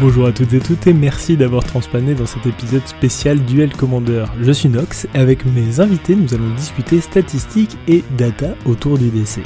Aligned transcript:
Bonjour 0.00 0.26
à 0.26 0.32
toutes 0.32 0.52
et 0.52 0.60
toutes 0.60 0.86
et 0.86 0.92
merci 0.92 1.36
d'avoir 1.36 1.64
transpané 1.64 2.14
dans 2.14 2.26
cet 2.26 2.46
épisode 2.46 2.86
spécial 2.86 3.40
Duel 3.40 3.74
Commander. 3.74 4.26
Je 4.40 4.52
suis 4.52 4.68
Nox 4.68 5.08
et 5.12 5.18
avec 5.18 5.44
mes 5.44 5.80
invités 5.80 6.14
nous 6.14 6.34
allons 6.34 6.54
discuter 6.54 7.00
statistiques 7.00 7.76
et 7.88 8.04
data 8.16 8.54
autour 8.64 8.96
du 8.96 9.10
DC. 9.10 9.40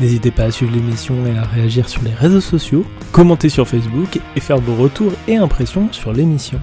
N'hésitez 0.00 0.32
pas 0.32 0.44
à 0.44 0.50
suivre 0.50 0.74
l'émission 0.74 1.14
et 1.26 1.38
à 1.38 1.44
réagir 1.44 1.88
sur 1.88 2.02
les 2.02 2.10
réseaux 2.10 2.40
sociaux, 2.40 2.84
commenter 3.12 3.48
sur 3.48 3.68
Facebook 3.68 4.18
et 4.34 4.40
faire 4.40 4.58
vos 4.58 4.74
retours 4.74 5.12
et 5.28 5.36
impressions 5.36 5.92
sur 5.92 6.12
l'émission. 6.12 6.58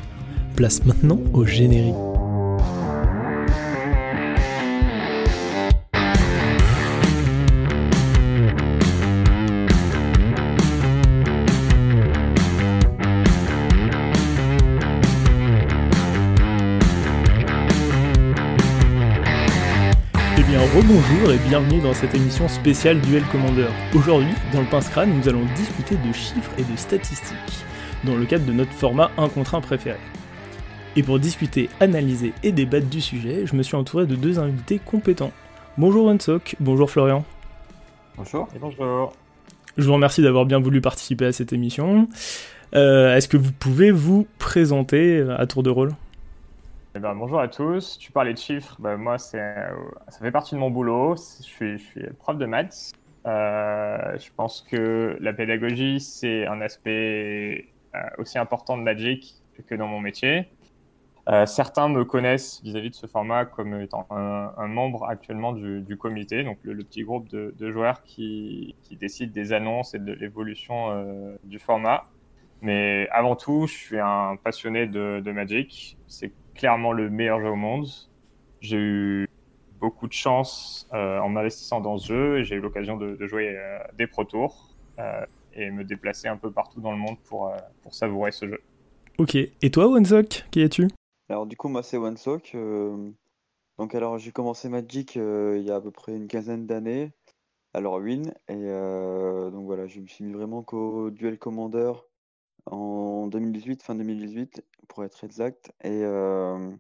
Place 0.57 0.83
maintenant 0.85 1.19
au 1.31 1.45
générique. 1.45 2.12
Rebonjour 20.93 21.31
et 21.31 21.39
bienvenue 21.39 21.81
dans 21.81 21.95
cette 21.95 22.13
émission 22.13 22.47
spéciale 22.47 23.01
Duel 23.01 23.23
Commander. 23.31 23.65
Aujourd'hui, 23.95 24.35
dans 24.53 24.61
le 24.61 24.67
pince 24.67 24.89
crâne, 24.89 25.11
nous 25.11 25.27
allons 25.27 25.43
discuter 25.55 25.95
de 25.95 26.13
chiffres 26.13 26.51
et 26.59 26.61
de 26.61 26.77
statistiques, 26.77 27.65
dans 28.03 28.15
le 28.15 28.25
cadre 28.25 28.45
de 28.45 28.51
notre 28.51 28.73
format 28.73 29.09
1 29.17 29.29
contre 29.29 29.55
1 29.55 29.61
préféré. 29.61 29.97
Et 30.95 31.01
pour 31.01 31.17
discuter, 31.17 31.71
analyser 31.79 32.33
et 32.43 32.51
débattre 32.51 32.85
du 32.85 33.01
sujet, 33.01 33.47
je 33.47 33.55
me 33.55 33.63
suis 33.63 33.75
entouré 33.75 34.05
de 34.05 34.13
deux 34.15 34.37
invités 34.37 34.79
compétents. 34.85 35.31
Bonjour 35.79 36.11
Unsok, 36.11 36.57
bonjour 36.59 36.91
Florian. 36.91 37.25
Bonjour. 38.15 38.47
Et 38.55 38.59
bonjour. 38.59 39.13
Je 39.75 39.87
vous 39.87 39.93
remercie 39.93 40.21
d'avoir 40.21 40.45
bien 40.45 40.59
voulu 40.59 40.79
participer 40.79 41.25
à 41.25 41.31
cette 41.31 41.53
émission. 41.53 42.07
Euh, 42.75 43.15
Est-ce 43.15 43.27
que 43.27 43.37
vous 43.37 43.51
pouvez 43.51 43.89
vous 43.89 44.27
présenter 44.37 45.25
à 45.39 45.47
tour 45.47 45.63
de 45.63 45.71
rôle? 45.71 45.93
Eh 46.95 46.99
ben, 46.99 47.15
bonjour 47.15 47.39
à 47.39 47.47
tous. 47.47 47.97
Tu 47.97 48.11
parlais 48.11 48.33
de 48.33 48.37
chiffres. 48.37 48.75
Ben, 48.77 48.97
moi, 48.97 49.15
euh, 49.33 49.67
ça 50.09 50.19
fait 50.19 50.31
partie 50.31 50.53
de 50.53 50.59
mon 50.59 50.69
boulot. 50.69 51.15
Je 51.15 51.77
suis, 51.77 52.03
prof 52.19 52.37
de 52.37 52.45
maths. 52.45 52.91
Euh, 53.25 54.15
je 54.19 54.29
pense 54.35 54.61
que 54.61 55.17
la 55.19 55.33
pédagogie, 55.33 55.99
c'est 55.99 56.45
un 56.45 56.61
aspect 56.61 57.69
euh, 57.95 57.99
aussi 58.19 58.37
important 58.37 58.77
de 58.77 58.83
Magic 58.83 59.41
que 59.67 59.73
dans 59.73 59.87
mon 59.87 59.99
métier. 59.99 60.49
Certains 61.45 61.87
me 61.87 62.03
connaissent 62.05 62.61
vis-à-vis 62.63 62.89
de 62.89 62.95
ce 62.95 63.07
format 63.07 63.45
comme 63.45 63.79
étant 63.81 64.05
un, 64.11 64.67
membre 64.67 65.05
actuellement 65.05 65.53
du, 65.53 65.97
comité, 65.97 66.43
donc 66.43 66.57
le, 66.63 66.83
petit 66.83 67.03
groupe 67.03 67.29
de, 67.29 67.71
joueurs 67.71 68.03
qui, 68.03 68.75
décide 68.99 69.31
des 69.31 69.53
annonces 69.53 69.93
et 69.93 69.99
de 69.99 70.11
l'évolution 70.11 70.91
du 71.45 71.59
format. 71.59 72.07
Mais 72.61 73.07
avant 73.09 73.37
tout, 73.37 73.67
je 73.67 73.73
suis 73.73 73.99
un 73.99 74.35
passionné 74.35 74.85
de, 74.85 75.31
Magic. 75.31 75.97
Clairement 76.55 76.91
le 76.91 77.09
meilleur 77.09 77.39
jeu 77.41 77.49
au 77.49 77.55
monde. 77.55 77.87
J'ai 78.61 78.77
eu 78.77 79.29
beaucoup 79.79 80.07
de 80.07 80.13
chance 80.13 80.87
euh, 80.93 81.19
en 81.19 81.29
m'investissant 81.29 81.81
dans 81.81 81.97
ce 81.97 82.07
jeu 82.07 82.39
et 82.39 82.43
j'ai 82.45 82.55
eu 82.55 82.61
l'occasion 82.61 82.95
de, 82.97 83.15
de, 83.15 83.27
jouer 83.27 83.57
euh, 83.57 83.79
des 83.97 84.07
Pro 84.07 84.23
Tours 84.23 84.75
euh, 84.99 85.25
et 85.53 85.71
me 85.71 85.83
déplacer 85.83 86.27
un 86.27 86.37
peu 86.37 86.51
partout 86.51 86.79
dans 86.79 86.91
le 86.91 86.97
monde 86.97 87.17
pour, 87.25 87.47
euh, 87.47 87.57
pour 87.81 87.93
savourer 87.93 88.31
ce 88.31 88.47
jeu. 88.47 88.61
Ok, 89.17 89.35
et 89.35 89.71
toi, 89.71 89.87
Onesok, 89.87 90.45
qui 90.51 90.61
es-tu? 90.61 90.87
Alors 91.29 91.45
du 91.45 91.57
coup, 91.57 91.67
moi 91.67 91.83
c'est 91.83 91.97
OneSock. 91.97 92.51
Euh, 92.55 93.11
donc 93.77 93.95
alors 93.95 94.17
j'ai 94.17 94.31
commencé 94.31 94.69
Magic 94.69 95.17
euh, 95.17 95.57
il 95.59 95.65
y 95.65 95.71
a 95.71 95.75
à 95.75 95.81
peu 95.81 95.91
près 95.91 96.15
une 96.15 96.27
quinzaine 96.27 96.67
d'années, 96.67 97.11
alors 97.73 97.95
Win, 97.95 98.33
et 98.47 98.53
euh, 98.53 99.49
donc 99.49 99.65
voilà, 99.65 99.87
je 99.87 99.99
me 99.99 100.07
suis 100.07 100.23
mis 100.23 100.33
vraiment 100.33 100.63
qu'au 100.63 101.09
Duel 101.09 101.39
Commander 101.39 101.93
en 102.65 103.27
2018, 103.27 103.83
fin 103.83 103.95
2018 103.95 104.63
pour 104.87 105.03
être 105.03 105.23
exact, 105.23 105.71
et, 105.83 106.03
euh, 106.03 106.75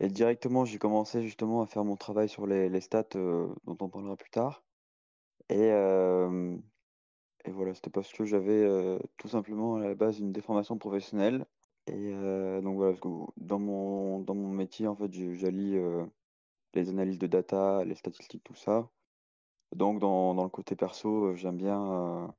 et 0.00 0.08
directement 0.08 0.64
j'ai 0.64 0.78
commencé 0.78 1.22
justement 1.22 1.62
à 1.62 1.66
faire 1.66 1.84
mon 1.84 1.96
travail 1.96 2.28
sur 2.28 2.46
les, 2.46 2.68
les 2.68 2.80
stats 2.80 3.04
euh, 3.16 3.48
dont 3.64 3.76
on 3.80 3.88
parlera 3.88 4.16
plus 4.16 4.30
tard, 4.30 4.64
et, 5.48 5.70
euh, 5.72 6.56
et 7.44 7.50
voilà, 7.50 7.74
c'était 7.74 7.90
parce 7.90 8.12
que 8.12 8.24
j'avais 8.24 8.66
tout 9.18 9.28
simplement 9.28 9.76
à 9.76 9.80
la 9.80 9.94
base 9.94 10.18
une 10.18 10.32
déformation 10.32 10.78
professionnelle. 10.78 11.44
Et 11.86 12.12
donc 12.62 12.76
voilà, 12.76 12.92
parce 12.92 13.00
que 13.00 13.08
dans 13.36 13.58
mon, 13.58 14.20
dans 14.20 14.34
mon 14.34 14.48
métier, 14.48 14.88
en 14.88 14.96
fait, 14.96 15.12
j'allie 15.12 15.78
les 16.72 16.88
analyses 16.88 17.18
de 17.18 17.26
data, 17.26 17.84
les 17.84 17.94
statistiques, 17.94 18.44
tout 18.44 18.54
ça. 18.54 18.88
Donc 19.72 19.98
dans, 20.00 20.34
dans 20.34 20.44
le 20.44 20.48
côté 20.48 20.76
perso, 20.76 21.34
j'aime 21.34 21.58
bien 21.58 22.34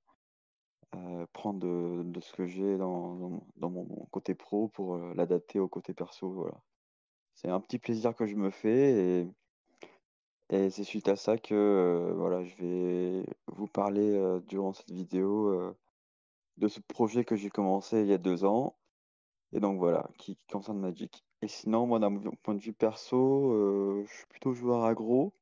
euh, 0.95 1.25
prendre 1.33 1.59
de, 2.03 2.19
ce 2.19 2.33
que 2.33 2.45
j'ai 2.45 2.78
dans, 2.78 3.41
mon 3.61 3.85
côté 4.11 4.35
pro 4.35 4.67
pour 4.69 4.95
euh, 4.95 5.13
l'adapter 5.16 5.59
au 5.59 5.67
côté 5.67 5.94
perso. 5.94 6.29
Voilà. 6.29 6.61
C'est 7.35 7.50
un 7.50 7.59
petit 7.59 7.79
plaisir 7.79 8.16
que 8.16 8.25
je 8.25 8.35
me 8.35 8.50
fais 8.50 9.25
et, 10.50 10.69
c'est 10.69 10.83
suite 10.83 11.07
à 11.07 11.16
ça 11.16 11.38
que 11.38 11.56
euh, 11.56 12.13
voilà, 12.16 12.44
je 12.44 12.56
vais 12.57 13.25
vous 13.47 13.67
parler 13.67 14.39
durant 14.47 14.73
cette 14.73 14.91
vidéo 14.91 15.75
de 16.57 16.67
ce 16.67 16.79
projet 16.79 17.25
que 17.25 17.35
j'ai 17.35 17.50
commencé 17.50 18.01
il 18.01 18.07
y 18.07 18.13
a 18.13 18.17
deux 18.17 18.45
ans. 18.45 18.77
Et 19.53 19.59
donc 19.59 19.79
voilà, 19.79 20.09
qui, 20.17 20.35
qui 20.35 20.45
concerne 20.47 20.79
Magic. 20.79 21.25
Et 21.41 21.47
sinon, 21.47 21.88
moi, 21.88 22.00
d'un 22.00 22.16
point 22.44 22.56
de 22.56 22.62
vue 22.62 22.73
perso, 22.73 24.03
je 24.06 24.13
suis 24.13 24.27
plutôt 24.27 24.53
joueur 24.53 24.85
aggro. 24.85 25.33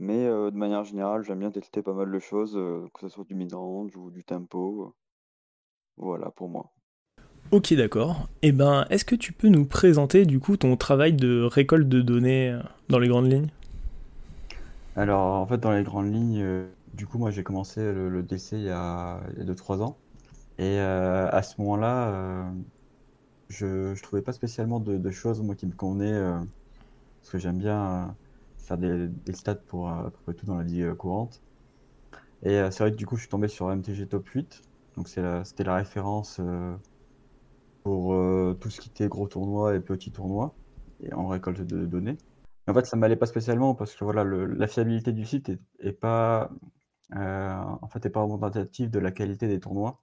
Mais 0.00 0.26
euh, 0.26 0.50
de 0.50 0.56
manière 0.56 0.82
générale, 0.82 1.22
j'aime 1.22 1.38
bien 1.38 1.52
tester 1.52 1.80
pas 1.80 1.92
mal 1.94 2.10
de 2.10 2.18
choses, 2.18 2.56
euh, 2.56 2.88
que 2.92 3.02
ce 3.02 3.08
soit 3.08 3.24
du 3.24 3.36
mid-range 3.36 3.96
ou 3.96 4.10
du 4.10 4.24
tempo. 4.24 4.96
Voilà 5.96 6.32
pour 6.32 6.48
moi. 6.48 6.72
Ok, 7.50 7.74
d'accord. 7.74 8.28
Eh 8.42 8.52
ben, 8.52 8.86
est-ce 8.90 9.04
que 9.04 9.16
tu 9.16 9.32
peux 9.32 9.48
nous 9.48 9.64
présenter 9.64 10.24
du 10.24 10.38
coup 10.38 10.56
ton 10.56 10.76
travail 10.76 11.12
de 11.12 11.42
récolte 11.42 11.88
de 11.88 12.00
données 12.00 12.50
euh, 12.50 12.60
dans 12.88 12.98
les 12.98 13.08
grandes 13.08 13.30
lignes? 13.30 13.48
Alors, 14.96 15.36
en 15.36 15.46
fait, 15.46 15.58
dans 15.58 15.72
les 15.72 15.82
grandes 15.84 16.12
lignes, 16.12 16.40
euh, 16.42 16.66
du 16.94 17.06
coup, 17.06 17.18
moi, 17.18 17.30
j'ai 17.30 17.42
commencé 17.42 17.80
le, 17.80 18.08
le 18.08 18.22
DC 18.22 18.56
il 18.56 18.64
y 18.64 18.70
a, 18.70 19.20
il 19.34 19.38
y 19.38 19.42
a 19.42 19.44
2-3 19.44 19.82
ans. 19.82 19.96
Et 20.58 20.78
euh, 20.80 21.28
à 21.30 21.42
ce 21.42 21.60
moment-là, 21.60 22.08
euh, 22.10 22.44
je, 23.48 23.94
je 23.94 24.02
trouvais 24.02 24.22
pas 24.22 24.32
spécialement 24.32 24.80
de, 24.80 24.96
de 24.96 25.10
choses, 25.10 25.40
moi, 25.42 25.54
qui 25.54 25.66
me 25.66 25.72
convenaient, 25.74 26.12
euh, 26.12 26.38
parce 27.22 27.32
que 27.32 27.38
j'aime 27.38 27.58
bien 27.58 28.08
euh, 28.10 28.12
faire 28.76 28.78
des, 28.78 29.32
stats 29.34 29.56
pour 29.56 29.88
à 29.90 30.04
peu 30.10 30.18
près 30.24 30.34
tout 30.34 30.46
dans 30.46 30.56
la 30.56 30.64
vie 30.64 30.82
euh, 30.82 30.94
courante. 30.94 31.42
Et 32.42 32.58
euh, 32.58 32.70
c'est 32.70 32.82
vrai 32.84 32.92
que 32.92 32.96
du 32.96 33.06
coup, 33.06 33.16
je 33.16 33.22
suis 33.22 33.28
tombé 33.30 33.48
sur 33.48 33.70
MTG 33.70 34.08
Top 34.08 34.26
8. 34.28 34.62
Donc, 34.96 35.08
c'est 35.08 35.22
la- 35.22 35.44
c'était 35.44 35.64
la 35.64 35.76
référence 35.76 36.38
euh, 36.40 36.76
pour 37.82 38.14
tout 38.60 38.70
ce 38.70 38.80
qui 38.80 38.88
était 38.90 39.08
gros 39.08 39.26
tournois 39.26 39.74
et 39.74 39.80
petits 39.80 40.12
tournois, 40.12 40.54
et 41.00 41.12
en 41.14 41.28
récolte 41.28 41.62
de 41.62 41.86
données. 41.86 42.18
En 42.68 42.74
fait, 42.74 42.86
ça 42.86 42.96
m'allait 42.96 43.16
pas 43.16 43.26
spécialement 43.26 43.74
parce 43.74 43.94
que 43.94 44.04
voilà, 44.04 44.22
la 44.24 44.66
fiabilité 44.66 45.12
du 45.12 45.24
site 45.24 45.50
est, 45.80 45.92
pas, 45.92 46.50
euh, 47.16 47.54
en 47.82 47.88
fait, 47.88 48.08
pas 48.10 48.20
représentative 48.22 48.90
de 48.90 48.98
la 48.98 49.10
qualité 49.10 49.48
des 49.48 49.60
tournois. 49.60 50.02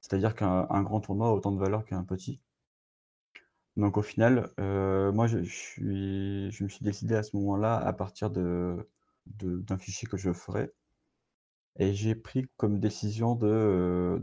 C'est-à-dire 0.00 0.34
qu'un 0.34 0.66
un 0.70 0.82
grand 0.82 1.00
tournoi 1.00 1.28
a 1.28 1.32
autant 1.32 1.52
de 1.52 1.58
valeur 1.60 1.84
qu'un 1.84 2.04
petit. 2.04 2.40
Donc 3.80 3.96
au 3.96 4.02
final, 4.02 4.50
euh, 4.60 5.10
moi, 5.10 5.26
je, 5.26 5.38
me 5.38 6.68
suis 6.68 6.84
décidé 6.84 7.14
à 7.16 7.22
ce 7.22 7.34
moment-là 7.36 7.76
à 7.78 7.92
partir 7.94 8.30
d'un 8.30 9.78
fichier 9.78 10.06
que 10.06 10.18
je 10.18 10.32
ferais. 10.32 10.72
Et 11.78 11.94
j'ai 11.94 12.14
pris 12.14 12.46
comme 12.58 12.78
décision 12.78 13.34
de, 13.36 14.22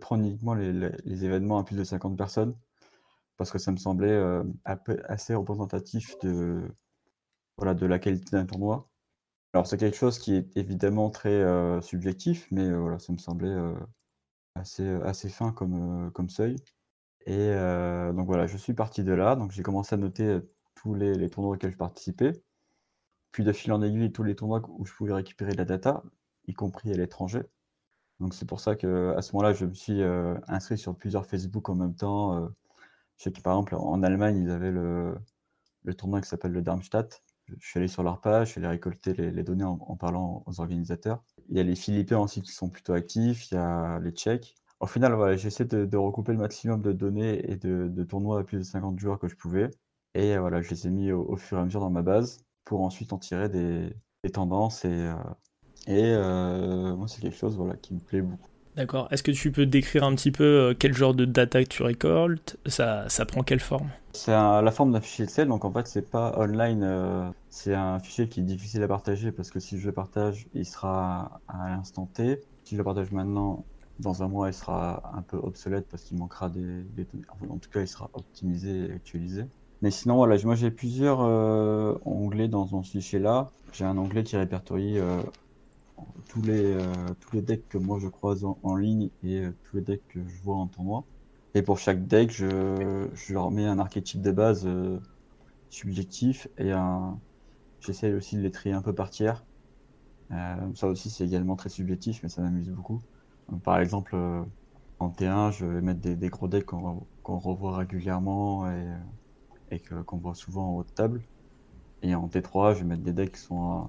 prendre 0.00 0.24
uniquement 0.24 0.54
les, 0.54 1.24
événements 1.24 1.58
à 1.58 1.64
plus 1.64 1.76
de 1.76 1.84
50 1.84 2.18
personnes 2.18 2.54
parce 3.38 3.50
que 3.50 3.58
ça 3.58 3.72
me 3.72 3.78
semblait 3.78 4.10
euh, 4.10 4.44
assez 4.64 5.34
représentatif 5.34 6.18
de, 6.20 6.68
la 7.58 7.98
qualité 7.98 8.32
d'un 8.32 8.46
tournoi. 8.46 8.90
Alors 9.54 9.66
c'est 9.66 9.78
quelque 9.78 9.96
chose 9.96 10.18
qui 10.18 10.34
est 10.34 10.56
évidemment 10.56 11.10
très 11.10 11.30
euh, 11.30 11.80
subjectif, 11.80 12.46
mais 12.50 12.68
ça 12.98 13.12
me 13.12 13.18
semblait 13.18 13.56
assez, 14.54 15.30
fin 15.30 15.52
comme 15.52 16.28
seuil. 16.28 16.56
Et 17.28 17.34
euh, 17.36 18.10
donc 18.14 18.26
voilà, 18.26 18.46
je 18.46 18.56
suis 18.56 18.72
parti 18.72 19.04
de 19.04 19.12
là, 19.12 19.36
donc 19.36 19.52
j'ai 19.52 19.62
commencé 19.62 19.94
à 19.94 19.98
noter 19.98 20.24
euh, 20.24 20.50
tous 20.74 20.94
les, 20.94 21.28
tournois 21.28 21.56
auxquels 21.56 21.72
je 21.72 21.76
participais, 21.76 22.32
puis 23.32 23.44
de 23.44 23.52
fil 23.52 23.70
en 23.72 23.82
aiguille 23.82 24.12
tous 24.12 24.22
les 24.22 24.34
tournois 24.34 24.62
où 24.70 24.86
je 24.86 24.94
pouvais 24.94 25.12
récupérer 25.12 25.52
de 25.52 25.58
la 25.58 25.66
data, 25.66 26.02
y 26.46 26.54
compris 26.54 26.90
à 26.90 26.96
l'étranger. 26.96 27.42
Donc 28.20 28.34
c'est 28.34 28.46
pour 28.46 28.60
ça 28.60 28.76
que 28.76 29.14
à 29.16 29.20
ce 29.22 29.34
moment-là, 29.34 29.52
je 29.52 29.66
me 29.66 29.74
suis 29.74 30.02
euh, 30.02 30.36
inscrit 30.48 30.78
sur 30.78 30.96
plusieurs 30.96 31.26
Facebook 31.26 31.68
en 31.68 31.74
même 31.74 31.94
temps. 31.94 32.44
euh, 32.44 32.48
je 33.18 33.24
sais 33.24 33.32
que 33.32 33.42
par 33.42 33.54
exemple 33.54 33.74
en 33.76 34.02
Allemagne, 34.02 34.38
ils 34.38 34.50
avaient 34.50 34.72
le, 34.72 35.14
tournoi 35.98 36.22
qui 36.22 36.28
s'appelle 36.28 36.52
le 36.52 36.62
Darmstadt. 36.62 37.22
Je 37.58 37.68
suis 37.68 37.78
allé 37.78 37.88
sur 37.88 38.02
leur 38.02 38.22
page, 38.22 38.48
je 38.48 38.52
suis 38.52 38.60
allé 38.60 38.68
récolter 38.68 39.12
les, 39.14 39.30
les 39.30 39.42
données 39.42 39.64
en, 39.64 39.78
en 39.80 39.96
parlant 39.96 40.44
aux 40.46 40.60
organisateurs. 40.60 41.22
Il 41.50 41.58
y 41.58 41.60
a 41.60 41.62
les 41.62 41.76
Philippins 41.76 42.18
aussi 42.18 42.42
qui 42.42 42.52
sont 42.52 42.70
plutôt 42.70 42.94
actifs, 42.94 43.50
il 43.50 43.56
y 43.56 43.58
a 43.58 43.98
les 44.00 44.12
Tchèques. 44.12 44.54
Au 44.80 44.86
final, 44.86 45.12
voilà, 45.14 45.36
j'essaie 45.36 45.64
de, 45.64 45.84
de 45.86 45.96
recouper 45.96 46.32
le 46.32 46.38
maximum 46.38 46.82
de 46.82 46.92
données 46.92 47.50
et 47.50 47.56
de, 47.56 47.88
de 47.88 48.04
tournois 48.04 48.40
à 48.40 48.44
plus 48.44 48.58
de 48.58 48.62
50 48.62 48.98
joueurs 48.98 49.18
que 49.18 49.28
je 49.28 49.36
pouvais. 49.36 49.70
Et 50.14 50.36
euh, 50.36 50.40
voilà, 50.40 50.62
je 50.62 50.70
les 50.70 50.86
ai 50.86 50.90
mis 50.90 51.12
au, 51.12 51.22
au 51.28 51.36
fur 51.36 51.58
et 51.58 51.60
à 51.60 51.64
mesure 51.64 51.80
dans 51.80 51.90
ma 51.90 52.02
base 52.02 52.44
pour 52.64 52.82
ensuite 52.82 53.12
en 53.12 53.18
tirer 53.18 53.48
des, 53.48 53.92
des 54.24 54.30
tendances. 54.30 54.84
Et, 54.84 54.88
euh, 54.90 55.14
et 55.88 56.04
euh, 56.14 56.96
moi, 56.96 57.08
c'est 57.08 57.20
quelque 57.22 57.36
chose 57.38 57.56
voilà, 57.56 57.76
qui 57.76 57.94
me 57.94 58.00
plaît 58.00 58.22
beaucoup. 58.22 58.50
D'accord. 58.76 59.08
Est-ce 59.10 59.22
que 59.22 59.30
tu 59.32 59.52
peux 59.52 59.66
décrire 59.66 60.04
un 60.04 60.14
petit 60.14 60.30
peu 60.32 60.74
quel 60.78 60.94
genre 60.94 61.12
de 61.14 61.24
data 61.26 61.62
que 61.62 61.68
tu 61.68 61.82
récoltes? 61.82 62.56
Ça, 62.66 63.06
ça 63.10 63.26
prend 63.26 63.42
quelle 63.42 63.60
forme? 63.60 63.90
C'est 64.12 64.32
la 64.32 64.70
forme 64.72 64.92
d'un 64.92 65.00
fichier 65.00 65.24
Excel, 65.24 65.48
donc 65.48 65.64
en 65.64 65.72
fait, 65.72 65.86
c'est 65.86 66.02
pas 66.10 66.34
online. 66.38 66.82
euh, 66.82 67.30
c'est 67.50 67.74
un 67.74 67.98
fichier 68.00 68.28
qui 68.28 68.40
est 68.40 68.42
difficile 68.42 68.82
à 68.82 68.88
partager 68.88 69.32
parce 69.32 69.50
que 69.50 69.60
si 69.60 69.78
je 69.78 69.86
le 69.86 69.92
partage, 69.92 70.48
il 70.54 70.64
sera 70.66 71.40
à 71.46 71.68
l'instant 71.70 72.06
T. 72.06 72.40
Si 72.64 72.74
je 72.74 72.78
le 72.80 72.84
partage 72.84 73.12
maintenant, 73.12 73.66
dans 74.00 74.22
un 74.22 74.28
mois, 74.28 74.48
il 74.48 74.54
sera 74.54 75.12
un 75.14 75.22
peu 75.22 75.36
obsolète 75.36 75.88
parce 75.88 76.04
qu'il 76.04 76.18
manquera 76.18 76.48
des, 76.48 76.82
des 76.82 77.06
en 77.48 77.58
tout 77.58 77.70
cas, 77.70 77.80
il 77.80 77.88
sera 77.88 78.10
optimisé 78.14 78.86
et 78.86 78.92
actualisé. 78.92 79.44
Mais 79.82 79.90
sinon, 79.90 80.16
voilà, 80.16 80.36
moi 80.44 80.54
j'ai 80.54 80.70
plusieurs 80.70 81.20
euh, 81.20 81.94
onglets 82.04 82.48
dans, 82.48 82.66
dans 82.66 82.82
ce 82.82 82.92
fichier-là. 82.92 83.50
J'ai 83.72 83.84
un 83.84 83.96
onglet 83.96 84.24
qui 84.24 84.36
répertorie 84.36 84.98
euh, 84.98 85.22
tous 86.28 86.42
les, 86.42 86.74
euh, 86.74 86.82
tous 87.20 87.36
les 87.36 87.42
decks 87.42 87.68
que 87.68 87.78
moi 87.78 87.98
je 88.00 88.08
croise 88.08 88.44
en, 88.44 88.76
ligne 88.76 89.10
et 89.22 89.44
tous 89.64 89.76
les 89.76 89.82
decks 89.82 90.06
que 90.08 90.20
je 90.26 90.42
vois 90.42 90.56
en 90.56 90.66
tournoi. 90.66 91.04
Et 91.54 91.62
pour 91.62 91.78
chaque 91.78 92.06
deck, 92.06 92.30
je, 92.30 93.08
je 93.14 93.32
leur 93.32 93.50
mets 93.50 93.66
un 93.66 93.78
archétype 93.78 94.20
de 94.20 94.32
base 94.32 94.68
subjectif 95.70 96.48
et 96.58 96.72
un. 96.72 97.18
J'essaie 97.80 98.12
aussi 98.12 98.36
de 98.36 98.42
les 98.42 98.50
trier 98.50 98.74
un 98.74 98.82
peu 98.82 98.92
par 98.92 99.10
tiers. 99.10 99.44
Ça 100.74 100.88
aussi, 100.88 101.08
c'est 101.10 101.24
également 101.24 101.56
très 101.56 101.68
subjectif, 101.68 102.20
mais 102.22 102.28
ça 102.28 102.42
m'amuse 102.42 102.68
beaucoup. 102.70 103.00
Par 103.64 103.80
exemple, 103.80 104.14
euh, 104.14 104.42
en 104.98 105.08
T1, 105.10 105.52
je 105.52 105.64
vais 105.64 105.80
mettre 105.80 106.00
des, 106.00 106.28
gros 106.28 106.48
decks 106.48 106.66
qu'on 106.66 107.38
revoit 107.38 107.76
régulièrement 107.76 108.66
et, 108.70 108.74
euh, 108.74 108.96
et 109.70 109.80
qu'on 109.80 110.18
voit 110.18 110.34
souvent 110.34 110.70
en 110.70 110.76
haut 110.76 110.84
de 110.84 110.90
table. 110.90 111.22
Et 112.02 112.14
en 112.14 112.28
T3, 112.28 112.74
je 112.74 112.80
vais 112.80 112.84
mettre 112.84 113.02
des 113.02 113.12
decks 113.12 113.32
qui 113.32 113.40
sont 113.40 113.88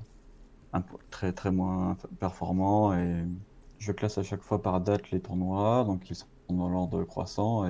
euh, 0.76 0.80
très 1.10 1.34
très 1.34 1.52
moins 1.52 1.98
performants 2.20 2.94
et 2.94 3.26
je 3.80 3.92
classe 3.92 4.18
à 4.18 4.24
chaque 4.24 4.42
fois 4.42 4.62
par 4.62 4.82
date 4.82 5.12
les 5.12 5.20
tournois, 5.20 5.84
donc 5.84 6.10
ils 6.10 6.16
sont 6.16 6.28
dans 6.50 6.70
l'ordre 6.70 7.04
croissant 7.04 7.66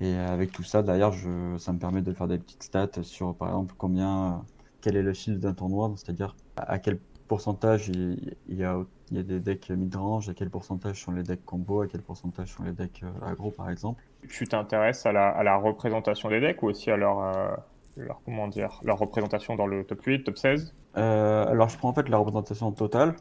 et, 0.00 0.16
avec 0.16 0.50
tout 0.52 0.62
ça 0.62 0.82
je, 1.12 1.58
ça 1.58 1.72
me 1.72 1.78
permet 1.78 2.00
de 2.00 2.12
faire 2.14 2.26
des 2.26 2.38
petites 2.38 2.62
stats 2.62 3.02
sur 3.02 3.34
par 3.34 3.48
exemple 3.48 3.74
combien, 3.76 4.44
quel 4.80 4.96
est 4.96 5.02
le 5.02 5.12
shield 5.12 5.40
d'un 5.40 5.52
tournoi, 5.52 5.92
c'est-à-dire 5.96 6.34
à 6.56 6.78
quel 6.78 6.98
pourcentage 7.30 7.86
il, 7.86 8.34
il 8.48 8.56
y 8.56 8.64
a, 8.64 8.76
il 9.12 9.16
y 9.16 9.20
a 9.20 9.22
des 9.22 9.38
decks 9.38 9.70
mid-range, 9.70 10.28
à 10.28 10.34
quel 10.34 10.50
pourcentage 10.50 11.00
sont 11.00 11.12
les 11.12 11.22
decks 11.22 11.44
combo, 11.44 11.82
à 11.82 11.86
quel 11.86 12.02
pourcentage 12.02 12.48
sont 12.48 12.64
les 12.64 12.72
decks 12.72 13.04
euh, 13.04 13.30
aggro 13.30 13.52
par 13.52 13.70
exemple? 13.70 14.02
Tu 14.28 14.48
t'intéresses 14.48 15.06
à 15.06 15.12
la, 15.12 15.28
à 15.28 15.44
la 15.44 15.56
représentation 15.56 16.28
des 16.28 16.40
decks 16.40 16.60
ou 16.64 16.66
aussi 16.66 16.90
à 16.90 16.96
leur, 16.96 17.20
euh, 17.20 17.54
leur, 17.96 18.20
comment 18.24 18.48
dire, 18.48 18.80
leur 18.82 18.98
représentation 18.98 19.54
dans 19.54 19.68
le 19.68 19.84
top 19.84 20.02
8, 20.02 20.24
top 20.24 20.38
16 20.38 20.74
Euh, 20.96 21.46
alors 21.46 21.68
je 21.68 21.78
prends 21.78 21.90
en 21.90 21.92
fait 21.92 22.08
la 22.08 22.16
représentation 22.16 22.72
totale 22.72 23.14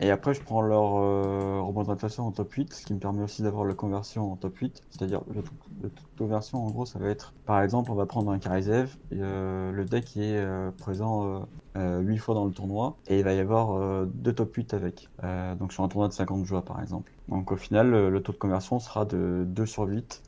et 0.00 0.10
après 0.10 0.34
je 0.34 0.42
prends 0.42 0.60
leur 0.60 0.96
euh, 0.96 1.60
représentation 1.60 2.26
en 2.26 2.32
top 2.32 2.52
8, 2.52 2.72
ce 2.72 2.86
qui 2.86 2.94
me 2.94 2.98
permet 2.98 3.22
aussi 3.22 3.42
d'avoir 3.42 3.64
la 3.64 3.74
conversion 3.74 4.32
en 4.32 4.36
top 4.36 4.56
8. 4.56 4.82
C'est-à-dire 4.90 5.22
de 5.26 5.90
conversion 6.18 6.64
en 6.64 6.70
gros 6.70 6.86
ça 6.86 6.98
va 6.98 7.08
être 7.08 7.34
par 7.44 7.62
exemple 7.62 7.90
on 7.90 7.94
va 7.94 8.06
prendre 8.06 8.30
un 8.30 8.38
Karizev, 8.38 8.96
euh, 9.12 9.72
le 9.72 9.84
deck 9.84 10.16
est 10.16 10.36
euh, 10.36 10.70
présent 10.70 11.46
euh, 11.76 12.00
8 12.00 12.18
fois 12.18 12.34
dans 12.34 12.44
le 12.44 12.52
tournoi 12.52 12.96
et 13.08 13.18
il 13.18 13.24
va 13.24 13.34
y 13.34 13.38
avoir 13.38 13.72
euh, 13.72 14.06
deux 14.06 14.32
top 14.32 14.54
8 14.54 14.74
avec. 14.74 15.08
Euh, 15.24 15.54
donc 15.54 15.72
sur 15.72 15.84
un 15.84 15.88
tournoi 15.88 16.08
de 16.08 16.12
50 16.12 16.44
joueurs 16.44 16.64
par 16.64 16.80
exemple. 16.80 17.12
Donc 17.28 17.52
au 17.52 17.56
final 17.56 17.90
le, 17.90 18.22
taux 18.22 18.32
de 18.32 18.38
conversion 18.38 18.78
sera 18.80 19.04
de 19.04 19.44
2 19.46 19.66
sur 19.66 19.84
8. 19.84 20.22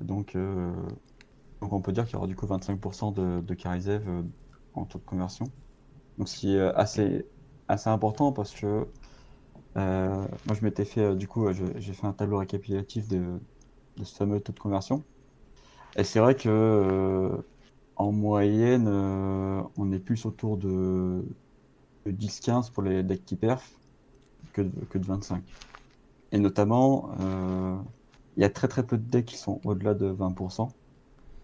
Donc, 0.00 0.34
euh, 0.34 0.72
on 1.60 1.80
peut 1.80 1.92
dire 1.92 2.04
qu'il 2.04 2.14
y 2.14 2.16
aura 2.16 2.26
du 2.26 2.36
coup 2.36 2.46
25% 2.46 3.14
de, 3.14 3.40
de 3.40 3.54
Karizev 3.54 4.02
euh, 4.08 4.22
en 4.74 4.84
taux 4.84 4.98
de 4.98 5.04
conversion. 5.04 5.46
Donc, 6.18 6.28
ce 6.28 6.36
qui 6.36 6.54
est 6.54 6.60
assez 6.60 7.24
important 7.68 8.32
parce 8.32 8.52
que 8.52 8.86
euh, 9.76 10.26
moi, 10.46 10.54
je 10.54 10.64
m'étais 10.64 10.84
fait, 10.84 11.00
euh, 11.02 11.14
du 11.16 11.28
coup, 11.28 11.46
euh, 11.46 11.52
je- 11.52 11.78
j'ai 11.80 11.92
fait 11.94 12.06
un 12.06 12.12
tableau 12.12 12.38
récapitulatif 12.38 13.08
de, 13.08 13.40
de 13.96 14.04
ce 14.04 14.16
fameux 14.16 14.40
taux 14.40 14.52
de 14.52 14.58
conversion. 14.60 15.06
Et 15.96 16.04
c'est 16.04 16.20
vrai 16.20 16.36
que 16.36 16.48
euh, 16.48 17.42
en 17.96 18.12
moyenne, 18.12 18.86
euh, 18.88 19.62
on 19.76 19.92
est 19.92 20.00
plus 20.00 20.26
autour 20.26 20.58
de, 20.58 21.24
de 22.06 22.10
10-15 22.12 22.70
pour 22.70 22.82
les 22.84 23.02
decks 23.04 23.24
qui 23.24 23.36
perf 23.36 23.80
que 24.52 24.62
de, 24.62 24.84
que 24.86 24.98
de 24.98 25.06
25. 25.06 25.56
Et 26.32 26.38
notamment, 26.38 27.12
euh, 27.20 27.78
il 28.36 28.42
y 28.42 28.44
a 28.46 28.50
très 28.50 28.68
très 28.68 28.86
peu 28.86 28.98
de 28.98 29.04
decks 29.04 29.26
qui 29.26 29.36
sont 29.38 29.60
au-delà 29.64 29.94
de 29.94 30.06
20%. 30.08 30.76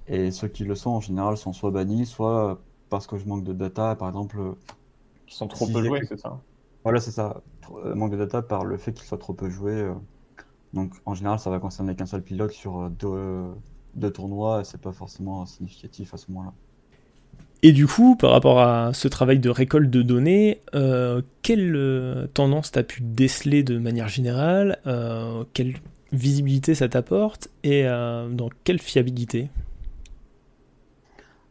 Et 0.07 0.31
ceux 0.33 0.49
qui 0.49 0.65
le 0.65 0.75
sont 0.77 0.91
en 0.91 1.01
général 1.01 1.37
sont 1.39 1.53
soit 1.55 1.71
bannis, 1.73 2.07
soit 2.07 2.65
parce 2.91 3.07
que 3.09 3.19
je 3.19 3.27
manque 3.27 3.45
de 3.45 3.53
data, 3.55 3.97
par 3.97 4.09
exemple. 4.09 4.57
Qui 5.27 5.37
sont 5.37 5.49
trop 5.49 5.67
Si 5.67 5.69
peu 5.69 5.83
j'ai- 5.83 5.85
joués, 5.85 6.05
c'est 6.05 6.19
ça? 6.19 6.45
Voilà, 6.87 7.01
c'est 7.01 7.11
ça. 7.11 7.43
Euh, 7.85 7.97
Manque 7.97 8.13
de 8.13 8.17
data 8.17 8.43
par 8.43 8.65
le 8.65 8.77
fait 8.77 8.93
qu'il 8.93 9.05
soit 9.05 9.19
trop 9.19 9.35
peu 9.35 9.51
joué. 9.51 9.73
euh. 9.73 9.95
Donc 10.73 10.93
en 11.05 11.15
général, 11.15 11.41
ça 11.41 11.51
va 11.51 11.59
concerner 11.59 11.97
qu'un 11.97 12.07
seul 12.07 12.23
pilote 12.23 12.53
sur 12.53 12.81
euh, 12.81 12.89
deux, 12.91 13.43
deux 13.97 14.13
tournois, 14.13 14.61
et 14.61 14.65
c'est 14.65 14.81
pas 14.81 14.93
forcément 14.93 15.45
significatif 15.47 16.15
à 16.15 16.17
ce 16.17 16.31
moment-là. 16.31 16.53
Et 17.65 17.73
du 17.73 17.89
coup, 17.89 18.15
par 18.15 18.31
rapport 18.31 18.61
à 18.61 18.93
ce 18.95 19.09
travail 19.09 19.41
de 19.41 19.51
récolte 19.51 19.91
de 19.91 20.03
données, 20.03 20.61
euh, 20.77 21.23
quelle 21.43 22.31
tendance 22.35 22.71
t'as 22.71 22.85
pu 22.85 23.03
déceler 23.03 23.65
de 23.65 23.79
manière 23.79 24.07
générale 24.09 24.79
euh, 24.87 25.43
Quelle 25.55 25.75
visibilité 26.13 26.77
ça 26.77 26.89
t'apporte 26.89 27.49
Et 27.65 27.83
euh, 27.89 28.29
dans 28.29 28.49
quelle 28.63 28.81
fiabilité? 28.81 29.51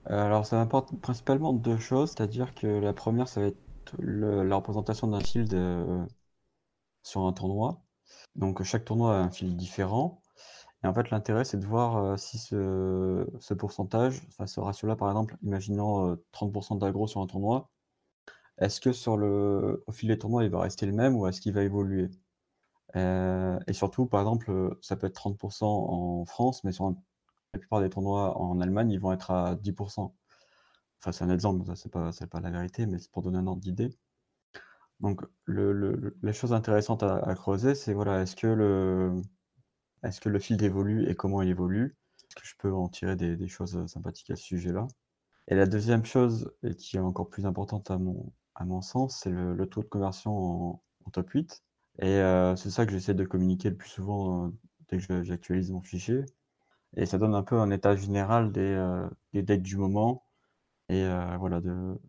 Alors 0.05 0.45
ça 0.45 0.55
m'apporte 0.57 0.95
principalement 1.01 1.51
deux 1.53 1.77
choses, 1.77 2.11
c'est-à-dire 2.11 2.53
que 2.55 2.67
la 2.67 2.93
première, 2.93 3.27
ça 3.27 3.41
va 3.41 3.47
être 3.47 3.57
la 3.99 4.55
représentation 4.55 5.07
d'un 5.07 5.19
field 5.21 5.53
euh, 5.53 6.05
sur 7.03 7.21
un 7.25 7.33
tournoi. 7.33 7.83
Donc 8.35 8.63
chaque 8.63 8.85
tournoi 8.85 9.17
a 9.17 9.21
un 9.21 9.29
field 9.31 9.55
différent. 9.57 10.21
Et 10.83 10.87
en 10.87 10.93
fait, 10.93 11.11
l'intérêt, 11.11 11.45
c'est 11.45 11.59
de 11.59 11.65
voir 11.67 11.97
euh, 11.97 12.17
si 12.17 12.39
ce, 12.39 13.27
ce 13.39 13.53
pourcentage, 13.55 14.21
enfin 14.29 14.47
ce 14.47 14.59
ratio-là, 14.61 14.95
par 14.95 15.09
exemple, 15.09 15.37
imaginons 15.43 16.11
euh, 16.13 16.25
30% 16.31 16.77
d'aggro 16.77 17.07
sur 17.07 17.21
un 17.21 17.27
tournoi, 17.27 17.69
est-ce 18.59 18.81
que 18.81 18.93
sur 18.93 19.17
le, 19.17 19.83
au 19.87 19.91
fil 19.91 20.09
des 20.09 20.17
tournois, 20.17 20.43
il 20.43 20.49
va 20.51 20.61
rester 20.61 20.85
le 20.85 20.93
même 20.93 21.15
ou 21.15 21.27
est-ce 21.27 21.41
qu'il 21.41 21.53
va 21.53 21.63
évoluer? 21.63 22.09
Euh, 22.95 23.59
et 23.67 23.73
surtout, 23.73 24.05
par 24.07 24.21
exemple, 24.21 24.51
euh, 24.51 24.77
ça 24.81 24.95
peut 24.97 25.07
être 25.07 25.15
30% 25.15 25.65
en 25.65 26.25
France, 26.25 26.63
mais 26.63 26.71
sur 26.71 26.89
la 27.53 27.59
plupart 27.59 27.81
des 27.81 27.89
tournois 27.89 28.37
en 28.39 28.59
Allemagne, 28.61 28.91
ils 28.91 28.99
vont 28.99 29.13
être 29.13 29.31
à 29.31 29.55
10%. 29.55 30.15
Enfin, 31.01 31.11
c'est 31.11 31.23
un 31.23 31.29
exemple, 31.29 31.65
ça, 31.67 31.75
c'est 31.75 31.91
pas, 31.91 32.11
pas 32.31 32.41
la 32.41 32.51
vérité, 32.51 32.85
mais 32.87 32.99
c'est 32.99 33.11
pour 33.11 33.21
donner 33.23 33.37
un 33.37 33.47
ordre 33.47 33.61
d'idée. 33.61 33.91
Donc, 34.99 35.21
le, 35.45 35.73
le- 35.73 35.95
le- 35.95 36.17
la 36.21 36.31
chose 36.33 36.53
intéressante 36.53 37.03
à, 37.03 37.33
creuser, 37.35 37.75
c'est 37.75 37.93
voilà, 37.93 38.21
est-ce 38.21 38.35
que 38.35 38.47
le, 38.47 39.21
est-ce 40.03 40.21
field 40.39 40.61
évolue 40.63 41.09
et 41.09 41.15
comment 41.15 41.41
il 41.41 41.49
évolue? 41.49 41.97
Est-ce 42.19 42.35
que 42.35 42.45
je 42.47 42.55
peux 42.59 42.73
en 42.73 42.89
tirer 42.89 43.15
des, 43.15 43.47
choses 43.47 43.85
sympathiques 43.87 44.31
à 44.31 44.35
ce 44.35 44.43
sujet-là? 44.43 44.87
Et 45.49 45.55
la 45.55 45.67
deuxième 45.67 46.05
chose, 46.05 46.51
et 46.63 46.75
qui 46.75 46.97
est 46.97 46.99
encore 46.99 47.29
plus 47.29 47.45
importante 47.47 47.91
à 47.91 47.97
mon, 47.99 48.81
sens, 48.81 49.19
c'est 49.23 49.31
le, 49.31 49.55
taux 49.67 49.83
de 49.83 49.87
conversion 49.89 50.31
en, 50.33 50.83
top 51.13 51.29
8. 51.31 51.63
Et 52.01 52.07
euh, 52.07 52.55
c'est 52.55 52.71
ça 52.71 52.85
que 52.85 52.91
j'essaie 52.93 53.13
de 53.15 53.25
communiquer 53.25 53.69
le 53.71 53.77
plus 53.77 53.89
souvent 53.89 54.47
euh, 54.47 54.49
dès 54.89 54.99
que 54.99 55.23
j'actualise 55.23 55.71
mon 55.71 55.81
fichier. 55.81 56.25
Et 56.97 57.05
ça 57.05 57.17
donne 57.19 57.35
un 57.35 57.43
peu 57.43 57.59
un 57.59 57.71
état 57.71 57.95
général 57.95 58.51
des, 58.51 58.61
euh, 58.61 59.07
des 59.33 59.43
decks 59.43 59.61
du 59.63 59.77
moment 59.77 60.25
et 60.89 61.03
euh, 61.03 61.37
voilà 61.37 61.61
de, 61.61 61.99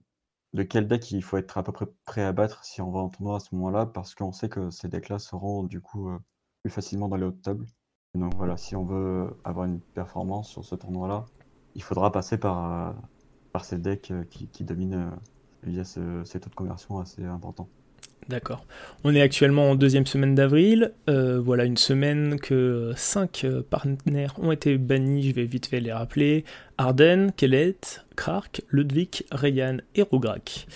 de 0.55 0.63
quel 0.63 0.89
deck 0.89 1.11
il 1.13 1.23
faut 1.23 1.37
être 1.39 1.59
à 1.59 1.63
peu 1.63 1.73
près 1.73 1.87
prêt 2.05 2.25
à 2.25 2.33
battre 2.33 2.65
si 2.65 2.81
on 2.83 2.91
va 2.91 3.01
en 3.01 3.09
tournoi 3.11 3.37
à 3.37 3.41
ce 3.41 3.55
moment-là, 3.55 3.87
parce 3.87 4.15
qu'on 4.15 4.33
sait 4.33 4.49
que 4.49 4.71
ces 4.71 4.89
decks-là 4.89 5.19
seront 5.19 5.65
du 5.65 5.81
coup 5.81 6.09
euh, 6.11 6.19
plus 6.63 6.71
facilement 6.71 7.09
dans 7.09 7.17
les 7.17 7.25
hautes 7.25 7.43
tables. 7.43 7.67
Donc 8.15 8.35
voilà, 8.37 8.57
si 8.57 8.77
on 8.77 8.85
veut 8.85 9.37
avoir 9.45 9.67
une 9.67 9.81
performance 9.81 10.49
sur 10.51 10.65
ce 10.65 10.75
tournoi-là, 10.75 11.25
il 11.75 11.83
faudra 11.83 12.13
passer 12.13 12.39
par, 12.39 12.89
euh, 12.91 12.93
par 13.53 13.65
ces 13.65 13.79
decks 13.79 14.13
qui, 14.31 14.49
qui 14.49 14.65
dominent 14.65 15.11
via 15.63 15.85
ce, 15.85 16.25
ces 16.25 16.41
taux 16.41 16.51
de 16.51 16.55
conversion 16.55 16.99
assez 16.99 17.25
importants. 17.25 17.69
D'accord. 18.29 18.65
On 19.05 19.15
est 19.15 19.21
actuellement 19.21 19.71
en 19.71 19.75
deuxième 19.77 20.07
semaine 20.07 20.35
d'avril. 20.35 20.93
Euh, 21.09 21.41
voilà 21.41 21.65
une 21.65 21.77
semaine 21.77 22.41
que 22.41 22.93
cinq 22.97 23.45
euh, 23.45 23.63
partenaires 23.63 24.35
ont 24.41 24.51
été 24.51 24.77
bannis. 24.79 25.29
Je 25.29 25.35
vais 25.35 25.45
vite 25.45 25.67
fait 25.67 25.79
les 25.79 25.93
rappeler. 25.93 26.45
Arden, 26.77 27.31
Kellet, 27.37 27.79
Krark, 28.17 28.63
Ludwig, 28.71 29.25
Rayan 29.31 29.77
et 29.95 30.03
Rograk. 30.03 30.67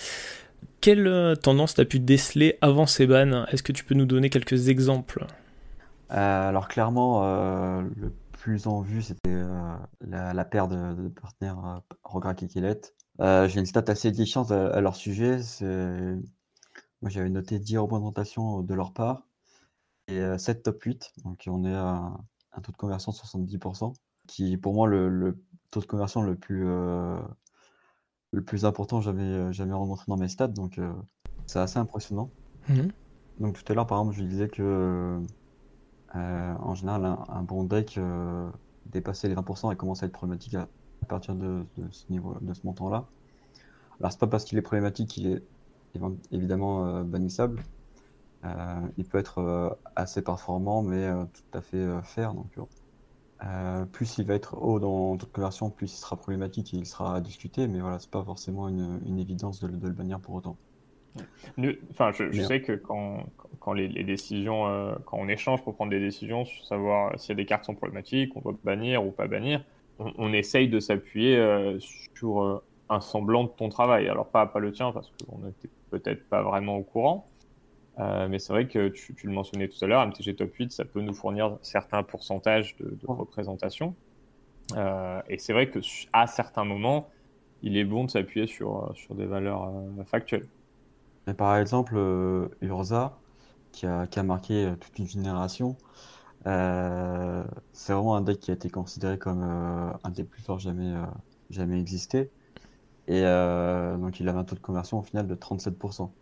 Quelle 0.81 1.09
euh, 1.09 1.35
tendance 1.35 1.75
t'as 1.75 1.85
pu 1.85 1.99
déceler 1.99 2.57
avant 2.61 2.87
ces 2.87 3.09
bans 3.09 3.45
Est-ce 3.47 3.65
que 3.65 3.73
tu 3.73 3.83
peux 3.83 3.97
nous 3.97 4.07
donner 4.07 4.31
quelques 4.31 4.69
exemples? 4.69 5.27
Alors 6.09 6.67
clairement, 6.67 7.23
le 7.81 8.13
plus 8.33 8.67
en 8.67 8.81
vue, 8.81 9.01
c'était 9.01 9.45
la, 10.01 10.45
paire 10.45 10.67
de, 10.67 11.09
partenaires 11.21 11.83
Rograk 12.03 12.43
et 12.43 12.49
Kellet. 12.49 12.81
J'ai 13.21 13.61
une 13.61 13.67
stat 13.67 13.85
assez 13.87 14.09
édifiante 14.09 14.51
à, 14.51 14.81
leur 14.81 14.97
sujet. 14.97 15.39
Moi, 17.03 17.11
j'avais 17.11 17.31
noté 17.31 17.59
10 17.59 17.79
représentations 17.79 18.63
de 18.63 18.75
leur 18.75 18.93
part 18.93 19.27
et 20.09 20.19
euh, 20.21 20.39
7 20.39 20.63
top 20.65 20.83
8. 20.83 21.13
Donc, 21.25 21.45
on 21.49 21.65
est 21.65 21.75
à 21.75 22.13
un 22.53 22.61
taux 22.63 22.73
de 22.73 22.79
conversion 22.79 23.13
de 23.13 23.17
70%, 23.17 23.95
qui 24.29 24.55
est 24.55 24.59
pour 24.59 24.75
moi 24.75 24.89
le, 24.89 25.09
le 25.09 25.43
taux 25.71 25.81
de 25.81 25.87
conversion 25.87 26.23
le 26.23 26.37
plus, 26.39 26.67
euh, 26.69 27.19
le 28.33 28.45
plus 28.45 28.65
important 28.65 29.01
jamais, 29.01 29.53
jamais 29.53 29.75
rencontré 29.75 30.05
dans 30.09 30.17
mes 30.17 30.29
stats. 30.29 30.49
Donc, 30.49 30.79
euh, 30.79 30.93
c'est 31.47 31.59
assez 31.59 31.79
impressionnant. 31.79 32.33
Mhm. 32.69 32.93
Donc 33.39 33.63
tout 33.63 33.73
à 33.73 33.75
l'heure, 33.75 33.87
par 33.87 33.99
exemple, 34.01 34.17
je 34.17 34.25
disais 34.25 34.49
que 34.49 35.21
Euh, 36.17 36.55
en 36.61 36.75
général, 36.75 37.05
un, 37.05 37.25
un 37.29 37.43
bon 37.45 37.65
deck 37.65 37.99
euh, 37.99 38.51
dépasser 38.87 39.29
les 39.29 39.35
20% 39.35 39.73
et 39.73 39.77
commence 39.77 40.03
à 40.03 40.07
être 40.07 40.13
problématique 40.13 40.55
à, 40.55 40.71
à 41.03 41.07
partir 41.07 41.37
de, 41.37 41.67
de 41.77 41.91
ce 41.91 42.11
niveau, 42.13 42.39
de 42.41 42.55
ce 42.55 42.67
montant-là. 42.67 43.13
Alors, 44.01 44.13
c'est 44.13 44.21
pas 44.21 44.27
parce 44.29 44.45
qu'il 44.45 44.59
est 44.59 44.63
problématique 44.63 45.11
qu'il 45.11 45.27
est 45.29 45.49
évidemment 46.33 46.87
euh, 46.87 47.03
bannissable. 47.03 47.63
Euh, 48.45 48.81
il 48.97 49.05
peut 49.05 49.19
être 49.19 49.39
euh, 49.39 49.71
assez 49.97 50.23
performant, 50.23 50.83
mais 50.83 51.09
tout 51.33 51.59
à 51.59 51.61
fait. 51.61 51.85
Donc, 52.25 52.59
euh, 53.43 53.85
plus 53.87 54.19
il 54.19 54.27
va 54.27 54.35
être 54.35 54.57
haut 54.61 54.79
dans 54.81 55.17
toute 55.17 55.33
conversion, 55.33 55.71
plus 55.71 55.93
il 55.93 55.97
sera 55.97 56.17
problématique 56.17 56.75
et 56.75 56.77
il 56.79 56.87
sera 56.87 57.17
à 57.17 57.21
discuter. 57.21 57.69
Mais 57.69 57.81
voilà, 57.81 57.99
c'est 57.99 58.11
pas 58.11 58.23
forcément 58.23 58.69
une, 58.69 59.01
une 59.07 59.19
évidence 59.19 59.61
de, 59.61 59.67
le- 59.67 59.77
de 59.77 59.87
le 59.89 59.95
bannir 59.95 60.21
pour 60.21 60.35
autant. 60.35 60.57
Enfin, 61.91 62.13
je, 62.13 62.31
sais 62.43 62.63
que 62.63 62.73
quand, 62.73 63.25
quand 63.59 63.73
les, 63.73 63.89
les 63.89 64.05
décisions, 64.05 64.69
euh, 64.69 64.95
quand 65.07 65.19
on 65.19 65.29
échange 65.29 65.63
pour 65.65 65.75
prendre 65.75 65.91
des 65.91 65.99
décisions 66.01 66.45
sur 66.45 66.65
savoir 66.65 67.19
s'il 67.19 67.31
y 67.31 67.33
a 67.33 67.35
des 67.35 67.47
cartes 67.47 67.63
qui 67.63 67.67
sont 67.67 67.75
problématiques, 67.75 68.37
on 68.37 68.41
doit 68.41 68.55
bannir 68.63 69.05
ou 69.05 69.11
pas 69.11 69.27
bannir, 69.27 69.65
on, 69.99 70.13
on 70.19 70.33
essaye 70.33 70.69
de 70.69 70.79
s'appuyer 70.79 71.37
euh, 71.37 71.79
sur 72.15 72.43
euh, 72.43 72.63
un 72.89 73.01
semblant 73.01 73.45
de 73.45 73.49
ton 73.49 73.69
travail. 73.69 74.09
Alors 74.09 74.29
pas, 74.29 74.47
pas 74.47 74.61
le 74.61 74.71
tien 74.71 74.93
parce 74.93 75.11
qu'on 75.27 75.39
n'était 75.39 75.69
peut-être 75.91 76.29
pas 76.29 76.43
vraiment 76.43 76.77
au 76.77 76.83
courant. 76.83 77.29
Euh, 77.99 78.29
mais 78.29 78.39
c'est 78.39 78.53
vrai 78.53 78.67
que 78.69 78.89
tu, 78.89 79.15
tu 79.15 79.27
le 79.27 79.33
mentionnais 79.33 79.69
tout 79.69 79.85
à 79.85 79.87
l'heure, 79.87 80.07
MTG 80.07 80.37
Top 80.37 80.55
8, 80.55 80.73
ça 80.73 80.85
peut 80.85 81.01
nous 81.01 81.15
fournir 81.15 81.59
certains 81.61 82.03
pourcentages 82.03 82.77
de, 82.77 82.91
de 82.91 83.07
représentation. 83.07 83.95
Euh, 84.77 85.21
et 85.29 85.39
c'est 85.39 85.53
vrai 85.53 85.71
que 85.71 85.81
à 86.13 86.27
certains 86.27 86.65
moments, 86.65 87.09
il 87.63 87.77
est 87.77 87.85
bon 87.85 88.05
de 88.05 88.11
s'appuyer 88.11 88.47
sur, 88.47 88.85
euh, 88.85 88.95
sur 88.95 89.15
des 89.15 89.27
valeurs 89.27 89.65
euh, 89.65 90.05
factuelles. 90.05 90.47
Mais 91.27 91.35
par 91.35 91.57
exemple, 91.57 91.97
Urza, 92.63 93.19
qui 93.73 93.87
a, 93.87 94.07
qui 94.07 94.19
a 94.19 94.23
marqué 94.23 94.73
toute 94.81 94.99
une 94.99 95.07
génération, 95.07 95.77
c'est 96.45 97.93
vraiment 97.93 98.17
un 98.17 98.23
deck 98.23 98.41
qui 98.41 98.51
a 98.51 98.55
été 98.55 98.71
considéré 98.71 99.19
comme 99.19 99.43
un 99.43 100.11
des 100.11 100.25
plus 100.25 100.43
forts 100.43 100.59
jamais, 100.59 100.95
jamais 101.51 101.79
existé. 101.79 102.31
Et 103.11 103.25
euh, 103.27 103.99
donc 103.99 104.21
il 104.21 104.29
avait 104.31 104.39
un 104.41 104.45
taux 104.47 104.57
de 104.57 104.61
conversion 104.63 105.01
au 105.01 105.05
final 105.05 105.29
de 105.29 105.37
37%. 105.37 106.17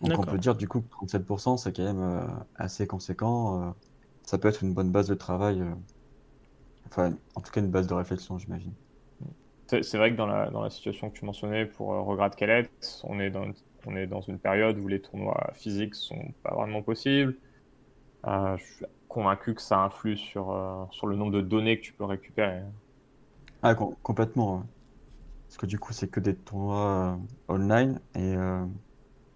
Donc 0.00 0.18
on 0.18 0.26
peut 0.26 0.38
dire 0.38 0.54
du 0.56 0.68
coup 0.68 0.82
que 0.82 0.88
37% 0.90 1.56
c'est 1.58 1.74
quand 1.76 1.84
même 1.84 2.00
euh, 2.00 2.26
assez 2.56 2.86
conséquent. 2.86 3.62
euh, 3.70 3.72
ça 4.26 4.38
peut 4.38 4.48
être 4.48 4.62
une 4.64 4.74
bonne 4.74 4.92
base 4.92 5.08
de 5.08 5.14
travail. 5.14 5.60
euh, 5.62 5.74
enfin, 6.86 7.16
en 7.36 7.40
tout 7.42 7.52
cas 7.52 7.60
une 7.60 7.70
base 7.70 7.86
de 7.86 7.94
réflexion, 7.94 8.38
j'imagine. 8.38 8.74
C'est 9.68 9.96
vrai 9.98 10.12
que 10.12 10.16
dans 10.16 10.26
la, 10.26 10.48
dans 10.50 10.62
la 10.62 10.70
situation 10.70 11.10
que 11.10 11.18
tu 11.18 11.24
mentionnais 11.24 11.66
pour 11.66 11.92
euh, 11.92 12.00
Regret 12.00 12.30
Calais, 12.36 12.70
on 13.02 13.18
est, 13.18 13.30
dans, 13.30 13.50
on 13.84 13.96
est 13.96 14.06
dans 14.06 14.20
une 14.20 14.38
période 14.38 14.78
où 14.78 14.86
les 14.86 15.02
tournois 15.02 15.50
physiques 15.54 15.96
sont 15.96 16.32
pas 16.44 16.54
vraiment 16.54 16.82
possibles. 16.82 17.36
Euh, 18.26 18.56
je 18.58 18.64
suis 18.64 18.86
convaincu 19.08 19.54
que 19.54 19.62
ça 19.62 19.80
influe 19.80 20.16
sur, 20.16 20.52
euh, 20.52 20.86
sur 20.92 21.06
le 21.08 21.16
nombre 21.16 21.32
de 21.32 21.42
données 21.42 21.78
que 21.80 21.86
tu 21.86 21.94
peux 21.94 22.04
récupérer. 22.04 22.62
Ah, 23.62 23.74
com- 23.74 23.96
complètement. 24.02 24.66
Parce 25.48 25.58
que 25.58 25.66
du 25.66 25.78
coup, 25.78 25.92
c'est 25.92 26.08
que 26.10 26.20
des 26.20 26.36
tournois 26.36 27.18
euh, 27.50 27.54
online 27.54 28.00
et 28.14 28.34
euh, 28.36 28.66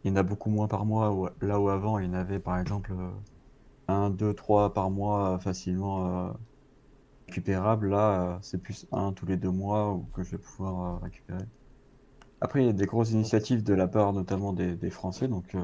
il 0.05 0.11
y 0.11 0.14
en 0.14 0.17
a 0.17 0.23
beaucoup 0.25 0.50
moins 0.50 0.69
par 0.69 0.87
mois. 0.87 1.35
là 1.43 1.61
où 1.61 1.69
avant, 1.71 1.99
il 2.00 2.07
y 2.07 2.11
en 2.11 2.14
avait 2.14 2.40
par 2.40 2.59
exemple 2.59 2.93
euh, 2.95 3.11
un, 3.88 4.11
deux, 4.11 4.35
trois 4.35 4.75
par 4.75 4.90
mois 4.90 5.37
euh, 5.37 5.40
facilement 5.40 6.35
récupérables. 7.29 7.88
Là, 7.90 8.38
c'est 8.43 8.62
plus 8.62 8.87
un 8.93 9.12
tous 9.12 9.26
les 9.26 9.37
deux 9.37 9.50
mois 9.50 10.00
que 10.14 10.23
je 10.23 10.33
vais 10.33 10.38
pouvoir 10.43 11.00
récupérer. 11.02 11.45
Après, 12.40 12.62
il 12.62 12.67
y 12.67 12.71
a 12.71 12.73
des 12.75 12.87
grosses 12.87 13.12
initiatives 13.12 13.62
de 13.64 13.75
la 13.75 13.88
part 13.88 14.12
notamment 14.12 14.52
des, 14.52 14.76
des 14.76 14.90
Français, 14.90 15.29
donc 15.29 15.57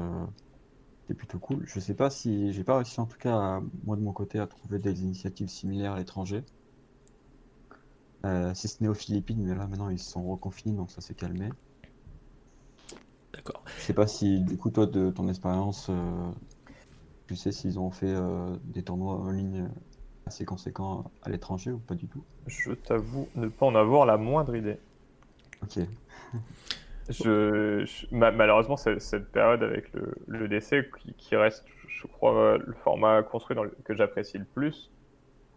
c'est 1.07 1.15
plutôt 1.15 1.39
cool. 1.39 1.65
Je 1.67 1.79
sais 1.79 1.95
pas 1.95 2.09
si 2.09 2.53
j'ai 2.53 2.63
pas 2.63 2.75
réussi 2.77 2.99
en 2.99 3.05
tout 3.07 3.17
cas, 3.17 3.61
moi 3.83 3.95
de 3.97 4.01
mon 4.01 4.13
côté, 4.13 4.39
à 4.39 4.47
trouver 4.47 4.79
des 4.79 5.01
initiatives 5.03 5.47
similaires 5.47 5.93
à 5.93 5.97
l'étranger. 5.99 6.43
Euh, 8.25 8.53
si 8.53 8.67
ce 8.67 8.81
n'est 8.81 8.89
aux 8.89 8.93
Philippines, 8.95 9.41
mais 9.43 9.55
là 9.55 9.67
maintenant 9.67 9.89
ils 9.89 9.99
se 9.99 10.11
sont 10.11 10.27
reconfinés 10.27 10.75
donc 10.75 10.91
ça 10.91 11.01
s'est 11.01 11.13
calmé. 11.13 11.49
D'accord. 13.33 13.63
Je 13.77 13.81
sais 13.81 13.93
pas 13.93 14.07
si 14.07 14.39
du 14.41 14.57
coup 14.57 14.71
toi 14.71 14.85
de 14.87 15.11
ton 15.11 15.27
expérience, 15.29 15.87
euh, 15.89 16.31
tu 17.27 17.35
sais 17.35 17.51
s'ils 17.51 17.77
ont 17.79 17.91
fait 17.91 18.13
euh, 18.13 18.55
des 18.63 18.83
tournois 18.83 19.15
en 19.15 19.29
ligne 19.29 19.67
assez 20.25 20.45
conséquents 20.45 21.11
à 21.23 21.29
l'étranger 21.29 21.71
ou 21.71 21.77
pas 21.79 21.95
du 21.95 22.07
tout? 22.07 22.23
Je 22.47 22.71
t'avoue 22.71 23.27
ne 23.35 23.47
pas 23.47 23.65
en 23.65 23.75
avoir 23.75 24.05
la 24.05 24.17
moindre 24.17 24.55
idée. 24.55 24.77
Ok. 25.61 25.79
Je, 27.09 27.85
je- 27.85 28.07
ma- 28.13 28.31
malheureusement, 28.31 28.75
c'est- 28.75 28.99
cette 28.99 29.31
période 29.31 29.63
avec 29.63 29.93
le, 29.93 30.13
le 30.27 30.47
DC 30.49 30.89
qui, 30.99 31.13
qui 31.13 31.35
reste, 31.37 31.65
je 31.87 32.05
crois, 32.07 32.57
le 32.57 32.73
format 32.83 33.23
construit 33.23 33.55
dans 33.55 33.63
le- 33.63 33.75
que 33.85 33.93
j'apprécie 33.95 34.37
le 34.37 34.43
plus. 34.45 34.91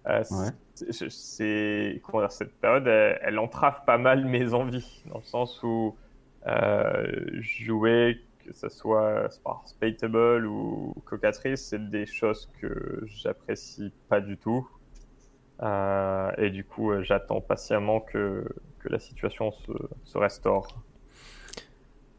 Euh, 0.07 0.23
c'est- 0.25 0.35
Ouais. 0.35 0.50
c'est- 0.92 1.11
c'est 1.11 2.00
comment 2.04 2.21
dire, 2.23 2.33
cette 2.33 2.54
période, 2.61 2.87
elle, 2.87 3.19
elle 3.23 3.38
entrave 3.38 3.85
pas 3.87 3.99
mal 3.99 4.25
mes 4.25 4.54
envies, 4.54 5.02
dans 5.07 5.19
le 5.19 5.25
sens 5.25 5.62
où 5.62 5.97
euh, 6.47 7.04
jouer, 7.40 8.19
que 8.45 8.52
ce 8.54 8.69
soit 8.71 9.28
par 9.45 9.62
Spatable 9.66 10.47
ou 10.47 10.95
Cocatrice, 11.04 11.66
c'est 11.69 11.90
des 11.90 12.07
choses 12.07 12.49
que 12.61 13.02
j'apprécie 13.07 13.92
pas 14.09 14.21
du 14.23 14.38
tout. 14.38 14.66
Euh, 15.62 16.30
et 16.38 16.50
du 16.50 16.64
coup, 16.64 16.90
j'attends 17.02 17.42
patiemment 17.42 18.00
que, 18.00 18.45
que 18.78 18.88
la 18.88 18.99
situation 18.99 19.52
se, 19.52 19.73
se 20.04 20.16
restaure. 20.16 20.83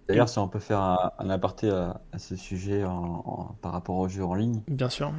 D'ailleurs, 0.08 0.30
si 0.30 0.40
on 0.40 0.48
peut 0.48 0.60
faire 0.60 0.80
un, 0.80 1.12
un 1.18 1.30
aparté 1.30 1.70
à, 1.70 2.02
à 2.12 2.20
ce 2.20 2.36
sujet 2.36 2.84
en- 2.84 3.24
en- 3.26 3.56
par 3.62 3.72
rapport 3.72 3.96
aux 3.98 4.08
jeux 4.08 4.24
en 4.26 4.36
ligne, 4.36 4.62
Bien 4.68 4.90
sûr. 4.90 5.12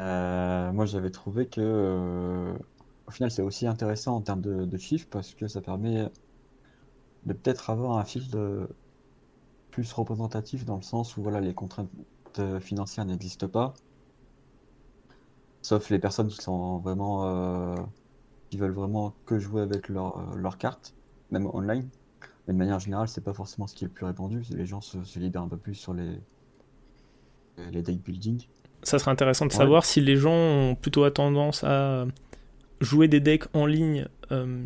Euh, 0.00 0.72
moi 0.72 0.86
j'avais 0.86 1.10
trouvé 1.10 1.46
que 1.48 1.60
euh, 1.60 2.54
au 3.06 3.10
final 3.10 3.30
c'est 3.30 3.42
aussi 3.42 3.66
intéressant 3.66 4.16
en 4.16 4.20
termes 4.22 4.40
de, 4.40 4.78
chiffres 4.78 5.06
parce 5.10 5.34
que 5.34 5.46
ça 5.48 5.60
permet 5.60 6.08
de 7.24 7.32
peut-être 7.32 7.70
avoir 7.70 7.98
un 7.98 8.04
fil 8.04 8.28
de- 8.30 8.68
plus 9.70 9.92
représentatif 9.92 10.64
dans 10.64 10.76
le 10.76 10.82
sens 10.82 11.16
où 11.16 11.22
voilà 11.22 11.40
les 11.40 11.52
contraintes 11.54 11.90
euh, 12.38 12.60
financières 12.60 13.04
n'existent 13.04 13.48
pas, 13.48 13.74
sauf 15.62 15.90
les 15.90 15.98
personnes 15.98 16.28
qui 16.28 16.40
sont 16.42 16.78
vraiment 16.78 17.74
qui 18.50 18.58
veulent 18.58 18.72
vraiment 18.72 19.14
que 19.26 19.38
jouer 19.38 19.62
avec 19.62 19.88
leur, 19.88 20.36
leur 20.36 20.58
carte, 20.58 20.94
même 21.30 21.46
online. 21.54 21.88
Mais 22.46 22.54
de 22.54 22.58
manière 22.58 22.80
générale, 22.80 23.08
c'est 23.08 23.22
pas 23.24 23.34
forcément 23.34 23.66
ce 23.66 23.74
qui 23.74 23.84
est 23.84 23.88
le 23.88 23.92
plus 23.94 24.06
répandu. 24.06 24.42
Les 24.50 24.66
gens 24.66 24.80
se, 24.80 25.02
se 25.04 25.18
libèrent 25.18 25.42
un 25.42 25.48
peu 25.48 25.58
plus 25.58 25.74
sur 25.74 25.94
les 25.94 26.20
les 27.56 27.82
deck 27.82 28.02
building. 28.02 28.46
Ça 28.84 28.98
serait 29.00 29.10
intéressant 29.10 29.46
de 29.46 29.50
Ouais. 29.52 29.58
savoir 29.58 29.84
si 29.84 30.00
les 30.00 30.16
gens 30.16 30.32
ont 30.32 30.74
plutôt 30.76 31.08
tendance 31.10 31.64
à 31.64 32.06
jouer 32.80 33.08
des 33.08 33.18
decks 33.20 33.44
en 33.54 33.66
ligne 33.66 34.06
euh, 34.30 34.62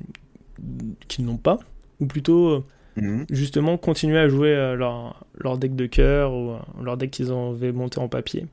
qu'ils 1.08 1.25
n'ont 1.25 1.37
pas, 1.38 1.58
ou 2.00 2.06
plutôt 2.06 2.64
euh, 2.98 3.25
justement 3.30 3.78
continuer 3.78 4.18
à 4.18 4.28
jouer 4.28 4.50
euh, 4.54 4.75
leur, 4.75 5.25
leur 5.38 5.56
deck 5.56 5.75
de 5.76 5.87
cœur 5.87 6.34
ou 6.34 6.56
leur 6.82 6.96
deck 6.96 7.10
qu'ils 7.12 7.30
avaient 7.32 7.72
monté 7.72 8.00
en 8.00 8.08
papier. 8.08 8.46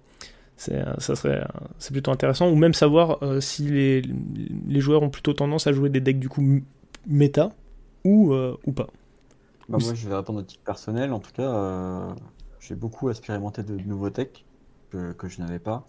C'est, 0.58 0.82
ça 1.00 1.16
serait, 1.16 1.44
c'est 1.80 1.92
plutôt 1.92 2.12
intéressant. 2.12 2.50
Ou 2.50 2.56
même 2.56 2.74
savoir 2.74 3.22
euh, 3.24 3.42
si 3.42 3.64
les, 3.64 4.02
les 4.68 4.80
joueurs 4.80 5.04
ont 5.04 5.10
plutôt 5.10 5.34
tendance 5.34 5.68
à 5.68 5.74
jouer 5.74 5.90
des 5.90 6.00
decks 6.00 6.20
du 6.20 6.30
coup 6.30 6.62
méta 7.08 7.52
ou, 8.06 8.32
euh, 8.34 8.56
ou 8.66 8.72
pas. 8.72 8.88
Bah, 9.68 9.80
moi, 9.82 9.94
je 9.96 10.08
vais 10.08 10.16
répondre 10.16 10.40
au 10.40 10.44
titre 10.44 10.64
personnel. 10.64 11.12
En 11.12 11.20
tout 11.20 11.32
cas, 11.34 12.16
j'ai 12.62 12.76
beaucoup 12.76 13.10
expérimenté 13.10 13.64
de 13.64 13.76
nouveaux 13.86 14.12
techs 14.12 14.45
que, 15.14 15.28
je 15.28 15.42
n'avais 15.42 15.60
pas. 15.60 15.88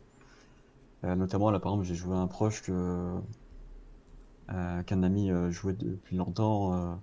Euh, 1.04 1.14
notamment, 1.16 1.50
là, 1.50 1.58
par 1.60 1.72
exemple, 1.72 1.86
j'ai 1.88 1.94
joué 1.94 2.14
à 2.14 2.18
un 2.18 2.26
proche 2.26 2.62
que, 2.62 3.18
euh, 4.50 4.82
qu'un 4.82 5.02
ami 5.02 5.30
euh, 5.30 5.50
jouait 5.50 5.74
depuis 5.74 6.16
longtemps. 6.16 7.02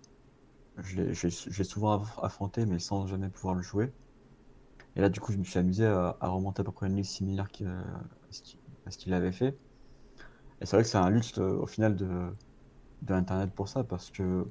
je 0.77 1.01
l'ai, 1.01 1.63
souvent 1.65 1.97
aff- 2.03 2.19
affronté, 2.25 2.65
mais 2.67 2.79
sans 2.79 3.07
jamais 3.07 3.29
pouvoir 3.29 3.55
le 3.55 3.63
jouer. 3.63 3.93
Et 4.95 5.01
là, 5.01 5.09
du 5.09 5.19
coup, 5.19 5.31
je 5.31 5.37
me 5.37 5.43
suis 5.43 5.59
amusé 5.59 5.85
à, 5.85 6.17
remonter 6.21 6.61
à 6.61 6.63
peu 6.63 6.71
près 6.71 6.87
une 6.87 6.95
ligue 6.95 7.05
similaire 7.05 7.47
à 8.85 8.91
ce 8.91 8.97
qu'il 8.97 9.13
avait 9.13 9.31
fait. 9.31 9.57
Et 10.61 10.65
c'est 10.65 10.75
vrai 10.75 10.83
que 10.83 10.89
c'est 10.89 10.97
un 10.97 11.09
luxe 11.09 11.37
au 11.37 11.65
final 11.67 11.95
de, 11.95 12.35
de 13.03 13.45
pour 13.55 13.69
ça, 13.69 13.83
parce 13.85 14.11
que 14.11 14.47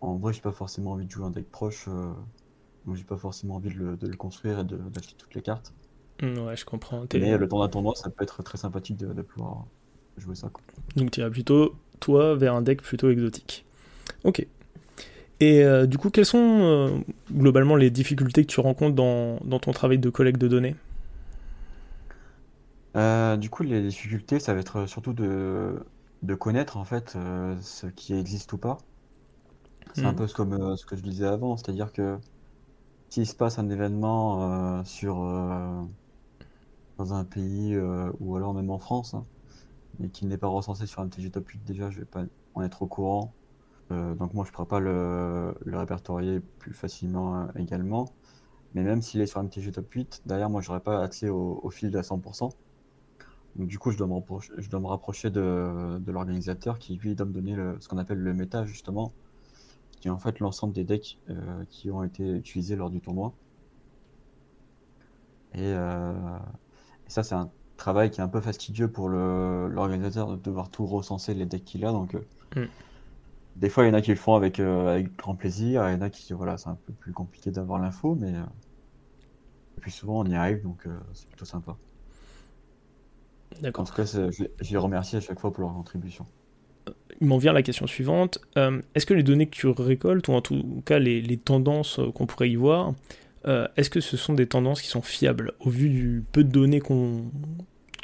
en 0.00 0.18
vrai, 0.18 0.32
j'ai 0.34 0.40
pas 0.42 0.52
forcément 0.52 0.92
envie 0.92 1.06
de 1.06 1.10
jouer 1.12 1.26
un 1.26 1.30
deck 1.30 1.50
proche, 1.50 1.88
euh, 1.88 2.14
donc 2.86 2.96
j'ai 2.96 3.04
pas 3.04 3.18
forcément 3.18 3.56
envie 3.56 3.70
de 3.70 3.76
le, 4.06 4.16
construire 4.16 4.60
et 4.60 4.64
d'acheter 4.64 5.14
toutes 5.18 5.34
les 5.34 5.42
cartes. 5.42 5.74
Mm, 6.20 6.38
Ouais, 6.46 6.56
je 6.56 6.64
comprends. 6.64 7.06
T'es- 7.06 7.18
Mais 7.18 7.36
le 7.38 7.48
temps 7.48 7.60
d'un 7.60 7.68
tournoi, 7.68 7.94
ça 7.94 8.10
peut 8.10 8.22
être 8.24 8.42
très 8.42 8.58
sympathique 8.58 8.96
de, 8.98 9.12
de 9.12 9.22
pouvoir 9.22 9.66
jouer 10.16 10.34
ça. 10.34 10.48
quoi. 10.50 10.62
Donc 10.96 11.10
tu 11.10 11.20
iras 11.20 11.30
plutôt, 11.30 11.74
toi, 12.00 12.34
vers 12.36 12.54
un 12.54 12.62
deck 12.62 12.82
plutôt 12.82 13.10
exotique. 13.10 13.64
Ok. 14.24 14.46
Et 15.40 15.64
euh, 15.64 15.86
du 15.86 15.98
coup, 15.98 16.10
quelles 16.10 16.26
sont 16.26 16.38
euh, 16.38 16.90
globalement 17.32 17.76
les 17.76 17.90
difficultés 17.90 18.44
que 18.46 18.52
tu 18.52 18.60
rencontres 18.60 18.94
dans, 18.94 19.38
dans 19.44 19.58
ton 19.58 19.72
travail 19.72 19.98
de 19.98 20.10
collecte 20.10 20.40
de 20.40 20.48
données? 20.48 20.76
Euh, 22.96 23.36
du 23.36 23.48
coup, 23.50 23.62
les 23.62 23.82
difficultés, 23.82 24.38
ça 24.40 24.54
va 24.54 24.60
être 24.60 24.86
surtout 24.86 25.12
de, 25.14 25.84
de 26.22 26.34
connaître 26.34 26.76
en 26.76 26.84
fait 26.84 27.10
ce 27.60 27.86
qui 27.86 28.14
existe 28.14 28.52
ou 28.52 28.58
pas. 28.58 28.78
C'est 29.94 30.06
un 30.06 30.12
Mhm. 30.12 30.16
peu 30.16 30.26
comme 30.26 30.76
ce 30.76 30.86
que 30.86 30.96
je 30.96 31.02
disais 31.02 31.26
avant, 31.26 31.56
c'est-à-dire 31.56 31.92
que 31.92 32.18
s'il 33.10 33.26
se 33.28 33.34
passe 33.36 33.58
un 33.58 33.70
événement 33.70 34.84
sur, 34.84 35.16
dans 37.02 37.14
un 37.14 37.24
pays 37.24 37.76
ou 38.20 38.36
alors 38.36 38.54
même 38.54 38.70
en 38.70 38.78
France, 38.78 39.14
hein, 39.14 39.24
mais 39.98 40.08
qui 40.08 40.26
n'est 40.26 40.38
pas 40.38 40.46
recensé 40.46 40.86
sur 40.86 41.04
MTG 41.04 41.30
Top 41.30 41.48
8 41.48 41.64
déjà, 41.64 41.90
je 41.90 42.00
vais 42.00 42.04
pas 42.06 42.24
en 42.54 42.62
être 42.62 42.82
au 42.82 42.86
courant. 42.86 43.32
donc 43.90 44.34
moi 44.34 44.44
je 44.46 44.52
pourrais 44.52 44.68
pas 44.68 44.80
le, 44.80 45.54
répertorier 45.66 46.40
plus 46.58 46.74
facilement 46.74 47.48
également. 47.56 48.06
Mais 48.74 48.82
même 48.82 49.02
s'il 49.02 49.20
est 49.20 49.26
sur 49.26 49.42
MTG 49.42 49.72
Top 49.72 49.90
8, 49.92 50.22
derrière 50.26 50.48
moi 50.50 50.60
j'aurais 50.60 50.80
pas 50.80 51.02
accès 51.02 51.28
au, 51.28 51.60
au 51.62 51.70
field 51.70 51.94
à 51.96 52.02
100%. 52.02 52.50
Donc 53.56 53.68
du 53.68 53.78
coup 53.78 53.90
je 53.90 53.98
dois 53.98 54.06
me 54.06 54.14
rapprocher, 54.14 54.52
je 54.56 54.70
dois 54.70 54.80
me 54.80 54.86
rapprocher 54.86 55.30
de, 55.30 55.98
de 55.98 56.12
l'organisateur 56.12 56.78
qui 56.78 56.96
lui 56.96 57.14
doit 57.14 57.26
me 57.26 57.32
donner 57.32 57.54
le, 57.54 57.76
ce 57.80 57.88
qu'on 57.88 57.98
appelle 57.98 58.18
le 58.18 58.32
méta 58.32 58.64
justement, 58.64 59.12
qui 60.00 60.08
est 60.08 60.10
en 60.10 60.18
fait 60.18 60.40
l'ensemble 60.40 60.72
des 60.72 60.84
decks 60.84 61.18
euh, 61.30 61.64
qui 61.68 61.90
ont 61.90 62.04
été 62.04 62.28
utilisés 62.30 62.76
lors 62.76 62.90
du 62.90 63.00
tournoi. 63.00 63.34
Euh, 65.56 66.38
et 66.38 66.61
ça 67.12 67.22
c'est 67.22 67.34
un 67.34 67.50
travail 67.76 68.10
qui 68.10 68.20
est 68.20 68.24
un 68.24 68.28
peu 68.28 68.40
fastidieux 68.40 68.88
pour 68.88 69.08
l'organisateur 69.08 70.30
de 70.30 70.36
devoir 70.36 70.70
tout 70.70 70.86
recenser 70.86 71.34
les 71.34 71.46
decks 71.46 71.64
qu'il 71.64 71.84
a. 71.84 71.92
Donc 71.92 72.14
euh, 72.14 72.20
mm. 72.56 72.68
des 73.56 73.68
fois 73.68 73.84
il 73.84 73.88
y 73.88 73.90
en 73.90 73.94
a 73.94 74.00
qui 74.00 74.10
le 74.10 74.16
font 74.16 74.34
avec, 74.34 74.60
avec 74.60 75.16
grand 75.16 75.34
plaisir, 75.34 75.88
il 75.88 75.92
y 75.92 75.96
en 75.96 76.02
a 76.02 76.10
qui 76.10 76.32
voilà 76.32 76.56
c'est 76.56 76.68
un 76.68 76.78
peu 76.86 76.92
plus 76.92 77.12
compliqué 77.12 77.50
d'avoir 77.50 77.80
l'info, 77.80 78.16
mais 78.18 78.32
et 78.32 79.80
puis 79.80 79.90
souvent 79.90 80.20
on 80.20 80.26
y 80.26 80.34
arrive 80.34 80.62
donc 80.62 80.86
c'est 81.12 81.28
plutôt 81.28 81.44
sympa. 81.44 81.76
D'accord. 83.60 83.82
En 83.82 83.86
tout 83.86 83.94
cas, 83.94 84.04
je 84.04 84.70
les 84.70 84.76
remercie 84.78 85.16
à 85.16 85.20
chaque 85.20 85.38
fois 85.38 85.52
pour 85.52 85.62
leur 85.62 85.74
contribution. 85.74 86.26
Il 87.20 87.26
m'en 87.28 87.38
vient 87.38 87.52
la 87.52 87.62
question 87.62 87.86
suivante. 87.86 88.40
Euh, 88.56 88.80
est-ce 88.94 89.06
que 89.06 89.14
les 89.14 89.22
données 89.22 89.46
que 89.46 89.54
tu 89.54 89.68
récoltes, 89.68 90.26
ou 90.28 90.32
en 90.32 90.40
tout 90.40 90.82
cas 90.84 90.98
les, 90.98 91.36
tendances 91.36 92.00
qu'on 92.14 92.26
pourrait 92.26 92.50
y 92.50 92.56
voir, 92.56 92.94
euh, 93.46 93.68
est-ce 93.76 93.90
que 93.90 94.00
ce 94.00 94.16
sont 94.16 94.34
des 94.34 94.46
tendances 94.46 94.82
qui 94.82 94.88
sont 94.88 95.02
fiables 95.02 95.52
au 95.60 95.70
vu 95.70 95.88
du 95.88 96.24
peu 96.32 96.44
de 96.44 96.50
données 96.50 96.82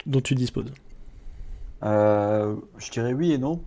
dont 0.06 0.20
tu 0.20 0.34
disposes? 0.34 0.72
Euh, 1.82 2.56
Je 2.78 2.90
dirais 2.90 3.12
oui 3.12 3.32
et 3.32 3.38
non. 3.38 3.62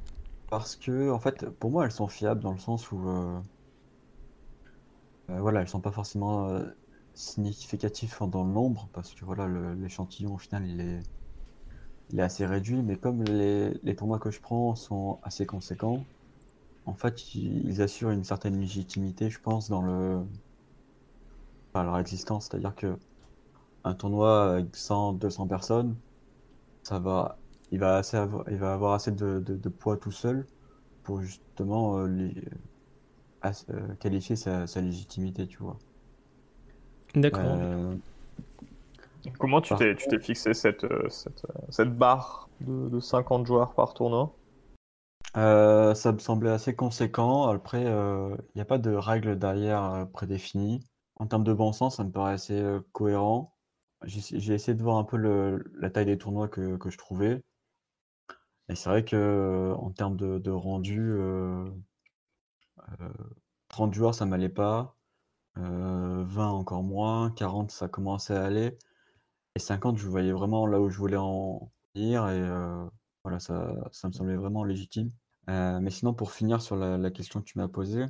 Parce 0.49 0.75
que, 0.75 1.09
en 1.09 1.19
fait, 1.19 1.49
pour 1.49 1.71
moi, 1.71 1.85
elles 1.85 1.91
sont 1.91 2.07
fiables 2.07 2.41
dans 2.41 2.51
le 2.51 2.59
sens 2.59 2.91
où. 2.91 2.99
voilà, 5.29 5.61
elles 5.61 5.69
sont 5.69 5.79
pas 5.79 5.91
forcément 5.91 6.61
significatives 7.13 8.15
dans 8.29 8.43
le 8.43 8.51
nombre, 8.51 8.89
parce 8.91 9.13
que 9.13 9.23
voilà, 9.23 9.47
l'échantillon 9.75 10.33
au 10.33 10.37
final, 10.37 10.67
il 10.67 10.81
est 10.81 10.99
il 12.11 12.19
est 12.19 12.23
assez 12.23 12.45
réduit, 12.45 12.81
mais 12.81 12.97
comme 12.97 13.23
les, 13.23 13.73
les, 13.83 13.95
tournois 13.95 14.19
que 14.19 14.31
je 14.31 14.41
prends 14.41 14.75
sont 14.75 15.19
assez 15.23 15.45
conséquents, 15.45 16.03
en 16.85 16.93
fait, 16.93 17.35
ils, 17.35 17.81
assurent 17.81 18.11
une 18.11 18.23
certaine 18.23 18.59
légitimité, 18.59 19.29
je 19.29 19.39
pense, 19.39 19.69
dans 19.69 19.81
le 19.81 20.21
leur 21.73 21.97
existence. 21.97 22.47
C'est-à-dire 22.49 22.75
que 22.75 22.97
un 23.83 23.93
tournoi 23.93 24.51
avec 24.53 24.75
100, 24.75 25.13
200 25.13 25.47
personnes, 25.47 25.95
ça 26.83 26.99
va, 26.99 27.37
il 27.71 27.79
va 27.79 27.97
assez 27.97 28.17
avoir, 28.17 28.45
il 28.49 28.57
va 28.57 28.73
avoir 28.73 28.93
assez 28.93 29.11
de, 29.11 29.39
de, 29.39 29.69
poids 29.69 29.97
tout 29.97 30.11
seul 30.11 30.45
pour 31.03 31.21
justement 31.21 31.97
euh, 31.97 32.07
les, 32.07 32.33
euh, 33.45 33.95
qualifier 33.99 34.35
sa, 34.35 34.67
sa, 34.67 34.81
légitimité, 34.81 35.47
tu 35.47 35.57
vois. 35.59 35.77
D'accord. 37.15 37.41
Euh, 37.45 37.95
Comment 39.37 39.61
tu 39.61 39.75
t'es, 39.75 39.95
fixé 40.19 40.53
cette, 40.53 40.85
cette, 41.09 41.45
cette 41.69 41.95
barre 41.95 42.49
de, 42.61 42.89
de, 42.89 42.99
50 42.99 43.45
joueurs 43.45 43.73
par 43.73 43.93
tournoi? 43.93 44.33
Euh, 45.37 45.93
Ça 45.93 46.11
me 46.11 46.17
semblait 46.17 46.49
assez 46.49 46.75
conséquent. 46.75 47.47
Après, 47.47 47.83
il 47.83 48.55
n'y 48.55 48.61
a 48.61 48.65
pas 48.65 48.79
de 48.79 48.91
règle 48.91 49.37
derrière 49.37 50.07
prédéfinie. 50.11 50.81
En 51.21 51.27
termes 51.27 51.43
de 51.43 51.53
bon 51.53 51.71
sens, 51.71 51.97
ça 51.97 52.03
me 52.03 52.11
paraît 52.11 52.33
assez 52.33 52.61
cohérent. 52.93 53.55
J'ai, 54.05 54.53
essayé 54.53 54.75
de 54.75 54.81
voir 54.83 54.97
un 54.97 55.03
peu 55.03 55.17
la 55.75 55.89
taille 55.91 56.07
des 56.07 56.17
tournois 56.17 56.47
que, 56.47 56.77
je 56.89 56.97
trouvais. 56.97 57.43
Et 58.69 58.75
c'est 58.75 58.89
vrai 58.89 59.05
que 59.05 59.73
en 59.77 59.91
termes 59.91 60.17
de, 60.17 60.49
rendu, 60.49 61.19
30 63.69 63.93
joueurs, 63.93 64.15
ça 64.15 64.25
m'allait 64.25 64.49
pas. 64.49 64.95
20 65.55 66.49
encore 66.49 66.83
moins, 66.83 67.31
40 67.31 67.69
ça 67.71 67.87
commençait 67.87 68.35
à 68.35 68.43
aller. 68.43 68.77
Et 69.55 69.59
50, 69.59 69.97
je 69.97 70.07
voyais 70.07 70.31
vraiment 70.31 70.65
là 70.65 70.81
où 70.81 70.89
je 70.89 70.97
voulais 70.97 71.17
en 71.17 71.71
dire 71.95 72.27
et 72.29 72.41
euh, 72.41 72.85
voilà, 73.23 73.39
ça, 73.39 73.75
me 74.05 74.11
semblait 74.11 74.35
vraiment 74.35 74.63
légitime. 74.63 75.09
Euh, 75.49 75.79
mais 75.81 75.91
sinon, 75.91 76.13
pour 76.13 76.31
finir 76.31 76.61
sur 76.61 76.75
la, 76.75 77.11
question 77.11 77.41
que 77.41 77.45
tu 77.45 77.57
m'as 77.59 77.67
posée, 77.67 78.05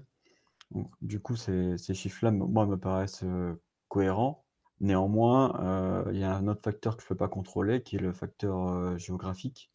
du 1.02 1.20
coup, 1.20 1.36
ces, 1.36 1.78
ces 1.78 1.94
chiffres-là, 1.94 2.32
moi, 2.32 2.66
me 2.66 2.78
paraissent 2.78 3.24
euh, 3.24 3.54
cohérents. 3.88 4.46
Néanmoins, 4.80 6.06
il 6.12 6.18
y 6.18 6.24
a 6.24 6.36
un 6.36 6.48
autre 6.48 6.62
facteur 6.64 6.98
que 6.98 7.04
je 7.04 7.06
ne 7.06 7.10
peux 7.10 7.16
pas 7.16 7.28
contrôler, 7.28 7.84
qui 7.84 7.98
est 7.98 8.00
le 8.00 8.14
facteur 8.14 8.98
géographique. 8.98 9.72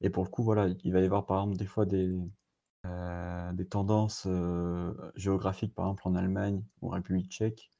Et 0.00 0.08
pour 0.08 0.24
le 0.24 0.30
coup, 0.30 0.42
voilà, 0.42 0.68
il 0.84 0.92
va 0.92 1.00
y 1.00 1.04
avoir 1.04 1.26
par 1.26 1.40
exemple 1.40 1.58
des 1.58 1.66
fois 1.66 1.84
des, 1.84 2.16
des 3.52 3.66
tendances 3.66 4.26
géographiques, 5.16 5.74
par 5.74 5.84
exemple 5.84 6.08
en 6.08 6.14
Allemagne 6.14 6.64
ou 6.80 6.88
en 6.88 6.92
République 6.92 7.30
tchèque, 7.30 7.72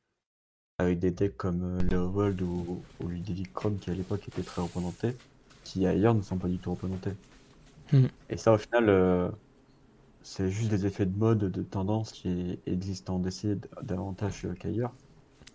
avec 0.78 0.98
des 0.98 1.10
decks 1.10 1.36
comme 1.36 1.78
euh, 1.78 1.82
Leovold 1.82 2.40
ou, 2.42 2.82
ou 3.00 3.08
Ludovic 3.08 3.52
Chrome 3.52 3.78
qui 3.78 3.90
à 3.90 3.94
l'époque 3.94 4.26
étaient 4.28 4.42
très 4.42 4.62
représentés, 4.62 5.16
qui 5.64 5.86
ailleurs 5.86 6.14
ne 6.14 6.22
sont 6.22 6.38
pas 6.38 6.48
du 6.48 6.58
tout 6.58 6.72
représentés. 6.72 7.12
Hmm. 7.92 8.06
Et 8.28 8.36
ça 8.36 8.52
au 8.52 8.58
final, 8.58 8.88
c'est 10.22 10.50
juste 10.50 10.70
des 10.70 10.86
effets 10.86 11.06
de 11.06 11.16
mode, 11.16 11.38
de 11.38 11.62
tendance 11.62 12.12
qui 12.12 12.58
existent 12.66 13.16
en 13.16 13.18
DC 13.18 13.58
davantage 13.82 14.46
qu'ailleurs. 14.58 14.92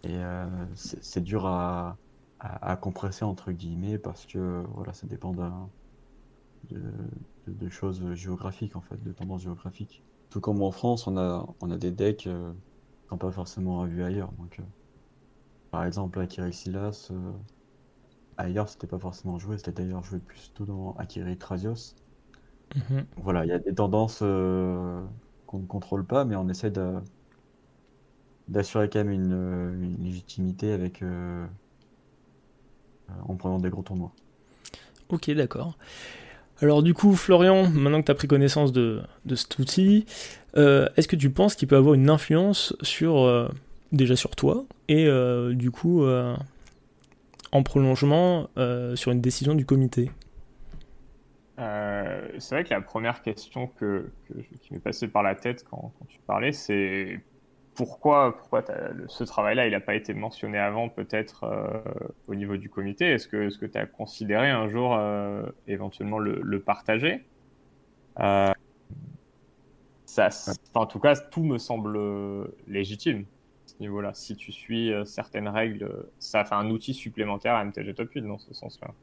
Et 0.03 0.15
euh, 0.15 0.45
c'est 0.75 1.23
dur 1.23 1.45
à, 1.45 1.97
à, 2.39 2.75
compresser 2.75 3.25
entre 3.25 3.51
guillemets 3.51 3.97
parce 3.97 4.25
que 4.25 4.63
voilà, 4.73 4.93
ça 4.93 5.07
dépend 5.07 5.33
de, 6.69 7.69
choses 7.69 8.13
géographiques 8.13 8.75
en 8.75 8.81
fait, 8.81 9.01
de 9.03 9.11
tendances 9.11 9.43
géographiques. 9.43 10.03
Tout 10.29 10.41
comme 10.41 10.61
en 10.61 10.71
France, 10.71 11.07
on 11.07 11.17
a, 11.17 11.77
des 11.77 11.91
decks 11.91 12.17
qui 12.17 12.29
n'ont 12.29 13.17
pas 13.17 13.31
forcément 13.31 13.85
vu 13.85 14.03
ailleurs. 14.03 14.31
Donc, 14.33 14.61
par 15.71 15.85
exemple, 15.85 16.19
Akiri 16.19 16.53
Silas, 16.53 17.09
euh, 17.11 17.31
ailleurs, 18.37 18.69
c'était 18.69 18.87
pas 18.87 18.99
forcément 18.99 19.39
joué, 19.39 19.57
c'était 19.57 19.71
d'ailleurs 19.71 20.03
joué 20.03 20.19
plutôt 20.19 20.65
dans 20.65 20.93
Akiri 20.97 21.37
Trazios. 21.37 21.95
Mhm. 22.75 23.05
Voilà, 23.17 23.45
il 23.45 23.49
y 23.49 23.53
a 23.53 23.59
des 23.59 23.73
tendances 23.73 24.19
euh, 24.21 25.01
qu'on 25.45 25.59
ne 25.59 25.65
contrôle 25.65 26.05
pas, 26.05 26.25
mais 26.25 26.35
on 26.35 26.49
essaie 26.49 26.71
d'assurer 28.47 28.89
quand 28.89 28.99
même 28.99 29.11
une, 29.11 29.97
légitimité 30.03 30.71
avec 30.71 31.01
euh, 31.01 31.45
en 33.27 33.35
prenant 33.35 33.59
des 33.59 33.69
gros 33.69 33.83
tournois. 33.83 34.11
Ok, 35.09 35.31
d'accord. 35.31 35.77
Alors 36.61 36.83
du 36.83 36.93
coup, 36.93 37.15
Florian, 37.15 37.69
maintenant 37.69 38.01
que 38.01 38.05
tu 38.07 38.11
as 38.11 38.15
pris 38.15 38.27
connaissance 38.27 38.71
de, 38.71 39.01
de 39.25 39.35
cet 39.35 39.59
outil, 39.59 40.05
est-ce 40.55 41.07
que 41.07 41.15
tu 41.15 41.29
penses 41.29 41.55
qu'il 41.55 41.67
peut 41.67 41.77
avoir 41.77 41.93
une 41.93 42.09
influence 42.09 42.75
sur 42.81 43.51
déjà 43.91 44.15
sur 44.15 44.35
toi, 44.35 44.65
et 44.87 45.05
euh, 45.07 45.53
du 45.53 45.71
coup, 45.71 46.03
euh, 46.03 46.35
en 47.51 47.63
prolongement, 47.63 48.49
euh, 48.57 48.95
sur 48.95 49.11
une 49.11 49.21
décision 49.21 49.55
du 49.55 49.65
comité? 49.65 50.11
C'est 51.57 52.51
vrai 52.51 52.63
que 52.63 52.69
la 52.69 52.81
première 52.81 53.21
question 53.21 53.67
que, 53.67 54.11
qui 54.61 54.73
m'est 54.73 54.79
passée 54.79 55.07
par 55.07 55.23
la 55.23 55.35
tête 55.35 55.63
quand, 55.69 55.91
tu 56.07 56.19
parlais, 56.27 56.51
c'est 56.51 57.19
pourquoi, 57.75 58.37
pourquoi 58.37 58.63
ce 59.07 59.23
travail-là, 59.23 59.67
il 59.67 59.71
n'a 59.71 59.79
pas 59.79 59.95
été 59.95 60.13
mentionné 60.13 60.57
avant, 60.57 60.89
peut-être 60.89 61.83
au 62.27 62.35
niveau 62.35 62.57
du 62.57 62.69
comité? 62.69 63.05
Est-ce 63.11 63.27
que 63.27 63.65
tu 63.65 63.77
as 63.77 63.85
considéré 63.85 64.49
un 64.49 64.67
jour 64.67 64.99
éventuellement 65.67 66.19
le, 66.19 66.59
partager? 66.59 67.25
Ça, 70.05 70.29
En 70.73 70.85
tout 70.85 70.99
cas, 70.99 71.15
tout 71.15 71.43
me 71.43 71.57
semble 71.57 71.99
légitime 72.67 73.25
niveau-là. 73.79 74.13
Si 74.13 74.35
tu 74.35 74.51
suis 74.51 74.91
euh, 74.91 75.05
certaines 75.05 75.47
règles, 75.47 75.83
euh, 75.83 76.11
ça 76.19 76.45
fait 76.45 76.55
un 76.55 76.69
outil 76.69 76.93
supplémentaire 76.93 77.55
à 77.55 77.63
MTG 77.63 77.93
Top 77.93 78.11
8 78.11 78.21
dans 78.21 78.37
ce 78.37 78.53
sens-là. 78.53 78.93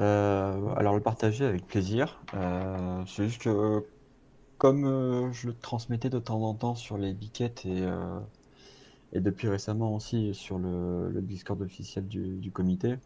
Euh, 0.00 0.74
alors 0.76 0.94
le 0.94 1.00
partager 1.00 1.44
avec 1.44 1.66
plaisir. 1.66 2.20
c'est 3.06 3.28
juste 3.28 3.42
que 3.42 3.84
comme 4.58 5.32
je 5.32 5.48
le 5.48 5.54
transmettais 5.54 6.10
de 6.10 6.18
temps 6.18 6.42
en 6.42 6.54
temps 6.54 6.74
sur 6.74 6.98
les 6.98 7.12
biquettes 7.12 7.64
et, 7.66 7.86
et 9.12 9.20
depuis 9.20 9.48
récemment 9.48 9.94
aussi 9.94 10.34
sur 10.34 10.58
le, 10.58 11.12
Discord 11.22 11.60
officiel 11.62 12.06
du, 12.08 12.50
comité, 12.52 12.96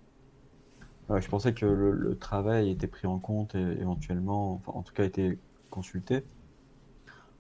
je 1.09 1.29
pensais 1.29 1.53
que 1.55 1.67
le, 1.67 2.17
travail 2.17 2.71
était 2.71 2.87
pris 2.87 3.07
en 3.07 3.19
compte 3.19 3.55
et 3.55 3.61
éventuellement, 3.81 4.55
enfin, 4.55 4.73
en 4.75 4.83
tout 4.83 4.95
cas 4.95 5.05
été 5.05 5.39
consulté. 5.71 6.25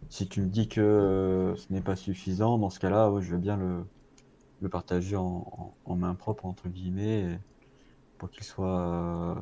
Si 0.08 0.26
tu 0.26 0.40
me 0.40 0.48
dis 0.48 0.68
que 0.68 0.80
euh, 0.80 1.56
ce 1.56 1.72
n'est 1.72 1.80
pas 1.80 1.96
suffisant, 1.96 2.58
dans 2.58 2.70
ce 2.70 2.80
cas-là, 2.80 3.12
je 3.20 3.30
veux 3.30 3.38
bien 3.38 3.56
le, 3.56 3.84
le 4.60 4.68
partager 4.68 5.16
en, 5.16 5.74
main 5.88 6.14
propre, 6.14 6.46
entre 6.46 6.68
guillemets, 6.68 7.38
pour 8.20 8.30
qu'il 8.30 8.44
soit 8.44 8.80
euh, 8.80 9.34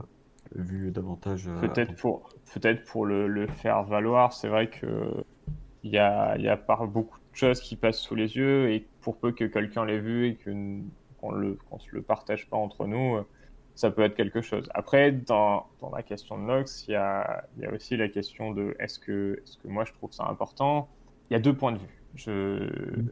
vu 0.55 0.93
davantage. 0.93 1.49
Euh, 1.49 1.61
peut-être 1.61 1.97
pour, 1.97 2.31
peut 2.55 2.77
pour 2.87 3.05
le, 3.05 3.27
le, 3.27 3.49
faire 3.49 3.83
valoir, 3.83 4.33
c'est 4.33 4.49
vrai 4.49 4.71
que 4.71 5.25
il 5.83 5.91
y 5.91 5.99
a, 5.99 6.39
y 6.39 6.49
a 6.49 6.57
pas 6.57 6.87
beaucoup 6.87 7.19
de 7.19 7.37
choses 7.37 7.61
qui 7.61 7.75
passent 7.75 7.99
sous 7.99 8.15
les 8.15 8.37
yeux, 8.37 8.71
et 8.71 8.87
pour 9.01 9.19
peu 9.19 9.33
que 9.33 9.45
quelqu'un 9.45 9.85
l'ait 9.85 9.99
vu 9.99 10.29
et 10.29 10.37
qu'on 10.37 11.33
le, 11.33 11.59
se 11.79 11.91
le 11.91 12.03
partage 12.03 12.49
pas 12.49 12.57
entre 12.57 12.87
nous, 12.87 13.19
ça 13.75 13.91
peut 13.91 14.03
être 14.03 14.15
quelque 14.15 14.43
chose. 14.43 14.69
Après, 14.75 15.11
dans, 15.13 15.67
dans 15.81 15.91
la 15.91 16.03
question 16.03 16.39
de 16.39 16.45
Nox, 16.45 16.87
il 16.87 16.93
y 16.93 16.97
a, 16.97 17.45
y 17.59 17.65
a, 17.65 17.73
aussi 17.73 17.97
la 17.97 18.09
question 18.09 18.53
de 18.53 18.77
est-ce 18.79 18.99
que, 18.99 19.43
est 19.45 19.49
-ce 19.49 19.59
que 19.61 19.69
moi 19.69 19.85
je 19.85 19.93
trouve 19.93 20.13
ça 20.13 20.25
important? 20.29 20.89
Il 21.31 21.35
y 21.35 21.37
a 21.37 21.41
deux 21.41 21.57
points 21.57 21.73
de 21.73 21.79
vue. 21.79 22.03
Je, 22.15 22.31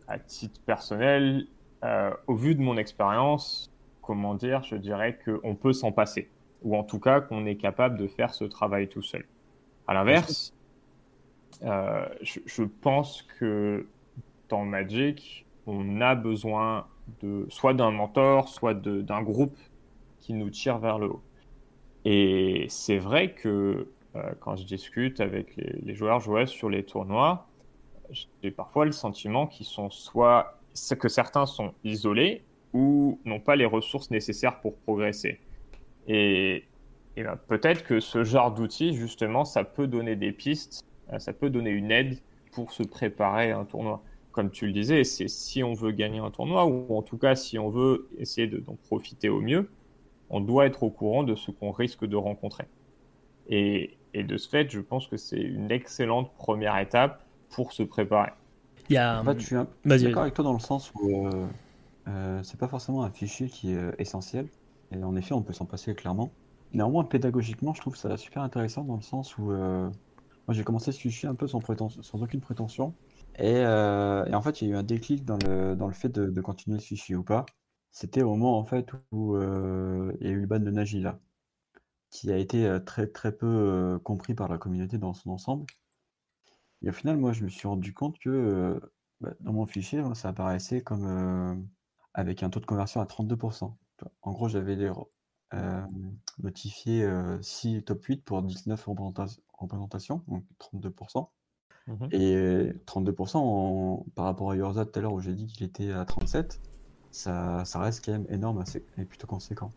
à 0.07 0.19
titre 0.19 0.61
personnel, 0.65 1.47
euh, 1.85 2.11
au 2.27 2.35
vu 2.35 2.55
de 2.55 2.63
mon 2.63 2.77
expérience, 2.77 3.71
comment 4.07 4.35
dire, 4.35 4.63
je 4.63 4.77
dirais 4.77 5.19
qu'on 5.25 5.55
peut 5.55 5.73
s'en 5.73 5.93
passer. 5.93 6.31
Ou 6.63 6.77
en 6.77 6.85
tout 6.85 7.01
cas 7.01 7.21
qu'on 7.21 7.45
est 7.45 7.57
capable 7.57 7.99
de 7.99 8.07
faire 8.07 8.33
ce 8.33 8.45
travail 8.45 8.89
tout 8.89 9.03
seul. 9.03 9.27
À 9.87 9.95
l'inverse, 9.95 10.55
euh, 11.63 12.07
je, 12.23 12.63
pense 12.63 13.23
que 13.39 13.87
dans 14.49 14.65
Magic, 14.65 15.47
on 15.67 16.01
a 16.01 16.15
besoin 16.15 16.87
de 17.23 17.47
soit 17.49 17.75
d'un 17.75 17.91
mentor, 17.91 18.49
soit 18.49 18.75
d'un 18.75 19.23
groupe 19.23 19.59
qui 20.21 20.33
nous 20.33 20.51
tire 20.51 20.79
vers 20.79 20.99
le 20.99 21.09
haut. 21.09 21.23
Et 22.05 22.67
c'est 22.69 22.99
vrai 22.99 23.33
que 23.33 23.89
euh, 24.15 24.33
quand 24.41 24.57
je 24.57 24.65
discute 24.65 25.21
avec 25.21 25.57
les, 25.57 25.81
les 25.83 25.95
joueurs 25.95 26.49
sur 26.49 26.71
les 26.71 26.85
tournois, 26.85 27.47
j'ai 28.43 28.51
parfois 28.51 28.85
le 28.85 28.93
sentiment 28.93 29.47
qu'ils 29.47 29.67
sont 29.67 29.91
soit 29.91 30.59
que 30.99 31.09
certains 31.09 31.47
sont 31.47 31.73
isolés 31.85 32.45
ou 32.77 33.19
n'ont 33.25 33.41
pas 33.41 33.57
les 33.57 33.65
ressources 33.65 34.11
nécessaires 34.11 34.61
pour 34.61 34.77
progresser. 34.77 35.41
Et, 36.07 36.65
et 37.17 37.23
ben, 37.25 37.39
peut-être 37.49 37.83
que 37.85 38.01
ce 38.01 38.23
genre 38.23 38.53
d'outil, 38.53 38.95
justement, 38.95 39.47
ça 39.47 39.65
peut 39.65 39.87
donner 39.87 40.15
des 40.15 40.33
pistes, 40.33 40.85
euh, 41.11 41.19
ça 41.19 41.33
peut 41.33 41.49
donner 41.49 41.71
une 41.71 41.91
aide 41.91 42.19
pour 42.53 42.73
se 42.73 42.83
préparer 42.83 43.51
à 43.53 43.59
un 43.59 43.65
tournoi. 43.65 44.03
Comme 44.31 44.51
tu 44.51 44.67
le 44.67 44.73
disais, 44.73 45.05
c'est 45.05 45.29
si 45.29 45.63
on 45.65 45.73
veut 45.73 45.93
gagner 45.93 46.19
un 46.19 46.31
tournoi, 46.31 46.67
ou 46.67 46.95
en 46.95 47.03
tout 47.03 47.17
cas 47.17 47.35
si 47.35 47.59
on 47.59 47.71
veut 47.71 48.09
essayer 48.19 48.47
d'en 48.47 48.77
profiter 48.89 49.31
au 49.31 49.41
mieux, 49.41 49.71
on 50.29 50.41
doit 50.41 50.67
être 50.67 50.83
au 50.83 50.91
courant 50.91 51.23
de 51.23 51.35
ce 51.35 51.51
qu'on 51.51 51.71
risque 51.71 52.05
de 52.05 52.17
rencontrer. 52.17 52.67
Et, 53.49 53.97
et 54.13 54.23
de 54.23 54.37
ce 54.37 54.49
fait, 54.51 54.71
je 54.71 54.81
pense 54.81 55.07
que 55.07 55.17
c'est 55.17 55.41
une 55.41 55.71
excellente 55.71 56.35
première 56.37 56.77
étape 56.77 57.25
pour 57.49 57.73
se 57.73 57.83
préparer. 57.83 58.33
Il 58.91 58.95
y 58.95 58.99
a... 58.99 59.21
En 59.21 59.25
fait, 59.25 59.41
je 59.41 59.47
suis 59.47 59.57
un... 59.57 59.67
d'accord 59.85 60.23
avec 60.23 60.35
toi 60.35 60.45
dans 60.45 60.53
le 60.53 60.59
sens 60.59 60.93
où 60.95 61.27
euh, 61.27 61.47
euh, 62.09 62.43
c'est 62.43 62.59
pas 62.59 62.69
forcément 62.69 63.03
un 63.03 63.11
fichier 63.11 63.49
qui 63.49 63.73
est 63.73 63.77
euh, 63.77 63.93
essentiel. 63.99 64.49
Et 64.93 65.03
en 65.03 65.17
effet, 65.17 65.35
on 65.35 65.43
peut 65.43 65.53
s'en 65.53 65.67
passer 65.67 65.95
clairement. 65.95 66.33
Néanmoins, 66.73 67.05
pédagogiquement, 67.05 67.75
je 67.75 67.81
trouve 67.81 67.97
ça 67.97 68.17
super 68.17 68.43
intéressant 68.43 68.85
dans 68.85 68.97
le 68.97 69.03
sens 69.03 69.37
où 69.39 69.51
euh, 69.51 69.89
moi 70.47 70.55
j'ai 70.55 70.65
commencé 70.65 70.93
ce 70.93 71.01
fichier 71.01 71.29
un 71.29 71.35
peu 71.35 71.49
sans, 71.49 71.61
sans 72.03 72.23
aucune 72.23 72.41
prétention. 72.41 72.95
Et, 73.39 73.57
et, 73.61 74.35
en 74.35 74.41
fait, 74.43 74.63
il 74.63 74.69
y 74.69 74.71
a 74.71 74.75
eu 74.75 74.77
un 74.77 74.83
déclic 74.83 75.25
dans 75.25 75.39
le, 75.47 75.75
dans 75.77 75.89
le 75.89 75.93
fait 75.93 76.09
de, 76.09 76.41
continuer 76.41 76.79
ce 76.79 76.87
fichier 76.87 77.17
ou 77.17 77.23
pas. 77.23 77.45
C'était 77.93 78.23
au 78.23 78.31
moment 78.31 78.59
en 78.59 78.65
fait 78.65 78.91
où 79.13 79.37
il 79.37 80.27
y 80.27 80.29
a 80.29 80.31
eu 80.31 80.41
le 80.41 80.47
ban 80.47 80.59
de 80.61 80.71
Nagila, 80.71 81.19
qui 82.11 82.33
a 82.33 82.39
été 82.39 82.79
très 82.87 83.07
très 83.09 83.33
peu 83.33 84.01
compris 84.05 84.35
par 84.35 84.49
la 84.49 84.59
communauté 84.59 84.99
dans 84.99 85.13
son 85.15 85.31
ensemble. 85.31 85.67
Et 86.83 86.89
au 86.89 86.93
final, 86.93 87.19
moi, 87.19 87.33
je 87.33 87.45
me 87.45 87.49
suis 87.49 87.69
rendu 87.69 87.93
compte 87.93 88.19
que 88.19 88.81
bah, 89.21 89.35
dans 89.41 89.53
mon 89.53 89.67
fichier, 89.67 89.99
hein, 90.01 90.15
ça 90.15 90.31
apparaissait 90.31 90.83
comme 90.83 91.69
avec 92.17 92.43
un 92.43 92.51
taux 92.51 92.61
de 92.61 92.67
conversion 92.67 93.01
à 93.01 93.05
32%. 93.05 93.73
En 94.23 94.33
gros, 94.33 94.49
j'avais 94.49 94.77
euh, 95.55 95.87
notifié 96.43 97.09
6 97.43 97.83
top 97.85 98.03
8 98.05 98.25
pour 98.25 98.43
19 98.43 98.89
représentations, 99.59 100.23
donc 100.27 100.43
32%. 100.59 101.29
Mmh 101.89 102.07
Et 102.11 102.73
32% 102.87 104.05
par 104.15 104.25
rapport 104.25 104.51
à 104.51 104.57
Yorza 104.57 104.85
tout 104.87 104.99
à 104.99 105.03
l'heure 105.03 105.13
où 105.13 105.21
j'ai 105.21 105.35
dit 105.35 105.47
qu'il 105.47 105.65
était 105.65 105.93
à 105.93 106.05
37, 106.05 106.61
ça, 107.13 107.65
ça 107.65 107.79
reste 107.79 108.05
quand 108.05 108.13
même 108.13 108.27
énorme 108.29 108.65
et 108.99 109.05
plutôt 109.05 109.29
conséquent. 109.29 109.71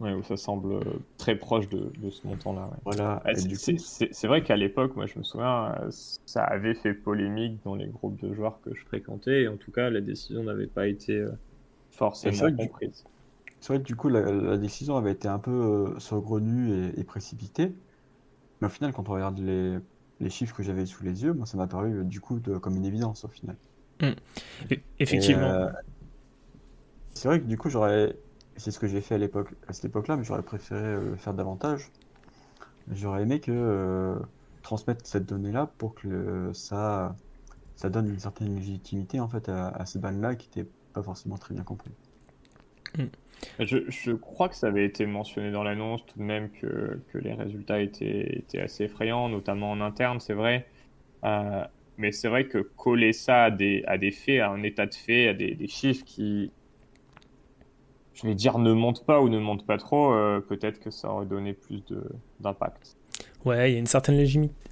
Ouais, 0.00 0.14
où 0.14 0.22
ça 0.22 0.38
semble 0.38 0.72
euh, 0.72 0.80
très 1.18 1.36
proche 1.36 1.68
de, 1.68 1.92
de 1.98 2.08
ce 2.08 2.26
montant-là. 2.26 2.68
Ouais. 2.68 2.78
Voilà. 2.84 3.22
Ah, 3.24 3.32
c'est 3.34 4.26
vrai 4.26 4.42
qu'à 4.42 4.56
l'époque, 4.56 4.96
moi 4.96 5.04
je 5.06 5.18
me 5.18 5.22
souviens, 5.22 5.74
euh, 5.74 5.90
ça 5.90 6.42
avait 6.42 6.74
fait 6.74 6.94
polémique 6.94 7.60
dans 7.64 7.74
les 7.74 7.86
groupes 7.86 8.18
de 8.20 8.32
joueurs 8.32 8.60
que 8.62 8.74
je 8.74 8.82
fréquentais. 8.86 9.42
Et 9.42 9.48
en 9.48 9.56
tout 9.56 9.70
cas, 9.70 9.90
la 9.90 10.00
décision 10.00 10.42
n'avait 10.42 10.66
pas 10.66 10.86
été 10.86 11.18
euh, 11.18 11.30
forcément 11.90 12.50
comprise. 12.56 13.04
C'est 13.60 13.74
vrai 13.74 13.82
que 13.82 13.86
du 13.86 13.94
coup, 13.94 14.08
la, 14.08 14.22
la, 14.22 14.56
décision 14.56 14.96
avait 14.96 15.12
été 15.12 15.28
un 15.28 15.38
peu 15.38 15.94
saugrenue 15.98 16.72
et, 16.72 17.00
et, 17.00 17.04
précipitée. 17.04 17.74
Mais 18.60 18.68
au 18.68 18.70
final, 18.70 18.94
quand 18.94 19.10
on 19.10 19.12
regarde 19.12 19.38
les, 19.38 19.76
les 20.20 20.30
chiffres 20.30 20.56
que 20.56 20.62
j'avais 20.62 20.86
sous 20.86 21.04
les 21.04 21.24
yeux, 21.24 21.34
moi 21.34 21.44
ça 21.44 21.58
m'a 21.58 21.66
paru 21.66 22.06
du 22.06 22.20
coup 22.20 22.40
de, 22.40 22.56
comme 22.56 22.76
une 22.76 22.86
évidence 22.86 23.26
au 23.26 23.28
final. 23.28 23.56
Mmh. 24.00 24.12
Effectivement. 24.98 25.42
Euh, 25.42 25.70
c'est 27.12 27.28
vrai 27.28 27.40
que 27.40 27.46
du 27.46 27.58
coup, 27.58 27.68
j'aurais 27.70 28.16
c'est 28.60 28.70
ce 28.70 28.78
que 28.78 28.86
j'ai 28.86 29.00
fait 29.00 29.14
à 29.14 29.18
l'époque, 29.18 29.48
à 29.68 29.72
cette 29.72 29.86
époque-là, 29.86 30.16
mais 30.16 30.24
j'aurais 30.24 30.42
préféré 30.42 30.82
euh, 30.82 31.10
le 31.10 31.16
faire 31.16 31.34
davantage. 31.34 31.90
J'aurais 32.92 33.22
aimé 33.22 33.40
que 33.40 33.50
euh, 33.52 34.16
transmettre 34.62 35.06
cette 35.06 35.26
donnée-là 35.26 35.70
pour 35.78 35.94
que 35.94 36.50
ça, 36.52 37.16
ça 37.76 37.88
donne 37.88 38.08
une 38.08 38.18
certaine 38.18 38.54
légitimité 38.54 39.20
en 39.20 39.28
fait 39.28 39.48
à, 39.48 39.68
à 39.68 39.86
ces 39.86 39.98
bandes-là 39.98 40.34
qui 40.34 40.48
n'étaient 40.48 40.70
pas 40.92 41.02
forcément 41.02 41.38
très 41.38 41.54
bien 41.54 41.62
compris. 41.62 41.90
Mm. 42.98 43.04
Je, 43.60 43.78
je, 43.88 44.12
crois 44.12 44.50
que 44.50 44.54
ça 44.54 44.66
avait 44.66 44.84
été 44.84 45.06
mentionné 45.06 45.50
dans 45.50 45.62
l'annonce 45.62 46.04
tout 46.04 46.18
de 46.18 46.24
même 46.24 46.50
que, 46.50 47.00
que 47.10 47.18
les 47.18 47.32
résultats 47.32 47.80
étaient, 47.80 48.38
étaient, 48.38 48.60
assez 48.60 48.84
effrayants, 48.84 49.30
notamment 49.30 49.70
en 49.70 49.80
interne, 49.80 50.20
c'est 50.20 50.34
vrai. 50.34 50.66
Euh, 51.24 51.64
mais 51.96 52.12
c'est 52.12 52.28
vrai 52.28 52.46
que 52.46 52.58
coller 52.58 53.12
ça 53.12 53.44
à 53.44 53.50
des, 53.50 53.82
à 53.86 53.96
des 53.96 54.10
faits, 54.10 54.40
à 54.40 54.50
un 54.50 54.62
état 54.62 54.86
de 54.86 54.94
fait, 54.94 55.28
à 55.28 55.34
des, 55.34 55.54
des 55.54 55.68
chiffres 55.68 56.04
qui, 56.04 56.52
je 58.14 58.26
vais 58.26 58.34
dire 58.34 58.58
ne 58.58 58.72
monte 58.72 59.04
pas 59.04 59.20
ou 59.20 59.28
ne 59.28 59.38
monte 59.38 59.66
pas 59.66 59.78
trop, 59.78 60.12
euh, 60.12 60.40
peut-être 60.40 60.80
que 60.80 60.90
ça 60.90 61.10
aurait 61.10 61.26
donné 61.26 61.52
plus 61.52 61.82
d'impact. 62.40 62.96
Ouais, 63.44 63.70
il 63.70 63.74
y 63.74 63.76
a 63.76 63.78
une 63.78 63.86
certaine 63.86 64.16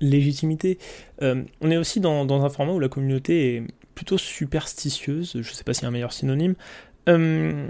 légitimité. 0.00 0.78
Euh, 1.22 1.42
on 1.60 1.70
est 1.70 1.76
aussi 1.76 2.00
dans, 2.00 2.28
un 2.30 2.48
format 2.50 2.72
où 2.72 2.78
la 2.78 2.88
communauté 2.88 3.56
est 3.56 3.62
plutôt 3.94 4.18
superstitieuse, 4.18 5.32
je 5.34 5.38
ne 5.38 5.54
sais 5.54 5.64
pas 5.64 5.74
s'il 5.74 5.84
y 5.84 5.86
a 5.86 5.88
un 5.88 5.92
meilleur 5.92 6.12
synonyme, 6.12 6.54
euh, 7.08 7.68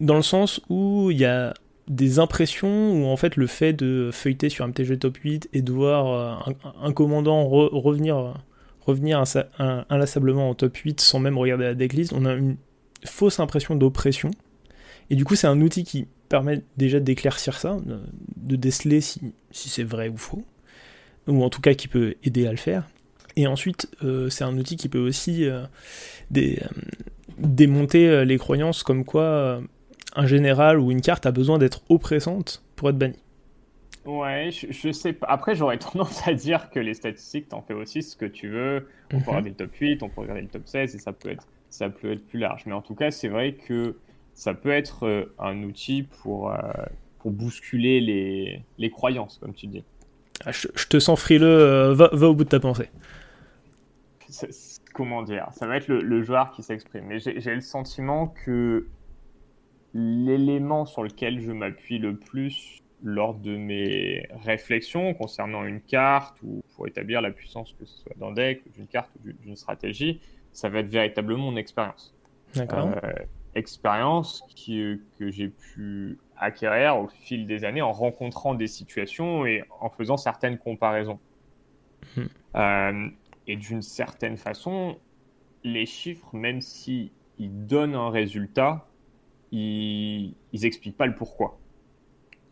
dans 0.00 0.14
le 0.14 0.22
sens 0.22 0.60
où 0.68 1.10
il 1.10 1.18
y 1.18 1.24
a 1.24 1.54
des 1.88 2.18
impressions 2.18 2.92
où 2.92 3.06
en 3.06 3.16
fait 3.16 3.36
le 3.36 3.46
fait 3.46 3.72
de 3.72 4.10
feuilleter 4.12 4.48
sur 4.48 4.64
un 4.64 4.68
MTG 4.68 4.98
top 4.98 5.16
8 5.18 5.48
et 5.52 5.62
de 5.62 5.72
voir 5.72 6.48
un, 6.82 6.92
commandant 6.92 7.46
re, 7.46 7.68
revenir, 7.72 8.34
revenir 8.80 9.22
inlassablement 9.58 10.50
en 10.50 10.54
top 10.54 10.76
8 10.76 11.00
sans 11.00 11.20
même 11.20 11.38
regarder 11.38 11.64
la 11.64 11.74
decklist, 11.74 12.12
on 12.12 12.24
a 12.24 12.34
une 12.34 12.56
fausse 13.04 13.38
impression 13.38 13.76
d'oppression 13.76 14.30
et 15.10 15.16
du 15.16 15.24
coup, 15.24 15.34
c'est 15.34 15.46
un 15.46 15.60
outil 15.60 15.84
qui 15.84 16.06
permet 16.28 16.62
déjà 16.76 17.00
d'éclaircir 17.00 17.58
ça, 17.58 17.78
de 18.36 18.56
déceler 18.56 19.00
si, 19.00 19.32
si 19.50 19.68
c'est 19.68 19.84
vrai 19.84 20.08
ou 20.08 20.16
faux, 20.16 20.44
ou 21.26 21.44
en 21.44 21.50
tout 21.50 21.60
cas 21.60 21.74
qui 21.74 21.88
peut 21.88 22.14
aider 22.24 22.46
à 22.46 22.50
le 22.50 22.56
faire. 22.56 22.88
Et 23.36 23.46
ensuite, 23.46 23.88
euh, 24.02 24.28
c'est 24.30 24.44
un 24.44 24.56
outil 24.56 24.76
qui 24.76 24.88
peut 24.88 24.98
aussi 24.98 25.44
euh, 25.44 25.62
dé, 26.30 26.58
euh, 26.62 26.68
démonter 27.38 28.24
les 28.24 28.38
croyances 28.38 28.82
comme 28.82 29.04
quoi 29.04 29.60
un 30.16 30.26
général 30.26 30.80
ou 30.80 30.90
une 30.90 31.02
carte 31.02 31.26
a 31.26 31.32
besoin 31.32 31.58
d'être 31.58 31.82
oppressante 31.90 32.64
pour 32.74 32.88
être 32.88 32.96
banni. 32.96 33.18
Ouais, 34.06 34.50
je, 34.52 34.68
je, 34.70 34.92
sais 34.92 35.12
pas. 35.12 35.26
Après, 35.28 35.54
j'aurais 35.54 35.78
tendance 35.92 36.26
à 36.26 36.32
dire 36.32 36.70
que 36.70 36.80
les 36.80 36.94
statistiques, 36.94 37.48
t'en 37.48 37.60
fais 37.60 37.74
aussi 37.74 38.02
ce 38.02 38.16
que 38.16 38.24
tu 38.24 38.48
veux. 38.48 38.88
On 39.12 39.16
mm 39.16 39.20
-hmm. 39.20 39.24
peut 39.24 39.30
regarder 39.30 39.50
le 39.50 39.56
top 39.56 39.74
8, 39.74 40.02
on 40.02 40.08
peut 40.08 40.20
regarder 40.22 40.42
le 40.42 40.48
top 40.48 40.66
16 40.66 40.94
et 40.94 40.98
ça 40.98 41.12
peut 41.12 41.28
être, 41.30 41.46
ça 41.68 41.90
peut 41.90 42.12
être 42.12 42.26
plus 42.26 42.38
large. 42.38 42.62
Mais 42.66 42.72
en 42.72 42.82
tout 42.82 42.94
cas, 42.94 43.10
c'est 43.10 43.28
vrai 43.28 43.54
que 43.54 43.96
ça 44.36 44.54
peut 44.54 44.70
être 44.70 45.06
euh, 45.06 45.34
un 45.38 45.62
outil 45.62 46.04
pour, 46.04 46.52
euh, 46.52 46.58
pour 47.18 47.32
bousculer 47.32 48.00
les, 48.00 48.62
les 48.78 48.90
croyances, 48.90 49.38
comme 49.38 49.54
tu 49.54 49.66
dis. 49.66 49.82
Ah, 50.44 50.52
je, 50.52 50.68
je, 50.76 50.86
te 50.86 50.98
sens 50.98 51.18
frileux, 51.18 51.46
euh, 51.46 51.94
va, 51.94 52.10
va, 52.12 52.28
au 52.28 52.34
bout 52.34 52.44
de 52.44 52.50
ta 52.50 52.60
pensée. 52.60 52.90
comment 54.92 55.22
dire 55.22 55.48
Ça 55.52 55.66
va 55.66 55.78
être 55.78 55.88
le, 55.88 56.02
le 56.02 56.22
joueur 56.22 56.50
qui 56.52 56.62
s'exprime. 56.62 57.06
Mais 57.06 57.18
j'ai 57.18 57.54
le 57.54 57.62
sentiment 57.62 58.28
que 58.28 58.86
l'élément 59.94 60.84
sur 60.84 61.02
lequel 61.02 61.40
je 61.40 61.52
m'appuie 61.52 61.98
le 61.98 62.16
plus 62.16 62.82
lors 63.02 63.34
de 63.34 63.56
mes 63.56 64.28
réflexions 64.44 65.14
concernant 65.14 65.64
une 65.64 65.80
carte 65.80 66.36
ou 66.42 66.62
pour 66.74 66.86
établir 66.86 67.22
la 67.22 67.30
puissance, 67.30 67.74
que 67.78 67.86
ce 67.86 67.98
soit 68.00 68.16
d'un 68.16 68.32
deck, 68.32 68.62
d'une 68.74 68.86
carte 68.86 69.10
ou 69.24 69.32
d'une 69.32 69.56
stratégie, 69.56 70.20
ça 70.52 70.68
va 70.68 70.80
être 70.80 70.88
véritablement 70.88 71.50
mon 71.50 71.56
expérience. 71.56 72.14
D'accord. 72.54 72.90
Euh, 73.02 73.10
expérience 73.56 74.44
qui, 74.54 75.00
que 75.18 75.30
j'ai 75.30 75.48
pu 75.48 76.18
acquérir 76.36 76.98
au 76.98 77.08
fil 77.08 77.46
des 77.46 77.64
années 77.64 77.82
en 77.82 77.92
rencontrant 77.92 78.54
des 78.54 78.66
situations 78.66 79.46
et 79.46 79.64
en 79.80 79.88
faisant 79.88 80.16
certaines 80.16 80.58
comparaisons. 80.58 81.18
Mmh. 82.16 82.22
Euh, 82.56 83.08
et 83.46 83.56
d'une 83.56 83.82
certaine 83.82 84.36
façon, 84.36 84.98
les 85.64 85.86
chiffres, 85.86 86.28
même 86.34 86.60
s'ils 86.60 87.10
donnent 87.38 87.94
un 87.94 88.10
résultat, 88.10 88.86
ils 89.52 90.34
n'expliquent 90.52 90.96
pas 90.96 91.06
le 91.06 91.14
pourquoi. 91.14 91.58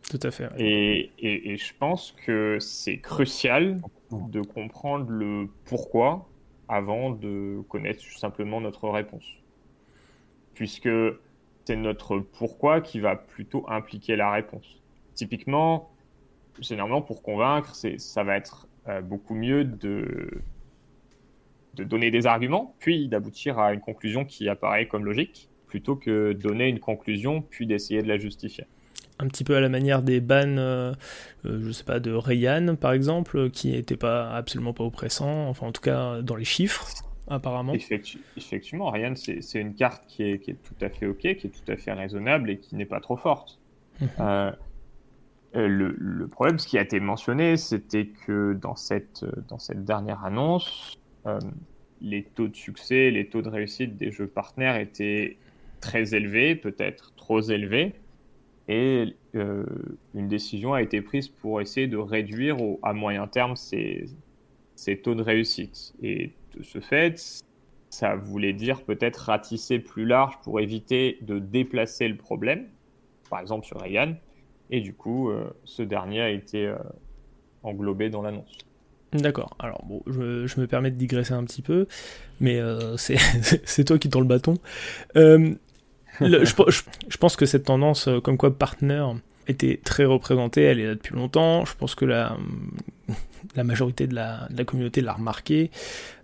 Tout 0.09 0.19
à 0.23 0.31
fait. 0.31 0.45
Ouais. 0.53 0.61
Et, 0.61 1.11
et, 1.19 1.51
et, 1.53 1.57
je 1.57 1.73
pense 1.77 2.11
que 2.25 2.57
c'est 2.59 2.99
crucial 2.99 3.81
de 4.11 4.41
comprendre 4.41 5.09
le 5.09 5.49
pourquoi 5.65 6.27
avant 6.67 7.11
de 7.11 7.61
connaître 7.69 8.03
simplement 8.17 8.61
notre 8.61 8.87
réponse 8.89 9.25
puisque 10.55 10.89
c'est 11.65 11.75
notre 11.75 12.19
pourquoi 12.19 12.81
qui 12.81 12.99
va 12.99 13.15
plutôt 13.15 13.65
impliquer 13.69 14.15
la 14.15 14.31
réponse. 14.31 14.81
Typiquement, 15.13 15.91
généralement, 16.59 17.01
pour 17.01 17.21
convaincre, 17.21 17.75
ça 17.97 18.23
va 18.23 18.37
être 18.37 18.67
euh, 18.87 19.01
beaucoup 19.01 19.35
mieux 19.35 19.65
de, 19.65 20.41
donner 21.73 22.09
des 22.09 22.25
arguments, 22.25 22.75
puis 22.79 23.07
d'aboutir 23.07 23.59
à 23.59 23.73
une 23.73 23.81
conclusion 23.81 24.25
qui 24.25 24.47
apparaît 24.47 24.87
comme 24.87 25.05
logique, 25.05 25.49
plutôt 25.67 25.95
que 25.95 26.33
donner 26.33 26.67
une 26.69 26.79
conclusion, 26.79 27.41
puis 27.41 27.67
d'essayer 27.67 28.01
de 28.01 28.07
la 28.07 28.17
justifier. 28.17 28.65
Un 29.17 29.27
petit 29.27 29.43
peu 29.43 29.55
à 29.55 29.61
la 29.61 29.69
manière 29.69 30.01
des 30.01 30.19
bans, 30.19 30.57
euh, 30.57 30.93
euh, 31.45 31.61
je 31.63 31.71
sais 31.71 31.85
pas, 31.85 31.99
de 31.99 32.11
Rayan 32.11 32.75
par 32.75 32.93
exemple, 32.93 33.49
qui 33.49 33.71
n'était 33.71 33.97
pas 33.97 34.29
absolument 34.33 34.73
pas 34.73 34.83
oppressant, 34.83 35.47
enfin 35.47 35.67
en 35.67 35.71
tout 35.71 35.81
cas 35.81 36.21
dans 36.21 36.35
les 36.35 36.45
chiffres 36.45 36.85
apparemment. 37.27 37.73
effectivement, 37.73 38.89
Ryan, 38.89 39.13
c'est 39.15 39.59
une 39.59 39.73
carte 39.73 40.05
qui 40.07 40.23
est, 40.23 40.39
qui 40.39 40.51
est, 40.51 40.61
tout 40.61 40.75
à 40.81 40.89
fait 40.89 41.07
OK, 41.07 41.19
qui 41.19 41.27
est 41.27 41.49
tout 41.49 41.71
à 41.71 41.75
fait 41.75 41.93
raisonnable 41.93 42.49
et 42.49 42.57
qui 42.57 42.75
n'est 42.75 42.85
pas 42.85 42.99
trop 42.99 43.17
forte. 43.17 43.59
Mhm. 43.99 44.09
Euh, 44.19 44.51
euh, 45.55 45.67
le, 45.67 45.95
le, 45.97 46.27
problème, 46.27 46.59
ce 46.59 46.67
qui 46.67 46.77
a 46.77 46.81
été 46.81 46.99
mentionné, 46.99 47.57
c'était 47.57 48.07
que 48.07 48.53
dans 48.53 48.75
cette, 48.75 49.25
dans 49.47 49.59
cette 49.59 49.85
dernière 49.85 50.23
annonce, 50.25 50.99
euh, 51.25 51.39
les 52.01 52.23
taux 52.23 52.47
de 52.47 52.55
succès, 52.55 53.09
les 53.09 53.27
taux 53.27 53.41
de 53.41 53.49
réussite 53.49 53.95
des 53.95 54.11
jeux 54.11 54.27
partenaires 54.27 54.75
étaient 54.75 55.37
très 55.79 56.13
élevés, 56.13 56.55
peut-être 56.55 57.13
trop 57.15 57.41
élevés, 57.41 57.93
et 58.67 59.15
une 59.33 60.27
décision 60.27 60.73
a 60.73 60.81
été 60.81 61.01
prise 61.01 61.27
pour 61.27 61.61
essayer 61.61 61.87
de 61.87 61.97
réduire 61.97 62.61
au, 62.61 62.79
à 62.81 62.93
moyen 62.93 63.27
terme 63.27 63.55
ces, 63.55 64.07
ces 64.75 64.97
taux 64.97 65.13
de 65.13 65.21
réussite. 65.21 65.93
Et 66.01 66.31
ce 66.61 66.79
fait, 66.79 67.43
ça 67.89 68.15
voulait 68.15 68.53
dire 68.53 68.83
peut-être 68.83 69.17
ratisser 69.17 69.79
plus 69.79 70.05
large 70.05 70.37
pour 70.43 70.59
éviter 70.59 71.17
de 71.21 71.39
déplacer 71.39 72.07
le 72.07 72.17
problème, 72.17 72.65
par 73.29 73.39
exemple 73.39 73.65
sur 73.65 73.79
Ryan, 73.79 74.15
et 74.69 74.81
du 74.81 74.93
coup, 74.93 75.29
euh, 75.29 75.45
ce 75.63 75.81
dernier 75.81 76.21
a 76.21 76.29
été 76.29 76.65
euh, 76.65 76.75
englobé 77.63 78.09
dans 78.09 78.21
l'annonce. 78.21 78.57
D'accord, 79.13 79.55
alors 79.59 79.83
bon, 79.85 80.01
je, 80.07 80.59
me 80.59 80.65
permets 80.65 80.91
de 80.91 80.97
digresser 80.97 81.33
un 81.33 81.45
petit 81.45 81.61
peu, 81.61 81.87
mais 82.41 82.59
euh, 82.59 82.97
c'est 82.97 83.83
toi 83.85 83.97
qui 83.97 84.09
tends 84.09 84.19
le 84.19 84.25
bâton. 84.25 84.55
je, 85.15 87.17
pense 87.17 87.35
que 87.37 87.45
cette 87.45 87.63
tendance, 87.63 88.09
comme 88.23 88.37
quoi 88.37 88.57
partner 88.57 89.05
était 89.47 89.79
très 89.83 90.05
représentée, 90.05 90.63
elle 90.63 90.79
est 90.79 90.87
là 90.87 90.95
depuis 90.95 91.15
longtemps. 91.15 91.65
Je 91.65 91.75
pense 91.75 91.95
que 91.95 92.03
la, 92.03 92.35
la 93.55 93.63
majorité 93.63 94.07
de 94.07 94.15
la, 94.15 94.47
de 94.49 94.57
la 94.57 94.65
communauté 94.65 95.01
l'a 95.01 95.13
remarqué. 95.13 95.71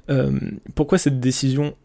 Euh, 0.09 0.31
pourquoi 0.75 0.97
cette 0.97 1.19
décision 1.19 1.75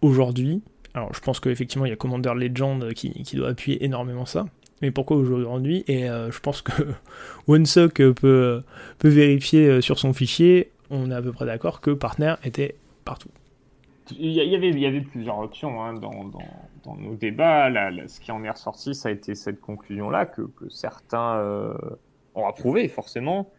aujourd'hui? 0.00 0.62
Alors, 0.94 1.14
je 1.14 1.20
pense 1.20 1.40
qu'effectivement, 1.40 1.86
il 1.86 1.90
y 1.90 1.92
a 1.92 1.96
Commander 1.96 2.32
Legend 2.34 2.92
qui, 2.92 3.10
qui, 3.22 3.36
doit 3.36 3.48
appuyer 3.48 3.84
énormément 3.84 4.26
ça. 4.26 4.46
Mais 4.82 4.90
pourquoi 4.90 5.16
aujourd'hui? 5.16 5.84
Et 5.86 6.08
euh, 6.08 6.30
je 6.30 6.40
pense 6.40 6.60
que 6.60 6.72
OneSock 7.48 7.94
peut, 7.94 8.62
peut 8.98 9.08
vérifier 9.08 9.66
euh, 9.68 9.80
sur 9.80 9.98
son 9.98 10.12
fichier. 10.12 10.70
On 10.90 11.10
est 11.10 11.14
à 11.14 11.22
peu 11.22 11.32
près 11.32 11.46
d'accord 11.46 11.80
que 11.80 11.90
Partner 11.90 12.34
était 12.44 12.74
partout. 13.04 13.30
Il 14.18 14.32
y, 14.32 14.54
avait, 14.54 14.68
il 14.68 14.78
y 14.78 14.84
avait 14.84 15.00
plusieurs 15.00 15.38
options 15.38 15.82
hein, 15.82 15.94
dans, 15.94 16.24
dans, 16.24 16.42
dans, 16.84 16.96
nos 16.96 17.14
débats. 17.14 17.70
Là, 17.70 17.90
ce 18.08 18.20
qui 18.20 18.32
en 18.32 18.42
est 18.44 18.50
ressorti, 18.50 18.94
ça 18.94 19.08
a 19.08 19.12
été 19.12 19.34
cette 19.34 19.60
conclusion-là 19.60 20.26
que, 20.26 20.42
que, 20.42 20.68
certains 20.68 21.40
ont 22.34 22.46
approuvé, 22.46 22.88
forcément. 22.88 23.50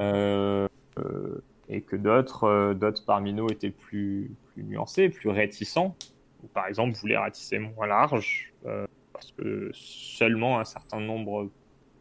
Euh, 0.00 1.38
et 1.68 1.82
que 1.82 1.96
d'autres, 1.96 2.44
euh, 2.44 2.74
d'autres 2.74 3.04
parmi 3.04 3.32
nous 3.32 3.48
étaient 3.48 3.70
plus, 3.70 4.34
plus 4.52 4.64
nuancés, 4.64 5.08
plus 5.08 5.28
réticents, 5.28 5.96
ou 6.42 6.46
par 6.48 6.66
exemple 6.66 6.96
voulaient 6.96 7.18
ratisser 7.18 7.58
moins 7.58 7.86
large, 7.86 8.52
euh, 8.66 8.86
parce 9.12 9.32
que 9.32 9.70
seulement 9.72 10.58
un 10.58 10.64
certain 10.64 11.00
nombre 11.00 11.50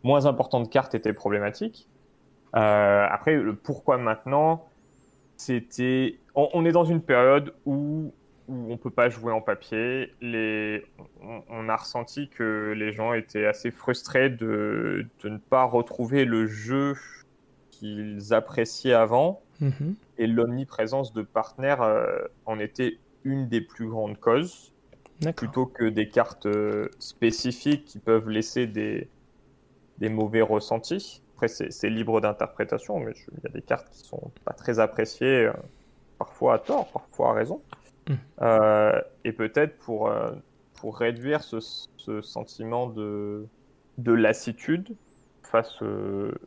moins 0.04 0.26
important 0.26 0.62
de 0.62 0.68
cartes 0.68 0.96
étaient 0.96 1.14
problématiques. 1.14 1.88
après, 2.54 3.36
le 3.36 3.56
pourquoi 3.56 3.98
maintenant, 3.98 4.68
c'était. 5.36 6.20
On, 6.34 6.66
est 6.66 6.72
dans 6.72 6.86
une 6.86 7.02
période 7.02 7.54
où, 7.66 8.14
où 8.48 8.72
on 8.72 8.78
peut 8.78 8.92
pas 8.92 9.10
jouer 9.10 9.34
en 9.34 9.42
papier. 9.42 10.14
Les... 10.22 10.86
On, 11.50 11.68
a 11.68 11.76
ressenti 11.76 12.30
que 12.30 12.74
les 12.76 12.92
gens 12.92 13.14
étaient 13.14 13.46
assez 13.46 13.72
frustrés 13.72 14.30
de, 14.30 15.08
de 15.24 15.30
ne 15.30 15.38
pas 15.38 15.64
retrouver 15.64 16.26
le 16.26 16.46
jeu 16.46 16.96
qu'ils 17.72 18.34
appréciaient 18.34 18.94
avant. 18.94 19.42
Mhm. 19.62 19.96
Et 20.18 20.28
l'omniprésence 20.28 21.14
de 21.14 21.22
partenaires 21.22 21.82
euh, 21.82 22.20
en 22.46 22.60
était 22.60 22.98
une 23.24 23.48
des 23.48 23.62
plus 23.62 23.88
grandes 23.88 24.20
causes. 24.20 24.74
Plutôt 25.36 25.66
que 25.66 25.86
des 25.86 26.10
cartes 26.10 26.46
euh, 26.46 26.90
spécifiques 27.00 27.86
qui 27.86 27.98
peuvent 27.98 28.30
laisser 28.30 28.68
des, 28.68 29.10
des 29.98 30.10
mauvais 30.10 30.44
ressentis. 30.44 31.24
Après, 31.34 31.48
c'est 31.48 31.90
libre 31.90 32.22
d'interprétation, 32.22 33.00
mais 33.00 33.14
il 33.32 33.44
y 33.44 33.48
a 33.48 33.50
des 33.50 33.64
cartes 33.64 33.90
qui 33.90 34.00
sont 34.00 34.32
pas 34.46 34.54
très 34.54 34.80
appréciées, 34.80 35.46
euh, 35.46 35.54
parfois 36.20 36.56
à 36.56 36.60
tort, 36.60 36.92
parfois 36.92 37.32
à 37.32 37.34
raison. 37.34 37.62
Mhm. 38.10 39.02
et 39.26 39.34
peut-être 39.34 39.78
pour, 39.80 40.10
pour 40.76 40.98
réduire 40.98 41.44
ce, 41.44 41.60
ce, 41.60 42.22
sentiment 42.22 42.88
de, 42.88 43.46
de 43.98 44.14
lassitude, 44.14 44.96
face 45.44 45.84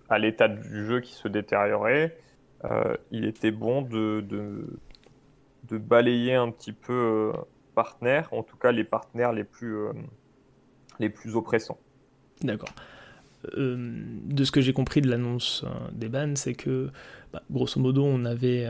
à 0.08 0.18
l'état 0.18 0.48
du 0.48 0.86
jeu 0.86 1.00
qui 1.00 1.12
se 1.12 1.28
détériorait, 1.28 2.16
il 3.10 3.24
était 3.24 3.50
bon 3.50 3.82
de, 3.82 4.24
de, 4.28 5.78
balayer 5.78 6.34
un 6.34 6.50
petit 6.50 6.72
peu 6.72 6.92
euh, 6.92 7.40
partenaires, 7.74 8.28
en 8.32 8.42
tout 8.42 8.56
cas 8.56 8.72
les 8.72 8.84
partenaires 8.84 9.32
les 9.32 9.44
plus, 9.44 9.76
les 10.98 11.08
plus 11.08 11.36
oppressants. 11.36 11.78
D'accord. 12.42 12.70
de 13.46 14.44
ce 14.44 14.50
que 14.50 14.60
j'ai 14.60 14.72
compris 14.72 15.00
de 15.00 15.08
l'annonce 15.08 15.64
des 15.92 16.08
bans, 16.08 16.34
c'est 16.34 16.54
que 16.54 16.90
bah, 17.32 17.42
grosso 17.50 17.80
modo 17.80 18.04
on 18.04 18.24
avait, 18.24 18.68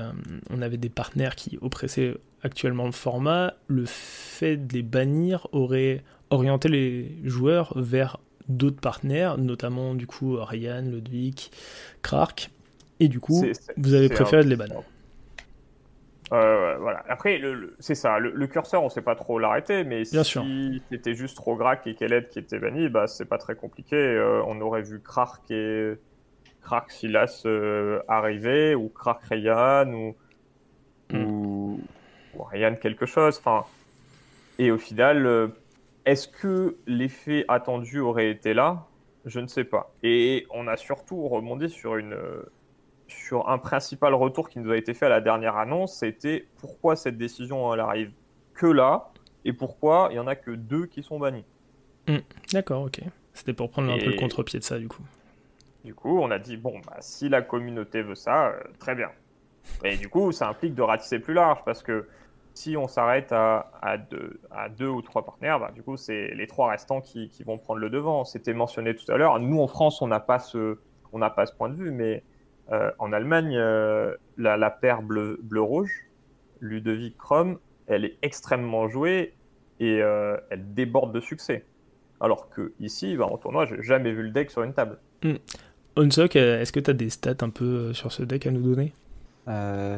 on 0.51 0.61
avait 0.61 0.77
des 0.77 0.91
partenaires 0.91 1.35
qui 1.35 1.59
oppressaient 1.61 2.17
actuellement 2.43 2.87
le 2.87 2.93
format. 2.93 3.55
Le 3.67 3.85
fait 3.87 4.57
de 4.57 4.75
les 4.75 4.83
bannir 4.83 5.47
aurait 5.53 6.05
orienté 6.31 6.69
les 6.69 7.17
joueurs 7.25 7.73
vers 7.77 8.19
d'autres 8.49 8.81
partenaires, 8.81 9.39
notamment 9.39 9.95
du 9.95 10.07
coup 10.07 10.37
Ryan, 10.37 10.83
Ludwig, 10.83 11.51
Krark, 12.03 12.51
et 13.01 13.09
du 13.09 13.19
coup 13.19 13.45
vous 13.77 13.95
avez 13.95 14.09
préféré 14.09 14.45
de 14.45 14.49
les. 14.49 14.57
Euh, 16.33 16.77
voilà. 16.79 17.03
Après, 17.09 17.41
c'est 17.81 17.95
ça. 17.95 18.19
Le, 18.19 18.47
curseur, 18.47 18.83
on 18.85 18.89
sait 18.89 19.03
pas 19.03 19.17
trop 19.17 19.39
l'arrêter, 19.39 19.85
mais 19.85 20.05
si 20.05 20.83
c'était 20.91 21.15
juste 21.15 21.39
Rograk 21.39 21.87
et 21.87 21.95
Keled 21.95 22.29
qui 22.29 22.39
étaient 22.39 22.59
bannis, 22.59 22.89
bah 22.89 23.07
c'est 23.07 23.25
pas 23.25 23.39
très 23.39 23.57
compliqué. 23.57 23.97
Euh, 23.97 24.43
on 24.47 24.61
aurait 24.61 24.83
vu 24.83 25.01
Krark 25.01 25.51
et 25.51 25.95
Krark 26.63 26.91
Silas 26.93 27.43
euh, 27.47 28.01
arriver, 28.07 28.75
ou 28.75 28.89
Krark 28.89 29.23
Ryan, 29.25 29.93
ou, 29.93 30.15
ou, 31.15 31.81
ou, 32.35 32.43
Ryan 32.45 32.77
quelque 32.77 33.07
chose. 33.07 33.39
Enfin, 33.39 33.65
et 34.61 34.71
au 34.71 34.79
final, 34.79 35.51
est-ce 36.05 36.29
que 36.29 36.77
l'effet 36.87 37.45
attendu 37.49 37.99
aurait 37.99 38.31
été 38.31 38.55
là? 38.55 38.87
Je 39.27 39.41
ne 39.41 39.49
sais 39.49 39.65
pas. 39.65 39.93
Et 40.03 40.47
on 40.51 40.69
a 40.69 40.77
surtout 40.77 41.27
rebondi 41.29 41.69
sur, 41.69 41.97
une, 41.97 42.17
sur 43.11 43.49
un 43.49 43.59
principal 43.59 44.15
retour 44.15 44.49
qui 44.49 44.59
nous 44.59 44.71
a 44.71 44.77
été 44.77 44.95
fait 44.95 45.07
à 45.07 45.09
la 45.09 45.21
dernière 45.21 45.57
annonce, 45.57 45.97
c'était 45.99 46.47
pourquoi 46.59 46.97
cette 46.97 47.19
décision 47.19 47.73
elle 47.75 47.81
arrive 47.81 48.13
que 48.55 48.67
là 48.67 49.11
et 49.45 49.53
pourquoi 49.53 50.09
il 50.11 50.17
y 50.17 50.19
en 50.19 50.27
a 50.27 50.37
que 50.37 50.51
deux 50.51 50.87
qui 50.87 51.03
sont 51.03 51.19
bannis. 51.19 51.45
Hmm, 52.09 52.19
d'accord, 52.53 52.83
ok. 52.83 53.01
C'était 53.33 53.53
pour 53.53 53.71
prendre 53.71 53.93
un 53.93 53.99
peu 53.99 54.07
le 54.07 54.19
contre-pied 54.19 54.59
de 54.59 54.65
ça 54.65 54.79
du 54.79 54.89
coup. 54.89 55.03
Du 55.85 55.95
coup, 55.95 56.19
on 56.21 56.31
a 56.31 56.39
dit 56.39 56.57
bon, 56.57 56.79
bah, 56.87 56.97
si 57.01 57.29
la 57.29 57.43
communauté 57.43 58.03
veut 58.03 58.15
ça, 58.15 58.49
euh, 58.49 58.61
très 58.79 58.95
bien. 58.95 59.11
Et 59.85 59.97
du 59.97 60.09
coup, 60.09 60.33
ça 60.33 60.49
implique 60.49 60.75
de 60.75 60.83
ratisser 60.83 61.19
plus 61.19 61.35
large 61.35 61.61
parce 61.65 61.83
que 61.83 62.07
si 62.55 62.77
on 62.77 62.89
s'arrête 62.89 63.33
à, 63.33 63.71
à, 63.81 63.97
deux, 63.97 64.41
à, 64.51 64.69
deux, 64.69 64.89
ou 64.89 65.01
trois 65.01 65.25
partenaires, 65.25 65.59
bah, 65.59 65.71
du 65.75 65.83
coup, 65.83 65.97
c'est 65.97 66.35
les 66.35 66.47
trois 66.47 66.71
restants 66.71 67.01
qui, 67.01 67.29
qui, 67.29 67.45
vont 67.45 67.57
prendre 67.57 67.81
le 67.81 67.89
devant. 67.89 68.25
C'était 68.25 68.53
mentionné 68.53 68.95
tout 68.95 69.11
à 69.11 69.17
l'heure. 69.17 69.39
Nous, 69.39 69.61
en 69.61 69.67
France, 69.67 70.03
on 70.03 70.09
n'a 70.09 70.21
pas, 70.21 70.39
ce, 70.39 70.79
on 71.13 71.21
pas 71.21 71.47
ce 71.47 71.55
point 71.55 71.69
de 71.69 71.75
vue, 71.75 71.91
mais 71.91 72.23
euh, 72.73 72.91
en 72.99 73.13
Allemagne, 73.13 73.57
euh, 73.57 74.15
la, 74.37 74.57
la, 74.57 74.71
paire 74.71 75.03
bleu-rouge, 75.03 76.07
Ludovic 76.61 77.17
Chrome, 77.17 77.59
elle 77.87 78.05
est 78.05 78.17
extrêmement 78.23 78.89
jouée 78.89 79.35
et 79.81 80.01
euh, 80.03 80.37
elle 80.51 80.75
déborde 80.75 81.13
de 81.13 81.21
succès. 81.21 81.65
Alors 82.21 82.51
que 82.51 82.73
ici, 82.79 83.17
bah, 83.17 83.27
en 83.27 83.39
tournoi, 83.39 83.67
j'ai 83.67 83.83
jamais 83.83 84.13
vu 84.13 84.23
le 84.23 84.31
deck 84.31 84.51
sur 84.51 84.63
une 84.63 84.75
table. 84.75 84.99
Hmm. 85.25 85.37
Onsock, 85.97 86.37
est-ce 86.37 86.73
que 86.73 86.81
tu 86.81 86.91
as 86.91 86.95
des 86.95 87.11
stats 87.11 87.35
un 87.41 87.51
peu 87.51 87.93
sur 87.93 88.13
ce 88.13 88.23
deck 88.23 88.47
à 88.47 88.51
nous 88.51 88.63
donner? 88.63 88.93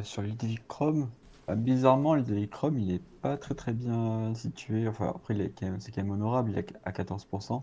Sur 0.03 0.22
Ludovic 0.22 0.66
Chrome 0.66 1.09
bah, 1.46 1.57
bizarrement, 1.57 2.14
le 2.14 2.46
Chrome, 2.46 2.79
il 2.79 2.94
est 2.94 3.03
pas 3.20 3.37
très 3.37 3.55
très 3.55 3.72
bien 3.72 4.33
situé. 4.35 4.87
Enfin, 4.88 5.12
après, 5.14 5.35
c'est 5.81 5.92
quand 5.92 6.03
même 6.03 6.11
honorable, 6.11 6.51
il 6.53 6.59
est 6.59 6.72
à 6.85 6.92
14%. 6.92 7.62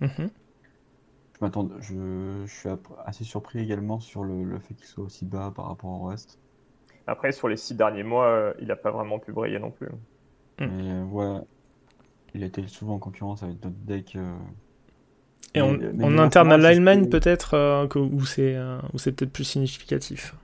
Mhm. 0.00 0.10
Je 0.18 0.24
m'attends, 1.42 1.68
je, 1.80 2.44
suis 2.46 2.68
assez 3.04 3.24
surpris 3.24 3.60
également 3.60 4.00
sur 4.00 4.24
le, 4.24 4.58
fait 4.58 4.74
qu'il 4.74 4.86
soit 4.86 5.04
aussi 5.04 5.24
bas 5.24 5.52
par 5.54 5.66
rapport 5.66 5.90
au 5.90 6.04
reste. 6.06 6.38
Après, 7.06 7.32
sur 7.32 7.48
les 7.48 7.56
six 7.56 7.74
derniers 7.74 8.04
mois, 8.04 8.26
euh, 8.26 8.54
il 8.60 8.68
n'a 8.68 8.76
pas 8.76 8.90
vraiment 8.90 9.18
pu 9.18 9.32
briller 9.32 9.58
non 9.58 9.70
plus. 9.70 9.88
Hmm. 10.60 10.66
Mais, 10.66 11.02
ouais. 11.02 11.40
il 12.34 12.42
était 12.44 12.66
souvent 12.66 12.94
en 12.94 12.98
concurrence 12.98 13.42
avec 13.42 13.58
d'autres 13.60 13.74
decks. 13.84 14.16
euh, 14.16 14.34
Et 15.54 15.62
mais 15.62 16.08
de 16.08 16.18
interne 16.18 16.52
à 16.52 16.56
l'Allemagne, 16.56 17.08
peut-être, 17.08 17.54
euh, 17.54 17.86
où 17.96 18.24
c'est 18.24 18.56
euh, 18.56 18.78
peut-être 18.92 19.32
plus 19.32 19.44
significatif? 19.44 20.34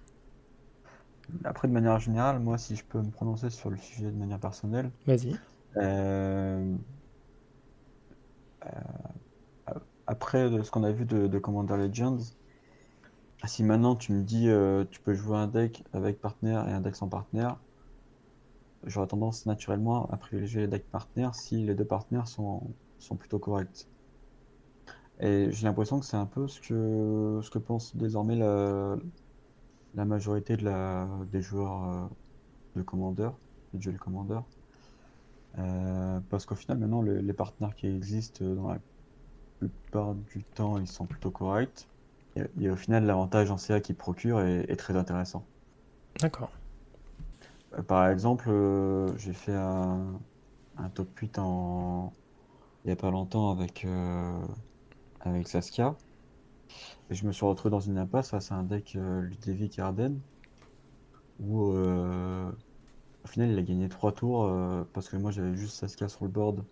Après, 1.45 1.69
de 1.69 1.73
manière 1.73 1.99
générale, 1.99 2.39
moi, 2.39 2.59
si 2.59 2.75
je 2.77 2.85
peux 2.85 2.99
me 2.99 3.11
prononcer 3.11 3.51
sur 3.51 3.71
le 3.71 3.77
sujet 3.77 4.07
de 4.07 4.17
manière 4.17 4.39
personnelle, 4.39 4.91
Vas-y. 5.07 5.37
euh, 5.77 6.75
euh, 8.65 8.69
après 10.09 10.51
de 10.51 10.63
ce 10.65 10.71
qu'on 10.73 10.83
a 10.85 10.91
vu 10.93 11.05
de, 11.07 11.29
de 11.29 11.39
Commander 11.39 11.77
Legends, 11.77 12.19
si 13.47 13.65
maintenant 13.65 13.97
tu 13.97 14.13
me 14.13 14.23
dis 14.23 14.49
euh, 14.49 14.85
tu 14.85 15.01
peux 15.01 15.13
jouer 15.15 15.37
un 15.39 15.49
deck 15.49 15.83
avec 15.93 16.21
partenaire 16.21 16.69
et 16.69 16.73
un 16.73 16.81
deck 16.81 16.95
sans 16.95 17.09
partenaire, 17.09 17.59
j'aurais 18.83 19.07
tendance 19.07 19.47
naturellement 19.47 20.11
à 20.11 20.17
privilégier 20.17 20.63
les 20.63 20.67
decks 20.69 20.91
partenaires 20.91 21.35
si 21.37 21.65
les 21.65 21.77
deux 21.77 21.85
partenaires 21.87 22.27
sont, 22.27 22.75
sont 22.99 23.17
plutôt 23.17 23.39
corrects. 23.39 23.89
Et 25.21 25.49
j'ai 25.51 25.65
l'impression 25.67 25.99
que 26.01 26.07
c'est 26.07 26.17
un 26.17 26.27
peu 26.27 26.47
ce 26.49 26.61
que, 26.61 27.41
ce 27.43 27.51
que 27.51 27.59
pense 27.59 27.97
désormais 27.97 28.37
la, 28.37 28.97
la 29.95 30.05
majorité 30.07 30.57
de 30.57 30.65
la, 30.65 31.09
des 31.27 31.43
joueurs 31.43 31.85
euh, 31.85 32.09
de 32.77 32.83
Commander, 32.83 33.31
de 33.75 33.79
Duel 33.79 33.99
Commander. 33.99 34.41
Euh, 35.59 36.21
parce 36.31 36.47
qu'au 36.47 36.55
final, 36.55 36.79
maintenant, 36.79 37.03
le- 37.03 37.21
les 37.21 37.33
partenaires 37.35 37.75
qui 37.75 37.87
existent 37.87 38.45
euh, 38.45 38.55
dans 38.55 38.69
la 38.69 38.79
plupart 39.67 40.15
du 40.15 40.45
temps, 40.45 40.79
ils 40.79 40.89
sont 40.89 41.07
plutôt 41.07 41.31
corrects. 41.31 41.89
Et, 42.37 42.43
et 42.61 42.71
au 42.71 42.77
final, 42.77 43.05
l'avantage 43.07 43.51
en 43.51 43.59
CA 43.59 43.81
qu'ils 43.81 43.97
procurent 43.97 44.41
est, 44.41 44.71
est 44.71 44.77
très 44.77 44.97
intéressant. 44.97 45.49
D'accord. 46.21 46.61
Euh, 47.75 47.83
Par 47.83 48.09
exemple, 48.09 48.49
euh, 48.51 49.17
j'ai 49.17 49.33
fait 49.33 49.55
un, 49.55 50.21
un 50.77 50.91
top 50.91 51.17
8 51.19 51.39
en... 51.39 52.15
il 52.85 52.89
n'y 52.89 52.93
a 52.93 52.97
pas 52.97 53.11
longtemps 53.11 53.51
avec, 53.53 53.85
euh, 53.85 54.41
avec 55.21 55.49
Saskia. 55.49 55.97
Et 57.11 57.15
je 57.15 57.27
me 57.27 57.33
suis 57.33 57.47
retrouvé 57.47 57.71
dans 57.71 57.81
une 57.81 57.99
impasse 57.99 58.31
face 58.31 58.53
à 58.53 58.57
un 58.57 58.63
deck 58.65 58.95
Ludovic 58.95 59.79
Arden 59.79 60.21
où 61.39 61.73
au 63.25 63.29
final 63.29 63.51
il 63.51 63.59
a 63.59 63.63
gagné 63.63 63.89
3 63.89 64.13
tours 64.13 64.45
euh, 64.45 64.85
parce 64.93 65.09
que 65.09 65.17
moi 65.17 65.31
j'avais 65.31 65.55
juste 65.57 65.77
Saskia 65.77 66.09
sur 66.09 66.25
le 66.25 66.31
board 66.31 66.65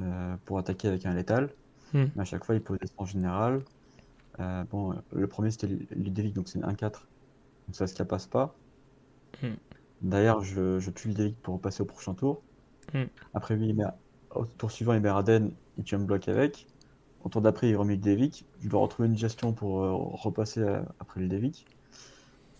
euh, 0.00 0.36
pour 0.44 0.58
attaquer 0.58 0.88
avec 0.88 1.06
un 1.06 1.14
létal. 1.14 1.50
Mais 1.94 2.22
à 2.22 2.24
chaque 2.24 2.44
fois 2.44 2.54
il 2.54 2.62
posait 2.62 2.80
en 2.96 3.04
général. 3.04 3.62
Euh, 4.40 4.64
bon, 4.64 4.94
le 5.12 5.26
premier 5.26 5.50
c'était 5.50 5.68
Ludovic 5.90 6.34
donc 6.34 6.48
c'est 6.48 6.58
une 6.58 6.64
1-4. 6.66 7.06
Donc 7.66 7.74
Saskia 7.76 8.04
passe 8.04 8.26
pas. 8.26 8.54
Hmm. 9.42 9.54
D'ailleurs, 10.02 10.42
je, 10.42 10.78
je 10.78 10.90
tue 10.90 11.08
Ludovic 11.08 11.40
pour 11.42 11.60
passer 11.60 11.82
au 11.82 11.86
prochain 11.86 12.14
tour. 12.14 12.42
Hmm. 12.94 13.04
Après 13.34 13.56
lui, 13.56 13.68
il 13.68 13.74
met, 13.76 13.84
au 14.34 14.44
tour 14.46 14.70
suivant, 14.70 14.92
il 14.94 15.00
met 15.00 15.08
Arden, 15.08 15.50
il 15.78 15.84
tue 15.84 15.94
un 15.94 16.00
bloc 16.00 16.28
avec. 16.28 16.66
Au 17.24 17.28
tour 17.28 17.42
d'après, 17.42 17.68
il 17.70 17.76
remet 17.76 17.94
Ludovic. 17.96 18.46
Je 18.60 18.68
dois 18.68 18.80
retrouver 18.80 19.08
une 19.08 19.16
gestion 19.18 19.52
pour 19.52 19.82
euh, 19.82 19.92
repasser 19.94 20.60
euh, 20.60 20.82
après 21.00 21.20
Ludovic. 21.20 21.66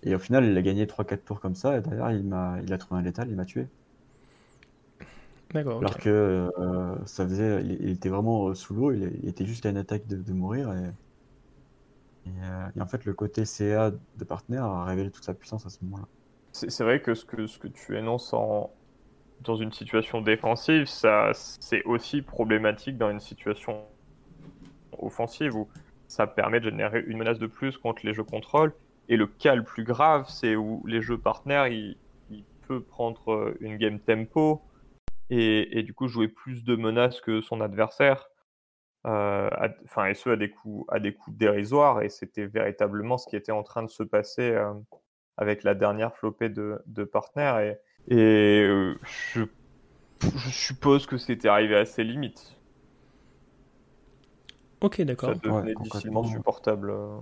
Et 0.03 0.15
au 0.15 0.19
final, 0.19 0.45
il 0.47 0.57
a 0.57 0.63
gagné 0.63 0.87
3-4 0.87 1.25
tours 1.25 1.41
comme 1.41 1.55
ça. 1.55 1.77
Et 1.79 1.81
d'ailleurs, 1.83 2.11
il 2.13 2.25
m'a, 2.25 2.59
il 2.63 2.73
a 2.73 2.79
trouvé 2.79 3.01
un 3.01 3.03
létal, 3.05 3.29
il 3.31 3.37
m'a 3.37 3.45
tué. 3.45 3.69
D'accord. 5.55 5.79
Alors 5.79 5.97
que 5.99 6.51
euh, 6.59 6.97
ça 7.07 7.27
faisait, 7.27 7.63
il, 7.63 7.73
il 7.81 7.91
était 7.91 8.09
vraiment 8.09 8.49
euh, 8.49 8.55
sous 8.55 8.75
l'eau. 8.75 8.93
Il, 8.93 9.21
il 9.23 9.29
était 9.29 9.47
juste 9.47 9.65
à 9.67 9.71
une 9.71 9.77
attaque 9.77 10.07
de, 10.07 10.17
de 10.17 10.33
mourir. 10.33 10.73
Et, 10.73 12.29
et, 12.29 12.33
euh, 12.43 12.69
et 12.77 12.81
en 12.81 12.87
fait, 12.87 13.05
le 13.05 13.15
côté 13.15 13.45
CA 13.45 13.91
de 13.91 14.25
partenaire 14.25 14.65
a 14.65 14.85
révélé 14.85 15.11
toute 15.11 15.25
sa 15.25 15.35
puissance 15.35 15.65
à 15.67 15.71
ce 15.71 15.79
moment-là. 15.85 16.07
C'est 16.53 16.85
vrai 16.85 17.01
que 17.01 17.15
ce, 17.15 17.25
que 17.25 17.47
ce 17.47 17.59
que 17.59 17.69
tu 17.69 17.97
énonces 17.97 18.33
en... 18.33 18.71
dans 19.43 19.57
une 19.57 19.73
situation 19.73 20.23
défensive, 20.23 20.87
ça, 20.87 21.31
c'est 21.35 21.85
aussi 21.85 22.23
problématique 22.23 22.97
dans 22.97 23.11
une 23.11 23.21
situation 23.21 23.85
offensive 24.99 25.55
où 25.55 25.69
ça 26.09 26.27
permet 26.27 26.61
de 26.61 26.71
générer 26.71 27.05
une 27.07 27.19
menace 27.19 27.39
de 27.39 27.47
plus 27.47 27.77
contre 27.77 28.07
les 28.07 28.15
jeux 28.15 28.25
contrôle. 28.25 28.73
Et 29.09 29.17
le 29.17 29.27
cas 29.27 29.55
le 29.55 29.63
plus 29.63 29.85
grave, 29.85 30.25
c'est 30.29 30.57
où 30.57 30.83
les 30.87 31.03
jeux 31.03 31.19
partenaires, 31.19 31.69
il, 31.69 31.97
il 32.31 32.43
peut 32.67 32.81
prendre 32.81 33.55
une 33.61 33.77
game 33.77 34.01
tempo 34.01 34.63
et, 35.31 35.79
et 35.79 35.83
du 35.83 35.95
coup 35.95 36.09
jouer 36.09 36.29
plus 36.29 36.65
de 36.65 36.77
menaces 36.77 37.21
que 37.21 37.41
son 37.41 37.61
adversaire. 37.61 38.29
Euh, 39.07 39.49
à- 39.53 39.69
Enfin, 39.85 40.07
et 40.07 40.15
ce 40.15 40.31
à 40.31 40.37
des 40.37 40.51
coups, 40.51 40.85
à 40.93 40.99
des 41.01 41.15
coups 41.15 41.37
dérisoires. 41.37 42.03
Et 42.03 42.09
c'était 42.09 42.47
véritablement 42.47 43.19
ce 43.19 43.27
qui 43.29 43.37
était 43.37 43.53
en 43.53 43.63
train 43.63 43.83
de 43.83 43.91
se 43.91 44.03
passer 44.03 44.51
euh, 44.51 44.73
avec 45.37 45.63
la 45.65 45.75
dernière 45.75 46.15
flopée 46.17 46.49
de, 46.49 46.83
de 46.87 47.05
partenaires. 47.05 47.59
Et, 47.61 47.79
et 48.09 48.63
euh, 48.63 48.99
je, 49.33 49.43
je 50.23 50.51
suppose 50.51 51.07
que 51.07 51.19
c'était 51.19 51.49
arrivé 51.49 51.77
à 51.77 51.87
ses 51.87 52.05
limites. 52.05 52.57
Ok, 54.81 54.97
Ça 54.97 55.05
d'accord. 55.05 55.35
devenait 55.35 55.75
complètement. 55.75 55.85
difficilement 55.85 56.25
supportable. 56.25 56.91
euh. 56.91 57.19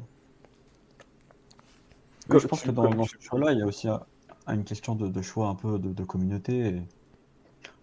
Je 2.30 2.46
pense 2.46 2.62
que 2.62 2.70
dans, 2.70 3.04
ce 3.04 3.16
choix-là, 3.20 3.52
il 3.52 3.58
y 3.58 3.62
a 3.62 3.66
aussi 3.66 3.88
un- 3.88 4.00
une 4.48 4.64
question 4.64 4.94
de, 4.94 5.08
de 5.08 5.22
choix 5.22 5.48
un 5.48 5.54
peu 5.54 5.78
de, 5.78 5.92
de 5.92 6.04
communauté. 6.04 6.66
Et 6.66 6.82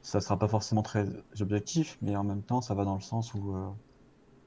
ça 0.01 0.21
sera 0.21 0.37
pas 0.39 0.47
forcément 0.47 0.83
très 0.83 1.07
objectif, 1.39 1.97
mais 2.01 2.15
en 2.15 2.23
même 2.23 2.43
temps, 2.43 2.61
ça 2.61 2.75
va 2.75 2.85
dans 2.85 2.95
le 2.95 3.01
sens 3.01 3.33
où, 3.33 3.55
euh, 3.55 3.69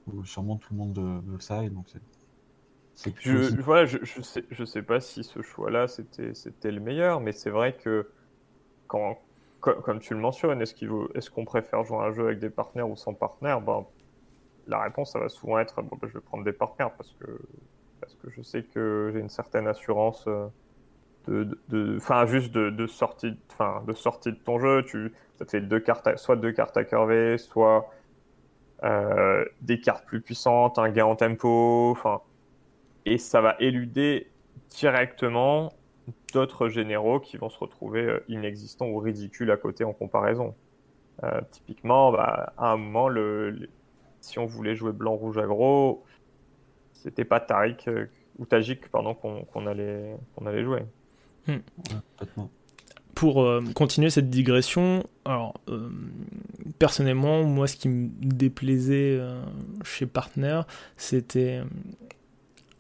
où 0.07 0.25
sûrement 0.27 0.59
tout 0.59 0.75
le 0.75 0.79
monde 0.81 0.99
veut 1.27 1.41
ça. 1.41 1.69
Donc 1.71 1.89
c'est, 1.91 3.15
Je, 3.19 3.61
voilà, 3.61 3.87
je, 3.87 3.99
je 4.03 4.21
sais, 4.23 4.45
je 4.51 4.65
sais 4.65 4.83
pas 4.83 5.01
si 5.01 5.25
ce 5.25 5.43
choix-là 5.43 5.89
c'était, 5.89 6.35
c'était 6.35 6.71
le 6.71 6.81
meilleur, 6.81 7.21
mais 7.21 7.33
c'est 7.33 7.51
vrai 7.51 7.77
que 7.77 8.13
quand, 8.89 9.19
co- 9.61 9.81
comme 9.83 10.01
tu 10.01 10.15
le 10.15 10.21
mentionnes, 10.21 10.63
est-ce 10.63 10.75
qu'il 10.75 10.89
vaut, 10.91 11.11
est-ce 11.15 11.31
qu'on 11.31 11.45
préfère 11.47 11.85
jouer 11.85 11.99
à 11.99 12.03
un 12.03 12.13
jeu 12.13 12.27
avec 12.27 12.41
des 12.41 12.51
partenaires 12.51 12.91
ou 12.91 12.97
sans 12.97 13.15
partenaires? 13.15 13.61
Ben, 13.63 13.87
la 14.67 14.83
réponse, 14.83 15.13
ça 15.13 15.21
va 15.21 15.29
souvent 15.31 15.59
être 15.61 15.83
bon, 15.83 15.97
ben, 16.01 16.09
je 16.09 16.15
vais 16.15 16.23
prendre 16.23 16.45
des 16.45 16.53
partenaires 16.55 16.95
parce 16.97 17.13
que, 17.15 17.27
parce 18.01 18.15
que 18.17 18.31
je 18.31 18.43
sais 18.43 18.65
que 18.65 19.11
j'ai 19.15 19.21
une 19.21 19.31
certaine 19.31 19.69
assurance 19.69 20.25
euh, 20.29 20.49
de, 21.29 21.97
enfin, 21.97 22.27
juste 22.27 22.53
de, 22.53 22.71
de 22.71 22.87
sortie, 22.87 23.37
enfin, 23.53 23.83
de 23.87 23.93
sortie 23.93 24.33
de 24.33 24.37
ton 24.37 24.59
jeu. 24.59 24.85
Tu, 24.85 25.13
ça 25.39 25.45
te 25.45 25.51
fait 25.51 25.61
deux 25.61 25.81
cartes, 25.81 26.17
soit 26.17 26.37
deux 26.37 26.53
cartes 26.53 26.77
à 26.77 26.85
curver, 26.85 27.39
soit 27.39 27.91
euh, 28.85 29.45
des 29.63 29.81
cartes 29.81 30.05
plus 30.07 30.21
puissantes, 30.21 30.79
un 30.79 30.91
gain 30.91 31.07
en 31.07 31.17
tempo, 31.17 31.91
enfin 31.93 32.21
et 33.07 33.19
ça 33.19 33.41
va 33.41 33.57
éluder 33.61 34.31
directement 34.71 35.73
d'autres 36.33 36.69
généraux 36.69 37.21
qui 37.21 37.37
vont 37.37 37.49
se 37.49 37.59
retrouver 37.59 38.03
euh, 38.03 38.25
inexistants 38.29 38.87
ou 38.87 38.99
ridicules 38.99 39.51
à 39.51 39.57
côté 39.57 39.85
en 39.85 39.93
comparaison. 39.93 40.55
Euh, 41.23 41.41
typiquement, 41.51 42.13
bah, 42.13 42.53
à 42.59 42.73
un 42.73 42.77
moment, 42.77 43.09
le, 43.09 43.69
si 44.21 44.39
on 44.39 44.47
voulait 44.47 44.75
jouer 44.75 44.93
blanc-rouge 44.93 45.39
aggro, 45.39 46.05
c'était 46.93 47.25
pas 47.25 47.41
Tariq 47.41 47.89
ou 48.39 48.47
Tajik 48.47 48.91
qu'on 48.91 49.15
qu'on 49.15 49.67
allait, 49.67 50.17
qu'on 50.35 50.47
allait 50.47 50.65
jouer. 50.65 50.83
Ouais, 51.49 51.63
complètement. 52.19 52.51
Pour 53.15 53.43
euh, 53.43 53.63
continuer 53.75 54.11
cette 54.11 54.29
digression, 54.29 55.05
alors 55.25 55.55
euh, 55.69 55.89
personnellement, 56.79 57.45
moi, 57.45 57.67
ce 57.69 57.77
qui 57.77 57.89
me 57.89 58.09
déplaisait 58.21 59.17
euh, 59.19 59.43
chez 59.85 60.07
Partner, 60.07 60.63
c'était. 60.97 61.63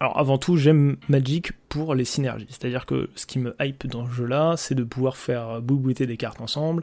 Alors, 0.01 0.19
avant 0.19 0.39
tout, 0.39 0.57
j'aime 0.57 0.97
Magic 1.09 1.53
pour 1.69 1.95
les 1.95 2.05
synergies. 2.05 2.49
C'est-à-dire 2.49 2.85
que 2.85 3.09
ce 3.15 3.27
qui 3.27 3.39
me 3.39 3.55
hype 3.61 3.87
dans 3.87 4.07
ce 4.07 4.11
jeu-là, 4.11 4.57
c'est 4.57 4.75
de 4.75 4.83
pouvoir 4.83 5.17
faire 5.17 5.63
boubouetter 5.63 6.07
des 6.07 6.17
cartes 6.17 6.41
ensemble 6.41 6.83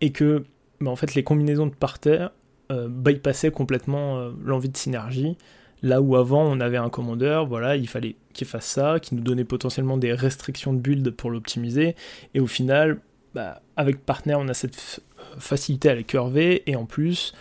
et 0.00 0.12
que, 0.12 0.44
bah, 0.80 0.90
en 0.90 0.96
fait, 0.96 1.14
les 1.14 1.24
combinaisons 1.24 1.66
de 1.66 1.74
parterre 1.74 2.30
euh, 2.70 2.86
bypassaient 2.88 3.50
complètement 3.50 4.30
l'envie 4.44 4.68
de 4.68 4.76
synergie. 4.76 5.36
Là 5.82 6.02
où 6.02 6.16
avant 6.16 6.42
on 6.42 6.60
avait 6.60 6.76
un 6.76 6.90
commandeur, 6.90 7.46
voilà, 7.46 7.76
il 7.76 7.88
fallait 7.88 8.16
qu'il 8.32 8.46
fasse 8.46 8.66
ça, 8.66 8.98
qui 9.00 9.14
nous 9.14 9.22
donnait 9.22 9.44
potentiellement 9.44 9.96
des 9.96 10.12
restrictions 10.12 10.72
de 10.72 10.78
build 10.78 11.10
pour 11.12 11.30
l'optimiser. 11.30 11.96
Et 12.34 12.40
au 12.40 12.46
final, 12.46 12.98
bah, 13.34 13.62
avec 13.76 14.04
Partner, 14.04 14.34
on 14.34 14.48
a 14.48 14.54
cette 14.54 15.00
facilité 15.38 15.88
à 15.88 15.94
les 15.94 16.04
curver, 16.04 16.62
et 16.70 16.76
en 16.76 16.84
plus, 16.84 17.32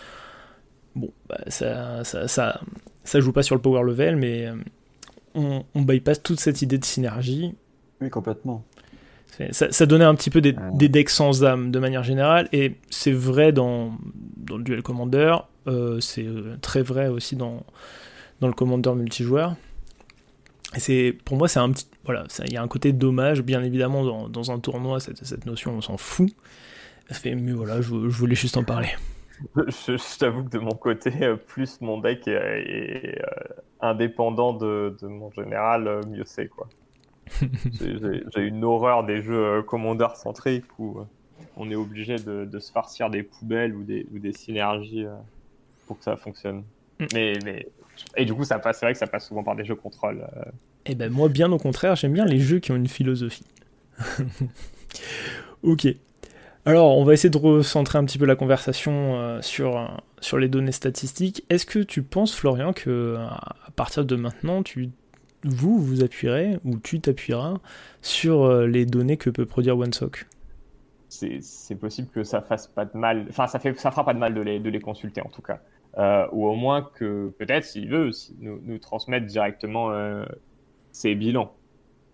bon, 0.96 1.12
bah, 1.28 1.40
ça, 1.48 2.04
ça, 2.04 2.28
ça, 2.28 2.62
ça 3.04 3.20
joue 3.20 3.34
pas 3.34 3.44
sur 3.44 3.56
le 3.56 3.62
power 3.62 3.84
level, 3.84 4.16
mais 4.16 4.48
euh, 4.48 4.56
on, 5.36 5.64
on 5.76 5.82
bypass 5.82 6.24
toute 6.24 6.40
cette 6.40 6.62
idée 6.62 6.78
de 6.78 6.86
synergie. 6.86 7.54
Oui, 8.02 8.10
complètement. 8.10 8.64
Ça, 9.52 9.72
ça 9.72 9.86
donnait 9.86 10.06
un 10.06 10.16
petit 10.16 10.30
peu 10.30 10.42
des, 10.42 10.56
Ah. 10.58 10.70
des 10.74 10.90
decks 10.90 11.10
sans 11.10 11.46
âme 11.46 11.72
de 11.72 11.80
manière 11.80 12.04
générale, 12.04 12.50
et 12.52 12.76
c'est 12.90 13.12
vrai 13.12 13.52
dans, 13.52 13.98
dans 14.38 14.58
le 14.58 14.64
duel 14.64 14.82
commander, 14.82 15.36
euh, 15.68 16.00
c'est 16.00 16.26
euh, 16.26 16.58
très 16.62 16.82
vrai 16.82 17.08
aussi 17.08 17.36
dans, 17.36 17.64
dans 18.42 18.48
le 18.48 18.54
commander 18.54 18.94
multijoueur. 18.94 19.56
Et 20.76 20.80
c'est, 20.80 21.18
pour 21.26 21.38
moi, 21.38 21.48
c'est 21.48 21.60
un 21.60 21.72
petit, 21.72 21.88
voilà, 22.06 22.26
il 22.46 22.54
y 22.54 22.58
a 22.58 22.62
un 22.62 22.68
côté 22.68 22.94
dommage, 22.94 23.42
bien 23.42 23.64
évidemment, 23.64 24.04
dans, 24.04 24.30
dans 24.30 24.52
un 24.52 24.60
tournoi, 24.60 25.00
cette, 25.00 25.26
cette 25.26 25.46
notion, 25.46 25.72
on 25.74 25.82
s'en 25.82 25.98
fout. 25.98 26.32
Fait, 27.12 27.34
mais 27.34 27.54
voilà, 27.54 27.82
je, 27.82 27.88
je 27.88 28.18
voulais 28.18 28.36
juste 28.36 28.56
en 28.56 28.64
parler. 28.64 28.90
Je, 29.56 29.98
je 29.98 30.18
t'avoue 30.20 30.44
que 30.44 30.50
de 30.50 30.60
mon 30.60 30.74
côté, 30.74 31.12
euh, 31.22 31.36
plus 31.36 31.82
mon 31.82 32.00
deck 32.00 32.28
est, 32.28 32.34
est, 32.34 33.22
euh, 33.22 33.54
indépendant 33.80 34.54
de, 34.54 34.96
de 35.02 35.08
mon 35.08 35.32
général, 35.32 35.88
euh, 35.88 36.02
mieux 36.08 36.26
c'est 36.26 36.48
quoi. 36.48 36.68
J'ai 37.80 38.42
une 38.42 38.64
horreur 38.64 39.06
des 39.06 39.22
jeux 39.22 39.62
commandeurs 39.64 40.16
centriques 40.18 40.66
où, 40.78 41.00
on 41.56 41.70
est 41.72 41.76
obligé 41.76 42.16
de, 42.18 42.46
de, 42.46 42.60
se 42.60 42.72
farcir 42.72 43.10
des 43.10 43.24
poubelles 43.24 43.76
ou 43.76 43.84
des, 43.84 44.06
ou 44.14 44.20
des 44.20 44.34
synergies 44.34 45.06
pour 45.88 45.98
que 45.98 46.04
ça 46.04 46.16
fonctionne. 46.16 46.64
Mm. 47.00 47.06
Mais, 47.14 47.34
mais, 47.44 47.68
et 48.16 48.26
du 48.26 48.34
coup, 48.34 48.44
ça 48.44 48.60
passe, 48.60 48.80
c'est 48.80 48.86
vrai 48.86 48.94
que 48.94 49.00
ça 49.00 49.08
passe 49.08 49.28
souvent 49.28 49.44
par 49.44 49.56
des 49.56 49.66
jeux 49.66 49.76
contrôle. 49.76 50.28
Euh. 50.38 50.44
Et 50.86 50.92
eh 50.92 50.96
ben 50.96 51.12
moi, 51.12 51.30
bien 51.30 51.52
au 51.52 51.58
contraire, 51.58 51.96
j'aime 51.96 52.14
bien 52.14 52.26
les 52.26 52.40
jeux 52.40 52.60
qui 52.60 52.72
ont 52.72 52.76
une 52.76 52.88
philosophie. 52.88 53.46
ok. 55.64 55.88
Alors, 56.66 56.98
on 56.98 57.04
va 57.04 57.14
essayer 57.14 57.30
de 57.30 57.38
recentrer 57.38 57.98
un 57.98 58.06
petit 58.06 58.18
peu 58.18 58.26
la 58.26 58.36
conversation 58.36 59.16
euh, 59.16 59.42
sur, 59.42 60.02
sur 60.20 60.38
les 60.38 60.48
données 60.48 60.72
statistiques. 60.72 61.44
Est-ce 61.50 61.66
que 61.66 61.80
tu 61.80 62.04
penses, 62.04 62.36
Florian, 62.36 62.74
que 62.74 63.18
à 63.18 63.72
partir 63.76 64.06
de 64.06 64.16
maintenant, 64.16 64.64
tu 64.64 64.90
vous 65.44 65.80
vous 65.80 66.04
appuierez 66.04 66.60
ou 66.66 66.78
tu 66.80 67.00
t'appuieras 67.00 67.56
sur 68.02 68.44
euh, 68.44 68.68
les 68.68 68.86
données 68.86 69.18
que 69.18 69.30
peut 69.30 69.46
produire 69.46 69.78
OneSock 69.78 70.26
c'est 71.10 71.76
possible 71.76 72.08
que 72.10 72.24
ça 72.24 72.42
fasse 72.42 72.68
pas 72.68 72.86
de 72.86 72.96
mal, 72.96 73.26
enfin 73.30 73.48
ça 73.48 73.58
fait 73.58 73.78
ça 73.80 73.90
fera 73.90 74.06
pas 74.06 74.14
de 74.14 74.20
mal 74.20 74.34
de 74.34 74.42
les, 74.42 74.60
de 74.60 74.70
les 74.70 74.80
consulter 74.80 75.22
en 75.22 75.30
tout 75.30 75.42
cas, 75.42 75.60
euh, 75.98 76.28
ou 76.32 76.48
au 76.48 76.56
moins 76.56 76.82
que 76.82 77.34
peut-être 77.38 77.66
s'il 77.66 77.90
veut 77.90 78.12
nous, 78.40 78.60
nous, 78.64 78.78
transmettre 78.78 79.26
directement 79.26 79.92
euh, 79.92 80.24
ses 80.92 81.16
bilans. 81.16 81.52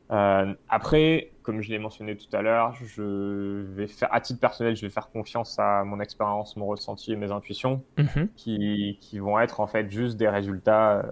après, 0.09 1.32
comme 1.41 1.61
je 1.61 1.69
l'ai 1.69 1.80
mentionné 1.80 2.15
tout 2.15 2.34
à 2.36 2.41
l'heure, 2.41 2.73
je 2.84 3.63
vais 3.76 3.88
faire 3.88 4.13
à 4.13 4.21
titre 4.21 4.39
personnel, 4.39 4.76
je 4.76 4.82
vais 4.82 4.89
faire 4.89 5.09
confiance 5.09 5.59
à 5.59 5.84
mon 5.84 5.99
expérience, 5.99 6.55
mon 6.55 6.67
ressenti 6.67 7.13
et 7.13 7.15
mes 7.15 7.32
intuitions, 7.32 7.84
mhm. 7.97 8.30
qui, 8.36 8.97
qui, 9.01 9.19
vont 9.19 9.39
être 9.39 9.59
en 9.59 9.67
fait 9.67 9.89
juste 9.91 10.17
des 10.17 10.30
résultats 10.30 11.03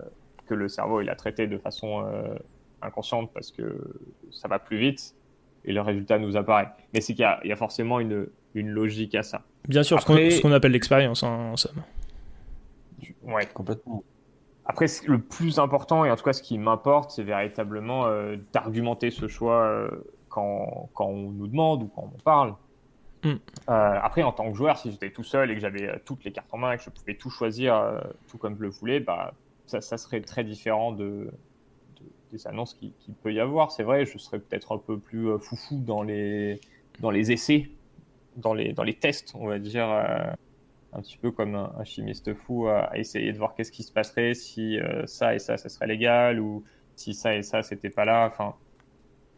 que 0.47 0.53
le 0.53 0.67
cerveau 0.67 1.01
il 1.01 1.09
a 1.09 1.15
traité 1.15 1.47
de 1.47 1.57
façon 1.57 2.05
euh, 2.05 2.35
inconsciente 2.81 3.31
parce 3.33 3.51
que 3.51 3.95
ça 4.31 4.47
va 4.47 4.59
plus 4.59 4.77
vite 4.77 5.15
et 5.65 5.71
le 5.71 5.81
résultat 5.81 6.19
nous 6.19 6.35
apparaît. 6.35 6.69
Mais 6.93 7.01
c'est 7.01 7.13
qu'il 7.13 7.25
y, 7.43 7.51
a 7.51 7.55
forcément 7.55 7.99
une, 7.99 8.27
une, 8.53 8.69
logique 8.69 9.15
à 9.15 9.23
ça. 9.23 9.43
Bien 9.67 9.83
sûr, 9.83 10.01
ce 10.01 10.41
qu'on 10.41 10.51
appelle 10.51 10.73
l'expérience 10.73 11.23
hein, 11.23 11.51
en 11.53 11.55
somme. 11.55 11.81
Ouais, 13.23 13.45
complètement. 13.45 14.03
Après, 14.65 14.85
le 15.05 15.19
plus 15.19 15.59
important, 15.59 16.05
et 16.05 16.11
en 16.11 16.15
tout 16.15 16.23
cas 16.23 16.33
ce 16.33 16.41
qui 16.41 16.57
m'importe, 16.57 17.11
c'est 17.11 17.23
véritablement 17.23 18.05
euh, 18.05 18.37
d'argumenter 18.53 19.11
ce 19.11 19.27
choix 19.27 19.63
euh, 19.63 19.89
quand, 20.29 20.89
quand, 20.93 21.07
on 21.07 21.31
nous 21.31 21.47
demande 21.47 21.83
ou 21.83 21.87
quand 21.87 22.09
on 22.13 22.21
parle. 22.21 22.55
Hmm. 23.25 23.37
après, 23.67 24.21
en 24.21 24.33
tant 24.33 24.51
que 24.51 24.57
joueur, 24.57 24.77
si 24.77 24.91
j'étais 24.91 25.09
tout 25.09 25.23
seul 25.23 25.49
et 25.49 25.55
que 25.55 25.61
j'avais 25.61 25.97
toutes 26.03 26.25
les 26.25 26.33
cartes 26.33 26.53
en 26.53 26.57
main 26.57 26.73
et 26.73 26.77
que 26.77 26.83
je 26.83 26.89
pouvais 26.89 27.15
tout 27.15 27.29
choisir 27.29 28.01
tout 28.27 28.37
comme 28.37 28.57
je 28.57 28.63
le 28.63 28.67
voulais, 28.67 28.99
bah, 28.99 29.33
ça, 29.65 29.97
serait 29.97 30.21
très 30.21 30.43
différent 30.43 30.91
de, 30.91 31.31
des 32.31 32.47
annonces 32.47 32.73
qu'il 32.73 32.93
qui 32.93 33.11
peut 33.11 33.33
y 33.33 33.39
avoir. 33.39 33.71
C'est 33.71 33.83
vrai, 33.83 34.05
je 34.05 34.17
serais 34.17 34.39
peut-être 34.39 34.73
un 34.73 34.77
peu 34.77 34.97
plus 34.97 35.29
euh, 35.29 35.39
foufou 35.39 35.79
dans 35.79 36.03
les, 36.03 36.59
dans 36.99 37.11
les 37.11 37.31
essais, 37.31 37.69
dans 38.35 38.53
les, 38.53 38.73
dans 38.73 38.83
les 38.83 38.95
tests, 38.95 39.33
on 39.35 39.47
va 39.47 39.59
dire, 39.59 39.89
euh, 39.89 40.31
un 40.95 41.01
petit 41.01 41.17
peu 41.17 41.31
comme 41.31 41.55
un, 41.55 41.83
chimiste 41.83 42.33
fou 42.33 42.67
à, 42.67 42.97
essayer 42.97 43.31
de 43.33 43.37
voir 43.37 43.55
qu'est-ce 43.55 43.71
qui 43.71 43.83
se 43.83 43.91
passerait 43.91 44.33
si 44.33 44.79
euh, 44.79 45.05
ça 45.05 45.35
et 45.35 45.39
ça, 45.39 45.57
ça 45.57 45.69
serait 45.69 45.87
légal, 45.87 46.39
ou 46.39 46.63
si 46.95 47.13
ça 47.13 47.35
et 47.35 47.43
ça, 47.43 47.63
c'était 47.63 47.89
pas 47.89 48.05
là. 48.05 48.27
Enfin, 48.27 48.55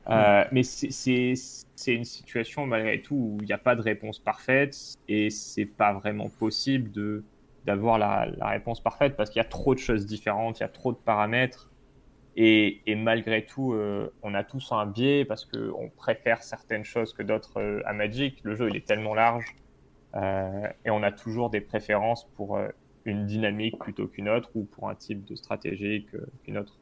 mm. 0.08 0.49
mais 0.51 0.64
c'est 0.64 1.93
une 1.93 2.06
situation 2.06 2.66
malgré 2.66 3.01
tout 3.01 3.16
où 3.16 3.38
il 3.41 3.45
n'y 3.45 3.53
a 3.53 3.58
pas 3.58 3.76
de 3.76 3.82
réponse 3.82 4.20
parfaite 4.20 4.76
et 5.08 5.30
c'est 5.30 5.66
pas 5.66 5.93
vraiment 5.93 6.30
possible 6.30 6.91
de 6.91 7.24
d'avoir 7.66 7.97
la, 7.97 8.28
réponse 8.41 8.82
parfaite 8.82 9.16
parce 9.16 9.30
qu'il 9.30 9.39
y 9.39 9.45
a 9.45 9.47
trop 9.49 9.74
de 9.74 9.80
choses 9.80 10.06
différentes, 10.06 10.60
il 10.60 10.62
y 10.62 10.66
a 10.66 10.70
trop 10.70 10.91
de 10.91 10.97
paramètres. 10.97 11.72
Et, 12.38 12.82
malgré 12.97 13.45
tout, 13.45 13.74
euh, 13.74 14.14
on 14.22 14.34
a 14.34 14.43
tous 14.43 14.74
un 14.74 14.86
biais 14.86 15.24
parce 15.24 15.45
qu'on 15.45 15.89
préfère 15.95 16.43
certaines 16.43 16.84
choses 16.84 17.14
que 17.14 17.24
d'autres 17.24 17.62
euh, 17.62 17.82
à 17.86 17.93
Magic. 17.93 18.39
Le 18.43 18.56
jeu, 18.56 18.70
il 18.70 18.76
est 18.76 18.86
tellement 18.86 19.14
large 19.14 19.45
euh, 19.47 19.64
et 20.16 20.89
on 20.89 21.03
a 21.03 21.11
toujours 21.11 21.49
des 21.49 21.59
préférences 21.59 22.26
pour 22.36 22.57
une 23.03 23.26
dynamique 23.26 23.78
plutôt 23.80 24.07
qu'une 24.07 24.30
autre 24.30 24.49
ou 24.55 24.63
pour 24.63 24.89
un 24.89 24.95
type 24.95 25.26
de 25.26 25.36
stratégie 25.36 26.07
qu'une 26.43 26.57
autre. 26.57 26.80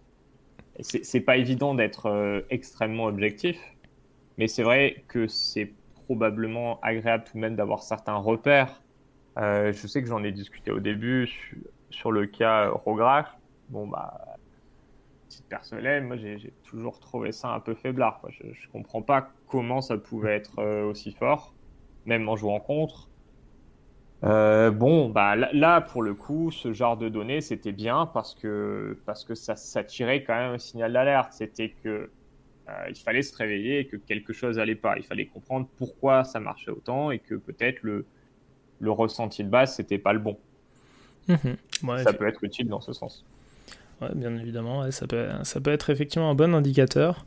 C'est 0.82 1.22
pas 1.22 1.38
évident 1.38 1.74
d'être 1.74 2.46
extrêmement 2.52 3.06
objectif, 3.06 3.60
mais 4.38 4.48
c'est 4.48 4.64
vrai 4.64 5.04
que 5.08 5.28
c'est 5.28 5.74
probablement 6.06 6.80
agréable 6.82 7.24
tout 7.24 7.38
de 7.38 7.42
même 7.42 7.56
d'avoir 7.56 7.82
certains 7.82 8.16
repères 8.16 8.84
euh, 9.38 9.74
je 9.74 9.88
sais 9.88 10.02
que 10.02 10.08
j'en 10.08 10.24
ai 10.24 10.32
discuté 10.32 10.72
au 10.72 10.80
début 10.80 11.30
sur, 11.90 12.12
le 12.12 12.28
cas 12.28 12.70
Rograch. 12.70 13.28
Bon, 13.70 13.88
bah, 13.88 14.38
titre 15.28 15.48
personnel, 15.48 16.04
moi 16.04 16.18
j'ai 16.18 16.54
toujours 16.64 17.00
trouvé 17.00 17.32
ça 17.32 17.50
un 17.50 17.60
peu 17.60 17.74
faiblard. 17.74 18.22
Je, 18.30 18.48
ne 18.48 18.72
comprends 18.72 19.02
pas 19.02 19.32
comment 19.48 19.82
ça 19.82 19.98
pouvait 19.98 20.36
être 20.36 20.60
euh, 20.60 20.86
aussi 20.86 21.12
fort, 21.12 21.54
même 22.06 22.30
en 22.30 22.36
jouant 22.36 22.60
contre. 22.60 23.10
Euh, 24.24 24.72
bon, 24.72 25.10
bah 25.10 25.36
là, 25.36 25.82
pour 25.82 26.02
le 26.02 26.14
coup, 26.14 26.50
ce 26.52 26.72
genre 26.72 26.98
de 26.98 27.10
données, 27.10 27.42
c'était 27.42 27.74
bien 27.74 28.06
parce 28.06 28.36
que, 28.36 28.98
parce 29.06 29.26
que 29.26 29.36
ça, 29.36 29.56
ça 29.56 29.84
tirait 29.84 30.24
quand 30.24 30.36
même 30.36 30.54
un 30.54 30.58
signal 30.60 30.94
d'alerte. 30.94 31.34
C'était 31.34 31.74
que 31.84 32.10
il 32.90 32.96
fallait 32.96 33.22
se 33.22 33.36
réveiller 33.36 33.80
et 33.80 33.88
que 33.88 33.98
quelque 33.98 34.32
chose 34.32 34.58
allait 34.58 34.76
pas. 34.76 34.96
Il 34.98 35.04
fallait 35.04 35.26
comprendre 35.26 35.68
pourquoi 35.78 36.24
ça 36.24 36.40
marchait 36.40 36.72
autant 36.72 37.12
et 37.12 37.20
que 37.20 37.36
peut-être 37.36 37.84
le, 37.84 38.06
le 38.80 38.92
ressenti 38.92 39.44
de 39.44 39.50
base, 39.50 39.76
c'était 39.76 39.98
pas 39.98 40.14
le 40.14 40.20
bon. 40.20 40.38
Mhm. 41.28 41.58
ça 42.04 42.14
peut 42.14 42.28
être 42.28 42.44
utile 42.44 42.68
dans 42.68 42.82
ce 42.82 42.94
sens. 42.94 43.26
Ouais, 44.02 44.10
bien 44.16 44.36
évidemment, 44.38 44.90
ça, 44.92 45.08
peut, 45.08 45.28
ça 45.44 45.62
peut 45.62 45.72
être 45.72 45.90
effectivement 45.90 46.30
un 46.30 46.36
bon 46.36 46.54
indicateur. 46.54 47.26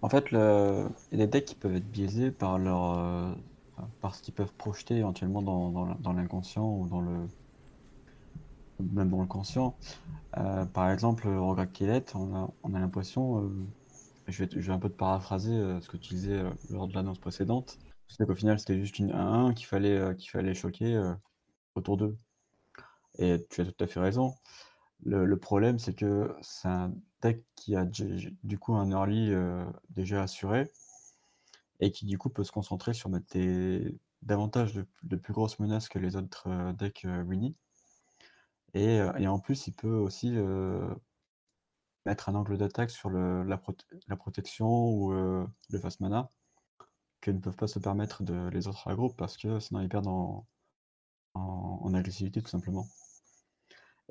En 0.00 0.08
fait, 0.08 0.30
le... 0.32 0.84
il 1.12 1.18
y 1.18 1.22
a 1.22 1.26
des 1.26 1.30
decks 1.30 1.44
qui 1.44 1.54
peuvent 1.54 1.76
être 1.76 1.90
biaisés 1.90 2.30
par 2.30 2.58
leur, 2.58 2.98
euh, 2.98 3.32
par 4.00 4.14
ce 4.14 4.22
qu'ils 4.22 4.34
peuvent 4.34 4.52
projeter 4.52 4.96
éventuellement 4.96 5.42
dans, 5.42 6.12
l'inconscient 6.12 6.64
ou 6.64 7.00
le, 7.00 7.26
même 8.80 9.10
dans 9.10 9.20
le 9.20 9.26
conscient. 9.26 9.76
Euh, 10.36 10.64
par 10.66 10.90
exemple, 10.90 11.28
Rograk 11.28 11.72
Killet, 11.72 12.04
on 12.14 12.34
a, 12.34 12.50
on 12.62 12.74
a 12.74 12.78
l'impression, 12.78 13.44
euh, 13.44 13.50
je, 14.28 14.44
vais, 14.44 14.70
un 14.70 14.78
peu 14.78 14.88
te 14.88 14.96
paraphraser 14.96 15.80
ce 15.80 15.88
que 15.88 15.96
tu 15.96 16.14
disais 16.14 16.42
lors 16.70 16.88
de 16.88 16.94
l'annonce 16.94 17.18
précédente, 17.18 17.78
c'est 18.12 18.26
qu'au 18.26 18.34
final, 18.34 18.58
c'était 18.58 18.78
juste 18.78 18.98
une 18.98 19.10
1-1 19.10 19.54
qu'il 19.54 19.66
fallait, 19.66 19.96
euh, 19.96 20.14
qu'il 20.14 20.30
fallait 20.30 20.54
choquer 20.54 20.94
euh, 20.94 21.14
autour 21.74 21.96
d'eux. 21.96 22.16
Et 23.18 23.44
tu 23.50 23.60
as 23.62 23.64
tout 23.64 23.84
à 23.84 23.86
fait 23.86 24.00
raison. 24.00 24.34
Le, 25.04 25.36
problème, 25.36 25.78
c'est 25.78 25.94
que 25.94 26.34
c'est 26.42 26.68
un 26.68 26.92
deck 27.22 27.44
qui 27.56 27.74
a 27.74 27.84
du 27.84 28.58
coup 28.58 28.74
un 28.74 28.90
early 28.90 29.32
euh, 29.32 29.64
déjà 29.90 30.22
assuré 30.22 30.70
et 31.82 31.90
qui 31.92 32.06
du 32.06 32.16
coup 32.18 32.30
peut 32.30 32.44
se 32.44 32.52
concentrer 32.52 32.94
sur 32.94 33.10
mettre 33.10 33.36
davantage 34.22 34.74
de, 35.02 35.16
plus 35.16 35.32
grosses 35.34 35.58
menaces 35.58 35.88
que 35.88 35.98
les 35.98 36.16
autres 36.16 36.72
decks 36.78 37.06
Winnie. 37.26 37.56
Et, 38.74 38.96
et, 39.18 39.26
en 39.26 39.38
plus, 39.38 39.66
il 39.66 39.74
peut 39.74 39.94
aussi 39.94 40.30
mettre 42.06 42.28
un 42.28 42.34
angle 42.34 42.56
d'attaque 42.56 42.90
sur 42.90 43.10
le, 43.10 43.42
la, 43.42 43.60
la, 44.08 44.16
protection 44.16 44.68
ou 44.68 45.12
le 45.12 45.78
fast 45.80 46.00
mana 46.00 46.30
que 47.20 47.30
ne 47.30 47.38
peuvent 47.38 47.56
pas 47.56 47.66
se 47.68 47.78
permettre 47.78 48.22
de, 48.22 48.48
les 48.50 48.68
autres 48.68 48.88
agros 48.88 49.10
parce 49.10 49.36
que 49.36 49.60
sinon 49.60 49.80
ils 49.80 49.88
perdent 49.88 50.08
en, 50.08 50.46
en, 51.34 51.94
agressivité 51.94 52.42
tout 52.42 52.50
simplement. 52.50 52.86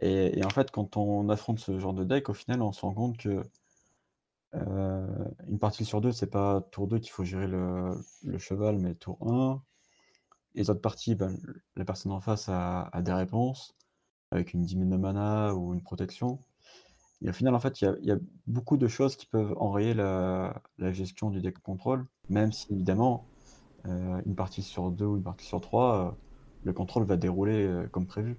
Et, 0.01 0.43
en 0.43 0.49
fait, 0.49 0.71
quand 0.71 0.97
on 0.97 1.29
affronte 1.29 1.59
ce 1.59 1.79
genre 1.79 1.93
de 1.93 2.03
deck, 2.03 2.29
au 2.29 2.33
final, 2.33 2.61
on 2.61 2.71
se 2.71 2.81
rend 2.81 2.93
compte 2.93 3.17
que 3.17 3.43
euh, 4.55 5.07
une 5.47 5.59
partie 5.59 5.85
sur 5.85 6.01
deux, 6.01 6.11
c'est 6.11 6.29
pas 6.29 6.61
tour 6.71 6.87
2 6.87 6.99
qu'il 6.99 7.11
faut 7.11 7.23
gérer 7.23 7.47
le, 7.47 7.95
cheval, 8.37 8.77
mais 8.79 8.95
tour 8.95 9.17
1. 9.21 9.61
Les 10.55 10.69
autres 10.69 10.81
parties, 10.81 11.15
ben, 11.15 11.37
la 11.75 11.85
personne 11.85 12.11
en 12.11 12.19
face 12.19 12.49
a, 12.49 12.89
des 13.01 13.13
réponses 13.13 13.75
avec 14.31 14.53
une 14.53 14.63
10 14.63 14.75
de 14.77 14.97
mana 14.97 15.55
ou 15.55 15.73
une 15.73 15.81
protection. 15.81 16.39
Et 17.21 17.29
au 17.29 17.33
final, 17.33 17.55
en 17.55 17.59
fait, 17.59 17.81
il 17.81 17.99
y, 18.03 18.11
a 18.11 18.17
beaucoup 18.47 18.77
de 18.77 18.87
choses 18.87 19.15
qui 19.15 19.27
peuvent 19.27 19.53
enrayer 19.57 19.93
la, 19.93 20.61
gestion 20.91 21.29
du 21.29 21.41
deck 21.41 21.59
contrôle, 21.59 22.05
même 22.29 22.51
si 22.51 22.71
évidemment, 22.73 23.27
euh, 23.85 24.21
une 24.25 24.35
partie 24.35 24.61
sur 24.63 24.91
deux 24.91 25.05
ou 25.05 25.17
une 25.17 25.23
partie 25.23 25.45
sur 25.45 25.61
trois, 25.61 26.07
euh, 26.07 26.11
le 26.63 26.73
contrôle 26.73 27.05
va 27.05 27.17
dérouler 27.17 27.85
comme 27.91 28.07
prévu. 28.07 28.37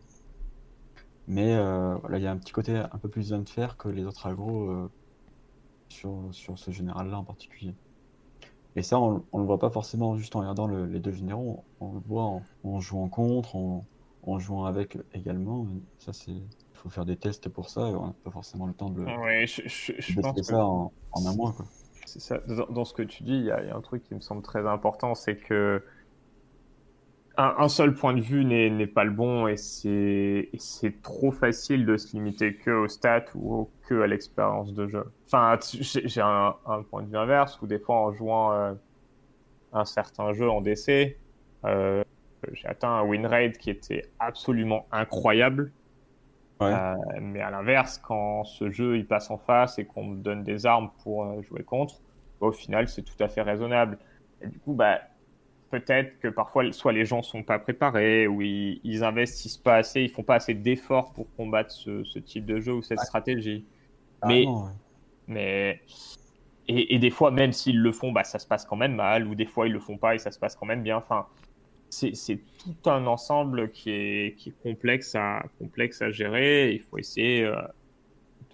Mais 1.29 1.57
voilà, 2.01 2.19
il 2.19 2.25
y 2.25 2.27
a 2.27 2.33
un 2.33 2.37
petit 2.37 2.53
côté 2.53 2.77
un 2.77 2.99
peu 2.99 3.09
plus 3.09 3.33
faire 3.47 3.77
que 3.77 3.89
les 3.89 4.05
autres 4.05 4.27
agros 4.27 4.91
sur, 5.93 6.29
sur 6.33 6.59
ce 6.59 6.71
général-là 6.71 7.19
en 7.19 7.25
particulier. 7.25 7.75
Et 8.75 8.83
ça, 8.83 8.99
on, 8.99 9.23
ne 9.35 9.39
le 9.39 9.45
voit 9.45 9.59
pas 9.59 9.71
forcément 9.71 10.17
juste 10.17 10.35
en 10.35 10.41
regardant 10.41 10.67
les 10.67 10.99
deux 10.99 11.13
généraux, 11.13 11.63
on, 11.81 11.93
le 11.93 12.01
voit 12.01 12.25
en, 12.25 12.43
en 12.65 12.81
jouant 12.81 13.09
contre, 13.09 13.55
en, 13.55 13.85
en 14.23 14.39
jouant 14.39 14.65
avec 14.65 14.99
également. 15.15 15.67
Ça, 15.99 16.13
c'est 16.13 16.33
faut 16.83 16.91
faire 16.91 17.05
des 17.05 17.17
tests 17.17 17.49
pour 17.49 17.69
ça, 17.69 17.83
on 17.83 18.07
n'a 18.09 18.15
pas 18.25 18.31
forcément 18.31 18.67
le 18.67 18.73
temps 18.73 18.91
de, 18.91 19.05
ouais, 19.05 19.47
je, 19.47 19.63
je, 19.67 20.21
pense 20.21 20.43
ça 20.43 20.67
en, 20.67 20.93
un 21.15 21.35
mois. 21.35 21.55
C'est 22.07 22.21
ça. 22.21 22.39
Dans, 22.39 22.85
ce 22.85 22.93
que 22.93 23.03
tu 23.03 23.23
dis, 23.23 23.37
il 23.37 23.45
y, 23.45 23.51
a 23.51 23.77
un 23.77 23.81
truc 23.81 24.03
qui 24.03 24.15
me 24.15 24.21
semble 24.21 24.43
très 24.43 24.67
important, 24.67 25.15
c'est 25.15 25.37
que 25.37 25.83
un, 27.37 27.69
seul 27.69 27.95
point 27.95 28.15
de 28.15 28.21
vue 28.21 28.45
n'est 28.45 28.87
pas 28.87 29.05
le 29.05 29.11
bon 29.11 29.47
et 29.47 29.57
c'est 29.57 31.03
trop 31.03 31.31
facile 31.31 31.87
de 31.87 31.97
se 31.97 32.13
limiter 32.15 32.55
que 32.55 32.71
aux 32.71 32.89
stats 32.89 33.25
ou 33.35 33.71
que 33.87 34.03
à 34.03 34.07
l'expérience 34.07 34.75
de 34.75 34.87
jeu. 34.89 35.05
Enfin, 35.27 35.59
j'ai 35.81 36.21
un, 36.21 36.55
point 36.91 37.03
de 37.03 37.09
vue 37.09 37.17
inverse 37.17 37.61
où 37.63 37.67
des 37.67 37.79
fois 37.79 37.97
en 37.97 38.13
jouant, 38.13 38.53
euh, 38.53 38.73
un 39.73 39.85
certain 39.85 40.33
jeu 40.33 40.51
en 40.51 40.61
DC, 40.61 41.17
euh, 41.65 42.03
j'ai 42.53 42.69
atteint 42.69 42.91
un 42.91 43.03
win 43.03 43.27
rate 43.27 43.57
qui 43.57 43.71
était 43.71 44.11
absolument 44.19 44.87
incroyable. 44.93 45.73
Ouais. 46.61 46.73
Euh, 46.73 46.95
mais 47.21 47.41
à 47.41 47.51
l'inverse, 47.51 47.99
quand 47.99 48.45
ce 48.45 48.71
jeu 48.71 48.97
il 48.99 49.07
passe 49.07 49.31
en 49.31 49.39
face 49.39 49.79
et 49.79 49.85
qu'on 49.85 50.05
me 50.05 50.17
donne 50.17 50.45
des 50.45 50.67
armes 50.67 50.91
pour 51.03 51.43
jouer 51.43 51.63
contre, 51.63 52.01
bah, 52.41 52.49
au 52.49 52.53
final 52.53 52.89
c'est 52.89 53.03
tout 53.03 53.21
à 53.21 53.29
fait 53.29 53.43
raisonnable. 53.43 53.99
Et 54.43 54.49
du 54.49 54.59
coup, 54.59 54.75
bah, 54.75 55.01
peut-être 55.73 56.21
que 56.21 56.29
parfois 56.29 56.71
soit 56.73 56.93
les 56.93 57.05
gens 57.05 57.23
sont 57.23 57.43
pas 57.43 57.59
préparés 57.59 58.27
ou 58.29 58.43
ils, 58.43 58.81
ils 58.85 59.03
investissent 59.03 59.57
pas 59.59 59.77
assez, 59.77 60.03
ils 60.03 60.11
font 60.11 60.23
pas 60.23 60.37
assez 60.37 60.55
d'efforts 60.55 61.13
pour 61.15 61.27
combattre 61.35 61.73
ce, 61.73 62.05
ce 62.05 62.19
type 62.21 62.45
de 62.47 62.61
jeu 62.61 62.75
ou 62.75 62.83
cette 62.83 63.01
stratégie. 63.07 63.65
Mais- 64.29 64.47
ouais. 64.47 64.71
Mais 65.29 65.81
et, 66.69 66.95
et 66.95 66.99
des 66.99 67.11
fois, 67.11 67.31
même 67.31 67.53
s'ils 67.53 67.81
le 67.81 67.91
font, 67.93 68.13
bah, 68.13 68.23
ça 68.25 68.39
se 68.39 68.47
passe 68.47 68.65
quand 68.65 68.77
même 68.77 68.95
mal, 68.95 69.27
ou 69.27 69.35
des 69.35 69.47
fois 69.47 69.67
ils 69.67 69.73
le 69.73 69.81
font 69.81 69.97
pas 69.99 70.15
et 70.15 70.19
ça 70.19 70.31
se 70.31 70.39
passe 70.39 70.55
quand 70.57 70.67
même 70.67 70.83
bien. 70.83 70.97
Enfin, 70.97 71.27
c'est 71.91 72.15
c'est 72.15 72.41
tout 72.59 72.91
un 72.91 73.07
ensemble 73.07 73.71
qui 73.71 73.91
est, 73.91 74.37
qui 74.37 74.51
est 74.51 74.63
complexe 74.63 75.15
à 75.15 75.43
complexe 75.59 76.03
à 76.03 76.11
gérer. 76.11 76.73
Il 76.73 76.81
faut 76.83 76.99
essayer 76.99 77.45
euh, 77.45 77.57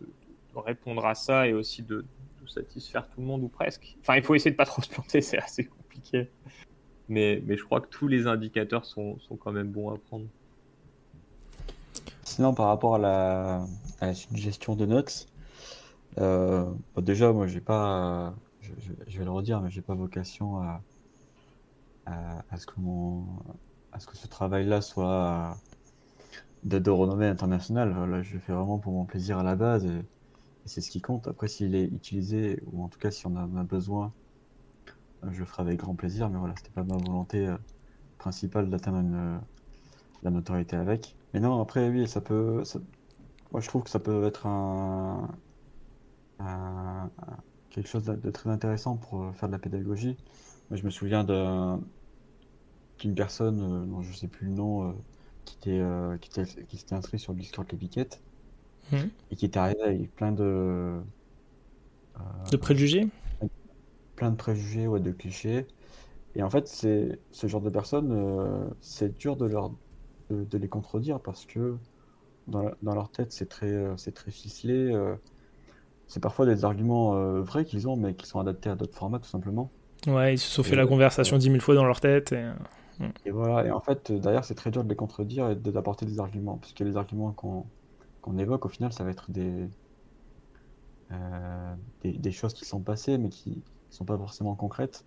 de, 0.00 0.06
de 0.06 0.58
répondre 0.58 1.04
à 1.04 1.14
ça 1.14 1.46
et 1.48 1.52
aussi 1.52 1.82
de, 1.82 2.04
de 2.42 2.46
satisfaire 2.48 3.08
tout 3.08 3.20
le 3.20 3.26
monde 3.26 3.42
ou 3.42 3.48
presque. 3.48 3.96
Enfin, 4.00 4.16
il 4.16 4.22
faut 4.22 4.34
essayer 4.34 4.50
de 4.52 4.56
pas 4.56 4.66
trop 4.66 4.82
se 4.82 4.88
planter, 4.90 5.20
c'est 5.28 5.38
assez 5.38 5.64
compliqué. 5.64 6.28
Mais, 7.08 7.42
mais 7.46 7.56
je 7.56 7.64
crois 7.64 7.80
que 7.80 7.88
tous 7.88 8.08
les 8.08 8.26
indicateurs 8.26 8.84
sont, 8.84 9.18
sont 9.20 9.36
quand 9.36 9.52
même 9.52 9.70
bons 9.72 9.90
à 9.90 9.98
prendre. 9.98 10.26
Sinon, 12.24 12.54
par 12.54 12.66
rapport 12.68 12.96
à 12.96 12.98
la, 12.98 13.66
à 14.00 14.06
la 14.06 14.14
suggestion 14.14 14.76
de 14.76 14.86
Nox, 14.86 15.26
euh, 16.18 16.66
déjà, 16.98 17.32
moi, 17.32 17.46
j'ai 17.46 17.60
pas, 17.60 18.34
je, 18.60 18.72
je- 18.78 18.92
je 19.06 19.18
vais 19.18 19.24
le 19.24 19.30
redire, 19.30 19.60
mais 19.60 19.70
j'ai 19.70 19.82
pas 19.82 19.94
vocation 19.94 20.58
à, 20.62 20.82
à, 22.06 22.44
à 22.50 22.56
ce 22.58 22.66
que 22.66 22.80
mon, 22.80 23.24
à 23.92 24.00
ce 24.00 24.06
que 24.06 24.16
ce 24.16 24.26
travail-là 24.26 24.80
soit 24.80 25.56
de, 26.64 26.78
de 26.78 26.90
renommée 26.90 27.26
internationale. 27.26 27.92
Voilà, 27.96 28.22
je 28.22 28.34
le 28.34 28.40
fais 28.40 28.52
vraiment 28.52 28.78
pour 28.78 28.92
mon 28.92 29.04
plaisir 29.04 29.38
à 29.38 29.42
la 29.42 29.56
base 29.56 29.86
et, 29.86 30.02
c'est 30.66 30.82
ce 30.82 30.90
qui 30.90 31.00
compte. 31.00 31.28
Après, 31.28 31.48
s'il 31.48 31.74
est 31.74 31.84
utilisé, 31.86 32.62
ou 32.66 32.84
en 32.84 32.88
tout 32.88 32.98
cas, 32.98 33.10
si 33.10 33.26
on 33.26 33.36
en 33.36 33.56
a 33.56 33.64
besoin, 33.64 34.12
je 35.30 35.40
le 35.40 35.46
ferai 35.46 35.62
avec 35.62 35.78
grand 35.80 35.94
plaisir, 35.96 36.30
mais 36.30 36.38
voilà, 36.38 36.54
c'était 36.56 36.70
pas 36.70 36.84
ma 36.84 36.96
volonté 36.98 37.46
euh, 37.48 37.56
principale 38.18 38.70
d'atteindre 38.70 39.10
euh, 39.16 39.38
la 40.22 40.30
notoriété 40.32 40.76
avec. 40.76 41.16
Mais 41.34 41.40
non, 41.40 41.60
après, 41.62 41.88
oui, 41.90 42.08
ça 42.08 42.20
peut. 42.22 42.64
ça- 42.64 42.80
Moi, 43.52 43.60
je 43.62 43.68
trouve 43.68 43.84
que 43.84 43.90
ça 43.90 44.00
peut 44.00 44.24
être 44.26 44.46
un, 44.46 45.28
quelque 47.70 47.88
chose 47.88 48.04
de, 48.04 48.30
très 48.30 48.50
intéressant 48.50 48.96
pour 48.96 49.22
euh, 49.24 49.32
faire 49.32 49.48
de 49.48 49.52
la 49.54 49.58
pédagogie. 49.58 50.16
Moi, 50.70 50.76
je 50.78 50.84
me 50.84 50.90
souviens 50.90 51.24
d'un- 51.24 51.80
d'une 53.00 53.14
personne, 53.14 53.60
euh, 53.60 53.86
dont 53.86 54.02
je 54.02 54.12
sais 54.12 54.28
plus 54.28 54.46
le 54.46 54.52
nom, 54.52 54.90
euh, 54.90 54.92
qui 55.44 55.56
était, 55.56 55.80
euh, 55.80 56.16
qui 56.18 56.28
était, 56.30 56.66
qui 56.66 56.76
s'était 56.78 56.94
inscrit 56.94 57.18
sur 57.18 57.32
le 57.32 57.38
Discord 57.40 57.66
Les 57.72 57.78
Piquettes 57.78 58.22
Mhm. 58.92 59.08
et 59.30 59.36
qui 59.36 59.44
était 59.46 59.58
arrivé 59.58 59.80
avec 59.82 60.14
plein 60.14 60.32
de, 60.32 61.02
euh, 62.16 62.20
De 62.50 62.56
préjugés? 62.58 63.08
Plein 64.18 64.32
de 64.32 64.36
préjugés, 64.36 64.88
ouais, 64.88 65.00
de 65.00 65.12
clichés. 65.12 65.68
Et 66.36 66.42
en 66.44 66.50
fait, 66.50 66.68
c'est 66.68 67.20
ce 67.32 67.46
genre 67.48 67.62
de 67.62 67.70
personnes, 67.70 68.12
euh, 68.12 68.68
c'est 68.80 69.16
dur 69.18 69.36
de 69.36 69.46
leur 69.46 69.72
de, 70.30 70.44
de 70.44 70.58
les 70.58 70.68
contredire 70.70 71.20
parce 71.22 71.46
que 71.46 71.78
dans, 72.48 72.62
la- 72.64 72.76
dans 72.82 72.94
leur 72.94 73.10
tête, 73.12 73.32
c'est 73.32 73.48
très 73.48 73.68
euh, 73.72 73.96
c'est 73.98 74.12
très 74.14 74.30
ficelé. 74.32 74.74
euh, 74.92 75.16
c'est 76.08 76.20
parfois 76.20 76.46
des 76.46 76.64
arguments 76.64 77.14
vrais 77.42 77.64
qu'ils 77.66 77.88
ont, 77.88 77.96
mais 77.96 78.14
qui 78.16 78.26
sont 78.26 78.40
adaptés 78.40 78.70
à 78.70 78.76
d'autres 78.76 78.96
formats, 78.98 79.20
tout 79.20 79.28
simplement. 79.30 79.72
Ouais, 80.06 80.34
ils 80.34 80.38
se 80.38 80.48
sont 80.50 80.62
fait 80.64 80.74
Et- 80.74 80.76
la 80.76 80.86
conversation 80.86 81.38
dix 81.38 81.50
mille 81.50 81.60
fois 81.60 81.74
dans 81.74 81.84
leur 81.84 82.00
tête. 82.00 82.32
Et... 82.32 82.50
Et 83.24 83.30
voilà. 83.30 83.64
Et 83.66 83.70
en 83.70 83.80
fait, 83.80 84.10
derrière, 84.12 84.44
c'est 84.44 84.54
très 84.56 84.70
dur 84.70 84.82
de 84.84 84.88
les 84.88 84.96
contredire 84.96 85.50
et 85.50 85.56
d'apporter 85.56 86.06
des 86.06 86.18
arguments, 86.20 86.58
parce 86.58 86.72
que 86.72 86.84
les 86.84 86.96
arguments 86.96 87.32
qu'on 87.32 87.70
qu'on 88.20 88.36
évoque, 88.38 88.66
au 88.66 88.68
final, 88.68 88.92
ça 88.92 89.04
va 89.04 89.10
être 89.10 89.30
des 89.30 89.68
des, 92.02 92.12
des 92.18 92.32
choses 92.32 92.54
qui 92.54 92.64
sont 92.64 92.82
passées, 92.82 93.18
mais 93.18 93.28
qui 93.30 93.62
sont 93.90 94.04
pas 94.04 94.16
forcément 94.16 94.54
concrètes. 94.54 95.04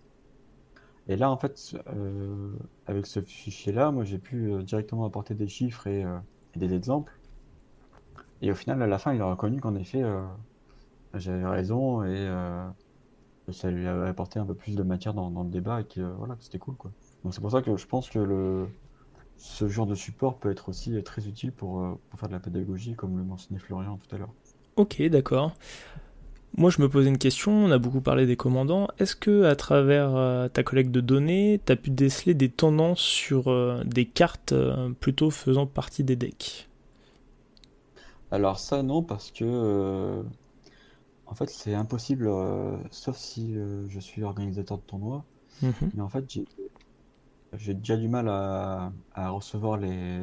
Et 1.08 1.16
là, 1.16 1.30
en 1.30 1.36
fait, 1.36 1.76
euh, 1.88 2.52
avec 2.86 3.06
ce 3.06 3.20
fichier-là, 3.20 3.90
moi, 3.90 4.04
j'ai 4.04 4.18
pu 4.18 4.52
euh, 4.52 4.62
directement 4.62 5.04
apporter 5.04 5.34
des 5.34 5.48
chiffres 5.48 5.86
et, 5.86 6.04
euh, 6.04 6.18
et 6.54 6.58
des 6.58 6.74
exemples. 6.74 7.12
Et 8.40 8.50
au 8.50 8.54
final, 8.54 8.82
à 8.82 8.86
la 8.86 8.98
fin, 8.98 9.12
il 9.14 9.20
a 9.20 9.26
reconnu 9.26 9.60
qu'en 9.60 9.74
effet, 9.76 10.02
j'avais 11.14 11.46
raison 11.46 12.02
et 12.02 12.28
ça 13.52 13.70
lui 13.70 13.86
a 13.86 14.02
apporté 14.02 14.40
un 14.40 14.44
peu 14.44 14.54
plus 14.54 14.74
de 14.74 14.82
matière 14.82 15.14
dans, 15.14 15.44
le 15.44 15.48
débat 15.48 15.82
et 15.82 15.84
que 15.84 16.00
voilà, 16.00 16.36
c'était 16.40 16.58
cool, 16.58 16.74
quoi. 16.74 16.90
Donc 17.22 17.34
c'est 17.34 17.40
pour 17.40 17.52
ça 17.52 17.62
que 17.62 17.76
je 17.76 17.86
pense 17.86 18.10
que 18.10 18.18
le, 18.18 18.66
ce 19.36 19.68
genre 19.68 19.86
de 19.86 19.94
support 19.94 20.38
peut 20.38 20.50
être 20.50 20.70
aussi 20.70 21.00
très 21.04 21.28
utile 21.28 21.52
pour, 21.52 22.00
pour 22.10 22.18
faire 22.18 22.28
de 22.28 22.34
la 22.34 22.40
pédagogie, 22.40 22.96
comme 22.96 23.16
le 23.16 23.22
mentionnait 23.22 23.60
Florian 23.60 23.96
tout 23.96 24.12
à 24.12 24.18
l'heure. 24.18 24.32
Ok, 24.74 25.00
d'accord. 25.02 25.52
Moi, 26.56 26.70
je 26.70 26.82
me 26.82 26.88
posais 26.88 27.08
une 27.08 27.18
question. 27.18 27.52
On 27.52 27.70
a 27.70 27.78
beaucoup 27.78 28.00
parlé 28.00 28.26
des 28.26 28.36
commandants. 28.36 28.88
Est-ce 28.98 29.16
que, 29.16 29.44
à 29.44 29.56
travers 29.56 30.14
euh, 30.14 30.48
ta 30.48 30.62
collecte 30.62 30.90
de 30.90 31.00
données, 31.00 31.60
tu 31.64 31.72
as 31.72 31.76
pu 31.76 31.90
déceler 31.90 32.34
des 32.34 32.50
tendances 32.50 33.00
sur 33.00 33.48
euh, 33.48 33.82
des 33.84 34.04
cartes 34.04 34.52
euh, 34.52 34.90
plutôt 35.00 35.30
faisant 35.30 35.66
partie 35.66 36.04
des 36.04 36.16
decks? 36.16 36.68
Alors 38.30 38.58
ça, 38.58 38.82
non, 38.82 39.02
parce 39.02 39.30
que 39.30 40.22
en 41.26 41.34
fait, 41.34 41.48
c'est 41.48 41.74
impossible, 41.74 42.30
sauf 42.90 43.16
si 43.16 43.54
je 43.88 44.00
suis 44.00 44.22
organisateur 44.22 44.78
de 44.78 44.82
tournoi. 44.82 45.24
Mhm. 45.62 45.72
Mais 45.94 46.02
en 46.02 46.08
fait, 46.08 46.24
j'ai 46.28 46.44
j'ai 47.58 47.74
déjà 47.74 47.96
du 47.96 48.08
mal 48.08 48.28
à, 48.28 48.92
à 49.14 49.28
recevoir 49.30 49.76
les, 49.76 50.20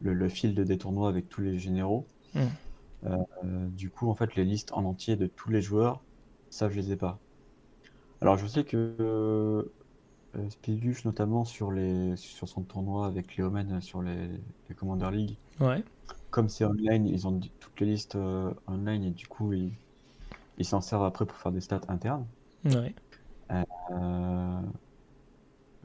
le, 0.00 0.14
le 0.14 0.28
fil 0.28 0.54
de 0.54 0.64
des 0.64 0.78
tournois 0.78 1.08
avec 1.08 1.28
tous 1.28 1.40
les 1.40 1.58
généraux. 1.58 2.06
Mm. 2.34 2.40
Euh, 3.06 3.16
euh, 3.44 3.68
du 3.70 3.90
coup, 3.90 4.08
en 4.10 4.14
fait, 4.14 4.34
les 4.36 4.44
listes 4.44 4.72
en 4.72 4.84
entier 4.84 5.16
de 5.16 5.26
tous 5.26 5.50
les 5.50 5.62
joueurs, 5.62 6.04
ça, 6.50 6.68
je 6.70 6.76
les 6.76 6.92
ai 6.92 6.96
pas. 6.96 7.20
Alors, 8.20 8.36
je 8.38 8.46
sais 8.46 8.64
que 8.64 8.96
euh, 10.36 10.50
Spiguche, 10.50 11.04
notamment 11.04 11.44
sur, 11.44 11.70
les, 11.72 12.16
sur 12.16 12.48
son 12.48 12.62
tournoi 12.64 13.06
avec 13.06 13.36
Léomen 13.36 13.80
sur 13.80 14.02
les, 14.02 14.28
les 14.68 14.74
Commander 14.74 15.10
League, 15.12 15.38
Ouais. 15.60 15.84
comme 16.30 16.48
c'est 16.48 16.64
online, 16.64 17.06
ils 17.06 17.26
ont 17.28 17.40
toutes 17.60 17.80
les 17.80 17.86
listes 17.88 18.16
online 18.66 19.04
et 19.04 19.10
du 19.12 19.26
coup, 19.28 19.52
ils 19.54 19.72
ils 20.58 20.66
s'en 20.66 20.80
servent 20.82 21.04
après 21.04 21.26
pour 21.26 21.38
faire 21.38 21.52
des 21.52 21.62
stats 21.62 21.80
internes. 21.88 22.26
Ouais. 22.64 22.94
Euh, 23.50 23.62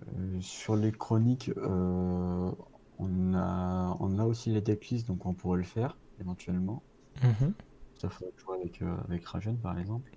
euh, 0.07 0.41
sur 0.41 0.75
les 0.75 0.91
chroniques, 0.91 1.51
euh, 1.57 2.51
on 2.99 3.33
a, 3.33 3.97
on 3.99 4.19
a 4.19 4.25
aussi 4.25 4.51
les 4.51 4.61
decklists, 4.61 5.07
donc 5.07 5.25
on 5.25 5.33
pourrait 5.33 5.57
le 5.57 5.63
faire 5.63 5.97
éventuellement. 6.19 6.83
Mhm. 7.21 7.53
Ça 7.93 8.09
faudrait 8.09 8.33
jouer 8.37 8.57
avec, 8.61 8.81
euh, 8.81 8.97
avec 9.07 9.25
Rajen 9.25 9.57
par 9.59 9.77
exemple. 9.79 10.11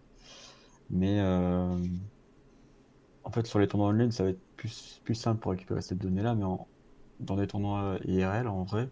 Mais 0.90 1.20
euh, 1.20 1.78
en 3.24 3.30
fait, 3.32 3.46
sur 3.46 3.58
les 3.58 3.68
tournois 3.68 3.88
online, 3.88 4.12
ça 4.12 4.24
va 4.24 4.30
être 4.30 4.42
plus, 4.56 5.00
plus 5.04 5.14
simple 5.14 5.40
pour 5.40 5.52
récupérer 5.52 5.82
cette 5.82 5.98
donnée-là, 5.98 6.34
mais 6.34 6.44
en- 6.44 6.68
dans 7.20 7.36
les 7.36 7.46
tournois 7.46 7.98
IRL, 8.04 8.48
en 8.48 8.64
vrai, 8.64 8.90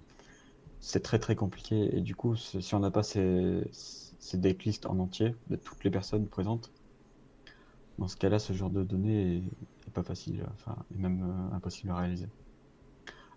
c'est 0.80 1.02
très 1.02 1.18
très 1.20 1.36
compliqué. 1.36 1.96
Et 1.96 2.02
du 2.02 2.16
coup, 2.16 2.36
si 2.36 2.74
on 2.76 2.80
n'a 2.80 2.90
pas 2.92 3.02
ces, 3.04 3.62
ces 3.72 4.38
decklists 4.38 4.86
en 4.86 4.98
entier 5.00 5.36
de 5.48 5.56
toutes 5.56 5.84
les 5.84 5.90
personnes 5.92 6.28
présentes, 6.28 6.72
dans 7.98 8.08
ce 8.08 8.16
cas-là, 8.16 8.38
ce 8.38 8.52
genre 8.52 8.70
de 8.70 8.82
données 8.84 9.38
est, 9.86 9.90
pas 9.92 10.02
facile, 10.02 10.44
enfin, 10.54 10.76
est 10.90 10.98
même 10.98 11.22
euh, 11.22 11.54
impossible 11.56 11.90
à 11.92 11.96
réaliser. 11.96 12.28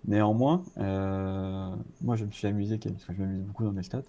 Néanmoins, 0.04 0.64
euh, 0.78 1.76
moi 2.02 2.16
je 2.16 2.26
me 2.26 2.32
suis 2.32 2.46
amusé, 2.48 2.78
parce 2.78 3.06
que 3.06 3.14
je 3.14 3.22
m'amuse 3.22 3.44
beaucoup 3.44 3.64
dans 3.64 3.72
les 3.72 3.82
stats, 3.84 4.04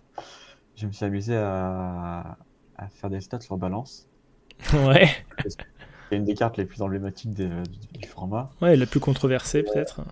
je 0.77 0.87
me 0.87 0.93
suis 0.93 1.05
amusé 1.05 1.37
à, 1.37 2.39
à 2.77 2.89
faire 2.89 3.11
des 3.11 3.20
stats 3.20 3.41
sur 3.41 3.57
balance. 3.57 4.09
Ouais. 4.72 5.09
C'est 6.11 6.16
une 6.16 6.24
des 6.24 6.35
cartes 6.35 6.57
les 6.57 6.64
plus 6.66 6.83
emblématiques 6.83 7.35
des- 7.35 7.49
du, 7.49 7.99
du 8.01 8.07
format. 8.09 8.51
Ouais, 8.61 8.77
la 8.77 8.87
plus 8.87 9.01
controversée, 9.01 9.62
peut-être. 9.62 10.03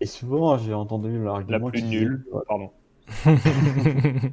Et 0.00 0.06
souvent, 0.06 0.56
j'ai 0.58 0.74
entendu 0.74 1.18
La 1.18 1.24
l'argument 1.24 1.70
plus 1.70 1.80
qui 1.80 1.88
nulle, 1.88 2.24
disait- 2.24 2.44
pardon. 2.46 2.70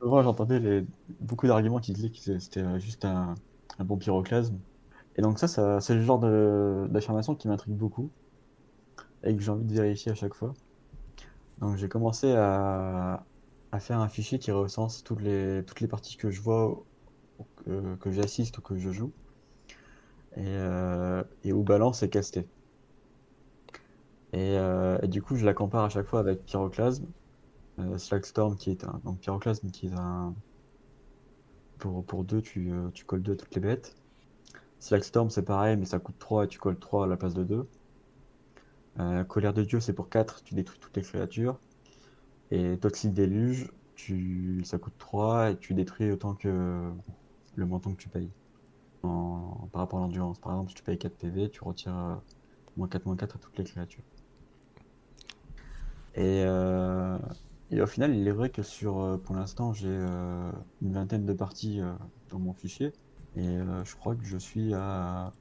Souvent, 0.00 0.22
j'entendais 0.22 0.58
les... 0.58 0.84
beaucoup 1.20 1.46
d'arguments 1.46 1.78
qui 1.80 1.92
disaient 1.92 2.10
que 2.10 2.38
c'était 2.38 2.80
juste 2.80 3.04
un, 3.04 3.34
un 3.78 3.84
bon 3.84 3.96
pyroclasme. 3.96 4.58
Et 5.16 5.22
donc 5.22 5.38
ça, 5.38 5.48
ça 5.48 5.80
c'est 5.80 5.94
le 5.94 6.02
genre 6.02 6.18
de- 6.18 6.86
d'affirmation 6.90 7.34
qui 7.34 7.48
m'intrigue 7.48 7.76
beaucoup 7.76 8.10
et 9.24 9.34
que 9.36 9.42
j'ai 9.42 9.50
envie 9.50 9.64
de 9.64 9.72
vérifier 9.74 10.12
à 10.12 10.14
chaque 10.14 10.34
fois. 10.34 10.54
Donc 11.60 11.76
j'ai 11.76 11.88
commencé 11.88 12.32
à, 12.32 13.24
à 13.72 13.80
faire 13.80 13.98
un 14.00 14.08
fichier 14.08 14.38
qui 14.38 14.50
recense 14.52 15.02
toutes 15.04 15.22
les, 15.22 15.64
toutes 15.66 15.80
les 15.80 15.88
parties 15.88 16.16
que 16.16 16.30
je 16.30 16.40
vois, 16.40 16.84
que, 17.64 17.96
que 17.96 18.10
j'assiste 18.12 18.58
ou 18.58 18.62
que 18.62 18.76
je 18.76 18.90
joue, 18.90 19.12
et, 20.36 20.40
euh, 20.46 21.22
et 21.44 21.52
où 21.52 21.62
balance 21.62 22.02
est 22.02 22.08
casté. 22.10 22.46
Et, 24.32 24.56
euh, 24.58 24.98
et 25.02 25.08
du 25.08 25.22
coup, 25.22 25.36
je 25.36 25.44
la 25.44 25.54
compare 25.54 25.84
à 25.84 25.88
chaque 25.88 26.06
fois 26.06 26.20
avec 26.20 26.44
Pyroclasme, 26.44 27.06
euh, 27.80 27.98
Slagstorm 27.98 28.56
qui 28.56 28.70
est 28.70 28.84
un. 28.84 29.00
Donc 29.04 29.20
Pyroclasme 29.20 29.70
qui 29.70 29.88
est 29.88 29.94
un. 29.94 30.34
Pour, 31.78 32.04
pour 32.04 32.24
deux, 32.24 32.40
tu, 32.40 32.72
euh, 32.72 32.88
tu 32.94 33.04
colles 33.04 33.22
deux 33.22 33.36
toutes 33.36 33.54
les 33.54 33.60
bêtes. 33.60 33.96
Slack 34.80 35.04
Storm, 35.04 35.30
c'est 35.30 35.42
pareil, 35.44 35.76
mais 35.76 35.84
ça 35.86 35.98
coûte 36.00 36.16
3 36.18 36.44
et 36.44 36.48
tu 36.48 36.58
colles 36.58 36.78
3 36.78 37.04
à 37.04 37.06
la 37.06 37.16
place 37.16 37.34
de 37.34 37.44
2. 37.44 37.68
Euh, 39.00 39.24
colère 39.24 39.52
de 39.54 39.62
Dieu, 39.64 39.80
c'est 39.80 39.92
pour 39.92 40.08
4, 40.08 40.42
tu 40.44 40.54
détruis 40.54 40.78
toutes 40.80 40.96
les 40.96 41.02
créatures. 41.02 41.58
Et 42.52 42.76
Toxic 42.76 43.14
Déluge, 43.14 43.72
tu... 43.94 44.62
ça 44.64 44.78
coûte 44.78 44.92
3 44.98 45.52
et 45.52 45.56
tu 45.56 45.72
détruis 45.72 46.12
autant 46.12 46.34
que 46.34 46.90
le 47.56 47.66
montant 47.66 47.92
que 47.92 47.96
tu 47.96 48.10
payes. 48.10 48.30
Par 49.00 49.80
rapport 49.80 49.98
à 49.98 50.02
l'endurance. 50.02 50.38
Par 50.38 50.52
exemple, 50.52 50.68
si 50.68 50.76
tu 50.76 50.82
payes 50.82 50.98
4 50.98 51.16
PV, 51.16 51.50
tu 51.50 51.64
retires 51.64 51.96
euh, 51.96 52.14
moins 52.76 52.88
4, 52.88 53.06
moins 53.06 53.16
4 53.16 53.36
à 53.36 53.38
toutes 53.38 53.58
les 53.58 53.64
créatures. 53.64 54.04
Et, 56.14 56.42
euh, 56.44 57.18
et 57.70 57.80
au 57.80 57.86
final, 57.86 58.14
il 58.14 58.28
est 58.28 58.32
vrai 58.32 58.50
que 58.50 58.62
sur, 58.62 59.00
euh, 59.00 59.16
pour 59.16 59.34
l'instant, 59.34 59.72
j'ai 59.72 59.88
euh, 59.88 60.52
une 60.82 60.92
vingtaine 60.92 61.24
de 61.24 61.32
parties 61.32 61.80
dans 62.28 62.38
mon 62.38 62.52
fichier. 62.52 62.92
Et 63.34 63.58
je 63.84 63.96
crois 63.96 64.14
que 64.14 64.24
je 64.24 64.36
suis 64.36 64.74
à, 64.74 65.32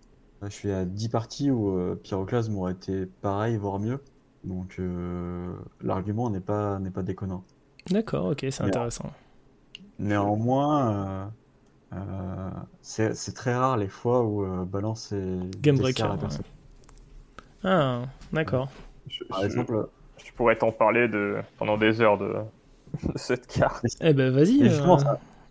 je 0.42 0.48
suis 0.48 0.72
à 0.72 0.86
10 0.86 1.10
parties 1.10 1.52
où 1.52 1.78
Pyroclasme 2.04 2.58
aurait 2.58 2.72
été 2.72 3.06
pareil, 3.06 3.58
voire 3.58 3.80
mieux. 3.80 4.00
Donc 4.44 4.78
euh, 4.80 5.56
l'argument 5.82 6.30
n'est 6.30 6.42
pas, 6.42 6.80
n'est 6.80 6.92
pas 6.92 7.04
déconnant. 7.04 7.46
D'accord, 7.90 8.26
ok, 8.32 8.46
c'est 8.50 8.62
intéressant. 8.64 9.12
Néanmoins, 10.00 11.32
euh, 11.94 11.98
euh, 11.98 12.52
c'est 12.82 13.16
c'est 13.16 13.34
très 13.34 13.56
rare 13.56 13.78
les 13.78 13.90
fois 13.90 14.24
où 14.26 14.44
euh, 14.46 14.66
Balance 14.66 15.12
est 15.14 15.40
Game 15.62 15.78
breaker, 15.78 16.04
la 16.04 16.10
ouais. 16.14 16.18
personne. 16.18 16.46
Ah, 17.64 18.08
d'accord. 18.32 18.70
Je, 19.08 19.24
Par 19.30 19.42
je- 19.42 19.46
exemple, 19.46 19.90
je 20.18 20.32
pourrais 20.34 20.56
t'en 20.56 20.72
parler 20.72 21.08
de, 21.08 21.42
pendant 21.58 21.78
des 21.78 22.02
heures 22.02 22.18
de, 22.18 22.34
de 23.04 23.18
cette 23.18 23.48
carte. 23.48 23.86
Eh 24.02 24.14
ben 24.14 24.32
vas-y. 24.32 24.64
euh, 24.64 24.98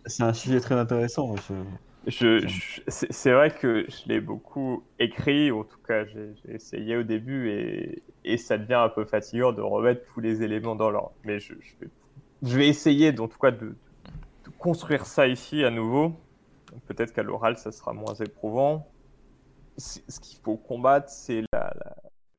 c'est 0.05 0.23
un 0.23 0.33
sujet 0.33 0.59
très 0.59 0.75
intéressant. 0.75 1.35
je- 1.37 1.53
Je, 2.07 2.47
je- 2.47 2.81
c'est 2.87 3.31
vrai 3.31 3.51
que 3.51 3.85
je 3.87 4.07
l'ai 4.07 4.19
beaucoup 4.21 4.83
écrit, 4.97 5.51
en 5.51 5.63
tout 5.63 5.77
cas 5.87 6.03
j'ai 6.05 6.33
essayé 6.47 6.97
au 6.97 7.03
début 7.03 7.49
et, 7.51 8.01
et 8.23 8.37
ça 8.37 8.57
devient 8.57 8.73
un 8.73 8.89
peu 8.89 9.05
fatigant 9.05 9.51
de 9.53 9.61
remettre 9.61 10.03
tous 10.11 10.19
les 10.19 10.41
éléments 10.41 10.75
dans 10.75 10.89
l'ordre. 10.89 11.13
Mais 11.25 11.39
je, 11.39 11.53
je 11.61 11.75
vais, 11.79 11.91
je 12.41 12.57
vais 12.57 12.67
essayer 12.67 13.09
en 13.19 13.27
tout 13.27 13.37
cas 13.37 13.51
de, 13.51 13.67
de 14.45 14.49
construire 14.57 15.05
ça 15.05 15.27
ici 15.27 15.63
à 15.63 15.69
nouveau. 15.69 16.13
Peut-être 16.87 17.13
qu'à 17.13 17.21
l'oral 17.23 17.57
ça 17.57 17.71
sera 17.71 17.93
moins 17.93 18.15
éprouvant. 18.15 18.87
Ce 19.77 19.99
qu'il 20.19 20.39
faut 20.43 20.57
combattre, 20.57 21.09
c'est 21.09 21.43
la, 21.53 21.73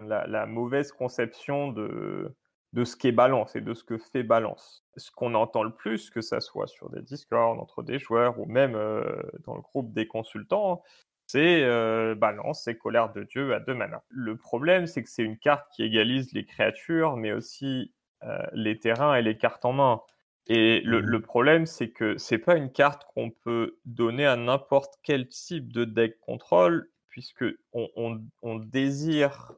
la- 0.01 0.27
la 0.27 0.47
mauvaise 0.47 0.91
conception 0.93 1.71
de, 1.73 2.33
de 2.73 2.85
ce 2.85 2.97
qu'est 2.97 3.13
balance 3.13 3.55
et 3.57 3.61
de 3.61 3.75
ce 3.75 3.85
que 3.85 3.99
fait 3.99 4.23
balance. 4.23 4.85
Ce 4.97 5.11
qu'on 5.11 5.35
entend 5.35 5.63
le 5.63 5.75
plus, 5.75 6.11
que 6.11 6.21
ça 6.23 6.41
soit 6.41 6.67
sur 6.67 6.89
des 6.91 7.03
Discord, 7.03 7.59
entre 7.61 7.83
des 7.83 7.99
joueurs 7.99 8.39
ou 8.41 8.47
même 8.47 8.75
euh, 8.75 9.05
dans 9.47 9.55
le 9.55 9.61
groupe 9.63 9.93
des 9.93 10.07
consultants, 10.07 10.83
c'est 11.27 11.63
euh, 11.65 12.15
balance, 12.15 12.65
c'est 12.65 12.77
colère 12.77 13.13
de 13.13 13.23
Dieu 13.25 13.55
à 13.55 13.61
deux 13.61 13.75
manas. 13.75 14.03
Le 14.09 14.37
problème, 14.37 14.87
c'est 14.87 15.03
que 15.03 15.09
c'est 15.09 15.23
une 15.23 15.39
carte 15.39 15.67
qui 15.75 15.83
égalise 15.83 16.33
les 16.33 16.45
créatures, 16.45 17.17
mais 17.17 17.33
aussi 17.33 17.93
euh, 18.25 18.39
les 18.53 18.79
terrains 18.79 19.15
et 19.15 19.23
les 19.23 19.37
cartes 19.37 19.65
en 19.65 19.73
main. 19.73 20.01
Et 20.47 20.81
le, 20.81 21.01
Mhm. 21.01 21.07
le 21.07 21.21
problème, 21.23 21.67
c'est 21.67 21.91
que 21.91 22.19
c'est 22.19 22.39
pas 22.39 22.57
une 22.57 22.71
carte 22.73 23.05
qu'on 23.15 23.31
peut 23.31 23.79
donner 23.85 24.27
à 24.27 24.37
n'importe 24.37 24.95
quel 25.03 25.29
type 25.29 25.73
de 25.73 25.85
deck 25.85 26.19
contrôle, 26.21 26.91
puisque 27.09 27.45
on, 27.73 27.89
on- 27.97 28.23
on 28.43 28.57
désire 28.57 29.53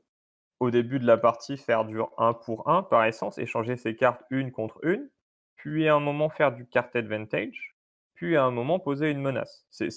au 0.61 0.70
début 0.70 0.98
de 0.98 1.07
la 1.07 1.16
partie 1.16 1.57
faire 1.57 1.84
du 1.84 1.98
1 2.18 2.34
pour 2.34 2.68
1 2.68 2.84
par 2.84 3.05
essence, 3.05 3.38
échanger 3.38 3.76
ses 3.76 3.96
cartes 3.96 4.22
une 4.30 4.52
contre 4.52 4.78
une, 4.82 5.09
puis 5.57 5.88
à 5.88 5.94
un 5.94 6.00
moment 6.00 6.28
faire 6.28 6.52
du 6.52 6.66
card 6.66 6.88
advantage, 6.94 7.74
puis 8.14 8.36
à 8.36 8.44
un 8.44 8.50
moment 8.50 8.78
poser 8.78 9.11
une 9.11 9.20
menace. 9.20 9.66
C'est 9.70 9.88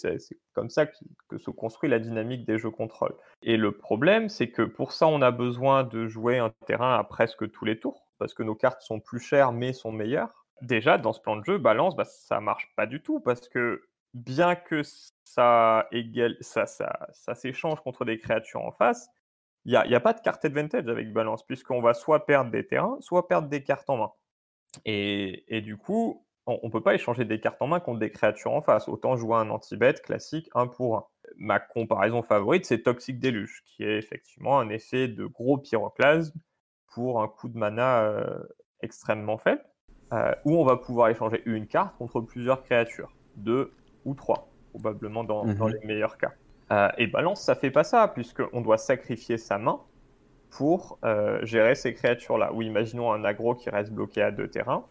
comme 0.53 0.70
ça 0.70 0.88
que, 0.88 1.38
se 1.38 1.51
construit 1.51 1.89
la 1.89 1.99
dynamique 1.99 2.45
des 2.45 2.58
jeux 2.58 2.72
contrôle. 2.72 3.16
Et 3.43 3.58
le 3.58 3.72
problème, 3.72 4.30
c'est 4.30 4.49
que 4.49 4.64
pour 4.64 4.91
ça, 4.91 5.08
on 5.08 5.22
a 5.22 5.32
besoin 5.32 5.84
de 5.84 6.08
jouer 6.08 6.39
un 6.39 6.51
terrain 6.66 6.97
à 6.97 7.03
presque 7.03 7.49
tous 7.51 7.66
les 7.66 7.80
tours, 7.80 8.08
parce 8.18 8.34
que 8.34 8.43
nos 8.43 8.55
cartes 8.55 8.82
sont 8.82 8.99
plus 8.99 9.20
chères 9.20 9.51
mais 9.51 9.74
sont 9.74 9.91
meilleures. 9.91 10.45
Déjà, 10.62 10.97
dans 10.97 11.14
ce 11.14 11.22
plan 11.22 11.36
de 11.36 11.45
jeu, 11.45 11.60
balance, 11.60 11.95
bah, 11.95 12.05
ça 12.05 12.39
marche 12.39 12.74
pas 12.76 12.88
du 12.88 13.01
tout, 13.01 13.20
parce 13.20 13.47
que 13.47 13.84
bien 14.16 14.55
que 14.55 14.82
ça, 14.84 15.88
ça, 16.41 16.66
ça, 16.66 17.08
ça 17.12 17.36
s'échange 17.36 17.80
contre 17.82 18.05
des 18.05 18.18
créatures 18.18 18.64
en 18.64 18.72
face, 18.72 19.10
il 19.68 19.72
n'y 19.72 19.78
a, 19.78 19.88
y 19.88 19.95
a 19.95 20.01
pas 20.01 20.13
de 20.13 20.22
carte 20.22 20.45
advantage 20.45 20.88
avec 20.89 21.13
balance, 21.13 21.45
puisqu'on 21.45 21.82
va 21.82 21.93
soit 21.93 22.26
perdre 22.26 22.51
des 22.51 22.68
terrains, 22.68 22.97
soit 23.01 23.28
perdre 23.30 23.49
des 23.49 23.63
cartes 23.63 23.89
en 23.91 23.97
main. 23.97 24.11
Et, 24.86 25.45
et 25.57 25.61
du 25.61 25.78
coup, 25.78 26.26
on 26.45 26.59
ne 26.63 26.72
peut 26.72 26.82
pas 26.84 26.93
échanger 26.95 27.26
des 27.26 27.39
cartes 27.39 27.61
en 27.61 27.68
main 27.68 27.80
contre 27.80 27.99
des 27.99 28.11
créatures 28.11 28.53
en 28.53 28.61
face. 28.61 28.88
Autant 28.88 29.18
jouer 29.18 29.36
un 29.36 29.49
anti-bet 29.49 29.95
classique 29.95 30.49
1 30.55 30.68
pour 30.68 30.97
1. 30.97 31.05
Ma 31.38 31.59
comparaison 31.59 32.22
favorite, 32.24 32.65
c'est 32.65 32.84
Toxic 32.84 33.20
Deluge, 33.20 33.63
qui 33.65 33.84
est 33.84 33.97
effectivement 33.97 34.59
un 34.59 34.70
effet 34.70 35.07
de 35.09 35.26
gros 35.26 35.57
pyroclasme 35.57 36.39
pour 36.93 37.22
un 37.22 37.28
coup 37.28 37.49
de 37.49 37.57
mana 37.57 38.03
euh, 38.03 38.43
extrêmement 38.82 39.38
faible, 39.38 39.63
euh, 40.13 40.34
où 40.45 40.57
on 40.57 40.63
va 40.65 40.78
pouvoir 40.78 41.09
échanger 41.09 41.41
une 41.45 41.68
carte 41.68 41.97
contre 41.97 42.22
plusieurs 42.22 42.63
créatures, 42.63 43.18
deux 43.36 43.78
ou 44.05 44.15
trois, 44.15 44.55
probablement 44.72 45.24
dans, 45.26 45.51
dans 45.59 45.68
Mhm. 45.68 45.68
les 45.68 45.86
meilleurs 45.86 46.18
cas. 46.18 46.34
Euh, 46.72 46.89
et 46.97 47.07
balance, 47.07 47.41
ça 47.41 47.55
fait 47.55 47.72
pas 47.72 47.84
ça, 47.84 48.07
puisqu'on 48.07 48.61
doit 48.61 48.78
sacrifier 48.78 49.38
sa 49.38 49.57
main 49.57 49.80
pour 50.49 50.99
euh, 51.03 51.39
gérer 51.43 51.76
ces 51.76 51.93
créatures-là. 51.93 52.53
Ou 52.53 52.61
imaginons 52.61 53.11
un 53.11 53.24
aggro 53.24 53.55
qui 53.55 53.70
reste 53.70 53.91
bloqué 53.91 54.22
à 54.22 54.32
deux 54.32 54.49
terrains, 54.49 54.86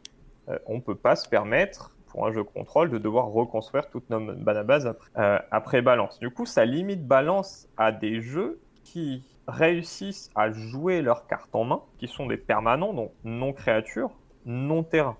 euh, 0.49 0.59
on 0.67 0.81
peut 0.81 0.95
pas 0.95 1.17
se 1.17 1.29
permettre, 1.29 1.97
pour 2.07 2.27
un 2.27 2.33
jeu 2.33 2.45
contrôle, 2.45 2.91
de 2.91 2.99
devoir 2.99 3.27
reconstruire 3.27 3.91
toute 3.91 4.09
nos 4.11 4.21
mana 4.21 4.63
base 4.63 4.87
après, 4.87 5.47
après 5.51 5.83
balance. 5.83 6.19
Du 6.19 6.31
coup, 6.31 6.47
ça 6.47 6.65
limite 6.65 7.07
balance 7.07 7.69
à 7.77 7.93
des 7.93 8.21
jeux 8.21 8.61
qui 8.85 9.25
réussissent 9.49 10.31
à 10.35 10.51
jouer 10.51 11.03
leurs 11.03 11.27
cartes 11.27 11.55
en 11.55 11.65
main, 11.65 11.83
qui 11.99 12.09
sont 12.09 12.27
des 12.27 12.37
permanents, 12.37 12.95
donc 12.95 13.13
non 13.25 13.53
créatures, 13.53 14.11
non 14.45 14.83
terrain. 14.83 15.17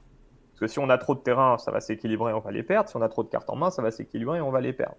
Parce 0.53 0.61
que 0.61 0.67
si 0.69 0.79
on 0.79 0.89
a 0.89 0.97
trop 0.97 1.15
de 1.15 1.21
terrain, 1.21 1.59
ça 1.59 1.71
va 1.71 1.81
s'équilibrer, 1.81 2.33
on 2.33 2.41
va 2.41 2.51
les 2.51 2.63
perdre. 2.63 2.89
Si 2.89 2.97
on 2.97 3.03
a 3.03 3.09
trop 3.09 3.23
de 3.23 3.29
cartes 3.29 3.51
en 3.51 3.57
main, 3.57 3.71
ça 3.71 3.83
va 3.83 3.91
s'équilibrer, 3.91 4.41
on 4.41 4.51
va 4.51 4.61
les 4.61 4.73
perdre. 4.73 4.97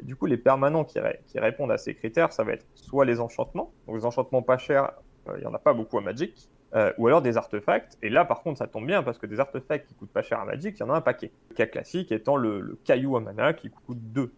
Et 0.00 0.02
du 0.04 0.16
coup, 0.16 0.26
les 0.26 0.36
permanents 0.36 0.84
qui, 0.84 0.98
ré- 1.00 1.20
qui 1.26 1.38
répondent 1.38 1.72
à 1.72 1.78
ces 1.78 1.94
critères, 1.94 2.32
ça 2.32 2.44
va 2.44 2.52
être 2.52 2.66
soit 2.74 3.04
les 3.04 3.20
enchantements, 3.20 3.72
donc 3.86 3.96
les 3.96 4.04
enchantements 4.04 4.42
pas 4.42 4.58
chers, 4.58 4.92
euh, 5.28 5.34
il 5.38 5.44
y 5.44 5.46
en 5.46 5.54
a 5.54 5.58
pas 5.58 5.72
beaucoup 5.72 5.98
à 5.98 6.00
Magic, 6.00 6.48
euh, 6.74 6.92
ou 6.98 7.06
alors 7.06 7.22
des 7.22 7.36
artefacts. 7.36 7.96
Et 8.02 8.08
là, 8.08 8.24
par 8.24 8.42
contre, 8.42 8.58
ça 8.58 8.66
tombe 8.66 8.86
bien 8.86 9.02
parce 9.02 9.18
que 9.18 9.26
des 9.26 9.40
artefacts 9.40 9.86
qui 9.86 9.94
coûtent 9.94 10.12
pas 10.12 10.22
cher 10.22 10.40
à 10.40 10.44
Magic, 10.44 10.76
il 10.76 10.80
y 10.80 10.82
en 10.82 10.90
a 10.90 10.96
un 10.96 11.00
paquet. 11.00 11.30
Le 11.50 11.54
cas 11.54 11.66
classique 11.66 12.10
étant 12.12 12.36
le, 12.36 12.78
caillou 12.84 13.16
à 13.16 13.20
mana 13.20 13.52
qui 13.52 13.70
coûte 13.70 13.98
2. 14.12 14.32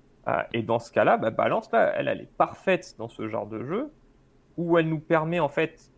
et 0.53 0.63
dans 0.63 0.79
ce 0.79 0.93
cas-là, 0.93 1.17
bah, 1.17 1.31
Balance, 1.31 1.71
là, 1.73 1.93
elle, 1.97 2.09
elle 2.09 2.21
est 2.21 2.31
parfaite 2.37 2.95
dans 2.99 3.09
ce 3.09 3.29
genre 3.29 3.47
de 3.47 3.65
jeu 3.65 3.91
où 4.57 4.79
elle 4.79 4.89
nous 4.89 5.01
permet 5.01 5.41
en 5.41 5.49
fait 5.49 5.91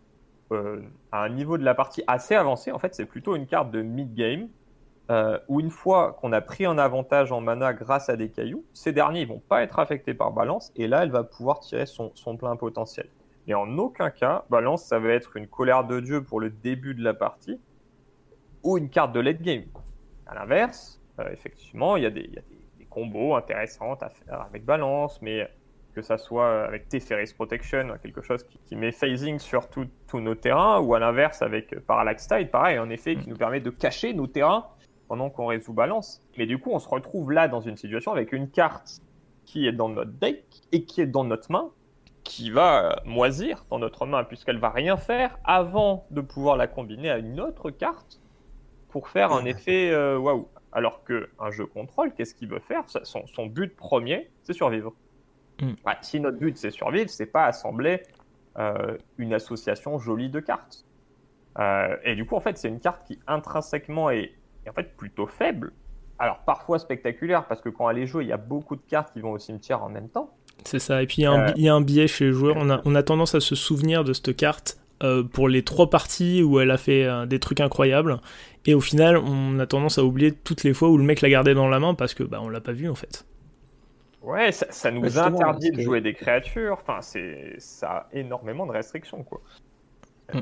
euh, 0.53 0.81
à 1.13 1.23
un 1.25 1.29
niveau 1.29 1.59
de 1.59 1.65
la 1.65 1.75
partie 1.75 2.03
assez 2.07 2.35
avancé, 2.35 2.73
en 2.73 2.79
fait, 2.79 2.95
c'est 2.95 3.05
plutôt 3.05 3.37
une 3.37 3.47
carte 3.47 3.71
de 3.71 3.83
mid-game 3.83 4.49
euh, 5.11 5.39
où 5.49 5.61
une 5.61 5.71
fois 5.71 6.13
qu'on 6.21 6.33
a 6.33 6.41
pris 6.41 6.67
un 6.67 6.77
avantage 6.77 7.33
en 7.33 7.41
mana 7.41 7.73
grâce 7.73 8.09
à 8.11 8.17
des 8.17 8.31
cailloux, 8.31 8.65
ces 8.75 8.93
derniers 8.93 9.23
ils 9.23 9.29
vont 9.29 9.41
pas 9.41 9.63
être 9.63 9.79
affectés 9.79 10.13
par 10.13 10.33
Balance 10.33 10.71
et 10.77 10.87
là 10.87 11.03
elle 11.03 11.11
va 11.11 11.25
pouvoir 11.25 11.61
tirer 11.61 11.87
son, 11.87 12.13
son 12.15 12.37
plein 12.37 12.57
potentiel. 12.57 13.09
Et 13.47 13.55
en 13.55 13.79
aucun 13.79 14.11
cas, 14.11 14.45
Balance 14.51 14.85
ça 14.85 14.99
va 14.99 15.09
être 15.11 15.37
une 15.37 15.47
colère 15.47 15.85
de 15.85 16.01
Dieu 16.01 16.23
pour 16.23 16.41
le 16.41 16.51
début 16.51 16.95
de 16.95 17.03
la 17.03 17.15
partie 17.15 17.59
ou 18.63 18.77
une 18.77 18.91
carte 18.91 19.13
de 19.13 19.21
late 19.21 19.41
game. 19.41 19.65
À 20.27 20.35
l'inverse, 20.35 21.01
euh, 21.21 21.29
effectivement, 21.33 21.97
il 21.97 22.03
y 22.03 22.07
a, 22.07 22.11
des, 22.11 22.21
il 22.21 22.35
y 22.35 22.39
a 22.39 22.43
des, 22.43 22.59
des 22.79 22.85
combos 22.85 23.35
intéressants 23.35 23.95
à 23.95 24.11
faire 24.11 24.43
avec 24.43 24.67
Balance, 24.67 25.23
mais 25.23 25.49
que 25.95 26.03
ça 26.03 26.19
soit 26.19 26.65
avec 26.65 26.89
Teferi's 26.89 27.33
Protection, 27.33 27.97
quelque 28.03 28.21
chose 28.21 28.45
qui, 28.45 28.59
qui 28.59 28.77
met 28.77 28.93
phasing 28.93 29.39
sur 29.39 29.69
tous 29.71 30.21
nos 30.21 30.35
terrains, 30.35 30.81
ou 30.81 30.95
à 30.95 30.99
l'inverse 30.99 31.41
avec 31.41 31.79
Parallax 31.87 32.29
Tide, 32.29 32.51
pareil, 32.51 32.77
un 32.77 32.91
effet 32.91 33.17
qui 33.17 33.29
nous 33.29 33.37
permet 33.37 33.61
de 33.61 33.71
cacher 33.71 34.13
nos 34.13 34.27
terrains 34.27 34.67
pendant 35.09 35.31
qu'on 35.31 35.47
résout 35.47 35.73
balance. 35.73 36.23
Mais 36.37 36.47
du 36.47 36.59
coup, 36.59 36.71
on 36.73 36.79
se 36.79 36.89
retrouve 36.89 37.33
là 37.33 37.49
dans 37.49 37.61
une 37.61 37.77
situation 37.77 38.13
avec 38.13 38.33
une 38.33 38.51
carte 38.51 39.01
qui 39.45 39.67
est 39.67 39.73
dans 39.73 39.89
notre 39.89 40.13
deck 40.13 40.45
et 40.73 40.85
qui 40.85 41.01
est 41.01 41.07
dans 41.07 41.25
notre 41.25 41.51
main, 41.51 41.71
qui 42.23 42.51
va 42.51 42.85
euh, 42.85 42.97
moisir 43.07 43.65
dans 43.71 43.79
notre 43.79 44.07
main, 44.07 44.25
puisqu'elle 44.25 44.59
va 44.59 44.71
rien 44.71 44.97
faire 44.97 45.39
avant 45.45 46.07
de 46.11 46.21
pouvoir 46.21 46.57
la 46.57 46.67
combiner 46.67 47.11
à 47.11 47.19
une 47.19 47.41
autre 47.41 47.71
carte 47.71 48.21
pour 48.91 49.09
faire 49.09 49.33
un 49.33 49.45
effet 49.45 49.91
euh, 49.91 50.19
waouh. 50.19 50.49
Alors 50.71 51.03
que 51.03 51.31
un 51.39 51.51
jeu 51.51 51.65
contrôle, 51.65 52.13
qu'est-ce 52.13 52.35
qu'il 52.35 52.49
veut 52.49 52.61
faire? 52.61 52.85
Son, 52.87 53.27
son 53.27 53.47
but 53.47 53.75
premier, 53.75 54.31
c'est 54.43 54.53
survivre. 54.53 54.93
Mm. 55.61 55.73
Ouais, 55.87 55.95
si 56.03 56.21
notre 56.21 56.39
but 56.39 56.57
c'est 56.59 56.71
survivre, 56.71 57.09
c'est 57.09 57.27
pas 57.27 57.47
assembler 57.47 58.03
euh, 58.59 58.97
une 59.19 59.35
association 59.35 59.99
jolie 59.99 60.31
de 60.31 60.41
cartes. 60.41 60.85
Euh, 61.59 61.97
et 62.05 62.15
du 62.15 62.27
coup, 62.27 62.37
en 62.37 62.41
fait, 62.41 62.59
c'est 62.59 62.69
une 62.69 62.81
carte 62.81 63.07
qui 63.07 63.19
intrinsèquement 63.27 64.11
est, 64.11 64.33
est 64.69 64.71
en 64.71 64.75
fait 64.75 64.97
plutôt 64.97 65.27
faible. 65.27 65.73
Alors 66.19 66.39
parfois 66.45 66.79
spectaculaire 66.79 67.47
parce 67.47 67.61
que 67.61 67.69
quand 67.69 67.89
elle 67.91 67.99
est 67.99 68.07
jouée, 68.07 68.25
il 68.25 68.29
y 68.29 68.33
a 68.33 68.37
beaucoup 68.39 68.77
de 68.77 68.83
cartes 68.89 69.13
qui 69.13 69.21
vont 69.21 69.33
au 69.33 69.39
cimetière 69.39 69.83
en 69.83 69.89
même 69.89 70.09
temps. 70.09 70.31
C'est 70.65 70.81
ça. 70.81 71.03
Et 71.03 71.07
puis 71.07 71.19
il 71.19 71.23
y, 71.23 71.27
a 71.27 71.33
un 71.33 71.41
Euh, 71.41 71.47
bi- 71.47 71.53
il 71.57 71.63
y 71.65 71.69
a 71.69 71.75
un 71.75 71.81
biais 71.81 72.09
chez 72.09 72.27
les 72.27 72.33
joueurs. 72.33 72.57
On 72.59 72.69
a, 72.71 72.81
on 72.85 72.95
a 72.95 73.03
tendance 73.03 73.35
à 73.35 73.41
se 73.41 73.55
souvenir 73.55 74.05
de 74.05 74.13
cette 74.13 74.37
carte 74.37 74.79
euh, 75.05 75.23
pour 75.23 75.49
les 75.49 75.63
trois 75.63 75.89
parties 75.91 76.43
où 76.43 76.59
elle 76.59 76.73
a 76.73 76.77
fait 76.77 77.05
euh, 77.05 77.27
des 77.27 77.39
trucs 77.39 77.61
incroyables. 77.61 78.21
Et 78.67 78.75
au 78.75 78.81
final, 78.81 79.17
on 79.17 79.59
a 79.61 79.67
tendance 79.67 79.99
à 79.99 80.05
oublier 80.05 80.33
toutes 80.33 80.65
les 80.65 80.75
fois 80.75 80.89
où 80.91 80.99
le 80.99 81.05
mec 81.05 81.21
l'a 81.21 81.31
gardé 81.31 81.55
dans 81.55 81.69
la 81.69 81.79
main 81.79 81.95
parce 81.95 82.15
que 82.15 82.25
bah, 82.25 82.41
on 82.43 82.49
l'a 82.49 82.61
pas 82.61 82.73
vu 82.73 82.89
en 82.89 82.97
fait. 82.97 83.25
Ouais, 84.23 84.51
ça, 84.53 84.67
ça 84.71 84.91
nous 84.91 85.05
justement, 85.05 85.27
interdit 85.29 85.71
de 85.71 85.81
jouer 85.81 86.01
des 86.01 86.15
créatures. 86.15 86.73
Enfin, 86.81 87.01
c'est 87.01 87.55
ça 87.59 87.89
a 87.91 88.09
énormément 88.13 88.67
de 88.67 88.73
restrictions, 88.73 89.23
quoi. 89.23 89.41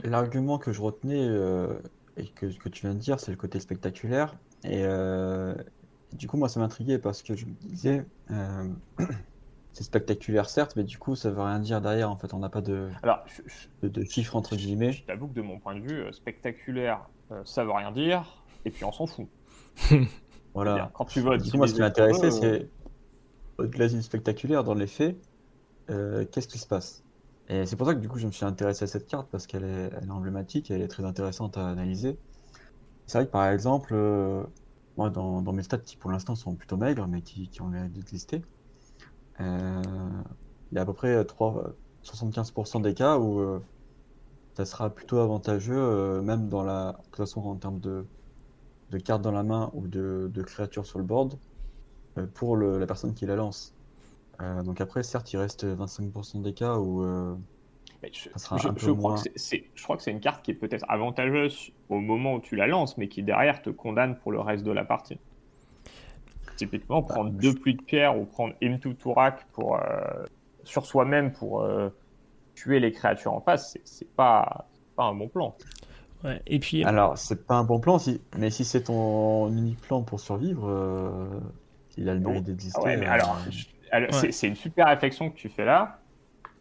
L'argument 0.03 0.59
que 0.59 0.73
je 0.73 0.81
retenais 0.81 1.29
euh, 1.29 1.69
et 2.17 2.29
que, 2.33 2.47
que 2.47 2.69
tu 2.69 2.83
viens 2.87 2.95
de 2.95 2.99
dire, 3.01 3.21
c'est 3.21 3.31
le 3.31 3.37
côté 3.37 3.61
spectaculaire. 3.61 4.37
Et 4.65 4.85
euh, 4.85 5.55
du 6.13 6.29
coup, 6.29 6.37
moi, 6.37 6.49
ça 6.49 6.61
m'intriguait 6.61 6.99
parce 6.99 7.23
que 7.23 7.37
je 7.37 7.47
me 7.47 7.53
disais, 7.55 8.07
euh, 8.31 8.73
c'est 9.73 9.85
spectaculaire 9.85 10.49
certes, 10.49 10.77
mais 10.77 10.85
du 10.85 10.99
coup, 10.99 11.17
ça 11.17 11.31
veut 11.31 11.43
rien 11.43 11.61
dire 11.61 11.81
derrière. 11.81 12.11
En 12.11 12.19
fait, 12.19 12.33
on 12.35 12.39
n'a 12.39 12.49
pas 12.49 12.63
de, 12.63 12.91
Alors, 13.03 13.23
je, 13.27 13.43
je- 13.47 13.69
de, 13.83 13.89
de 13.89 14.05
chiffres 14.05 14.37
entre 14.37 14.57
guillemets. 14.57 14.93
je 14.93 15.03
t'avoue 15.03 15.29
que 15.29 15.35
de 15.35 15.43
mon 15.43 15.59
point 15.59 15.75
de 15.75 15.81
vue, 15.81 16.01
euh, 16.03 16.13
spectaculaire, 16.13 17.09
ça 17.45 17.65
veut 17.65 17.73
rien 17.73 17.91
dire, 17.93 18.45
et 18.65 18.71
puis 18.71 18.85
on 18.85 18.93
s'en 18.93 19.07
fout. 19.07 19.29
Voilà. 20.55 20.93
Quand 20.95 21.05
tu 21.05 21.21
vas 21.21 21.37
Du 21.37 21.51
coup, 21.51 21.59
moi, 21.59 21.69
ce 21.69 21.75
qui 21.75 21.81
m'intéressait, 21.83 22.31
c'est 22.31 22.71
au-delà 23.59 23.89
du 23.89 24.03
spectaculaire, 24.03 24.65
dans 24.65 24.75
les 24.75 24.89
faits, 24.89 25.19
euh, 25.91 26.27
qu'est-ce 26.27 26.49
qui 26.49 26.59
se 26.59 26.69
passe? 26.69 27.06
Et 27.49 27.65
c'est 27.67 27.77
pour 27.77 27.87
ça 27.87 27.95
que 27.95 28.01
du 28.01 28.09
coup, 28.09 28.19
je 28.19 28.27
me 28.27 28.33
suis 28.33 28.45
intéressé 28.45 28.85
à 28.85 28.87
cette 28.89 29.07
carte 29.07 29.29
parce 29.31 29.47
qu'elle 29.47 29.65
est, 29.65 30.11
emblématique 30.11 30.71
et 30.71 30.75
elle 30.75 30.83
est 30.83 30.89
très 30.89 31.05
intéressante 31.05 31.57
à 31.57 31.69
analyser. 31.69 32.19
C'est 33.07 33.19
vrai 33.19 33.27
que 33.27 33.33
par 33.33 33.49
exemple, 33.49 33.93
euh, 33.95 34.45
moi, 34.97 35.11
dans, 35.11 35.53
mes 35.53 35.63
stats 35.63 35.79
qui 35.79 35.97
pour 35.97 36.11
l'instant 36.11 36.35
sont 36.35 36.55
plutôt 36.57 36.77
maigres, 36.77 37.07
mais 37.09 37.23
qui, 37.23 37.51
ont 37.63 37.69
l'air 37.71 37.89
d'exister, 37.89 38.43
euh, 39.41 39.83
il 40.73 40.77
y 40.77 40.79
a 40.79 40.83
à 40.83 40.87
peu 40.87 40.93
près 40.93 41.25
3, 41.25 41.75
75% 42.05 42.83
des 42.83 42.95
cas 42.95 43.19
où 43.19 43.41
euh, 43.41 43.61
ça 44.55 44.65
sera 44.65 44.91
plutôt 44.91 45.19
avantageux, 45.19 46.21
même 46.23 46.49
dans 46.49 46.65
la, 46.65 46.99
toute 47.05 47.17
façon, 47.17 47.43
en 47.43 47.57
termes 47.57 47.81
de, 47.81 48.07
de 48.91 48.99
cartes 48.99 49.23
dans 49.23 49.33
la 49.33 49.45
main 49.45 49.71
ou 49.75 49.87
de, 49.87 50.31
de 50.33 50.43
créatures 50.43 50.87
sur 50.87 50.99
le 50.99 51.05
board, 51.05 51.39
pour 52.35 52.57
la 52.57 52.87
personne 52.87 53.15
qui 53.15 53.27
la 53.27 53.37
lance. 53.37 53.76
Euh, 54.41 54.63
donc 54.63 54.81
après, 54.81 55.03
certes, 55.03 55.33
il 55.33 55.39
reste 55.39 55.65
25% 55.65 56.43
des 56.43 56.53
cas 56.53 56.77
où 56.77 57.03
euh, 57.03 57.35
je, 58.13 58.29
ça 58.31 58.39
sera 58.39 58.57
je- 58.59 58.69
un 58.69 58.75
peu 58.75 58.81
je 58.87 58.91
crois 58.91 59.11
moins- 59.11 59.15
que 59.15 59.21
c'est- 59.23 59.33
c'est, 59.39 59.65
je 59.75 59.83
crois 59.83 59.97
que 59.97 60.03
c'est 60.03 60.11
une 60.11 60.21
carte 60.21 60.45
qui 60.45 60.51
est 60.51 60.55
peut-être 60.55 60.85
avantageuse 60.89 61.71
au 61.89 61.99
moment 62.01 62.35
où 62.35 62.41
tu 62.41 62.55
la 62.57 62.67
lances, 62.67 62.97
mais 62.99 63.09
qui 63.09 63.23
derrière 63.23 63.63
te 63.63 63.71
condamne 63.71 64.17
pour 64.17 64.33
le 64.33 64.41
reste 64.41 64.65
de 64.65 64.73
la 64.73 64.85
partie. 64.85 65.19
Typiquement, 66.57 67.03
Bah, 67.03 67.09
prendre 67.15 67.33
je- 67.41 67.41
deux 67.51 67.55
pluies 67.55 67.75
de 67.77 67.83
pierre 67.83 68.19
ou 68.19 68.25
prendre 68.25 68.55
Imtu 68.63 68.95
Turak 68.97 69.47
pour, 69.53 69.77
euh, 69.77 70.25
sur 70.65 70.87
soi-même 70.87 71.33
pour 71.33 71.63
euh, 71.63 71.91
tuer 72.55 72.81
les 72.81 72.93
créatures 72.93 73.35
en 73.35 73.41
face, 73.41 73.73
c'est, 73.73 73.83
c'est 73.85 74.11
pas, 74.17 74.67
c'est 74.73 74.95
pas 74.97 75.05
un 75.05 75.15
bon 75.15 75.29
plan. 75.29 75.55
Ouais. 76.25 76.41
Et 76.47 76.59
puis, 76.59 76.83
Alors, 76.83 77.19
c'est 77.19 77.47
pas 77.47 77.57
un 77.57 77.65
bon 77.65 77.79
plan, 77.79 77.99
si... 77.99 78.23
mais 78.39 78.51
si 78.51 78.65
c'est 78.65 78.85
ton 78.85 79.49
unique 79.49 79.81
plan 79.83 80.03
pour 80.03 80.19
survivre, 80.19 80.67
euh, 80.67 81.29
il 81.99 82.09
a 82.09 82.15
le 82.15 82.21
mérite 82.21 82.45
d'exister. 82.45 82.81
Ah 82.83 82.87
ouais, 82.87 82.97
mais 82.97 83.07
alors, 83.07 83.37
je- 83.51 83.51
alors, 83.51 83.67
Ouais. 84.05 84.33
c'est, 84.33 84.49
une 84.49 84.55
super 84.57 84.87
réflexion 84.87 85.31
que 85.31 85.37
tu 85.37 85.49
fais 85.49 85.65
là, 85.65 85.99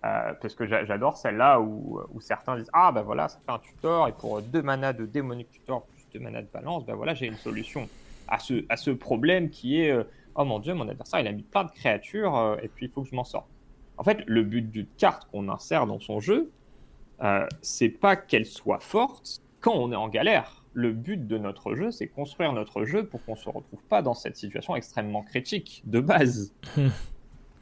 euh, 0.06 0.34
parce 0.42 0.54
que 0.56 0.66
j'a- 0.66 0.86
j'adore 0.86 1.18
celle-là 1.18 1.60
où, 1.60 2.00
où 2.14 2.22
certains 2.22 2.58
disent 2.58 2.70
Ah, 2.74 2.92
ben 2.92 3.02
voilà, 3.02 3.28
ça 3.28 3.40
fait 3.46 3.52
un 3.52 3.60
tutor, 3.60 4.08
et 4.08 4.12
pour 4.14 4.42
deux 4.42 4.62
manas 4.62 4.94
de 4.94 5.06
démonique 5.06 5.50
tutor 5.52 5.84
plus 5.86 6.06
deux 6.14 6.20
manas 6.20 6.42
de 6.42 6.48
balance, 6.54 6.86
ben 6.86 6.96
voilà, 6.96 7.14
j'ai 7.14 7.26
une 7.28 7.38
solution 7.38 7.88
à 8.28 8.40
ce, 8.40 8.66
à 8.70 8.78
ce 8.78 8.92
problème 8.92 9.50
qui 9.50 9.82
est 9.82 9.92
euh, 9.92 10.04
Oh 10.36 10.44
mon 10.46 10.60
dieu, 10.60 10.74
mon 10.74 10.88
adversaire, 10.90 11.20
il 11.22 11.28
a 11.28 11.32
mis 11.32 11.44
plein 11.44 11.64
de 11.64 11.72
créatures, 11.72 12.36
euh, 12.38 12.58
et 12.62 12.68
puis 12.68 12.88
il 12.88 12.92
faut 12.92 13.02
que 13.04 13.10
je 13.10 13.16
m'en 13.16 13.24
sorte. 13.24 13.48
En 13.98 14.04
fait, 14.04 14.20
le 14.28 14.44
but 14.44 14.70
d'une 14.70 14.88
carte 14.98 15.28
qu'on 15.32 15.48
insère 15.50 15.88
dans 15.88 16.00
son 16.00 16.20
jeu, 16.20 16.52
euh, 17.24 17.48
c'est 17.62 17.88
pas 17.90 18.16
qu'elle 18.18 18.46
soit 18.46 18.82
forte 18.82 19.40
quand 19.62 19.74
on 19.74 19.92
est 19.94 19.96
en 19.96 20.10
galère. 20.10 20.64
Le 20.74 20.92
but 20.92 21.26
de 21.26 21.38
notre 21.38 21.74
jeu, 21.76 21.90
c'est 21.92 22.08
construire 22.08 22.52
notre 22.52 22.84
jeu 22.84 23.06
pour 23.06 23.24
qu'on 23.24 23.38
se 23.38 23.48
retrouve 23.48 23.82
pas 23.88 24.02
dans 24.02 24.14
cette 24.14 24.36
situation 24.36 24.76
extrêmement 24.76 25.24
critique 25.24 25.82
de 25.86 26.02
base. 26.02 26.54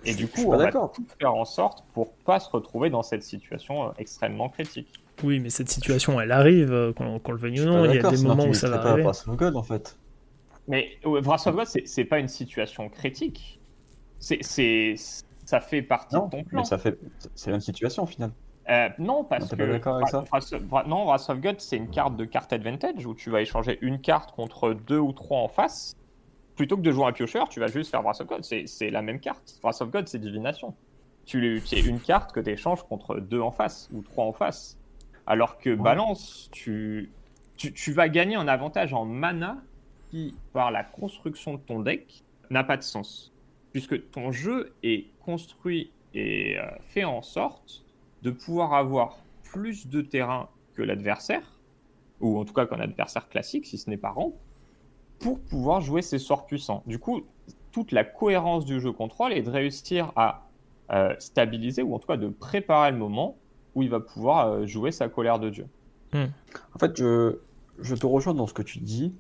Et 0.06 0.14
du 0.14 0.28
coup, 0.28 0.50
pas 0.50 0.56
on 0.56 0.58
va 0.58 0.72
tout 0.72 1.06
faire 1.20 1.34
en 1.34 1.46
sorte 1.46 1.84
pour 1.94 2.14
pas 2.14 2.40
se 2.40 2.50
retrouver 2.50 2.90
dans 2.90 3.04
cette 3.04 3.24
situation 3.24 3.88
euh, 3.88 3.92
extrêmement 3.98 4.50
critique. 4.50 4.88
oui, 5.24 5.40
mais 5.40 5.50
cette 5.50 5.70
situation, 5.70 6.20
elle 6.20 6.32
arrive, 6.32 6.72
euh, 6.74 6.92
qu'on 6.94 7.20
le 7.32 7.38
veuille 7.38 7.62
ou 7.62 7.66
non. 7.66 7.82
pas 7.84 7.88
Il 7.88 7.88
y 7.88 7.92
a 7.92 8.02
d'accord, 8.02 8.12
des 8.12 8.24
moments 8.24 8.44
tu 8.44 8.50
où 8.50 8.54
ça 8.54 8.70
va 8.70 8.80
pas 8.80 8.90
arriver. 8.90 9.04
Brass 9.04 9.28
of 9.28 9.36
God, 9.38 9.56
en 9.56 9.64
fait. 9.64 9.98
Mais 10.68 10.92
Wrath 11.04 11.48
of 11.48 11.56
God, 11.56 11.68
c'est 11.86 12.06
pas 12.06 12.20
une 12.20 12.28
situation 12.30 12.88
critique. 12.90 13.60
C'est, 14.20 14.96
ça 15.46 15.60
fait 15.60 15.82
partie 15.82 16.16
Non, 16.16 16.26
de 16.28 16.32
ton 16.32 16.44
plan. 16.44 16.62
mais 16.62 16.66
ça 16.66 16.78
fait, 16.78 16.98
c'est 17.36 17.50
la 17.50 17.56
même 17.58 17.62
situation 17.62 18.04
au 18.04 18.06
final. 18.06 18.32
Euh, 18.70 18.88
non, 18.98 19.26
parce 19.26 19.44
Non, 19.44 19.48
que 19.50 19.56
pas 19.58 19.68
d'accord 19.68 19.96
avec 19.98 20.08
ça 20.08 20.24
Wrath 20.32 20.54
of- 20.54 20.62
Wrath- 20.70 20.88
non, 20.88 21.04
Wrath 21.06 21.30
of 21.30 21.42
God, 21.42 21.60
c'est 21.60 21.76
une 21.76 21.90
carte 21.90 22.16
de 22.16 22.24
carte 22.24 22.54
advantage 22.54 23.06
où 23.06 23.14
tu 23.14 23.30
vas 23.30 23.42
échanger 23.42 23.78
une 23.82 24.00
carte 24.00 24.32
contre 24.32 24.72
deux 24.74 25.00
ou 25.00 25.12
trois 25.12 25.40
en 25.40 25.50
face. 25.50 25.98
Plutôt 26.56 26.78
que 26.78 26.82
de 26.82 26.92
jouer 26.92 27.06
un 27.06 27.12
piocheur, 27.12 27.50
tu 27.50 27.60
vas 27.60 27.68
juste 27.68 27.90
faire 27.92 28.02
Wrath 28.04 28.22
of 28.22 28.28
God. 28.28 28.44
C'est 28.44 28.68
c'est 28.68 28.90
la 28.90 29.02
même 29.02 29.20
carte. 29.20 29.60
Wrath 29.64 29.82
of 29.82 29.90
God, 29.92 30.08
c'est 30.08 30.20
divination. 30.20 30.74
Tu 31.26 31.40
lui- 31.40 31.62
tu 31.62 31.76
as 31.76 31.80
une 31.80 32.00
carte 32.00 32.32
que 32.34 32.40
tu 32.40 32.50
échanges 32.52 32.84
contre 32.84 33.16
deux 33.20 33.40
en 33.42 33.52
face 33.52 33.90
ou 33.94 34.02
trois 34.02 34.26
en 34.26 34.34
face. 34.34 34.78
Alors 35.26 35.58
que 35.58 35.74
balance, 35.84 36.50
tu, 36.52 37.10
tu, 37.56 37.72
tu 37.74 37.94
vas 37.94 38.10
gagner 38.10 38.36
un 38.36 38.48
avantage 38.48 38.94
en 38.94 39.06
mana 39.06 39.58
qui, 40.12 40.36
par 40.52 40.70
la 40.70 40.84
construction 40.84 41.54
de 41.54 41.60
ton 41.60 41.80
deck, 41.80 42.24
n'a 42.50 42.64
pas 42.64 42.76
de 42.78 42.84
sens. 42.84 43.32
Puisque 43.72 44.12
ton 44.12 44.32
jeu 44.32 44.74
est 44.84 45.06
construit 45.22 45.92
et 46.14 46.60
euh, 46.60 46.66
fait 46.90 47.06
en 47.06 47.22
sorte 47.22 47.84
de 48.22 48.30
pouvoir 48.30 48.74
avoir 48.74 49.18
plus 49.44 49.88
de 49.88 50.02
terrain 50.02 50.50
que 50.76 50.82
l'adversaire, 50.84 51.58
ou 52.20 52.38
en 52.38 52.46
tout 52.46 52.54
cas 52.54 52.66
qu'un 52.68 52.80
adversaire 52.82 53.28
classique, 53.30 53.66
si 53.66 53.78
ce 53.78 53.90
n'est 53.90 53.98
pas 53.98 54.10
ramp, 54.12 54.34
pour 55.24 55.40
pouvoir 55.40 55.82
jouer 55.82 56.02
ses 56.02 56.20
sorts 56.20 56.46
puissants. 56.46 56.84
Du 56.86 57.00
coup, 57.00 57.22
toute 57.72 57.92
la 57.92 58.04
cohérence 58.04 58.66
du 58.66 58.80
jeu 58.80 58.92
contrôle 58.92 59.34
est 59.34 59.42
de 59.42 59.50
réussir 59.50 60.12
à 60.16 60.48
euh, 60.92 61.16
stabiliser, 61.18 61.82
ou 61.82 61.96
en 61.96 62.00
tout 62.00 62.08
cas 62.08 62.18
de 62.18 62.28
préparer 62.28 62.92
le 62.92 62.98
moment 62.98 63.38
où 63.74 63.82
il 63.82 63.90
va 63.90 64.00
pouvoir 64.00 64.48
euh, 64.48 64.66
jouer 64.68 64.92
sa 64.92 65.08
colère 65.10 65.40
de 65.40 65.50
Dieu. 65.50 65.68
En 66.76 66.80
fait, 66.80 66.96
je, 66.98 67.40
je 67.80 67.96
te 67.96 68.06
rejoins 68.06 68.34
dans 68.36 68.46
ce 68.48 68.54
que 68.54 68.62
tu 68.62 68.80
dis. 68.80 69.16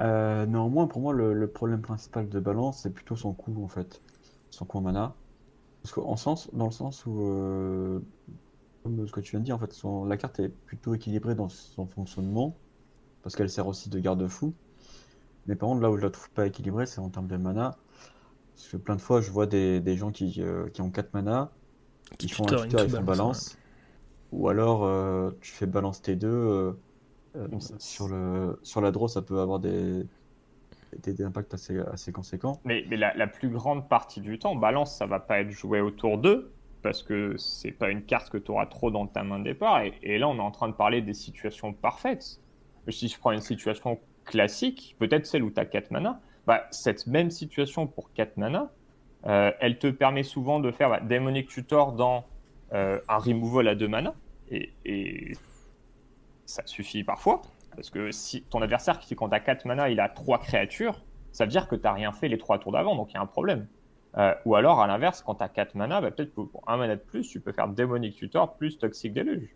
Euh, 0.00 0.44
néanmoins, 0.44 0.86
pour 0.86 1.00
moi, 1.00 1.12
le, 1.14 1.32
le 1.32 1.46
problème 1.46 1.80
principal 1.80 2.28
de 2.28 2.40
balance, 2.40 2.80
c'est 2.82 2.92
plutôt 2.92 3.16
son 3.16 3.32
coût, 3.32 3.62
en 3.64 3.68
fait. 3.68 4.02
Son 4.50 4.64
coût 4.66 4.78
en 4.78 4.82
mana. 4.82 5.14
Parce 5.82 5.94
qu'en 5.94 6.16
sens, 6.16 6.50
dans 6.52 6.66
le 6.66 6.72
sens 6.72 7.06
où, 7.06 7.20
euh, 7.22 8.00
comme 8.82 9.06
ce 9.06 9.12
que 9.12 9.20
tu 9.20 9.30
viens 9.32 9.40
de 9.40 9.44
dire, 9.44 9.54
en 9.54 9.58
fait, 9.58 9.72
son- 9.72 10.04
la 10.04 10.16
carte 10.16 10.40
est 10.40 10.48
plutôt 10.48 10.94
équilibrée 10.94 11.34
dans 11.34 11.48
son 11.48 11.86
fonctionnement. 11.86 12.56
Parce 13.22 13.36
qu'elle 13.36 13.48
sert 13.48 13.66
aussi 13.66 13.88
de 13.88 13.98
garde-fou. 13.98 14.52
Mais 15.46 15.56
par 15.56 15.68
contre, 15.68 15.82
là 15.82 15.90
où 15.90 15.96
je 15.96 16.02
la 16.02 16.10
trouve 16.10 16.30
pas 16.30 16.46
équilibrée, 16.46 16.86
c'est 16.86 17.00
en 17.00 17.10
termes 17.10 17.28
de 17.28 17.36
mana. 17.36 17.76
Parce 18.56 18.68
que 18.68 18.76
plein 18.78 18.96
de 18.96 19.00
fois, 19.02 19.20
je 19.20 19.30
vois 19.30 19.46
des, 19.46 19.80
des 19.80 19.96
gens 19.96 20.12
qui, 20.12 20.36
euh, 20.40 20.68
qui 20.70 20.82
ont 20.82 20.90
4 20.90 21.14
mana, 21.14 21.52
qui 22.18 22.28
font 22.28 22.48
un 22.48 22.54
tutor 22.54 22.62
tuteur 22.66 22.84
et 22.84 22.88
font 22.88 23.02
balance. 23.04 23.58
Ou 24.32 24.48
alors, 24.48 24.84
euh, 24.84 25.30
tu 25.40 25.52
fais 25.52 25.66
balance 25.66 26.02
T2. 26.02 26.26
euh, 26.28 26.72
euh, 27.36 27.48
Donc, 27.48 27.62
ça- 27.62 27.74
sur, 27.78 28.08
le, 28.08 28.60
sur 28.62 28.80
la 28.80 28.90
draw, 28.92 29.08
ça 29.08 29.22
peut 29.22 29.40
avoir 29.40 29.60
des, 29.60 30.06
des, 30.98 31.12
des 31.12 31.24
impacts 31.24 31.54
assez, 31.54 31.78
assez 31.78 32.12
conséquents. 32.12 32.60
Mais, 32.64 32.84
mais 32.88 32.96
la, 32.96 33.14
la 33.14 33.26
plus 33.26 33.48
grande 33.50 33.88
partie 33.88 34.20
du 34.20 34.38
temps, 34.38 34.56
balance, 34.56 34.96
ça 34.96 35.06
va 35.06 35.20
pas 35.20 35.40
être 35.40 35.50
joué 35.50 35.80
autour 35.80 36.18
d'eux, 36.18 36.52
parce 36.82 37.02
que 37.02 37.36
c'est 37.36 37.72
pas 37.72 37.90
une 37.90 38.04
carte 38.04 38.30
que 38.30 38.38
tu 38.38 38.50
auras 38.50 38.66
trop 38.66 38.90
dans 38.90 39.06
ta 39.06 39.22
main 39.24 39.38
de 39.38 39.44
départ. 39.44 39.82
Et, 39.82 39.94
et 40.02 40.18
là, 40.18 40.28
on 40.28 40.36
est 40.36 40.40
en 40.40 40.50
train 40.50 40.68
de 40.68 40.74
parler 40.74 41.02
des 41.02 41.14
situations 41.14 41.72
parfaites. 41.72 42.40
Si 42.88 43.08
je 43.08 43.18
prends 43.18 43.32
une 43.32 43.40
situation 43.40 44.00
classique, 44.24 44.96
peut-être 44.98 45.26
celle 45.26 45.42
où 45.42 45.50
tu 45.50 45.60
as 45.60 45.66
4 45.66 45.90
mana, 45.90 46.20
bah, 46.46 46.66
cette 46.70 47.06
même 47.06 47.30
situation 47.30 47.86
pour 47.86 48.12
4 48.12 48.36
mana, 48.36 48.70
euh, 49.26 49.50
elle 49.60 49.78
te 49.78 49.86
permet 49.86 50.22
souvent 50.22 50.60
de 50.60 50.70
faire 50.70 50.90
bah, 50.90 51.00
Tutor 51.48 51.92
dans 51.92 52.24
euh, 52.72 53.00
un 53.08 53.18
removal 53.18 53.68
à 53.68 53.74
2 53.74 53.88
mana, 53.88 54.14
et, 54.50 55.32
ça 56.46 56.62
suffit 56.66 57.04
parfois. 57.04 57.42
Parce 57.74 57.90
que 57.90 58.12
si 58.12 58.42
ton 58.42 58.60
adversaire, 58.62 58.98
qui 58.98 59.16
quand 59.16 59.30
tu 59.30 59.34
as 59.34 59.40
4 59.40 59.64
mana, 59.64 59.88
il 59.88 59.98
a 59.98 60.08
3 60.08 60.38
créatures, 60.38 61.02
ça 61.32 61.44
veut 61.44 61.50
dire 61.50 61.66
que 61.68 61.74
tu 61.74 61.82
n'as 61.82 61.92
rien 61.92 62.12
fait 62.12 62.28
les 62.28 62.38
3 62.38 62.58
tours 62.58 62.72
d'avant, 62.72 62.94
donc 62.94 63.10
il 63.12 63.14
y 63.14 63.16
a 63.16 63.22
un 63.22 63.26
problème. 63.26 63.66
Euh, 64.16 64.34
ou 64.44 64.54
alors, 64.54 64.80
à 64.80 64.86
l'inverse, 64.86 65.22
quand 65.22 65.36
tu 65.36 65.42
as 65.42 65.48
4 65.48 65.74
mana, 65.74 66.00
bah, 66.00 66.10
peut-être 66.10 66.32
pour 66.34 66.62
un 66.66 66.76
mana 66.76 66.96
de 66.96 67.00
plus, 67.00 67.28
tu 67.28 67.40
peux 67.40 67.52
faire 67.52 67.68
Demonic 67.68 68.14
Tutor 68.14 68.56
plus 68.56 68.78
Toxic 68.78 69.12
Deluge. 69.12 69.48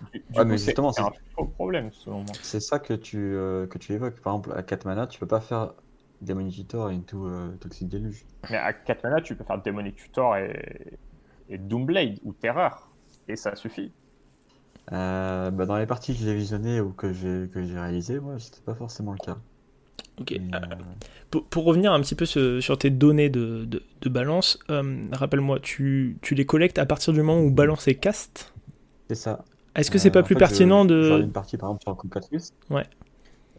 Du, 0.00 0.24
du 0.28 0.34
Ouais, 0.36 0.44
coup, 0.44 0.56
mais 0.56 0.58
c'est 0.58 0.76
justement, 0.76 0.92
c'est 0.92 1.00
c'est- 1.00 1.02
un 1.02 1.12
faux 1.34 1.46
problème, 1.46 1.92
selon 1.92 2.22
moi. 2.24 2.40
C'est 2.42 2.60
ça 2.60 2.78
que 2.78 2.92
tu, 2.94 3.16
euh, 3.18 3.66
que 3.66 3.78
tu 3.78 3.92
évoques. 3.94 4.20
Par 4.20 4.34
exemple, 4.34 4.52
à 4.56 4.62
4 4.62 4.84
mana, 4.84 5.06
tu 5.06 5.18
peux 5.18 5.26
pas 5.26 5.40
faire 5.40 5.74
Demonitor 6.20 6.88
into 6.88 7.26
euh, 7.26 7.56
Toxic 7.58 7.88
Deluge. 7.88 8.26
Mais 8.50 8.56
à 8.58 8.72
4 8.74 9.02
mana, 9.04 9.20
tu 9.22 9.36
peux 9.36 9.44
faire 9.44 9.62
Demonic 9.62 9.96
Tutor 9.96 10.36
et, 10.36 10.98
et 11.48 11.58
Doomblade 11.58 12.18
ou 12.22 12.34
Terreur. 12.34 12.96
Et 13.28 13.36
ça 13.36 13.54
suffit. 13.56 13.94
Euh, 14.92 15.50
bah, 15.50 15.66
dans 15.66 15.76
les 15.78 15.86
parties 15.86 16.12
que 16.14 16.20
j'ai 16.20 16.34
visionnées 16.34 16.80
ou 16.80 16.92
que 16.92 17.12
j'ai 17.12 17.48
que 17.52 17.64
j'ai 17.64 17.78
réalisées, 17.78 18.20
moi, 18.20 18.38
c'était 18.38 18.60
pas 18.62 18.74
forcément 18.74 19.12
le 19.12 19.18
cas. 19.18 19.38
Ok. 20.18 20.32
Mais, 20.32 20.54
Euh, 20.54 20.58
Pour, 21.30 21.46
pour 21.48 21.64
revenir 21.64 21.92
un 21.92 22.00
petit 22.00 22.14
peu 22.14 22.26
sur, 22.26 22.62
sur 22.62 22.78
tes 22.78 22.90
données 22.90 23.30
de, 23.30 23.64
de- 23.64 23.82
de 24.02 24.08
balance, 24.08 24.58
euh, 24.70 25.06
rappelle-moi, 25.12 25.60
tu, 25.60 26.18
tu 26.22 26.34
les 26.34 26.46
collectes 26.46 26.78
à 26.78 26.86
partir 26.86 27.12
du 27.12 27.22
moment 27.22 27.40
où 27.40 27.50
balance 27.50 27.88
est 27.88 27.94
cast? 27.96 28.52
C'est 29.10 29.16
ça. 29.16 29.44
Est-ce 29.74 29.90
que 29.90 29.98
c'est 29.98 30.10
Euh, 30.10 30.12
pas 30.12 30.22
en 30.22 30.22
plus 30.22 30.36
fait, 30.36 30.36
pertinent 30.36 30.84
je, 31.00 31.14
de. 31.18 31.20
une 31.22 31.32
partie, 31.32 31.56
par 31.56 31.70
exemple, 31.70 31.82
sur 31.82 31.96
Concatrice. 31.96 32.54
Ouais. 32.70 32.86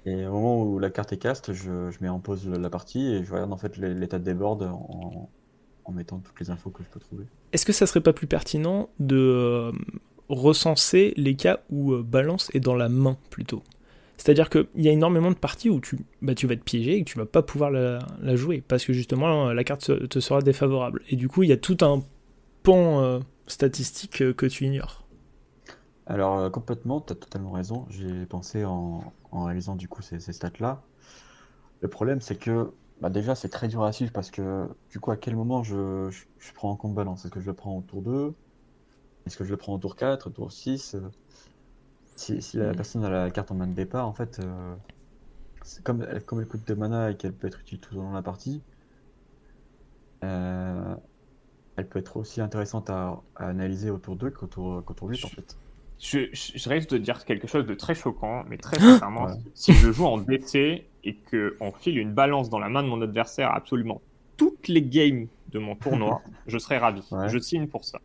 Et 0.05 0.25
au 0.27 0.31
moment 0.33 0.63
où 0.63 0.79
la 0.79 0.89
carte 0.91 1.11
est 1.13 1.17
cast, 1.17 1.53
je, 1.53 1.89
je 1.91 1.97
mets 2.01 2.09
en 2.09 2.19
pause 2.19 2.47
la 2.47 2.69
partie 2.69 3.05
et 3.13 3.23
je 3.23 3.31
regarde 3.33 3.51
en 3.53 3.57
fait 3.57 3.77
l'é- 3.77 3.93
l'état 3.93 4.19
des 4.19 4.33
boards 4.33 4.61
en, 4.63 5.31
en 5.85 5.91
mettant 5.91 6.19
toutes 6.19 6.39
les 6.39 6.49
infos 6.51 6.71
que 6.71 6.83
je 6.83 6.89
peux 6.89 6.99
trouver. 6.99 7.27
Est-ce 7.51 7.65
que 7.65 7.73
ça 7.73 7.85
serait 7.85 8.01
pas 8.01 8.13
plus 8.13 8.27
pertinent 8.27 8.89
de 8.99 9.17
euh, 9.17 9.71
recenser 10.29 11.13
les 11.17 11.35
cas 11.35 11.59
où 11.69 11.93
euh, 11.93 12.03
balance 12.03 12.49
est 12.53 12.59
dans 12.61 12.75
la 12.75 12.87
main 12.89 13.17
plutôt? 13.29 13.63
C'est-à-dire 14.17 14.49
qu'il 14.49 14.67
y 14.75 14.87
a 14.87 14.91
énormément 14.91 15.31
de 15.31 15.35
parties 15.35 15.69
où 15.69 15.79
tu, 15.81 15.99
bah, 16.21 16.35
tu 16.35 16.47
vas 16.47 16.55
te 16.55 16.63
piéger 16.63 16.97
et 16.97 17.03
que 17.03 17.09
tu 17.09 17.17
vas 17.17 17.25
pas 17.25 17.41
pouvoir 17.41 17.71
la, 17.71 17.99
la 18.21 18.35
jouer 18.35 18.63
parce 18.67 18.85
que 18.85 18.93
justement 18.93 19.51
la 19.51 19.63
carte 19.63 20.07
te 20.09 20.19
sera 20.19 20.41
défavorable. 20.41 21.01
Et 21.09 21.15
du 21.15 21.27
coup, 21.27 21.43
il 21.43 21.49
y 21.49 21.53
a 21.53 21.57
tout 21.57 21.77
un 21.81 22.03
pan 22.63 23.01
euh, 23.01 23.19
statistique 23.47 24.21
euh, 24.21 24.33
que 24.33 24.45
tu 24.47 24.65
ignores. 24.65 25.00
Alors 26.11 26.37
euh, 26.39 26.49
complètement, 26.49 27.01
tu 27.01 27.13
as 27.13 27.15
totalement 27.15 27.51
raison. 27.51 27.87
J'ai 27.89 28.25
pensé 28.25 28.65
en, 28.65 29.15
en 29.31 29.43
réalisant 29.45 29.75
du 29.75 29.87
coup 29.87 30.01
ces, 30.01 30.19
ces 30.19 30.33
stats-là. 30.33 30.89
Le 31.81 31.89
problème, 31.89 32.21
c'est 32.21 32.37
que 32.37 32.75
bah, 33.01 33.09
déjà, 33.09 33.35
c'est 33.35 33.49
très 33.49 33.67
dur 33.69 33.83
à 33.83 33.93
suivre 33.93 34.13
parce 34.13 34.31
que 34.31 34.69
du 34.91 34.99
coup, 34.99 35.11
à 35.11 35.17
quel 35.17 35.35
moment 35.35 35.63
je, 35.63 36.09
je, 36.11 36.25
je 36.39 36.53
prends 36.53 36.71
en 36.71 36.77
compte 36.77 36.95
balance? 36.95 37.25
Est-ce 37.25 37.33
que 37.33 37.41
je 37.41 37.47
le 37.47 37.55
prends 37.55 37.77
au 37.77 37.81
tour 37.83 38.01
2? 38.03 38.35
Est-ce 39.27 39.37
que 39.37 39.45
je 39.45 39.51
le 39.51 39.57
prends 39.57 39.75
au 39.75 39.79
tour 39.79 39.95
4, 39.97 40.27
au 40.29 40.31
tour 40.31 40.51
6? 40.53 40.95
Euh, 40.95 41.11
Si, 42.15 42.41
si 42.41 42.55
la 42.57 42.73
Mhm. 42.73 42.75
personne 42.75 43.03
a 43.03 43.09
la 43.09 43.29
carte 43.31 43.51
en 43.51 43.55
main 43.55 43.67
de 43.67 43.73
départ, 43.73 44.07
en 44.07 44.13
fait, 44.13 44.39
euh, 44.39 44.75
comme, 45.83 46.03
elle, 46.03 46.23
comme 46.23 46.39
elle 46.39 46.47
coûte 46.47 46.67
de 46.67 46.73
mana 46.75 47.09
et 47.11 47.17
qu'elle 47.17 47.35
peut 47.35 47.47
être 47.47 47.61
utile 47.61 47.79
tout 47.79 47.95
au 47.97 48.01
long 48.01 48.11
de 48.11 48.15
la 48.15 48.21
partie, 48.23 48.63
euh, 50.23 50.95
elle 51.77 51.89
peut 51.89 51.99
être 51.99 52.17
aussi 52.17 52.41
intéressante 52.41 52.89
à, 52.91 53.23
à 53.35 53.47
analyser 53.49 53.91
au 53.91 53.99
tour 53.99 54.15
2 54.17 54.31
qu'au 54.31 54.47
tour, 54.47 54.83
qu'au 54.85 54.93
tour 54.95 55.09
8 55.09 55.25
en 55.25 55.31
fait. 55.31 55.59
Je, 56.01 56.19
je, 56.33 56.53
je 56.57 56.69
risque 56.69 56.89
de 56.89 56.97
dire 56.97 57.23
quelque 57.25 57.47
chose 57.47 57.65
de 57.67 57.75
très 57.75 57.93
choquant, 57.93 58.43
mais 58.49 58.57
très 58.57 58.79
sincèrement, 58.79 59.25
Ouais. 59.25 59.33
si 59.53 59.71
je 59.73 59.91
joue 59.91 60.05
en 60.07 60.17
DC 60.17 60.55
et 61.03 61.15
qu'on 61.29 61.71
file 61.71 61.99
une 61.99 62.11
balance 62.11 62.49
dans 62.49 62.57
la 62.59 62.69
main 62.69 62.81
de 62.81 62.87
mon 62.87 62.99
adversaire 63.03 63.49
à 63.51 63.57
absolument 63.57 64.01
toutes 64.35 64.67
les 64.67 64.81
games 64.81 65.27
de 65.51 65.59
mon 65.59 65.75
tournoi, 65.75 66.21
je 66.47 66.57
serais 66.57 66.79
ravi. 66.79 67.03
Ouais. 67.11 67.29
Je 67.29 67.37
signe 67.37 67.67
pour 67.67 67.85
ça. 67.85 67.99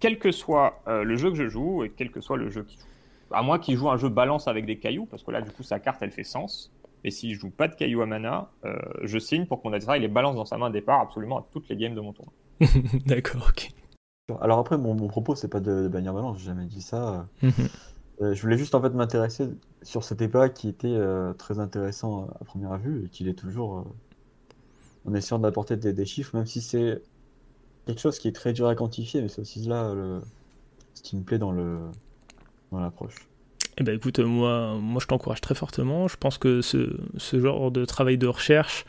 Quel 0.00 0.18
que 0.18 0.32
soit 0.32 0.82
euh, 0.88 1.04
le 1.04 1.16
jeu 1.16 1.30
que 1.30 1.36
je 1.36 1.48
joue 1.48 1.84
et 1.84 1.90
quel 1.96 2.10
que 2.10 2.20
soit 2.20 2.36
le 2.36 2.50
jeu 2.50 2.64
qu'il 2.64 2.78
joue. 2.80 2.86
À 3.30 3.42
moins 3.42 3.58
qu'il 3.60 3.76
joue 3.76 3.88
un 3.88 3.96
jeu 3.96 4.08
balance 4.08 4.48
avec 4.48 4.66
des 4.66 4.76
cailloux, 4.78 5.06
parce 5.06 5.22
que 5.22 5.30
là, 5.30 5.40
du 5.42 5.50
coup, 5.50 5.62
sa 5.62 5.78
carte, 5.80 6.02
elle 6.02 6.10
fait 6.12 6.24
sens. 6.24 6.72
Et 7.04 7.10
s'il 7.12 7.34
joue 7.34 7.50
pas 7.50 7.68
de 7.68 7.74
cailloux 7.76 8.02
à 8.02 8.06
mana, 8.06 8.50
euh, 8.64 8.76
je 9.04 9.18
signe 9.18 9.46
pour 9.46 9.62
que 9.62 9.68
mon 9.68 9.72
adversaire 9.74 9.96
il 9.96 10.02
les 10.02 10.08
balance 10.08 10.34
dans 10.34 10.44
sa 10.44 10.58
main 10.58 10.68
de 10.70 10.74
départ 10.74 11.00
absolument 11.02 11.38
à 11.38 11.46
toutes 11.52 11.68
les 11.68 11.76
games 11.76 11.94
de 11.94 12.00
mon 12.00 12.12
tournoi. 12.12 12.32
D'accord, 13.06 13.46
ok. 13.50 13.68
Alors 14.40 14.58
après, 14.58 14.76
mon, 14.76 14.94
mon 14.94 15.06
propos, 15.06 15.36
c'est 15.36 15.48
pas 15.48 15.60
de, 15.60 15.82
de 15.84 15.88
bannir 15.88 16.12
balance, 16.12 16.38
j'ai 16.38 16.46
jamais 16.46 16.66
dit 16.66 16.82
ça. 16.82 17.28
Mhm. 17.42 17.52
Euh, 18.22 18.34
je 18.34 18.42
voulais 18.42 18.58
juste 18.58 18.74
en 18.74 18.80
fait 18.82 18.90
m'intéresser 18.90 19.48
sur 19.82 20.02
ce 20.02 20.14
débat 20.14 20.48
qui 20.48 20.68
était 20.68 20.88
euh, 20.88 21.32
très 21.34 21.60
intéressant 21.60 22.28
à 22.40 22.44
première 22.44 22.76
vue 22.78 23.04
et 23.04 23.08
qu'il 23.08 23.28
est 23.28 23.34
toujours 23.38 23.78
euh, 23.78 25.08
en 25.08 25.14
essayant 25.14 25.38
d'apporter 25.38 25.76
des, 25.76 25.92
des 25.92 26.06
chiffres, 26.06 26.34
même 26.34 26.46
si 26.46 26.60
c'est 26.60 27.02
quelque 27.86 28.00
chose 28.00 28.18
qui 28.18 28.26
est 28.26 28.32
très 28.32 28.52
dur 28.52 28.66
à 28.66 28.74
quantifier, 28.74 29.22
mais 29.22 29.28
c'est 29.28 29.42
aussi 29.42 29.60
là 29.60 29.94
le, 29.94 30.20
ce 30.94 31.02
qui 31.02 31.16
me 31.16 31.22
plaît 31.22 31.38
dans 31.38 31.52
le 31.52 31.78
dans 32.72 32.80
l'approche. 32.80 33.28
Eh 33.78 33.84
ben 33.84 33.94
écoute, 33.94 34.18
moi, 34.18 34.76
moi 34.80 35.00
je 35.00 35.06
t'encourage 35.06 35.42
très 35.42 35.54
fortement. 35.54 36.08
Je 36.08 36.16
pense 36.16 36.38
que 36.38 36.62
ce, 36.62 36.98
ce 37.18 37.38
genre 37.38 37.70
de 37.70 37.84
travail 37.84 38.18
de 38.18 38.26
recherche 38.26 38.86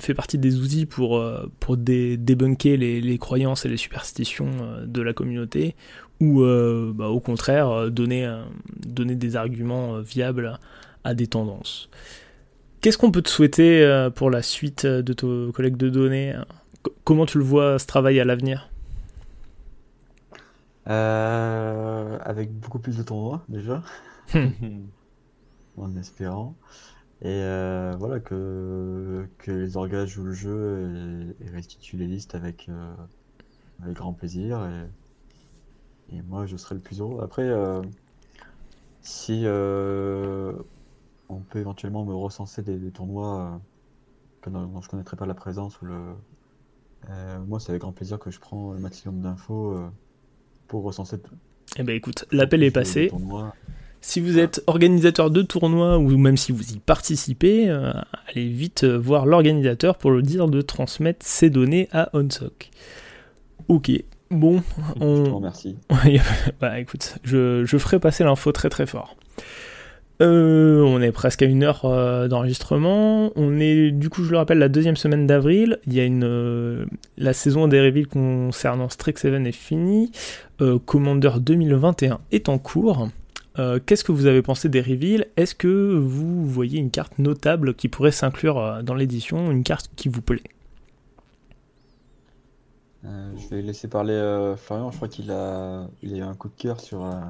fait 0.00 0.14
partie 0.14 0.38
des 0.38 0.58
outils 0.60 0.86
pour, 0.86 1.18
euh, 1.18 1.50
pour 1.60 1.76
dé- 1.76 2.16
débunker 2.16 2.76
les, 2.76 3.00
les 3.00 3.18
croyances 3.18 3.64
et 3.64 3.68
les 3.68 3.76
superstitions 3.76 4.50
euh, 4.62 4.86
de 4.86 5.00
la 5.02 5.12
communauté, 5.12 5.74
ou 6.20 6.42
euh, 6.42 6.92
bah, 6.94 7.08
au 7.08 7.20
contraire 7.20 7.70
euh, 7.70 7.90
donner, 7.90 8.26
euh, 8.26 8.42
donner 8.86 9.14
des 9.16 9.36
arguments 9.36 9.96
euh, 9.96 10.00
viables 10.02 10.58
à 11.04 11.14
des 11.14 11.26
tendances. 11.26 11.88
Qu'est-ce 12.80 12.98
qu'on 12.98 13.10
peut 13.12 13.22
te 13.22 13.30
souhaiter 13.30 13.82
euh, 13.82 14.10
pour 14.10 14.30
la 14.30 14.42
suite 14.42 14.86
de 14.86 15.12
ton 15.12 15.52
collègue 15.52 15.76
de 15.76 15.88
données 15.90 16.34
C- 16.86 16.92
Comment 17.04 17.26
tu 17.26 17.38
le 17.38 17.44
vois 17.44 17.78
ce 17.78 17.86
travail 17.86 18.20
à 18.20 18.24
l'avenir? 18.24 18.70
Euh, 20.88 22.18
avec 22.24 22.52
beaucoup 22.58 22.78
plus 22.78 22.96
de 22.96 23.02
tournois 23.02 23.44
déjà, 23.48 23.82
en 25.76 25.96
espérant. 25.96 26.56
Et 27.22 27.42
euh, 27.42 27.94
voilà, 27.98 28.18
que, 28.18 29.26
que 29.38 29.50
les 29.50 29.76
orgas 29.76 30.06
jouent 30.06 30.24
le 30.24 30.32
jeu 30.32 31.36
et, 31.40 31.44
et 31.44 31.50
restituent 31.50 31.98
les 31.98 32.06
listes 32.06 32.34
avec, 32.34 32.68
euh, 32.70 32.94
avec 33.82 33.96
grand 33.96 34.14
plaisir. 34.14 34.64
Et, 34.64 36.16
et 36.16 36.22
moi, 36.22 36.46
je 36.46 36.56
serai 36.56 36.76
le 36.76 36.80
plus 36.80 37.00
heureux. 37.00 37.22
Après, 37.22 37.46
euh, 37.46 37.82
si 39.02 39.44
on 41.28 41.40
peut 41.40 41.58
éventuellement 41.58 42.04
me 42.06 42.14
recenser 42.14 42.62
des, 42.62 42.78
des 42.78 42.90
tournois 42.90 43.60
dont, 44.46 44.66
dont 44.66 44.80
je 44.80 44.86
ne 44.86 44.90
connaîtrais 44.90 45.16
pas 45.16 45.26
la 45.26 45.34
présence 45.34 45.80
ou 45.82 45.86
le. 45.86 45.98
moi, 47.46 47.60
c'est 47.60 47.70
avec 47.70 47.82
grand 47.82 47.92
plaisir 47.92 48.18
que 48.18 48.30
je 48.30 48.40
prends 48.40 48.72
le 48.72 48.78
maximum 48.78 49.20
d'infos 49.20 49.78
pour 50.68 50.84
recenser 50.84 51.18
tout. 51.20 51.34
Eh 51.76 51.82
ben 51.82 51.94
écoute, 51.94 52.24
l'appel 52.32 52.62
est 52.62 52.70
passé. 52.70 53.08
tournois. 53.08 53.54
Si 54.00 54.20
vous 54.20 54.38
êtes 54.38 54.62
organisateur 54.66 55.30
de 55.30 55.42
tournoi 55.42 55.98
ou 55.98 56.16
même 56.16 56.36
si 56.36 56.52
vous 56.52 56.72
y 56.72 56.78
participez, 56.78 57.68
euh, 57.68 57.92
allez 58.28 58.48
vite 58.48 58.84
euh, 58.84 58.96
voir 58.96 59.26
l'organisateur 59.26 59.96
pour 59.96 60.10
le 60.10 60.22
dire 60.22 60.48
de 60.48 60.62
transmettre 60.62 61.24
ces 61.26 61.50
données 61.50 61.88
à 61.92 62.08
OnSoc. 62.16 62.70
Ok, 63.68 63.90
bon, 64.30 64.62
Je 64.96 65.00
te 65.00 65.30
remercie. 65.30 65.76
bah 66.60 66.80
écoute, 66.80 67.18
je, 67.24 67.64
je 67.64 67.78
ferai 67.78 68.00
passer 68.00 68.24
l'info 68.24 68.52
très 68.52 68.70
très 68.70 68.86
fort. 68.86 69.16
Euh, 70.20 70.82
on 70.82 71.00
est 71.00 71.12
presque 71.12 71.42
à 71.42 71.46
une 71.46 71.62
heure 71.62 71.84
euh, 71.84 72.28
d'enregistrement. 72.28 73.32
On 73.36 73.58
est, 73.58 73.90
du 73.90 74.10
coup, 74.10 74.22
je 74.22 74.30
le 74.30 74.36
rappelle, 74.36 74.58
la 74.58 74.68
deuxième 74.68 74.96
semaine 74.96 75.26
d'avril. 75.26 75.78
Il 75.86 75.94
y 75.94 76.00
a 76.00 76.04
une, 76.04 76.24
euh, 76.24 76.84
la 77.16 77.32
saison 77.32 77.68
des 77.68 77.80
reveals 77.80 78.06
concernant 78.06 78.88
Strixhaven 78.88 79.46
est 79.46 79.52
finie. 79.52 80.12
Commander 80.84 81.30
2021 81.40 82.20
est 82.32 82.50
en 82.50 82.58
cours. 82.58 83.08
Euh, 83.58 83.80
Qu'est-ce 83.84 84.04
que 84.04 84.12
vous 84.12 84.26
avez 84.26 84.42
pensé 84.42 84.68
des 84.68 84.80
reveals 84.80 85.26
Est-ce 85.36 85.54
que 85.54 85.94
vous 85.96 86.46
voyez 86.46 86.78
une 86.78 86.90
carte 86.90 87.18
notable 87.18 87.74
qui 87.74 87.88
pourrait 87.88 88.12
s'inclure 88.12 88.58
euh, 88.58 88.82
dans 88.82 88.94
l'édition, 88.94 89.50
une 89.50 89.64
carte 89.64 89.90
qui 89.96 90.08
vous 90.08 90.22
plaît 90.22 90.42
Euh, 93.04 93.36
je 93.36 93.48
vais 93.48 93.62
laisser 93.62 93.88
parler 93.88 94.12
euh, 94.14 94.56
Florian. 94.56 94.90
Je 94.90 94.96
crois 94.96 95.08
qu'il 95.08 95.30
a, 95.30 95.88
il 96.02 96.14
a 96.14 96.18
eu 96.18 96.22
un 96.22 96.34
coup 96.34 96.48
de 96.48 96.54
cœur 96.54 96.80
sur 96.80 97.04
euh, 97.04 97.20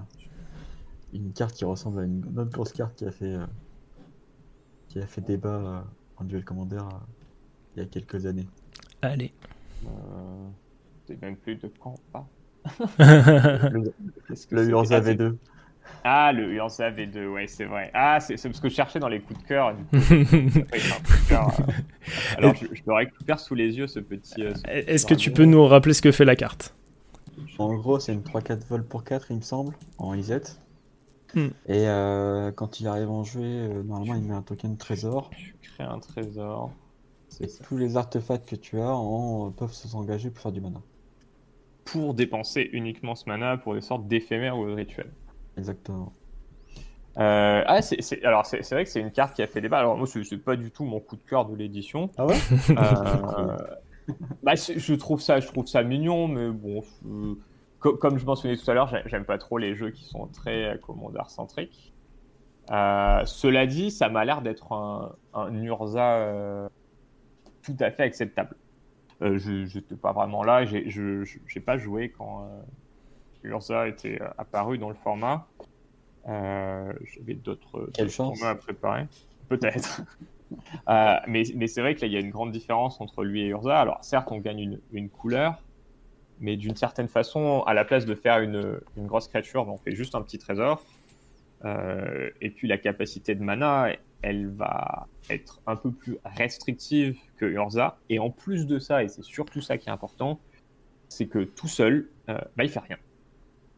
une 1.12 1.32
carte 1.32 1.54
qui 1.54 1.64
ressemble 1.64 2.00
à 2.00 2.04
une 2.04 2.24
autre 2.38 2.50
grosse 2.50 2.72
carte 2.72 2.96
qui 2.96 3.04
a 3.04 3.12
fait, 3.12 3.34
euh, 3.36 3.46
qui 4.88 4.98
a 5.00 5.06
fait 5.06 5.22
débat 5.22 5.48
euh, 5.48 5.80
en 6.16 6.24
duel 6.24 6.44
commander 6.44 6.76
euh, 6.76 6.98
il 7.76 7.80
y 7.80 7.82
a 7.84 7.88
quelques 7.88 8.26
années. 8.26 8.48
Allez. 9.02 9.34
Euh, 9.84 10.50
c'est 11.06 11.20
même 11.20 11.36
plus 11.36 11.56
de 11.56 11.68
quand 11.68 12.00
parle. 12.12 12.26
Le, 13.72 13.94
Qu'est-ce 14.26 14.46
que 14.46 14.54
le 14.54 14.62
c'est 14.62 14.70
Urza 14.70 15.00
Ah, 16.04 16.30
c'est- 16.32 16.40
V2. 16.40 16.46
Le 16.46 16.52
Ursa 16.54 16.90
V2, 16.90 17.26
ouais, 17.28 17.46
c'est 17.46 17.64
vrai. 17.64 17.90
Ah, 17.94 18.20
c'est 18.20 18.36
parce 18.42 18.60
que 18.60 18.68
je 18.68 18.74
cherchais 18.74 18.98
dans 18.98 19.08
les 19.08 19.20
coups 19.20 19.40
de 19.42 19.46
cœur. 19.46 19.74
du 19.74 19.84
coup, 19.84 19.96
ça 20.00 20.06
fait 20.06 20.92
un 20.92 21.00
coup 21.00 21.22
de 21.24 21.28
cœur, 21.28 21.48
euh. 21.60 21.72
Alors, 22.38 22.54
je, 22.54 22.66
je 22.72 22.82
le 22.86 22.92
récupère 22.94 23.38
sous 23.40 23.54
les 23.54 23.76
yeux, 23.76 23.86
ce 23.86 24.00
petit. 24.00 24.42
euh, 24.42 24.52
petit 24.52 24.62
Est-ce 24.66 25.06
que 25.06 25.14
tu 25.14 25.30
peux 25.30 25.44
nous 25.44 25.64
rappeler 25.66 25.94
ce 25.94 26.02
que 26.02 26.12
fait 26.12 26.24
la 26.24 26.36
carte? 26.36 26.74
En 27.58 27.74
gros, 27.74 27.98
c'est 27.98 28.12
une 28.12 28.22
3-4 28.22 28.66
vols 28.68 28.84
pour 28.84 29.04
4, 29.04 29.26
il 29.30 29.36
me 29.36 29.42
semble, 29.42 29.74
en 29.98 30.14
IZ. 30.14 30.58
Hmm. 31.34 31.46
Et 31.68 31.86
euh, 31.86 32.50
quand 32.52 32.80
il 32.80 32.86
arrive 32.88 33.10
en 33.10 33.22
jeu, 33.24 33.40
euh, 33.42 33.82
normalement, 33.82 34.14
il 34.14 34.22
met 34.22 34.34
un 34.34 34.42
token 34.42 34.76
trésor. 34.76 35.30
Tu 35.30 35.54
crées 35.74 35.84
un 35.84 35.98
trésor. 36.00 36.72
Et 37.40 37.46
tous 37.64 37.76
les 37.76 37.96
artefacts 37.96 38.48
que 38.48 38.56
tu 38.56 38.80
as 38.80 38.90
en, 38.92 39.50
peuvent 39.52 39.72
s'engager 39.72 40.30
pour 40.30 40.42
faire 40.42 40.52
du 40.52 40.60
mana. 40.60 40.80
Pour 41.84 42.14
dépenser 42.14 42.68
uniquement 42.72 43.14
ce 43.14 43.28
mana 43.28 43.56
pour 43.56 43.74
des 43.74 43.80
sortes 43.80 44.06
d'éphémères 44.08 44.58
ou 44.58 44.66
de 44.66 44.72
rituels. 44.72 45.10
Exactement. 45.60 46.12
Euh, 47.18 47.62
ah, 47.66 47.82
c'est, 47.82 48.00
c'est- 48.00 48.24
alors 48.24 48.46
c'est, 48.46 48.62
c'est 48.62 48.74
vrai 48.74 48.84
que 48.84 48.90
c'est 48.90 49.00
une 49.00 49.10
carte 49.12 49.34
qui 49.36 49.42
a 49.42 49.46
fait 49.46 49.60
débat. 49.60 49.78
Alors 49.78 49.98
moi, 49.98 50.06
c'est, 50.06 50.24
c'est 50.24 50.38
pas 50.38 50.56
du 50.56 50.70
tout 50.70 50.84
mon 50.84 51.00
coup 51.00 51.16
de 51.16 51.22
cœur 51.22 51.44
de 51.44 51.54
l'édition. 51.54 52.08
Ah 52.16 52.24
ouais? 52.24 52.36
Euh, 52.70 53.56
bah, 54.42 54.54
je 54.54 54.94
trouve 54.94 55.20
ça, 55.20 55.38
je 55.38 55.46
trouve 55.46 55.66
ça 55.66 55.82
mignon, 55.82 56.28
mais 56.28 56.48
bon, 56.48 56.82
co- 57.78 57.96
comme 57.96 58.16
je 58.16 58.24
mentionnais 58.24 58.56
tout 58.56 58.70
à 58.70 58.74
l'heure, 58.74 58.88
j'ai- 58.88 59.02
j'aime 59.04 59.26
pas 59.26 59.36
trop 59.36 59.58
les 59.58 59.74
jeux 59.74 59.90
qui 59.90 60.04
sont 60.04 60.28
très 60.28 60.64
euh, 60.64 60.78
commandeur 60.78 61.28
centriques. 61.30 61.92
Euh, 62.70 63.22
cela 63.26 63.66
dit, 63.66 63.90
ça 63.90 64.08
m'a 64.08 64.24
l'air 64.24 64.40
d'être 64.40 64.72
un, 64.72 65.12
un 65.34 65.52
Urza 65.62 66.70
tout 67.62 67.76
à 67.80 67.90
fait 67.90 68.04
acceptable. 68.04 68.56
Je 69.20 69.76
n'étais 69.76 69.96
pas 69.96 70.12
vraiment 70.12 70.42
là, 70.42 70.64
j'ai, 70.64 70.88
je 70.88 71.24
j'ai 71.46 71.60
pas 71.60 71.76
joué 71.76 72.10
quand 72.16 72.48
Urza 73.42 73.88
était 73.88 74.20
euh, 74.20 74.28
apparu 74.38 74.78
dans 74.78 74.88
le 74.88 74.94
format. 74.94 75.46
Euh, 76.28 76.92
J'avais 77.14 77.34
d'autres 77.34 77.90
tournois 78.08 78.50
à 78.50 78.54
préparer. 78.54 79.06
Peut-être. 79.48 80.02
Euh, 80.88 81.14
mais 81.28 81.44
mais 81.54 81.68
c'est 81.68 81.80
vrai 81.80 81.94
que 81.94 82.00
là, 82.00 82.08
il 82.08 82.12
y 82.12 82.16
a 82.16 82.18
une 82.18 82.32
grande 82.32 82.50
différence 82.50 83.00
entre 83.00 83.22
lui 83.22 83.42
et 83.42 83.46
Urza. 83.50 83.78
Alors, 83.78 84.02
certes, 84.02 84.32
on 84.32 84.38
gagne 84.38 84.58
une, 84.58 84.80
une 84.90 85.08
couleur, 85.08 85.62
mais 86.40 86.56
d'une 86.56 86.74
certaine 86.74 87.06
façon, 87.06 87.62
à 87.68 87.72
la 87.72 87.84
place 87.84 88.04
de 88.04 88.16
faire 88.16 88.40
une, 88.40 88.80
une 88.96 89.06
grosse 89.06 89.28
créature, 89.28 89.68
on 89.68 89.76
fait 89.76 89.94
juste 89.94 90.16
un 90.16 90.22
petit 90.22 90.38
trésor. 90.38 90.82
Euh, 91.64 92.30
et 92.40 92.50
puis, 92.50 92.66
la 92.66 92.78
capacité 92.78 93.36
de 93.36 93.44
mana, 93.44 93.90
elle 94.22 94.48
va 94.48 95.06
être 95.28 95.60
un 95.68 95.76
peu 95.76 95.92
plus 95.92 96.18
restrictive 96.24 97.16
que 97.36 97.46
Urza. 97.46 97.98
Et 98.08 98.18
en 98.18 98.30
plus 98.30 98.66
de 98.66 98.80
ça, 98.80 99.04
et 99.04 99.08
c'est 99.08 99.22
surtout 99.22 99.60
ça 99.60 99.78
qui 99.78 99.88
est 99.88 99.92
important, 99.92 100.40
c'est 101.08 101.28
que 101.28 101.44
tout 101.44 101.68
seul, 101.68 102.08
bah, 102.26 102.64
il 102.64 102.70
fait 102.70 102.80
rien. 102.80 102.96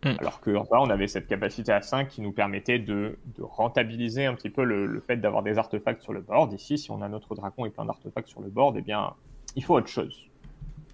Mm. 0.05 0.17
Alors 0.19 0.41
que 0.41 0.51
Urza, 0.51 0.81
on 0.81 0.91
avait 0.91 1.07
cette 1.07 1.29
capacité 1.29 1.73
à 1.73 1.81
5 1.81 2.09
qui 2.09 2.21
nous 2.21 2.33
permettait 2.33 2.79
de, 2.79 3.19
rentabiliser 3.41 4.27
un 4.27 4.35
petit 4.35 4.51
peu 4.51 4.65
le, 4.65 5.01
fait 5.01 5.17
d'avoir 5.17 5.43
des 5.43 5.59
artefacts 5.59 6.03
sur 6.03 6.13
le 6.13 6.21
board. 6.21 6.53
Ici, 6.53 6.79
si 6.79 6.91
on 6.91 7.03
a 7.03 7.09
notre 7.09 7.35
dragon 7.35 7.67
et 7.67 7.71
plein 7.71 7.85
d'artefacts 7.85 8.29
sur 8.29 8.41
le 8.41 8.51
board, 8.51 8.77
eh 8.79 8.83
bien, 8.83 9.15
il 9.55 9.65
faut 9.65 9.75
autre 9.75 9.89
chose. 9.89 10.27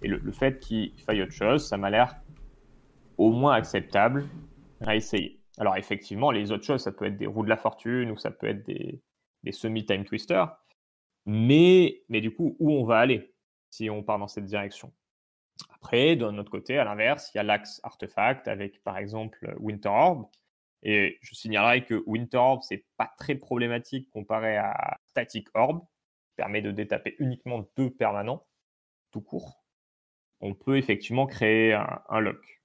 Et 0.01 0.07
le, 0.07 0.31
fait 0.31 0.59
qu'il 0.59 0.93
faille 1.05 1.21
autre 1.21 1.33
chose, 1.33 1.67
ça 1.67 1.77
m'a 1.77 1.89
l'air 1.89 2.15
au 3.17 3.31
moins 3.31 3.53
acceptable 3.53 4.27
à 4.81 4.95
essayer. 4.95 5.39
Alors 5.57 5.75
effectivement, 5.75 6.31
les 6.31 6.51
autres 6.51 6.63
choses, 6.63 6.81
ça 6.81 6.91
peut 6.91 7.05
être 7.05 7.17
des 7.17 7.27
roues 7.27 7.43
de 7.43 7.49
la 7.49 7.57
fortune 7.57 8.11
ou 8.11 8.17
ça 8.17 8.31
peut 8.31 8.47
être 8.47 8.65
des, 8.65 9.01
des 9.43 9.51
semi-time 9.51 10.05
twisters. 10.05 10.55
Mais, 11.25 12.01
mais 12.07 12.21
du 12.21 12.33
coup, 12.33 12.55
où 12.59 12.71
on 12.71 12.85
va 12.85 12.99
aller 12.99 13.33
si 13.69 13.89
on 13.89 14.03
part 14.03 14.19
dans 14.19 14.27
cette 14.27 14.45
direction? 14.45 14.93
Après, 15.69 16.15
d'un 16.15 16.37
autre 16.37 16.51
côté, 16.51 16.77
à 16.77 16.83
l'inverse, 16.83 17.31
il 17.33 17.37
y 17.37 17.39
a 17.39 17.43
l'axe 17.43 17.79
artefact 17.83 18.47
avec 18.47 18.83
par 18.83 18.97
exemple 18.97 19.55
Winter 19.59 19.89
Orb. 19.89 20.25
Et 20.83 21.17
je 21.21 21.35
signalerai 21.35 21.83
que 21.83 22.03
Winter 22.05 22.37
Orb, 22.37 22.61
c'est 22.63 22.85
pas 22.97 23.11
très 23.17 23.35
problématique 23.35 24.09
comparé 24.11 24.57
à 24.57 24.97
Static 25.05 25.47
Orb, 25.53 25.81
qui 25.81 26.35
permet 26.37 26.61
de 26.61 26.71
détaper 26.71 27.15
uniquement 27.19 27.67
deux 27.75 27.89
permanents, 27.89 28.45
tout 29.11 29.21
court. 29.21 29.63
On 30.41 30.53
peut 30.53 30.77
effectivement 30.77 31.25
créer 31.25 31.73
un, 31.73 32.19
lock. 32.19 32.61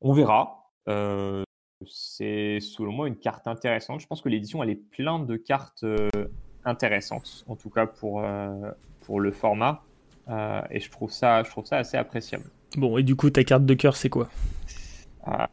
On 0.00 0.12
verra. 0.12 0.70
Euh, 0.88 1.42
c'est 1.86 2.58
selon 2.60 2.92
moi 2.92 3.08
une 3.08 3.18
carte 3.18 3.46
intéressante. 3.48 4.00
Je 4.00 4.06
pense 4.06 4.20
que 4.20 4.28
l'édition 4.28 4.62
elle 4.62 4.70
est 4.70 4.76
pleine 4.76 5.26
de 5.26 5.36
cartes 5.36 5.82
euh, 5.82 6.10
intéressantes, 6.64 7.44
en 7.48 7.56
tout 7.56 7.70
cas 7.70 7.86
pour, 7.86 8.20
euh, 8.20 8.70
pour 9.00 9.20
le 9.20 9.32
format. 9.32 9.82
Euh, 10.28 10.62
et 10.70 10.80
je 10.80 10.90
trouve, 10.90 11.10
ça, 11.10 11.42
je 11.42 11.50
trouve 11.50 11.64
ça 11.64 11.78
assez 11.78 11.96
appréciable. 11.96 12.44
Bon, 12.76 12.96
et 12.98 13.02
du 13.02 13.16
coup, 13.16 13.30
ta 13.30 13.44
carte 13.44 13.66
de 13.66 13.74
cœur, 13.74 13.96
c'est 13.96 14.08
quoi? 14.08 14.28
Euh, 15.28 15.46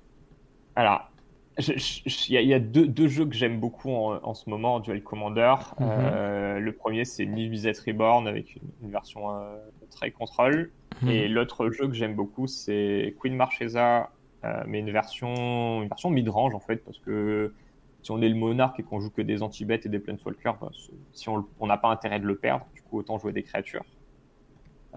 alors, 0.76 1.12
il 1.58 2.34
y 2.34 2.38
a, 2.38 2.42
il 2.42 2.48
y 2.48 2.54
a 2.54 2.60
deux, 2.60 2.88
deux 2.88 3.08
jeux 3.08 3.26
que 3.26 3.36
j'aime 3.36 3.60
beaucoup 3.60 3.92
en, 3.92 4.24
en 4.24 4.34
ce 4.34 4.50
moment 4.50 4.76
en 4.76 4.80
Duel 4.80 5.04
Commander. 5.04 5.56
Mhm. 5.80 5.88
Euh, 5.90 6.60
le 6.60 6.72
premier, 6.72 7.04
c'est 7.04 7.26
Niv-Mizzet 7.26 7.74
Reborn 7.86 8.28
avec 8.28 8.56
une, 8.56 8.70
une 8.84 8.92
version 8.92 9.32
euh, 9.32 9.58
très 9.90 10.12
contrôle. 10.12 10.72
Et 11.08 11.30
l'autre 11.30 11.70
jeu 11.70 11.88
que 11.88 11.94
j'aime 11.94 12.14
beaucoup, 12.14 12.46
c'est 12.46 13.16
Queen 13.22 13.34
Marchesa, 13.34 14.10
euh, 14.44 14.64
mais 14.68 14.80
une 14.80 14.92
version, 14.92 15.82
une 15.82 15.88
version 15.88 16.10
mid-range 16.10 16.54
en 16.54 16.60
fait, 16.60 16.84
parce 16.84 16.98
que 16.98 17.54
si 18.02 18.12
on 18.12 18.22
est 18.22 18.28
le 18.28 18.36
monarque 18.36 18.82
et 18.82 18.84
qu'on 18.84 19.00
joue 19.00 19.10
que 19.10 19.22
des 19.22 19.42
anti-bêtes 19.42 19.86
et 19.86 19.90
des 19.90 20.00
planeswalkers, 20.00 20.58
bah, 20.60 20.72
si 21.14 21.30
on 21.30 21.68
n'a 21.68 21.78
pas 21.78 21.88
intérêt 21.88 22.20
de 22.20 22.26
le 22.26 22.36
perdre, 22.36 22.66
du 22.76 22.82
coup 22.82 23.00
autant 23.00 23.18
jouer 23.18 23.32
des 23.32 23.44
créatures. 23.44 23.86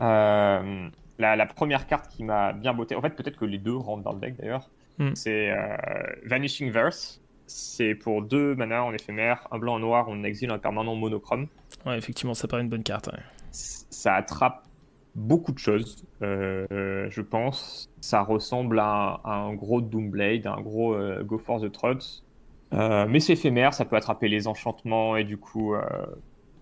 Euh, 0.01 0.88
la, 1.18 1.36
la 1.36 1.47
première 1.47 1.86
carte 1.86 2.09
qui 2.09 2.24
m'a 2.24 2.53
bien 2.53 2.72
botté, 2.74 2.95
en 2.97 3.01
fait 3.03 3.11
peut-être 3.11 3.36
que 3.36 3.45
les 3.45 3.59
deux 3.59 3.76
rentrent 3.76 4.03
dans 4.03 4.12
le 4.12 4.20
deck 4.20 4.36
d'ailleurs, 4.36 4.68
Hmm. 4.99 5.12
c'est 5.14 5.51
euh, 5.51 5.74
Vanishing 6.26 6.70
Verse. 6.70 7.20
C'est 7.47 7.95
pour 7.95 8.20
deux 8.22 8.55
mana 8.55 8.84
en 8.84 8.93
éphémère, 8.93 9.49
un 9.51 9.59
blanc, 9.59 9.76
un 9.76 9.80
noir, 9.80 10.07
on 10.09 10.22
exile 10.22 10.51
un 10.51 10.59
permanent 10.59 10.95
monochrome 10.95 11.47
Ouais, 11.86 11.97
effectivement, 11.97 12.34
ça 12.34 12.47
paraît 12.47 12.62
une 12.62 12.68
bonne 12.68 12.82
carte. 12.82 13.09
ouais. 13.09 13.18
ça 13.51 14.14
attrape 14.14 14.64
beaucoup 15.14 15.53
de 15.53 15.59
choses, 15.59 16.05
euh, 16.22 17.07
je 17.11 17.20
pense. 17.22 17.90
Ça 18.03 18.20
ressemble 18.22 18.78
à 18.80 19.20
un, 19.24 19.30
à 19.30 19.34
un 19.36 19.55
gros 19.55 19.80
Doomblade, 19.80 20.47
un 20.47 20.61
gros 20.61 20.95
euh, 20.95 21.22
Go 21.22 21.38
for 21.38 21.61
the 21.61 21.72
Trot. 21.72 21.99
Euh, 22.74 23.07
mais 23.09 23.20
c'est 23.20 23.32
éphémère, 23.34 23.72
ça 23.74 23.84
peut 23.86 23.97
attraper 23.97 24.28
les 24.28 24.47
enchantements 24.47 25.16
et 25.16 25.24
du 25.24 25.36
coup 25.38 25.74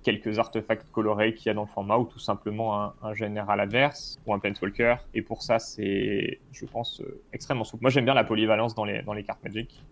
quelques 0.02 0.38
artefacts 0.38 0.90
colorés 0.90 1.34
qu'il 1.34 1.46
y 1.46 1.50
a 1.50 1.54
dans 1.54 1.62
le 1.62 1.68
format 1.68 1.98
ou 1.98 2.04
tout 2.04 2.18
simplement 2.18 2.80
un, 2.80 2.94
un 3.02 3.14
général 3.14 3.60
adverse 3.60 4.18
ou 4.26 4.34
un 4.34 4.38
Planeswalker. 4.38 4.96
Et 5.14 5.22
pour 5.22 5.42
ça, 5.42 5.58
c'est, 5.58 6.40
je 6.52 6.64
pense, 6.66 7.00
euh, 7.00 7.20
extrêmement 7.32 7.64
souple. 7.64 7.82
Moi, 7.82 7.90
j'aime 7.90 8.04
bien 8.04 8.14
la 8.14 8.24
polyvalence 8.24 8.74
dans 8.74 8.84
les, 8.84 9.02
dans 9.02 9.12
les 9.12 9.24
cartes 9.24 9.42
Magic. 9.44 9.84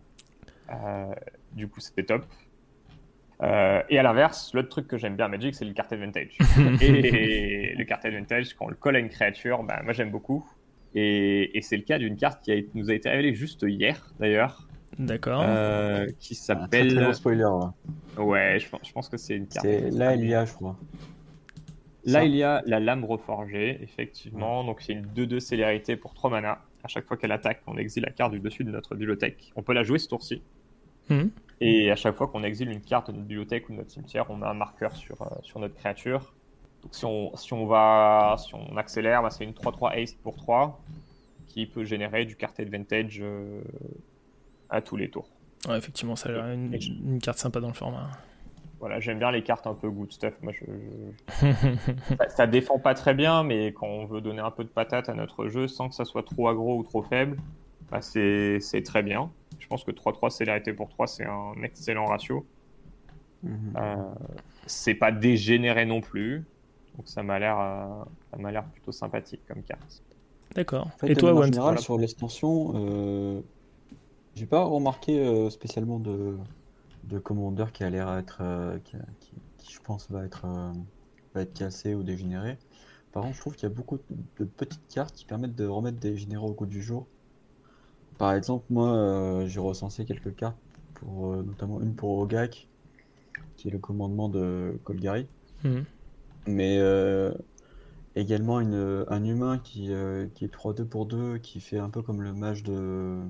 Euh, 0.70 1.14
du 1.52 1.68
coup, 1.68 1.80
c'était 1.80 2.04
top. 2.04 2.24
Euh, 3.42 3.82
et 3.88 3.98
à 3.98 4.02
l'inverse, 4.02 4.52
l'autre 4.54 4.68
truc 4.68 4.88
que 4.88 4.98
j'aime 4.98 5.16
bien 5.16 5.26
à 5.26 5.28
Magic, 5.28 5.54
c'est 5.54 5.64
le 5.64 5.72
card 5.72 5.86
advantage. 5.90 6.36
et 6.80 7.74
le 7.76 7.84
card 7.84 8.00
advantage, 8.02 8.54
quand 8.54 8.66
on 8.66 8.68
le 8.68 8.76
colle 8.76 8.96
à 8.96 8.98
une 8.98 9.10
créature, 9.10 9.62
bah, 9.62 9.80
moi 9.84 9.92
j'aime 9.92 10.10
beaucoup. 10.10 10.44
Et, 10.94 11.56
et 11.56 11.62
c'est 11.62 11.76
le 11.76 11.82
cas 11.82 11.98
d'une 11.98 12.16
carte 12.16 12.42
qui 12.42 12.52
a, 12.52 12.56
nous 12.74 12.90
a 12.90 12.94
été 12.94 13.08
révélée 13.08 13.34
juste 13.34 13.62
hier, 13.62 14.12
d'ailleurs, 14.18 14.67
D'accord. 14.98 15.42
euh, 15.44 16.06
qui 16.18 16.34
s'appelle. 16.34 16.94
très 16.94 17.02
gros 17.04 17.12
spoiler. 17.12 17.40
là. 17.42 17.72
Ouais, 18.16 18.58
je 18.58 18.68
pense, 18.68 18.80
je 18.86 18.92
pense 18.92 19.08
que 19.08 19.16
c'est 19.16 19.36
une 19.36 19.46
carte. 19.46 19.64
C'est 19.66 19.90
là, 19.90 20.14
il 20.14 20.26
y 20.26 20.34
a, 20.34 20.44
je 20.44 20.52
crois. 20.54 20.76
Là, 22.04 22.20
Ça. 22.20 22.24
il 22.24 22.34
y 22.36 22.42
a 22.42 22.62
la 22.66 22.80
lame 22.80 23.04
reforgée, 23.04 23.78
effectivement. 23.82 24.64
Donc, 24.64 24.80
c'est 24.80 24.92
une 24.94 25.06
2-2 25.06 25.40
célérité 25.40 25.96
pour 25.96 26.14
3 26.14 26.30
mana. 26.30 26.58
À 26.82 26.88
chaque 26.88 27.04
fois 27.06 27.16
qu'elle 27.16 27.32
attaque, 27.32 27.60
on 27.66 27.76
exile 27.76 28.04
la 28.04 28.10
carte 28.12 28.32
du 28.32 28.40
dessus 28.40 28.64
de 28.64 28.70
notre 28.70 28.94
bibliothèque. 28.94 29.52
On 29.56 29.62
peut 29.62 29.72
la 29.74 29.82
jouer 29.82 29.98
ce 29.98 30.08
tour-ci. 30.08 30.40
Mhm. 31.10 31.30
Et 31.60 31.90
à 31.90 31.96
chaque 31.96 32.14
fois 32.14 32.28
qu'on 32.28 32.44
exile 32.44 32.70
une 32.70 32.80
carte 32.80 33.08
de 33.08 33.12
notre 33.16 33.26
bibliothèque 33.26 33.68
ou 33.68 33.72
de 33.72 33.78
notre 33.78 33.90
cimetière, 33.90 34.26
on 34.30 34.36
met 34.36 34.46
un 34.46 34.54
marqueur 34.54 34.94
sur, 34.96 35.20
euh, 35.22 35.26
sur 35.42 35.58
notre 35.58 35.74
créature. 35.74 36.32
Donc, 36.82 36.94
si 36.94 37.04
on, 37.04 37.36
si 37.36 37.52
on 37.52 37.66
va, 37.66 38.36
si 38.38 38.54
on 38.54 38.76
accélère, 38.76 39.22
bah, 39.22 39.30
c'est 39.30 39.44
une 39.44 39.52
3-3 39.52 40.00
haste 40.00 40.18
pour 40.22 40.36
3 40.36 40.80
qui 41.48 41.66
peut 41.66 41.84
générer 41.84 42.24
du 42.24 42.36
card 42.36 42.52
advantage 42.58 43.18
euh, 43.20 43.60
à 44.70 44.80
tous 44.82 44.96
les 44.96 45.10
tours. 45.10 45.28
Ouais, 45.68 45.76
effectivement, 45.78 46.16
ça 46.16 46.28
a 46.28 46.32
l'air 46.32 46.48
une, 46.52 46.72
une 47.04 47.20
carte 47.20 47.38
sympa 47.38 47.60
dans 47.60 47.68
le 47.68 47.74
format. 47.74 48.10
Voilà, 48.80 49.00
j'aime 49.00 49.18
bien 49.18 49.32
les 49.32 49.42
cartes 49.42 49.66
un 49.66 49.74
peu 49.74 49.90
good 49.90 50.12
stuff. 50.12 50.34
Moi, 50.40 50.52
je, 50.52 50.64
je- 51.40 52.14
ça, 52.16 52.28
ça 52.28 52.46
défend 52.46 52.78
pas 52.78 52.94
très 52.94 53.12
bien, 53.12 53.42
mais 53.42 53.72
quand 53.72 53.88
on 53.88 54.06
veut 54.06 54.20
donner 54.20 54.40
un 54.40 54.52
peu 54.52 54.62
de 54.62 54.68
patate 54.68 55.08
à 55.08 55.14
notre 55.14 55.48
jeu 55.48 55.66
sans 55.66 55.88
que 55.88 55.94
ça 55.94 56.04
soit 56.04 56.22
trop 56.22 56.48
aggro 56.48 56.78
ou 56.78 56.84
trop 56.84 57.02
faible, 57.02 57.38
bah 57.90 58.00
c'est 58.02 58.60
très 58.84 59.02
bien. 59.02 59.30
Je 59.58 59.66
pense 59.66 59.82
que 59.82 59.90
3-3 59.90 60.30
célérité 60.30 60.72
pour 60.72 60.88
3, 60.88 61.06
c'est 61.08 61.26
un 61.26 61.54
excellent 61.64 62.06
ratio. 62.06 62.46
Mhm. 63.42 63.72
Euh, 63.76 63.96
c'est 64.66 64.94
pas 64.94 65.10
dégénéré 65.10 65.84
non 65.84 66.00
plus. 66.00 66.44
Donc 66.96 67.08
ça 67.08 67.22
m'a 67.22 67.38
l'air 67.38 67.58
euh, 67.58 68.50
l'air 68.50 68.64
plutôt 68.64 68.92
sympathique 68.92 69.40
comme 69.48 69.62
carte. 69.62 70.02
D'accord. 70.54 70.86
En 70.86 70.98
fait, 70.98 71.10
Et 71.10 71.14
toi, 71.14 71.34
en 71.34 71.42
général, 71.42 71.78
sur 71.78 71.98
l'extension, 71.98 72.72
euh, 72.74 73.40
j'ai 74.38 74.46
pas 74.46 74.64
remarqué 74.64 75.18
euh, 75.20 75.50
spécialement 75.50 76.00
de, 76.00 76.38
de 77.04 77.18
commandeur 77.20 77.72
qui 77.72 77.84
a 77.84 77.90
l'air 77.90 78.08
à 78.08 78.20
être, 78.20 78.38
euh, 78.42 78.78
qui, 78.80 78.96
qui- 79.20 79.36
qui, 79.58 79.72
je 79.74 79.80
pense 79.82 80.10
va 80.10 80.24
être, 80.26 80.46
euh, 80.46 80.72
va 81.34 81.42
être 81.42 81.54
cassé 81.54 81.94
ou 81.94 82.02
dégénéré. 82.04 82.58
Par 83.12 83.24
contre, 83.24 83.36
je 83.36 83.40
trouve 83.42 83.54
qu'il 83.56 83.68
y 83.68 83.72
a 83.72 83.74
beaucoup 83.74 83.98
de 84.38 84.44
petites 84.46 84.86
cartes 84.88 85.16
qui 85.16 85.26
permettent 85.26 85.56
de 85.56 85.66
remettre 85.66 85.98
des 86.00 86.16
généraux 86.16 86.50
au 86.50 86.54
goût 86.54 86.66
du 86.66 86.82
jour. 86.82 87.08
Par 88.18 88.32
exemple, 88.34 88.66
moi, 88.70 89.44
j'ai 89.46 89.60
recensé 89.60 90.04
quelques 90.04 90.34
cartes, 90.34 90.58
pour, 90.94 91.36
notamment 91.42 91.80
une 91.80 91.94
pour 91.94 92.18
Ogak, 92.18 92.68
qui 93.56 93.68
est 93.68 93.72
le 93.72 93.78
commandement 93.80 94.28
de 94.30 94.80
Colgary 94.84 95.28
Mhm. 95.64 95.86
mais 96.46 96.78
également 98.16 98.60
une, 98.60 99.04
un 99.08 99.24
humain 99.24 99.58
qui, 99.58 99.90
qui 100.34 100.44
est 100.44 100.52
3-2 100.52 100.86
pour 100.86 101.06
2, 101.06 101.38
qui 101.38 101.60
fait 101.60 101.78
un 101.78 101.90
peu 101.90 102.02
comme 102.02 102.22
le 102.22 102.32
mage 102.34 102.62
de. 102.62 103.22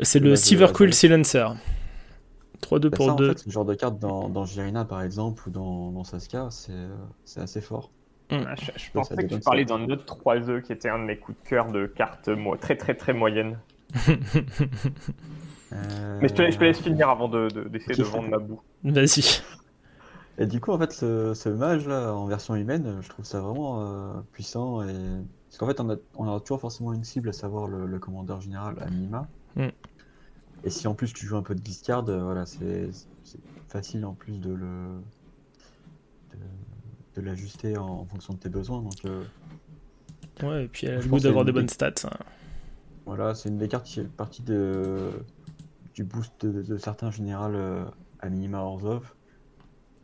C'est 0.00 0.20
Le 0.20 0.30
de 0.30 0.34
Silverquill. 0.36 0.92
Silencer. 0.94 1.46
3-2 2.62 2.88
Bah, 2.90 2.96
pour 2.96 3.06
ça, 3.06 3.12
en 3.12 3.16
2. 3.16 3.28
fait, 3.30 3.38
ce 3.38 3.50
genre 3.50 3.64
de 3.64 3.74
carte 3.74 3.98
dans, 3.98 4.28
dans 4.28 4.44
Jirina 4.44 4.84
par 4.84 5.02
exemple 5.02 5.48
ou 5.48 5.50
dans, 5.50 5.92
dans 5.92 6.04
Saska, 6.04 6.48
c'est 6.50 6.72
c'est 7.24 7.40
assez 7.40 7.60
fort. 7.60 7.90
Ah, 8.30 8.54
je, 8.56 8.70
je 8.76 8.90
pensais 8.92 9.16
que 9.16 9.34
tu 9.34 9.40
parlais 9.40 9.64
d'un 9.64 9.88
autre 9.88 10.04
3-2 10.04 10.60
qui 10.62 10.72
était 10.72 10.88
un 10.90 10.98
de 10.98 11.04
mes 11.04 11.16
coups 11.16 11.38
de 11.42 11.48
cœur 11.48 11.70
de 11.72 11.86
cartes 11.86 12.28
mo- 12.28 12.56
très 12.56 12.76
très 12.76 12.94
très 12.94 13.12
moyennes. 13.12 13.58
Euh, 15.72 16.18
Mais 16.22 16.28
je 16.28 16.34
te, 16.34 16.50
je 16.50 16.56
te 16.56 16.64
laisse 16.64 16.80
finir 16.80 17.10
avant 17.10 17.28
de- 17.28 17.48
de- 17.48 17.64
d'essayer 17.68 17.94
de, 17.94 18.02
Ok. 18.02 18.10
vendre 18.10 18.28
ma 18.30 18.38
boue. 18.38 18.60
Vas-y. 18.84 19.42
Et 20.38 20.46
du 20.46 20.60
coup, 20.60 20.72
en 20.72 20.78
fait, 20.78 20.92
ce, 20.92 21.34
ce 21.34 21.50
mage 21.50 21.86
là 21.86 22.14
en 22.14 22.24
version 22.26 22.54
humaine, 22.54 23.00
je 23.02 23.08
trouve 23.10 23.26
ça 23.26 23.40
vraiment 23.40 23.82
euh, 23.82 24.14
puissant. 24.32 24.82
Et... 24.82 24.94
Parce 25.48 25.58
qu'en 25.58 25.66
fait, 25.66 25.78
on 25.80 25.90
a, 25.90 25.96
on 26.16 26.34
a 26.34 26.40
toujours 26.40 26.60
forcément 26.60 26.94
une 26.94 27.04
cible, 27.04 27.28
à 27.28 27.32
savoir 27.34 27.66
le, 27.66 27.86
le 27.86 27.98
commandeur 27.98 28.40
général 28.40 28.76
à 28.80 28.88
minima. 28.88 29.28
Mm. 29.56 29.66
Et 30.64 30.70
si 30.70 30.86
en 30.88 30.94
plus 30.94 31.12
tu 31.12 31.26
joues 31.26 31.36
un 31.36 31.42
peu 31.42 31.54
de 31.54 31.60
discard, 31.60 32.08
euh, 32.08 32.22
voilà, 32.22 32.44
c'est 32.46 32.90
facile 33.68 34.04
en 34.04 34.14
plus 34.14 34.38
de 34.40 34.52
le 34.52 35.00
de, 36.32 37.20
de 37.20 37.26
l'ajuster 37.26 37.76
en, 37.76 37.86
en 37.86 38.04
fonction 38.06 38.34
de 38.34 38.38
tes 38.38 38.48
besoins. 38.48 38.82
Donc 38.82 39.04
euh, 39.04 39.22
Ouais, 40.42 40.64
et 40.64 40.68
puis 40.68 40.86
elle 40.86 40.98
a 40.98 41.00
le 41.00 41.08
goût 41.08 41.18
d'avoir 41.20 41.44
des 41.44 41.52
bonnes 41.52 41.68
stats. 41.68 41.92
hein. 42.04 42.10
voilà, 43.06 43.34
c'est 43.34 43.48
une 43.48 43.58
des 43.58 43.68
cartes 43.68 43.86
qui 43.86 43.94
fait 43.96 44.04
partie 44.04 44.42
de, 44.42 45.10
du 45.94 46.04
boost 46.04 46.44
de, 46.46 46.62
de 46.62 46.76
certains 46.78 47.10
générales 47.10 47.54
euh, 47.56 47.84
à 48.20 48.28
minima 48.28 48.60
Orzhov. 48.62 49.14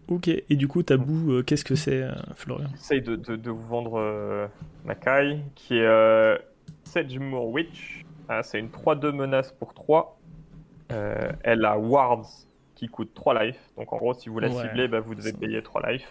Ok, 0.08 0.28
et 0.28 0.56
du 0.56 0.68
coup, 0.68 0.82
Tabou, 0.82 1.32
euh, 1.32 1.42
qu'est-ce 1.42 1.64
que 1.64 1.74
c'est, 1.76 2.02
euh, 2.02 2.12
Florian? 2.34 2.68
J'essaye 2.72 3.00
de, 3.02 3.16
de- 3.16 3.36
de 3.36 3.50
vous 3.50 3.66
vendre 3.66 3.98
euh, 3.98 4.46
Makai, 4.84 5.40
qui 5.54 5.76
est 5.78 5.86
euh, 5.86 6.36
Sedgemoor 6.84 7.48
Witch. 7.48 8.04
Ah, 8.28 8.42
c'est 8.42 8.58
une 8.58 8.68
3-2 8.68 9.12
menace 9.12 9.52
pour 9.52 9.72
3. 9.72 10.18
Euh, 10.92 11.30
elle 11.42 11.64
a 11.64 11.78
Wards 11.78 12.26
qui 12.74 12.88
coûte 12.88 13.12
3 13.14 13.44
life. 13.44 13.58
Donc 13.76 13.92
en 13.92 13.96
gros, 13.96 14.14
si 14.14 14.28
vous 14.28 14.38
la 14.38 14.48
Ouais, 14.48 14.62
ciblez, 14.62 14.88
bah, 14.88 15.00
vous 15.00 15.14
devez 15.14 15.32
payer 15.32 15.62
3 15.62 15.90
life. 15.90 16.08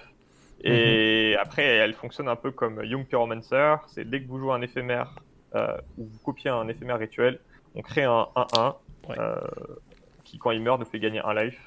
Et 0.66 1.36
après, 1.40 1.64
elle 1.66 1.94
fonctionne 1.94 2.30
un 2.30 2.38
peu 2.38 2.52
comme 2.52 2.84
Young 2.86 3.06
Pyromancer. 3.06 3.76
C'est 3.88 4.10
dès 4.10 4.22
que 4.22 4.28
vous 4.28 4.40
jouez 4.40 4.54
un 4.54 4.62
éphémère 4.62 5.14
euh, 5.56 5.78
ou 5.98 6.06
vous 6.06 6.20
copiez 6.24 6.50
un 6.50 6.68
éphémère 6.70 6.98
rituel, 6.98 7.40
on 7.76 7.82
crée 7.82 8.04
un 8.04 8.28
1-1 8.36 8.76
Ouais. 9.10 9.16
euh, 9.20 9.36
qui, 10.24 10.38
quand 10.40 10.52
il 10.52 10.62
meurt, 10.62 10.80
nous 10.80 10.86
fait 10.86 11.00
gagner 11.00 11.20
un 11.20 11.34
life. 11.34 11.60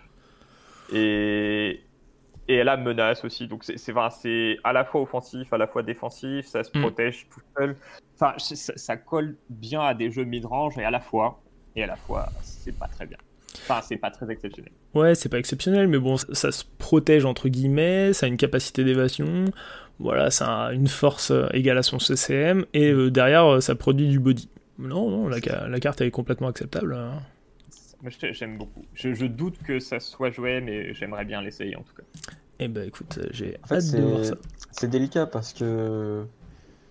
Et, 0.93 1.83
et 2.49 2.55
elle 2.57 2.69
a 2.69 2.77
menace 2.77 3.25
aussi. 3.25 3.47
Donc 3.49 3.65
c'est 3.65 3.95
à 4.65 4.73
la 4.73 4.85
fois 4.85 5.03
offensif, 5.03 5.53
à 5.53 5.59
la 5.59 5.67
fois 5.67 5.83
défensif. 5.83 6.47
Ça 6.47 6.65
se 6.65 6.77
Mm. 6.77 6.81
protège 6.81 7.27
tout 7.29 7.41
seul. 7.57 7.77
Enfin, 8.15 8.35
ça, 8.39 8.73
ça 8.77 8.97
colle 8.97 9.37
bien 9.51 9.81
à 9.83 9.93
des 9.95 10.11
jeux 10.11 10.25
mid-range 10.25 10.79
et 10.79 10.85
à 10.85 10.91
la 10.91 11.01
fois, 11.01 11.41
et 11.77 11.83
à 11.83 11.87
la 11.87 11.97
fois, 11.97 12.29
c'est 12.43 12.77
pas 12.77 12.89
très 12.89 13.07
bien. 13.07 13.19
Enfin, 13.69 13.81
c'est 13.87 13.97
pas 13.97 14.11
très 14.11 14.31
exceptionnel. 14.31 14.73
Ouais, 14.95 15.15
c'est 15.15 15.29
pas 15.29 15.39
exceptionnel, 15.39 15.89
mais 15.89 15.99
bon, 15.99 16.17
ça, 16.17 16.27
ça 16.35 16.53
se 16.53 16.65
protège 16.79 17.25
entre 17.25 17.49
guillemets, 17.49 18.13
ça 18.13 18.27
a 18.27 18.29
une 18.29 18.37
capacité 18.37 18.85
d'évasion, 18.85 19.45
voilà, 19.99 20.31
ça 20.31 20.67
a 20.67 20.73
une 20.73 20.89
force 20.89 21.31
euh, 21.31 21.47
égale 21.53 21.79
à 21.79 21.83
son 21.83 21.99
CCM, 21.99 22.65
et 22.75 22.91
euh, 22.91 23.11
derrière, 23.11 23.45
euh, 23.47 23.61
ça 23.61 23.75
produit 23.75 24.09
du 24.09 24.19
body. 24.21 24.49
Non, 24.79 25.11
non, 25.11 25.29
la, 25.29 25.41
ca- 25.41 25.69
la 25.69 25.81
carte 25.81 26.01
elle 26.01 26.09
est 26.09 26.13
complètement 26.13 26.49
acceptable. 26.49 26.95
hein. 26.95 27.21
Moi, 28.03 28.11
je- 28.11 28.33
j'aime 28.33 28.59
beaucoup. 28.59 28.85
Je, 28.95 29.15
je 29.15 29.27
doute 29.27 29.59
que 29.63 29.79
ça 29.81 30.01
soit 30.01 30.31
joué, 30.31 30.61
mais 30.61 30.93
j'aimerais 30.95 31.25
bien 31.25 31.41
l'essayer 31.43 31.77
en 31.77 31.83
tout 31.83 31.95
cas. 31.95 32.03
Eh 32.59 32.69
ben 32.69 32.87
écoute, 32.87 33.19
j'ai 33.33 33.57
En 33.65 33.67
fait, 33.67 33.75
hâte 33.77 33.91
de 33.91 34.03
voir 34.03 34.25
c'est 34.25 34.31
ça. 34.31 34.37
c'est 34.71 34.91
délicat 34.91 35.27
parce 35.27 35.53
que 35.53 36.25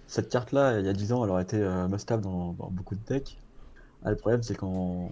cette 0.07 0.29
carte-là, 0.29 0.79
il 0.79 0.85
y 0.85 0.89
a 0.89 0.93
10 0.93 1.11
ans, 1.13 1.23
elle 1.23 1.31
aurait 1.31 1.43
été 1.43 1.57
must-have 1.89 2.21
dans, 2.21 2.53
dans 2.53 2.69
beaucoup 2.71 2.95
de 2.95 3.01
decks. 3.07 3.37
Ah, 4.05 4.11
le 4.11 4.15
problème, 4.15 4.43
c'est 4.43 4.55
quand 4.55 5.09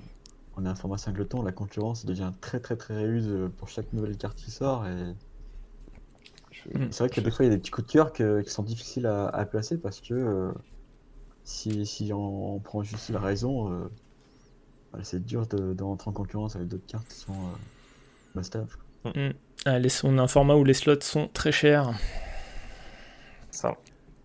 on 0.55 0.65
est 0.65 0.69
un 0.69 0.75
format 0.75 0.97
singleton, 0.97 1.43
la 1.43 1.51
concurrence 1.51 2.05
devient 2.05 2.31
très 2.41 2.59
très 2.59 2.77
très 2.77 3.03
ruse 3.05 3.49
pour 3.57 3.67
chaque 3.67 3.91
nouvelle 3.91 4.17
carte 4.17 4.37
qui 4.37 4.51
sort. 4.51 4.85
Et 4.87 5.15
Je- 6.51 6.77
Mm. 6.77 6.91
c'est 6.91 6.99
vrai 7.03 7.09
que 7.09 7.19
des 7.21 7.31
fois, 7.31 7.45
il 7.45 7.49
y 7.49 7.51
a 7.51 7.55
des 7.55 7.59
petits 7.59 7.71
coups 7.71 7.87
de 7.87 7.91
cœur 7.91 8.13
que- 8.13 8.41
qui 8.41 8.49
sont 8.51 8.63
difficiles 8.63 9.07
à, 9.07 9.27
à 9.27 9.45
placer 9.45 9.77
parce 9.77 9.99
que 10.01 10.13
euh, 10.13 10.51
si, 11.43 11.85
si 11.85 12.13
on, 12.13 12.55
on 12.55 12.59
prend 12.59 12.83
juste 12.83 13.09
la 13.09 13.19
raison, 13.19 13.71
euh, 13.73 13.89
voilà, 14.91 15.03
c'est 15.03 15.25
dur 15.25 15.47
de, 15.47 15.73
de 15.73 15.83
rentrer 15.83 16.09
en 16.09 16.13
concurrence 16.13 16.55
avec 16.55 16.67
d'autres 16.67 16.85
cartes 16.87 17.07
qui 17.07 17.17
sont 17.19 17.33
euh, 17.33 17.55
must-have. 18.35 18.77
Ah, 19.65 19.79
les- 19.79 20.05
on 20.05 20.17
a 20.17 20.21
un 20.21 20.27
format 20.27 20.55
où 20.55 20.63
les 20.63 20.73
slots 20.73 21.01
sont 21.01 21.27
très 21.33 21.51
chers. 21.51 21.91
Ça. 23.51 23.75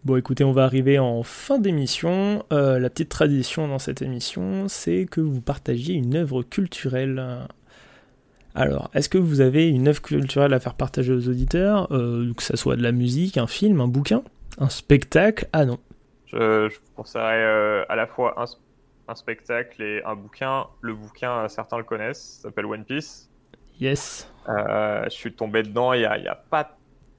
Bon, 0.05 0.16
écoutez, 0.16 0.44
on 0.44 0.53
va 0.53 0.64
arriver 0.64 0.99
en 0.99 1.22
fin 1.22 1.59
d'émission. 1.59 2.44
Euh, 2.53 2.78
la 2.78 2.88
petite 2.88 3.09
tradition 3.09 3.68
dans 3.68 3.78
cette 3.80 4.01
émission, 4.01 4.68
c'est 4.68 5.07
que 5.07 5.20
vous 5.20 5.40
partagiez 5.40 5.94
une 5.96 6.14
œuvre 6.14 6.42
culturelle. 6.42 7.46
Alors, 8.55 8.90
est-ce 8.94 9.09
que 9.09 9.18
vous 9.18 9.40
avez 9.40 9.68
une 9.68 9.88
œuvre 9.88 10.01
culturelle 10.01 10.55
à 10.55 10.61
faire 10.61 10.74
partager 10.74 11.12
aux 11.12 11.28
auditeurs? 11.28 11.88
Euh, 11.92 12.32
Que 12.34 12.42
ça 12.42 12.57
soit 12.57 12.76
de 12.76 12.82
la 12.82 12.92
musique, 12.92 13.36
un 13.36 13.49
film, 13.49 13.80
un 13.80 13.88
bouquin, 13.88 14.22
un 14.59 14.68
spectacle? 14.68 15.49
Ah 15.53 15.64
non. 15.66 15.78
Je, 16.26 16.68
je 16.68 16.76
conseillerais 16.94 17.42
euh, 17.42 17.84
à 17.88 17.96
la 17.96 18.07
fois 18.07 18.34
un, 18.40 18.44
un 19.09 19.14
spectacle 19.14 19.82
et 19.82 20.03
un 20.05 20.14
bouquin. 20.14 20.66
Le 20.80 20.94
bouquin, 20.94 21.49
certains 21.49 21.76
le 21.76 21.84
connaissent, 21.84 22.40
s'appelle 22.42 22.66
One 22.66 22.84
Piece. 22.84 23.28
Yes. 23.80 24.32
Je 24.46 25.07
suis 25.11 25.32
tombé 25.32 25.62
dedans 25.62 25.92
il 25.92 26.01
n'y 26.01 26.28
a 26.28 26.34
pas 26.34 26.76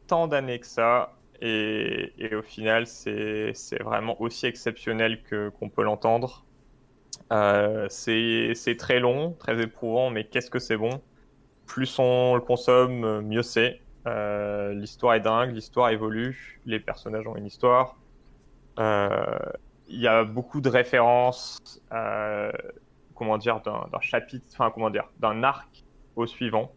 tant 0.07 0.27
d'années 0.27 0.59
que 0.59 0.65
ça. 0.65 1.13
Et, 1.41 2.11
au 2.33 2.41
final, 2.41 2.85
c'est 2.87 3.53
vraiment 3.81 4.19
aussi 4.21 4.45
exceptionnel 4.45 5.21
qu'on 5.59 5.69
peut 5.69 5.83
l'entendre. 5.83 6.45
Euh, 7.31 7.87
c'est 7.89 8.75
très 8.77 8.99
long, 8.99 9.33
très 9.33 9.61
éprouvant, 9.61 10.09
mais 10.09 10.25
qu'est-ce 10.25 10.49
que 10.49 10.59
c'est 10.59 10.77
bon? 10.77 11.01
Plus 11.65 11.97
on 11.99 12.35
le 12.35 12.41
consomme, 12.41 13.21
mieux 13.21 13.43
c'est. 13.43 13.81
Euh, 14.07 14.73
l'histoire 14.73 15.13
est 15.15 15.19
dingue, 15.19 15.53
l'histoire 15.53 15.89
évolue, 15.89 16.61
les 16.65 16.79
personnages 16.79 17.27
ont 17.27 17.35
une 17.35 17.45
histoire. 17.45 17.97
Euh, 18.79 19.39
Il 19.87 19.99
y 19.99 20.07
a 20.07 20.23
beaucoup 20.23 20.61
de 20.61 20.69
références, 20.69 21.81
comment 23.15 23.37
dire, 23.37 23.61
d'un 23.61 23.99
chapitre, 24.01 24.47
enfin 24.51 24.71
comment 24.71 24.89
dire, 24.89 25.09
d'un 25.19 25.43
arc 25.43 25.83
au 26.15 26.25
suivant. 26.25 26.73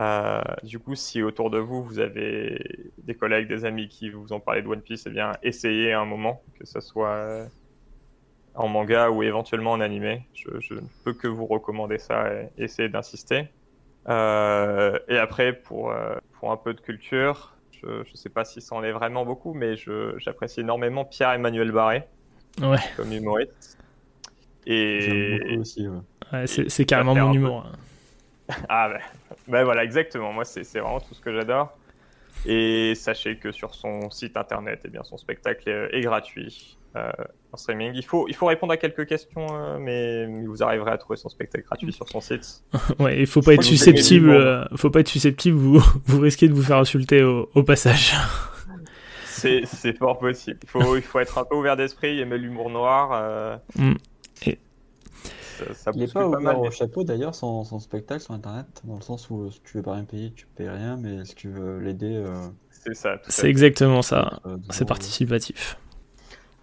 Euh, 0.00 0.40
du 0.62 0.78
coup, 0.78 0.94
si 0.94 1.22
autour 1.22 1.50
de 1.50 1.58
vous, 1.58 1.82
vous 1.82 1.98
avez 1.98 2.90
des 2.98 3.14
collègues, 3.14 3.48
des 3.48 3.64
amis 3.64 3.88
qui 3.88 4.10
vous 4.10 4.32
ont 4.32 4.40
parlé 4.40 4.62
de 4.62 4.68
One 4.68 4.80
Piece, 4.82 5.04
eh 5.06 5.10
bien, 5.10 5.32
essayez 5.42 5.92
un 5.92 6.04
moment, 6.04 6.40
que 6.58 6.64
ce 6.66 6.80
soit 6.80 7.08
euh, 7.08 7.46
en 8.54 8.68
manga 8.68 9.10
ou 9.10 9.22
éventuellement 9.22 9.72
en 9.72 9.80
animé. 9.80 10.22
Je, 10.34 10.48
je 10.60 10.74
ne 10.74 10.80
peux 11.04 11.14
que 11.14 11.26
vous 11.26 11.46
recommander 11.46 11.98
ça 11.98 12.32
et 12.32 12.48
essayer 12.58 12.88
d'insister. 12.88 13.48
Euh, 14.08 14.98
et 15.08 15.18
après, 15.18 15.52
pour, 15.52 15.90
euh, 15.90 16.14
pour 16.38 16.52
un 16.52 16.56
peu 16.56 16.74
de 16.74 16.80
culture, 16.80 17.56
je 17.82 17.98
ne 18.00 18.04
sais 18.16 18.30
pas 18.30 18.44
si 18.44 18.60
ça 18.60 18.74
en 18.76 18.82
est 18.84 18.92
vraiment 18.92 19.24
beaucoup, 19.24 19.52
mais 19.52 19.76
je- 19.76 20.14
j'apprécie 20.18 20.60
énormément 20.60 21.04
Pierre-Emmanuel 21.04 21.72
Barré 21.72 22.04
Ouais, 22.60 22.78
comme 22.96 23.12
humoriste. 23.12 23.78
J'aime 24.66 24.74
Et, 24.74 25.38
beaucoup 25.40 25.60
aussi. 25.60 25.86
ouais. 25.88 26.46
c'est 26.46 26.84
carrément 26.84 27.14
mon 27.14 27.32
humour. 27.32 27.66
hein. 27.66 27.72
Ah 28.68 28.88
ben, 28.88 29.00
ben 29.48 29.64
voilà, 29.64 29.84
exactement. 29.84 30.32
Moi, 30.32 30.44
c'est 30.44 30.64
c'est 30.64 30.80
vraiment 30.80 31.00
tout 31.00 31.14
ce 31.14 31.20
que 31.20 31.32
j'adore. 31.32 31.76
Et 32.46 32.94
sachez 32.94 33.36
que 33.36 33.50
sur 33.52 33.74
son 33.74 34.10
site 34.10 34.36
internet, 34.36 34.82
eh 34.84 34.88
bien, 34.88 35.02
son 35.02 35.16
spectacle 35.16 35.68
est, 35.68 35.88
est 35.98 36.00
gratuit 36.02 36.78
euh, 36.96 37.10
en 37.52 37.56
streaming. 37.56 37.92
Il 37.94 38.04
faut, 38.04 38.28
il 38.28 38.34
faut 38.36 38.46
répondre 38.46 38.72
à 38.72 38.76
quelques 38.76 39.06
questions, 39.06 39.44
euh, 39.50 39.78
mais 39.80 40.26
vous 40.46 40.62
arriverez 40.62 40.92
à 40.92 40.98
trouver 40.98 41.16
son 41.16 41.28
spectacle 41.28 41.64
gratuit 41.66 41.92
sur 41.92 42.08
son 42.08 42.20
site. 42.20 42.62
Ouais, 43.00 43.18
il 43.20 43.26
faut 43.26 43.42
pas 43.42 43.54
être 43.54 43.62
susceptible. 43.64 44.30
euh, 44.30 44.64
faut 44.76 44.88
pas 44.90 45.00
être 45.00 45.08
susceptible. 45.08 45.56
Vous, 45.58 45.80
vous 46.06 46.20
risquez 46.20 46.46
de 46.48 46.54
vous 46.54 46.62
faire 46.62 46.78
insulter 46.78 47.22
au, 47.24 47.50
au 47.54 47.62
passage. 47.64 48.14
C'est 49.26 49.62
c'est 49.66 49.96
fort 49.96 50.18
possible. 50.18 50.58
Il 50.62 50.68
faut, 50.68 50.96
il 50.96 51.02
faut 51.02 51.18
être 51.20 51.38
un 51.38 51.44
peu 51.44 51.54
ouvert 51.56 51.76
d'esprit, 51.76 52.18
aimer 52.20 52.38
l'humour 52.38 52.70
noir. 52.70 53.10
euh, 53.14 53.56
Mm. 53.76 53.94
Et- 54.46 54.58
ça, 55.58 55.74
ça 55.74 55.90
Il 55.94 56.02
est 56.02 56.06
bouscule 56.06 56.22
pas 56.22 56.30
pas 56.30 56.40
mal. 56.40 56.56
au 56.56 56.62
mais- 56.62 56.70
chapeau 56.70 57.04
d'ailleurs 57.04 57.34
son, 57.34 57.64
son 57.64 57.78
spectacle 57.78 58.22
sur 58.22 58.32
internet, 58.34 58.66
dans 58.84 58.96
le 58.96 59.02
sens 59.02 59.28
où 59.30 59.42
euh, 59.42 59.50
si 59.50 59.60
tu 59.62 59.76
veux 59.76 59.82
pas 59.82 59.94
rien 59.94 60.04
payer, 60.04 60.32
tu 60.32 60.46
payes 60.54 60.68
rien, 60.68 60.96
mais 60.96 61.24
si 61.24 61.34
tu 61.34 61.48
veux 61.50 61.78
l'aider, 61.78 62.14
euh, 62.16 62.32
C'est 62.70 62.94
ça. 62.94 63.16
C'est 63.28 63.48
exactement 63.48 64.02
ça. 64.02 64.40
euh, 64.46 64.56
C'est 64.70 64.86
participatif. 64.86 65.78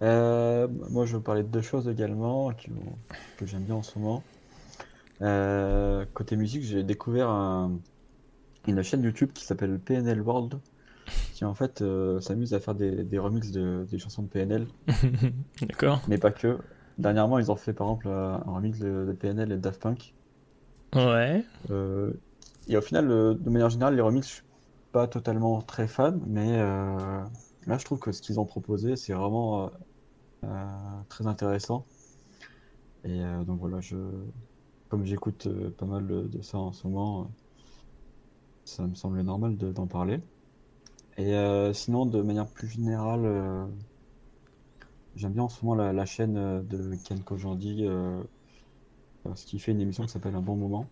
Euh, 0.02 0.68
moi, 0.90 1.06
je 1.06 1.12
vais 1.12 1.16
vous 1.18 1.22
parler 1.24 1.42
de 1.42 1.48
deux 1.48 1.62
choses 1.62 1.88
également 1.88 2.50
qui- 2.52 2.70
que 3.38 3.46
j'aime 3.46 3.62
bien 3.62 3.76
en 3.76 3.82
ce 3.82 3.98
moment. 3.98 4.22
Euh, 5.22 6.04
côté 6.12 6.36
musique, 6.36 6.62
j'ai 6.62 6.82
découvert 6.82 7.30
un- 7.30 7.72
une 8.66 8.82
chaîne 8.82 9.02
YouTube 9.02 9.30
qui 9.32 9.44
s'appelle 9.44 9.78
PNL 9.78 10.20
World, 10.20 10.58
qui 11.32 11.44
en 11.44 11.54
fait 11.54 11.80
euh, 11.82 12.20
s'amuse 12.20 12.52
à 12.52 12.60
faire 12.60 12.74
des, 12.74 13.04
des 13.04 13.18
remixes 13.18 13.52
de, 13.52 13.86
des 13.90 13.98
chansons 13.98 14.22
de 14.22 14.28
PNL, 14.28 14.66
D'accord. 15.62 16.02
mais 16.08 16.18
pas 16.18 16.30
que. 16.32 16.58
Dernièrement, 16.98 17.38
ils 17.38 17.50
ont 17.50 17.56
fait 17.56 17.72
par 17.74 17.86
exemple 17.88 18.08
euh, 18.08 18.34
un 18.34 18.54
remix 18.54 18.78
de, 18.78 19.06
de 19.06 19.12
PNL 19.14 19.52
et 19.52 19.56
de 19.56 19.60
Daft 19.60 19.80
Punk. 19.82 20.14
Ouais. 20.94 21.44
Euh, 21.70 22.12
et 22.66 22.76
au 22.76 22.80
final, 22.82 23.10
euh, 23.10 23.34
de 23.34 23.50
manière 23.50 23.70
générale, 23.70 23.94
les 23.96 24.02
remixes, 24.02 24.28
je 24.28 24.34
suis 24.34 24.42
pas 24.92 25.08
totalement 25.08 25.62
très 25.62 25.88
fan, 25.88 26.20
mais 26.26 26.58
euh, 26.58 27.22
là, 27.66 27.78
je 27.78 27.84
trouve 27.84 27.98
que 28.00 28.12
ce 28.12 28.22
qu'ils 28.22 28.40
ont 28.40 28.46
proposé, 28.46 28.96
c'est 28.96 29.12
vraiment 29.14 29.70
euh, 30.44 31.02
très 31.10 31.26
intéressant. 31.26 31.86
Et 33.04 33.20
donc 33.46 33.58
voilà, 33.60 33.80
je, 33.80 33.96
comme 34.88 35.04
j'écoute 35.06 35.48
pas 35.76 35.86
mal 35.86 36.06
de, 36.06 36.22
de 36.28 36.42
ça 36.42 36.58
en 36.58 36.72
ce 36.72 36.86
moment, 36.86 37.34
ça 38.64 38.86
me 38.86 38.94
semble 38.94 39.22
normal 39.22 39.56
de- 39.56 39.72
d'en 39.72 39.86
parler. 39.86 40.20
Et 41.18 41.34
sinon, 41.74 42.06
de 42.06 42.22
manière 42.22 42.50
plus 42.50 42.68
générale, 42.68 43.68
j'aime 45.16 45.32
bien 45.32 45.44
en 45.44 45.48
ce 45.48 45.64
moment 45.64 45.74
la, 45.74 45.92
la 45.92 46.06
chaîne 46.06 46.36
euh, 46.36 46.62
de 46.62 46.94
Ken 47.04 47.20
Kojandi, 47.22 47.86
euh, 47.86 48.22
parce 49.24 49.44
qu'il 49.44 49.60
fait 49.60 49.72
une 49.72 49.80
émission 49.80 50.04
qui 50.04 50.10
s'appelle 50.10 50.34
Un 50.34 50.40
bon 50.42 50.56
moment. 50.56 50.86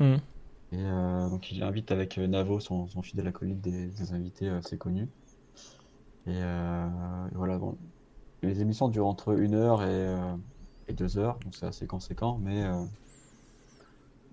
Mm. 0.00 0.16
Et 0.72 0.76
euh, 0.76 1.28
donc 1.28 1.50
il 1.52 1.62
invite 1.62 1.90
avec 1.92 2.18
euh, 2.18 2.26
Navo, 2.26 2.60
son, 2.60 2.88
son 2.88 3.02
fidèle 3.02 3.26
acolyte, 3.28 3.60
des, 3.60 3.86
des 3.86 4.12
invités 4.12 4.48
euh, 4.48 4.58
assez 4.58 4.78
connus. 4.78 5.08
Et, 6.26 6.30
euh, 6.34 7.26
et 7.32 7.34
voilà, 7.34 7.58
bon, 7.58 7.76
les 8.42 8.60
émissions 8.60 8.88
durent 8.88 9.06
entre 9.06 9.38
une 9.38 9.54
heure 9.54 9.82
et, 9.82 9.86
euh, 9.88 10.34
deux 10.96 11.18
heures, 11.18 11.38
donc 11.44 11.54
c'est 11.54 11.66
assez 11.66 11.86
conséquent, 11.86 12.40
mais 12.42 12.64
euh, 12.64 12.84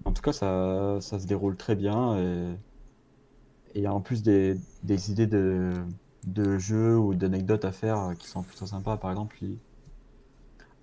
en 0.05 0.11
tout 0.11 0.23
cas 0.23 0.33
ça, 0.33 0.97
ça 1.01 1.19
se 1.19 1.27
déroule 1.27 1.55
très 1.55 1.75
bien 1.75 2.17
et 2.17 2.55
et 3.75 3.79
il 3.79 3.83
y 3.83 3.85
a 3.85 3.93
en 3.93 4.01
plus 4.01 4.23
des, 4.23 4.55
des 4.83 5.11
idées 5.11 5.27
de, 5.27 5.73
de 6.27 6.57
jeux 6.59 6.97
ou 6.97 7.15
d'anecdotes 7.15 7.65
à 7.65 7.71
faire 7.73 7.99
euh, 7.99 8.15
qui 8.15 8.27
sont 8.29 8.43
plutôt 8.43 8.67
sympas. 8.67 8.97
Par 8.97 9.11
exemple, 9.11 9.37
ils- 9.43 9.61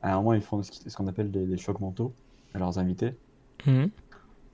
à 0.01 0.13
un 0.13 0.17
moment 0.19 0.35
ils 0.35 0.41
font 0.43 0.63
ce 0.63 0.97
qu'on 0.97 1.09
appelle 1.09 1.31
des, 1.33 1.47
des 1.47 1.57
chocs 1.59 1.81
mentaux 1.81 2.17
à 2.55 2.59
leurs 2.61 2.79
invités. 2.79 3.19
Mhm. 3.67 3.93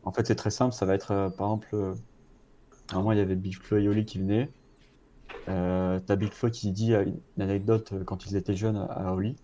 En 0.03 0.13
fait, 0.13 0.27
c'est 0.27 0.35
très 0.37 0.51
simple. 0.51 0.75
Ça 0.75 0.87
va 0.87 0.95
être, 0.95 1.11
euh, 1.13 1.31
par 1.31 1.49
exemple, 1.49 1.69
euh, 1.75 1.95
à 2.93 2.97
un 2.97 2.99
moment, 3.01 3.13
il 3.13 3.19
y 3.19 3.23
avait 3.23 3.37
Big 3.37 3.57
Flo 3.57 3.79
et 3.79 3.89
Oli 3.89 4.05
qui 4.07 4.19
venaient. 4.19 4.55
Euh, 5.49 6.01
T'as 6.01 6.17
Big 6.17 6.33
Flo 6.35 6.51
qui 6.51 6.73
dit 6.73 6.95
une 6.95 7.43
anecdote 7.43 7.95
quand 8.07 8.27
ils 8.27 8.37
étaient 8.37 8.57
jeunes 8.57 8.77
à 8.91 9.15
Oli, 9.15 9.37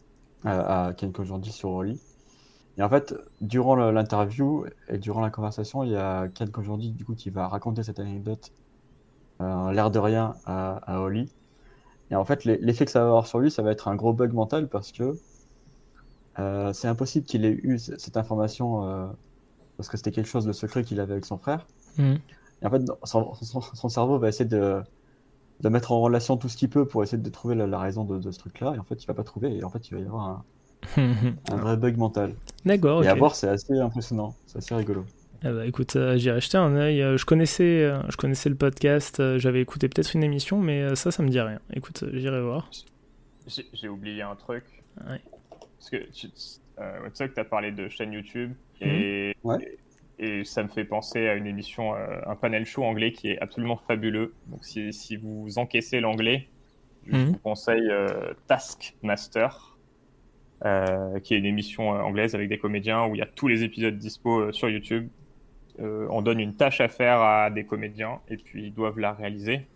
à, 0.45 0.89
à 0.89 0.95
Ken 0.95 1.13
Kojandi 1.13 1.53
sur 1.53 1.71
Oli. 1.71 2.03
Et 2.79 2.83
en 2.85 2.91
fait, 2.91 3.15
durant 3.41 3.77
l'interview 3.77 4.67
et 4.89 4.99
durant 4.99 5.21
la 5.23 5.31
conversation, 5.31 5.85
il 5.85 5.93
y 5.93 5.97
a 5.97 6.29
Ken 6.29 6.51
Kojandi 6.51 6.93
du 6.93 7.05
coup 7.05 7.15
qui 7.17 7.31
va 7.31 7.49
raconter 7.49 7.83
cette 7.85 8.01
anecdote, 8.01 8.53
l'air 9.41 9.91
de 9.91 9.99
rien 9.99 10.39
à, 10.45 10.77
à 10.97 11.01
Oli. 11.01 11.33
Et 12.11 12.17
en 12.17 12.25
fait, 12.27 12.45
l'e- 12.47 12.59
l'effet 12.63 12.85
que 12.87 12.91
ça 12.93 13.01
va 13.01 13.07
avoir 13.09 13.27
sur 13.29 13.41
lui, 13.41 13.51
ça 13.51 13.63
va 13.63 13.73
être 13.73 13.89
un 13.89 13.97
gros 13.97 14.13
bug 14.15 14.33
mental 14.35 14.69
parce 14.69 14.93
que 14.93 15.21
euh, 16.39 16.73
c'est 16.73 16.89
impossible 16.89 17.27
qu'il 17.27 17.45
ait 17.45 17.51
eu 17.63 17.79
cette 17.79 18.17
information 18.17 18.85
euh, 18.89 19.07
parce 19.77 19.89
que 19.91 19.97
c'était 19.99 20.13
quelque 20.13 20.29
chose 20.29 20.45
de 20.47 20.53
secret 20.53 20.85
qu'il 20.85 21.01
avait 21.01 21.15
avec 21.15 21.25
son 21.27 21.39
frère. 21.39 21.69
Mhm. 21.97 22.23
Et 22.63 22.67
en 22.67 22.71
fait, 22.71 22.83
son, 23.05 23.35
son- 23.35 23.61
son 23.63 23.89
cerveau 23.89 24.19
va 24.19 24.29
essayer 24.29 24.47
de, 24.49 24.83
de 25.61 25.71
mettre 25.71 25.93
en 25.93 26.01
relation 26.03 26.37
tout 26.39 26.49
ce 26.51 26.57
qu'il 26.57 26.71
peut 26.71 26.87
pour 26.89 27.03
essayer 27.05 27.23
de 27.23 27.31
trouver 27.31 27.55
la, 27.57 27.67
la 27.69 27.79
raison 27.81 28.05
de, 28.05 28.19
de 28.21 28.33
ce 28.33 28.39
truc-là. 28.39 28.75
Et 28.77 28.81
en 28.81 28.85
fait, 28.85 29.03
il 29.03 29.07
va 29.07 29.15
pas 29.15 29.25
trouver. 29.25 29.57
Et 29.57 29.65
en 29.65 29.71
fait, 29.71 29.89
il 29.91 29.95
va 29.97 30.01
y 30.01 30.05
avoir 30.07 30.25
un, 30.29 30.47
un 31.49 31.57
vrai 31.57 31.77
bug 31.79 31.97
mental. 31.97 32.39
D'accord, 32.67 32.99
Et 32.99 33.09
à 33.09 33.15
ok. 33.15 33.17
voir, 33.17 33.37
c'est 33.37 33.49
assez 33.49 33.79
impressionnant. 33.79 34.39
C'est 34.47 34.59
assez 34.59 34.75
rigolo. 34.75 35.11
Ah 35.45 35.53
bah, 35.53 35.67
écoute, 35.67 35.97
euh, 35.97 36.17
j'irai 36.17 36.41
jeter 36.41 36.59
un 36.59 36.75
œil. 36.77 37.03
Euh, 37.03 37.17
Je 37.17 37.25
connaissais, 37.27 37.83
euh, 37.85 37.99
je 38.09 38.17
connaissais 38.17 38.49
le 38.49 38.55
podcast, 38.57 39.21
euh, 39.21 39.39
j'avais 39.39 39.61
écouté 39.61 39.89
peut-être 39.89 40.15
une 40.15 40.23
émission, 40.25 40.61
mais 40.61 40.95
ça, 40.97 41.11
ça 41.11 41.23
me 41.23 41.29
dit 41.29 41.41
rien. 41.41 41.61
Écoute, 41.75 42.05
j'irai 42.13 42.41
voir. 42.41 42.71
J'ai 43.73 43.89
oublié 43.89 44.23
un 44.23 44.35
truc. 44.35 44.65
Ouais. 45.09 45.21
Parce 45.79 45.91
que 45.91 45.97
tu 46.13 46.29
euh, 46.81 47.05
tu 47.07 47.11
sais 47.15 47.29
que 47.29 47.35
tu 47.35 47.41
as 47.41 47.45
parlé 47.45 47.71
de 47.73 47.89
chaîne 47.89 48.13
YouTube 48.13 48.53
et, 48.81 49.35
Ouais. 49.45 49.79
et, 50.19 50.45
ça 50.45 50.63
me 50.63 50.69
fait 50.69 50.85
penser 50.85 51.27
à 51.29 51.35
une 51.35 51.47
émission, 51.47 51.95
euh, 51.95 52.19
un 52.27 52.35
panel 52.37 52.67
show 52.67 52.83
anglais 52.85 53.13
qui 53.13 53.29
est 53.29 53.39
absolument 53.41 53.77
fabuleux. 53.77 54.35
Donc 54.49 54.65
si, 54.65 54.93
si 54.93 55.17
vous 55.17 55.59
encaissez 55.59 56.01
l'anglais, 56.01 56.49
je 57.07 57.17
Mhm. 57.17 57.25
vous 57.33 57.39
conseille 57.39 57.89
euh, 57.91 58.33
Taskmaster, 58.49 59.77
euh, 60.65 61.19
qui 61.21 61.35
est 61.35 61.39
une 61.39 61.47
émission 61.47 61.95
euh, 61.95 62.01
anglaise 62.01 62.35
avec 62.35 62.49
des 62.49 62.59
comédiens 62.59 63.07
où 63.07 63.15
il 63.15 63.19
y 63.19 63.23
a 63.23 63.27
tous 63.27 63.49
les 63.49 63.63
épisodes 63.63 63.97
dispo 63.97 64.41
euh, 64.41 64.53
sur 64.53 64.69
YouTube. 64.69 65.09
Euh, 65.81 66.07
on 66.11 66.23
donne 66.23 66.41
une 66.41 66.55
tâche 66.55 66.81
à 66.81 66.89
faire 66.89 67.21
à 67.21 67.51
des 67.51 67.65
comédiens 67.65 68.21
et 68.29 68.37
puis 68.37 68.67
ils 68.67 68.75
doivent 68.75 68.99
la 68.99 69.13
réaliser. 69.13 69.67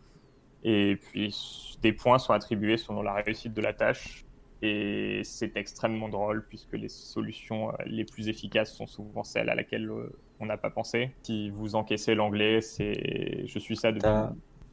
Et 0.65 0.97
puis 0.97 1.35
des 1.83 1.93
points 1.93 2.19
sont 2.19 2.33
attribués 2.33 2.77
selon 2.77 3.03
la 3.03 3.15
réussite 3.15 3.55
de 3.55 3.61
la 3.61 3.73
tâche. 3.73 4.25
Et 4.63 5.23
c'est 5.25 5.57
extrêmement 5.57 6.11
drôle 6.11 6.45
puisque 6.47 6.75
les 6.75 6.91
solutions 6.91 7.71
euh, 7.71 7.75
les 7.87 8.05
plus 8.05 8.29
efficaces 8.29 8.75
sont 8.75 8.87
souvent 8.87 9.25
celles 9.25 9.49
à 9.49 9.55
laquelle 9.55 9.89
euh, 9.89 10.13
on 10.39 10.47
n'a 10.47 10.59
pas 10.59 10.69
pensé. 10.69 11.13
Si 11.23 11.49
vous 11.49 11.77
encaissez 11.77 12.15
l'anglais, 12.15 12.61
c'est 12.61 13.47
je 13.47 13.59
suis 13.59 13.77
ça 13.77 13.91
depuis. 13.91 14.11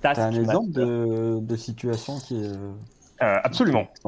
T'as 0.02 0.28
un 0.28 0.32
exemple 0.32 0.72
de, 0.72 1.40
de 1.40 1.56
situation 1.56 2.20
qui, 2.20 2.36
est, 2.36 2.54
euh, 2.54 3.40
absolument. 3.44 3.88
qui 3.96 4.08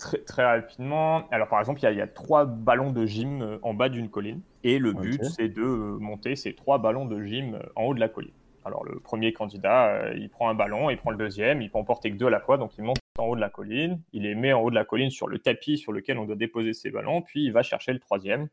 Très, 0.00 0.18
très 0.18 0.44
rapidement. 0.44 1.28
Alors, 1.30 1.48
par 1.48 1.60
exemple, 1.60 1.80
il 1.80 1.84
y 1.84 1.86
a, 1.86 1.92
il 1.92 1.98
y 1.98 2.00
a 2.00 2.06
trois 2.06 2.46
ballons 2.46 2.90
de 2.90 3.04
gym 3.04 3.42
euh, 3.42 3.58
en 3.62 3.74
bas 3.74 3.90
d'une 3.90 4.08
colline. 4.08 4.40
Et 4.64 4.78
le 4.78 4.92
but, 4.92 5.22
c'est 5.24 5.48
de 5.48 5.62
euh, 5.62 5.98
monter 5.98 6.36
ces 6.36 6.54
trois 6.54 6.78
ballons 6.78 7.04
de 7.04 7.22
gym 7.22 7.54
euh, 7.54 7.60
en 7.76 7.84
haut 7.84 7.94
de 7.94 8.00
la 8.00 8.08
colline. 8.08 8.32
Alors, 8.64 8.84
le 8.84 8.98
premier 8.98 9.32
candidat, 9.32 10.12
il 10.14 10.28
prend 10.28 10.48
un 10.48 10.54
ballon, 10.54 10.90
il 10.90 10.96
prend 10.96 11.10
le 11.10 11.16
deuxième, 11.16 11.62
il 11.62 11.70
peut 11.70 11.78
en 11.78 11.84
porter 11.84 12.10
que 12.10 12.16
deux 12.16 12.26
à 12.26 12.30
la 12.30 12.40
fois, 12.40 12.58
donc 12.58 12.72
il 12.76 12.84
monte 12.84 12.98
en 13.18 13.24
haut 13.24 13.36
de 13.36 13.40
la 13.40 13.48
colline, 13.48 14.00
il 14.12 14.22
les 14.22 14.34
met 14.34 14.52
en 14.52 14.60
haut 14.60 14.70
de 14.70 14.74
la 14.74 14.84
colline 14.84 15.10
sur 15.10 15.28
le 15.28 15.38
tapis 15.38 15.78
sur 15.78 15.92
lequel 15.92 16.18
on 16.18 16.24
doit 16.24 16.36
déposer 16.36 16.74
ses 16.74 16.90
ballons, 16.90 17.22
puis 17.22 17.44
il 17.44 17.52
va 17.52 17.62
chercher 17.62 17.92
le 17.92 17.98
troisième. 17.98 18.48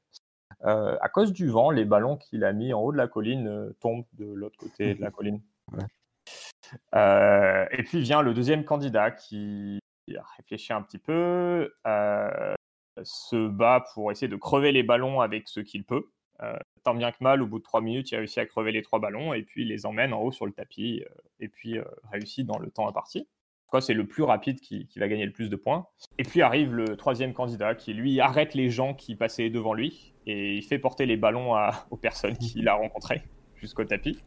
Euh, 0.65 0.97
à 1.01 1.09
cause 1.09 1.33
du 1.33 1.47
vent, 1.47 1.71
les 1.71 1.85
ballons 1.85 2.17
qu'il 2.17 2.43
a 2.43 2.53
mis 2.53 2.73
en 2.73 2.81
haut 2.81 2.91
de 2.91 2.97
la 2.97 3.07
colline 3.07 3.47
euh, 3.47 3.75
tombent 3.79 4.05
de 4.13 4.25
l'autre 4.25 4.57
côté 4.57 4.95
de 4.95 5.01
la 5.01 5.11
colline. 5.11 5.41
Ouais. 5.73 5.83
Euh, 6.95 7.65
et 7.71 7.83
puis 7.83 8.01
vient 8.01 8.21
le 8.21 8.33
deuxième 8.33 8.65
candidat 8.65 9.11
qui 9.11 9.79
réfléchit 10.37 10.73
un 10.73 10.81
petit 10.81 10.97
peu, 10.97 11.73
euh, 11.85 12.53
se 13.03 13.47
bat 13.47 13.85
pour 13.93 14.11
essayer 14.11 14.27
de 14.27 14.35
crever 14.35 14.71
les 14.71 14.83
ballons 14.83 15.21
avec 15.21 15.47
ce 15.47 15.59
qu'il 15.59 15.83
peut. 15.83 16.09
Euh, 16.43 16.57
tant 16.83 16.93
bien 16.93 17.11
que 17.11 17.17
mal, 17.21 17.41
au 17.41 17.47
bout 17.47 17.57
de 17.59 17.63
trois 17.63 17.81
minutes, 17.81 18.11
il 18.11 18.17
réussit 18.17 18.37
à 18.37 18.45
crever 18.45 18.71
les 18.71 18.81
trois 18.81 18.99
ballons 18.99 19.33
et 19.33 19.43
puis 19.43 19.63
il 19.63 19.69
les 19.69 19.85
emmène 19.85 20.13
en 20.13 20.21
haut 20.21 20.31
sur 20.31 20.45
le 20.45 20.51
tapis 20.51 21.03
euh, 21.03 21.13
et 21.39 21.47
puis 21.47 21.79
réussit 22.11 22.45
dans 22.45 22.59
le 22.59 22.69
temps 22.69 22.87
imparti. 22.87 23.27
Quoi, 23.67 23.81
c'est 23.81 23.93
le 23.93 24.07
plus 24.07 24.23
rapide 24.23 24.61
qui, 24.61 24.87
qui 24.87 24.99
va 24.99 25.09
gagner 25.09 25.25
le 25.25 25.33
plus 25.33 25.49
de 25.49 25.57
points. 25.57 25.87
Et 26.17 26.23
puis 26.23 26.41
arrive 26.41 26.73
le 26.73 26.95
troisième 26.95 27.33
candidat 27.33 27.75
qui, 27.75 27.93
lui, 27.93 28.21
arrête 28.21 28.53
les 28.53 28.69
gens 28.69 28.93
qui 28.93 29.15
passaient 29.15 29.49
devant 29.49 29.73
lui 29.73 30.13
et 30.25 30.55
il 30.55 30.63
fait 30.63 30.79
porter 30.79 31.05
les 31.05 31.17
ballons 31.17 31.53
à- 31.53 31.85
aux 31.91 31.97
personnes 31.97 32.37
qu'il 32.37 32.67
a 32.69 32.75
rencontrées 32.75 33.23
jusqu'au 33.55 33.83
tapis. 33.83 34.23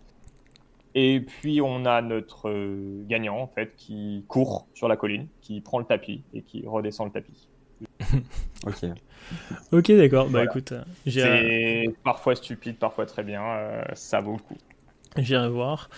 Et 0.95 1.21
puis 1.21 1.61
on 1.61 1.85
a 1.87 2.03
notre 2.03 2.49
euh, 2.49 3.05
gagnant, 3.09 3.39
en 3.39 3.47
fait, 3.47 3.75
qui 3.77 4.25
court 4.29 4.67
sur 4.75 4.89
la 4.89 4.97
colline, 4.97 5.29
qui 5.41 5.61
prend 5.61 5.79
le 5.79 5.85
tapis 5.85 6.23
et 6.35 6.43
qui 6.43 6.65
redescend 6.67 7.07
le 7.09 7.12
tapis. 7.12 7.49
Ok. 8.67 8.85
Ok, 9.73 9.93
d'accord. 9.93 10.25
Bah 10.27 10.31
Voilà. 10.33 10.45
écoute, 10.45 10.73
euh, 10.73 10.83
j'irai 11.07 11.85
C'est 11.87 11.95
parfois 12.05 12.35
stupide, 12.37 12.77
parfois 12.77 13.07
très 13.07 13.23
bien, 13.23 13.43
euh, 13.43 13.83
ça 13.95 14.21
vaut 14.21 14.33
le 14.33 14.39
coup. 14.39 14.59
j'irai 15.17 15.49
voir. 15.49 15.89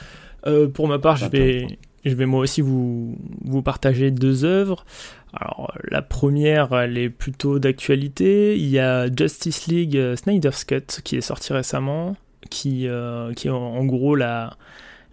Euh, 0.47 0.69
pour 0.69 0.87
ma 0.89 0.99
part, 0.99 1.17
je 1.17 1.27
vais, 1.27 1.67
je 2.05 2.15
vais 2.15 2.27
moi 2.27 2.41
aussi 2.41 2.61
vous, 2.61 3.17
vous 3.45 3.63
partager 3.63 4.11
deux 4.13 4.45
œuvres. 4.45 4.85
Alors, 5.33 5.73
la 5.91 6.03
première, 6.03 6.73
elle 6.73 6.99
est 6.99 7.11
plutôt 7.11 7.59
d'actualité. 7.59 8.57
Il 8.59 8.69
y 8.69 8.79
a 8.79 9.07
Justice 9.13 9.67
League 9.67 10.15
Snyder's 10.17 10.65
Cut 10.65 11.01
qui 11.03 11.17
est 11.17 11.21
sorti 11.21 11.53
récemment, 11.53 12.15
qui, 12.53 12.87
euh, 12.87 13.33
qui 13.33 13.49
est 13.49 13.51
en, 13.51 13.85
gros 13.87 14.15
la, 14.15 14.57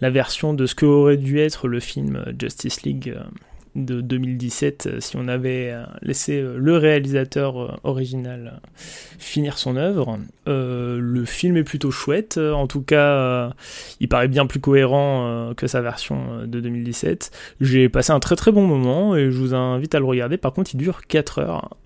la 0.01 0.09
version 0.09 0.53
de 0.53 0.65
ce 0.65 0.75
que 0.75 0.85
aurait 0.85 1.17
dû 1.17 1.39
être 1.39 1.67
le 1.67 1.79
film 1.79 2.17
euh, 2.17 2.33
Justice 2.37 2.83
League 2.83 3.13
euh, 3.15 3.23
de 3.75 4.01
2017 4.01 4.87
euh, 4.87 4.99
si 4.99 5.15
on 5.15 5.29
avait 5.29 5.73
laissé 6.01 6.41
le 6.41 6.75
réalisateur 6.75 7.79
original 7.85 8.59
finir 8.75 9.57
son 9.57 9.77
œuvre. 9.77 10.19
Le 10.47 11.23
film 11.25 11.55
est 11.55 11.63
plutôt 11.63 11.91
chouette, 11.91 12.37
en 12.37 12.67
tout 12.67 12.81
cas 12.81 13.53
il 13.99 14.09
paraît 14.09 14.27
bien 14.27 14.47
plus 14.47 14.59
cohérent 14.59 15.53
que 15.55 15.67
sa 15.67 15.81
version 15.81 16.45
de 16.45 16.59
2017. 16.59 17.31
J'ai 17.61 17.89
passé 17.89 18.11
un 18.11 18.19
très 18.19 18.35
très 18.35 18.51
bon 18.51 18.65
moment 18.65 19.15
et 19.15 19.31
je 19.31 19.37
vous 19.37 19.53
invite 19.53 19.93
à 19.93 19.99
le 19.99 20.05
regarder. 20.05 20.37
Par 20.37 20.51
contre, 20.51 20.71
il 20.73 20.77
dure 20.77 21.01
4 21.07 21.39
heures. 21.39 21.77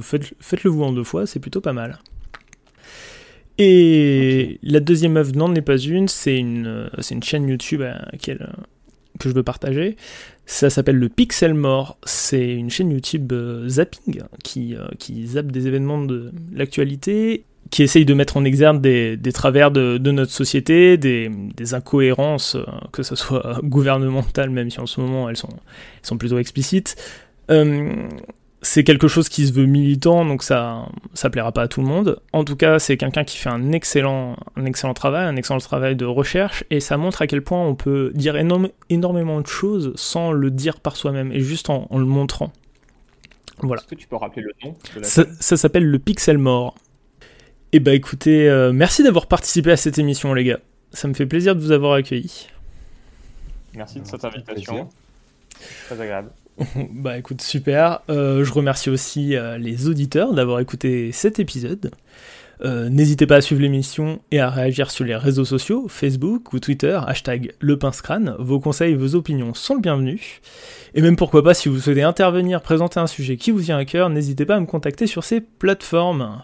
Faites, 0.00 0.32
faites-le 0.38 0.70
vous 0.70 0.84
en 0.84 0.92
deux 0.92 1.04
fois, 1.04 1.26
c'est 1.26 1.40
plutôt 1.40 1.60
pas 1.60 1.72
mal. 1.72 1.98
Et 3.58 4.58
la 4.62 4.80
deuxième 4.80 5.16
œuvre 5.16 5.34
n'en 5.34 5.54
est 5.54 5.62
pas 5.62 5.78
une, 5.78 6.08
c'est 6.08 6.36
une, 6.36 6.66
euh, 6.66 6.88
c'est 7.00 7.14
une 7.14 7.22
chaîne 7.22 7.48
YouTube 7.48 7.82
à 7.82 8.08
laquelle, 8.12 8.42
euh, 8.42 8.62
que 9.18 9.28
je 9.28 9.34
veux 9.34 9.42
partager. 9.42 9.96
Ça 10.46 10.70
s'appelle 10.70 10.96
le 10.96 11.08
Pixel 11.08 11.54
Mort. 11.54 11.98
C'est 12.04 12.54
une 12.54 12.70
chaîne 12.70 12.90
YouTube 12.92 13.32
euh, 13.32 13.68
zapping 13.68 14.22
qui, 14.44 14.74
euh, 14.74 14.86
qui 14.98 15.26
zappe 15.26 15.50
des 15.50 15.66
événements 15.66 16.02
de 16.02 16.32
l'actualité, 16.52 17.44
qui 17.70 17.82
essaye 17.82 18.04
de 18.04 18.14
mettre 18.14 18.36
en 18.36 18.44
exergue 18.44 18.80
des, 18.80 19.16
des 19.16 19.32
travers 19.32 19.70
de, 19.70 19.98
de 19.98 20.10
notre 20.12 20.30
société, 20.32 20.96
des, 20.96 21.30
des 21.56 21.74
incohérences, 21.74 22.54
euh, 22.54 22.64
que 22.92 23.02
ce 23.02 23.16
soit 23.16 23.60
gouvernementales, 23.64 24.50
même 24.50 24.70
si 24.70 24.80
en 24.80 24.86
ce 24.86 25.00
moment 25.00 25.28
elles 25.28 25.36
sont, 25.36 25.48
elles 25.50 26.06
sont 26.06 26.18
plutôt 26.18 26.38
explicites. 26.38 26.96
C'est 28.62 28.84
quelque 28.84 29.06
chose 29.06 29.28
qui 29.28 29.46
se 29.46 29.52
veut 29.52 29.66
militant, 29.66 30.24
donc 30.24 30.42
ça, 30.42 30.88
ça 31.14 31.30
plaira 31.30 31.52
pas 31.52 31.62
à 31.62 31.68
tout 31.68 31.80
le 31.82 31.86
monde. 31.86 32.20
En 32.32 32.42
tout 32.42 32.56
cas, 32.56 32.78
c'est 32.78 32.96
quelqu'un 32.96 33.22
qui 33.22 33.36
fait 33.36 33.50
un 33.50 33.70
excellent, 33.72 34.36
un 34.56 34.64
excellent 34.64 34.94
travail, 34.94 35.26
un 35.26 35.36
excellent 35.36 35.58
travail 35.58 35.94
de 35.94 36.04
recherche, 36.06 36.64
et 36.70 36.80
ça 36.80 36.96
montre 36.96 37.22
à 37.22 37.26
quel 37.26 37.42
point 37.42 37.62
on 37.64 37.74
peut 37.74 38.12
dire 38.14 38.34
énorme- 38.36 38.70
énormément 38.88 39.40
de 39.40 39.46
choses 39.46 39.92
sans 39.94 40.32
le 40.32 40.50
dire 40.50 40.80
par 40.80 40.96
soi-même, 40.96 41.32
et 41.32 41.40
juste 41.40 41.70
en, 41.70 41.86
en 41.90 41.98
le 41.98 42.06
montrant. 42.06 42.50
Voilà. 43.60 43.82
Est-ce 43.82 43.88
que 43.88 43.94
tu 43.94 44.06
peux 44.08 44.16
rappeler 44.16 44.42
le 44.42 44.52
nom 44.64 44.74
de 44.94 45.00
la 45.00 45.06
Ça, 45.06 45.56
s'appelle 45.56 45.84
le 45.84 45.98
Pixel 45.98 46.38
Mort. 46.38 46.74
Et 47.72 47.78
bah 47.80 47.92
écoutez, 47.94 48.48
euh, 48.48 48.72
merci 48.72 49.02
d'avoir 49.02 49.26
participé 49.26 49.70
à 49.70 49.76
cette 49.76 49.98
émission, 49.98 50.32
les 50.34 50.44
gars. 50.44 50.60
Ça 50.92 51.08
me 51.08 51.14
fait 51.14 51.26
plaisir 51.26 51.54
de 51.54 51.60
vous 51.60 51.72
avoir 51.72 51.92
accueillis. 51.92 52.48
Merci 53.74 54.00
de 54.00 54.06
cette 54.06 54.24
invitation. 54.24 54.88
Très 55.86 56.00
agréable. 56.00 56.30
bah 56.90 57.18
écoute, 57.18 57.42
super. 57.42 58.00
Euh, 58.08 58.44
je 58.44 58.52
remercie 58.52 58.90
aussi 58.90 59.36
euh, 59.36 59.58
les 59.58 59.88
auditeurs 59.88 60.32
d'avoir 60.32 60.60
écouté 60.60 61.12
cet 61.12 61.38
épisode. 61.38 61.90
Euh, 62.64 62.88
N'hésitez 62.88 63.26
pas 63.26 63.36
à 63.36 63.40
suivre 63.42 63.60
l'émission 63.60 64.20
et 64.30 64.40
à 64.40 64.48
réagir 64.48 64.90
sur 64.90 65.04
les 65.04 65.14
réseaux 65.14 65.44
sociaux, 65.44 65.86
Facebook 65.88 66.54
ou 66.54 66.58
Twitter, 66.58 66.98
hashtag 67.06 67.52
le. 67.60 67.78
Vos 68.38 68.60
conseils, 68.60 68.94
vos 68.94 69.14
opinions 69.14 69.52
sont 69.52 69.74
le 69.74 69.80
bienvenu. 69.80 70.40
Et 70.94 71.02
même 71.02 71.16
pourquoi 71.16 71.42
pas, 71.42 71.52
si 71.52 71.68
vous 71.68 71.78
souhaitez 71.78 72.02
intervenir, 72.02 72.62
présenter 72.62 72.98
un 72.98 73.06
sujet 73.06 73.36
qui 73.36 73.50
vous 73.50 73.60
tient 73.60 73.76
à 73.76 73.84
cœur, 73.84 74.08
n'hésitez 74.08 74.46
pas 74.46 74.56
à 74.56 74.60
me 74.60 74.66
contacter 74.66 75.06
sur 75.06 75.24
ces 75.24 75.40
plateformes. 75.40 76.42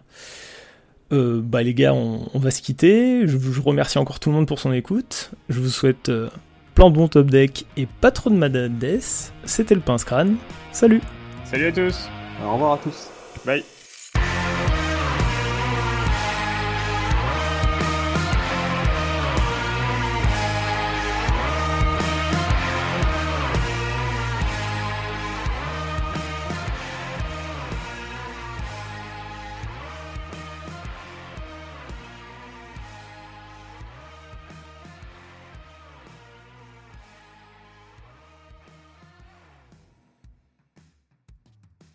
Bah 1.10 1.62
les 1.62 1.74
gars, 1.74 1.92
on, 1.92 2.38
va 2.38 2.50
se 2.50 2.62
quitter. 2.62 3.28
Je, 3.28 3.36
remercie 3.60 3.98
encore 3.98 4.18
tout 4.18 4.30
le 4.30 4.34
monde 4.34 4.46
pour 4.46 4.58
son 4.58 4.72
écoute. 4.72 5.30
Je 5.50 5.60
vous 5.60 5.68
souhaite 5.68 6.10
plein 6.74 6.90
de 6.90 6.94
bons 6.94 7.08
top 7.08 7.26
deck 7.26 7.66
et 7.76 7.86
pas 7.86 8.10
trop 8.10 8.30
de 8.30 8.36
Madame 8.36 8.72
Death. 8.72 9.32
C'était 9.44 9.74
le 9.74 9.80
pince 9.80 10.04
crâne. 10.04 10.36
Salut 10.72 11.02
Salut 11.44 11.66
à 11.66 11.72
tous. 11.72 12.08
Alors, 12.38 12.52
au 12.52 12.54
revoir 12.54 12.72
à 12.74 12.78
tous. 12.78 13.10
Bye. 13.44 13.64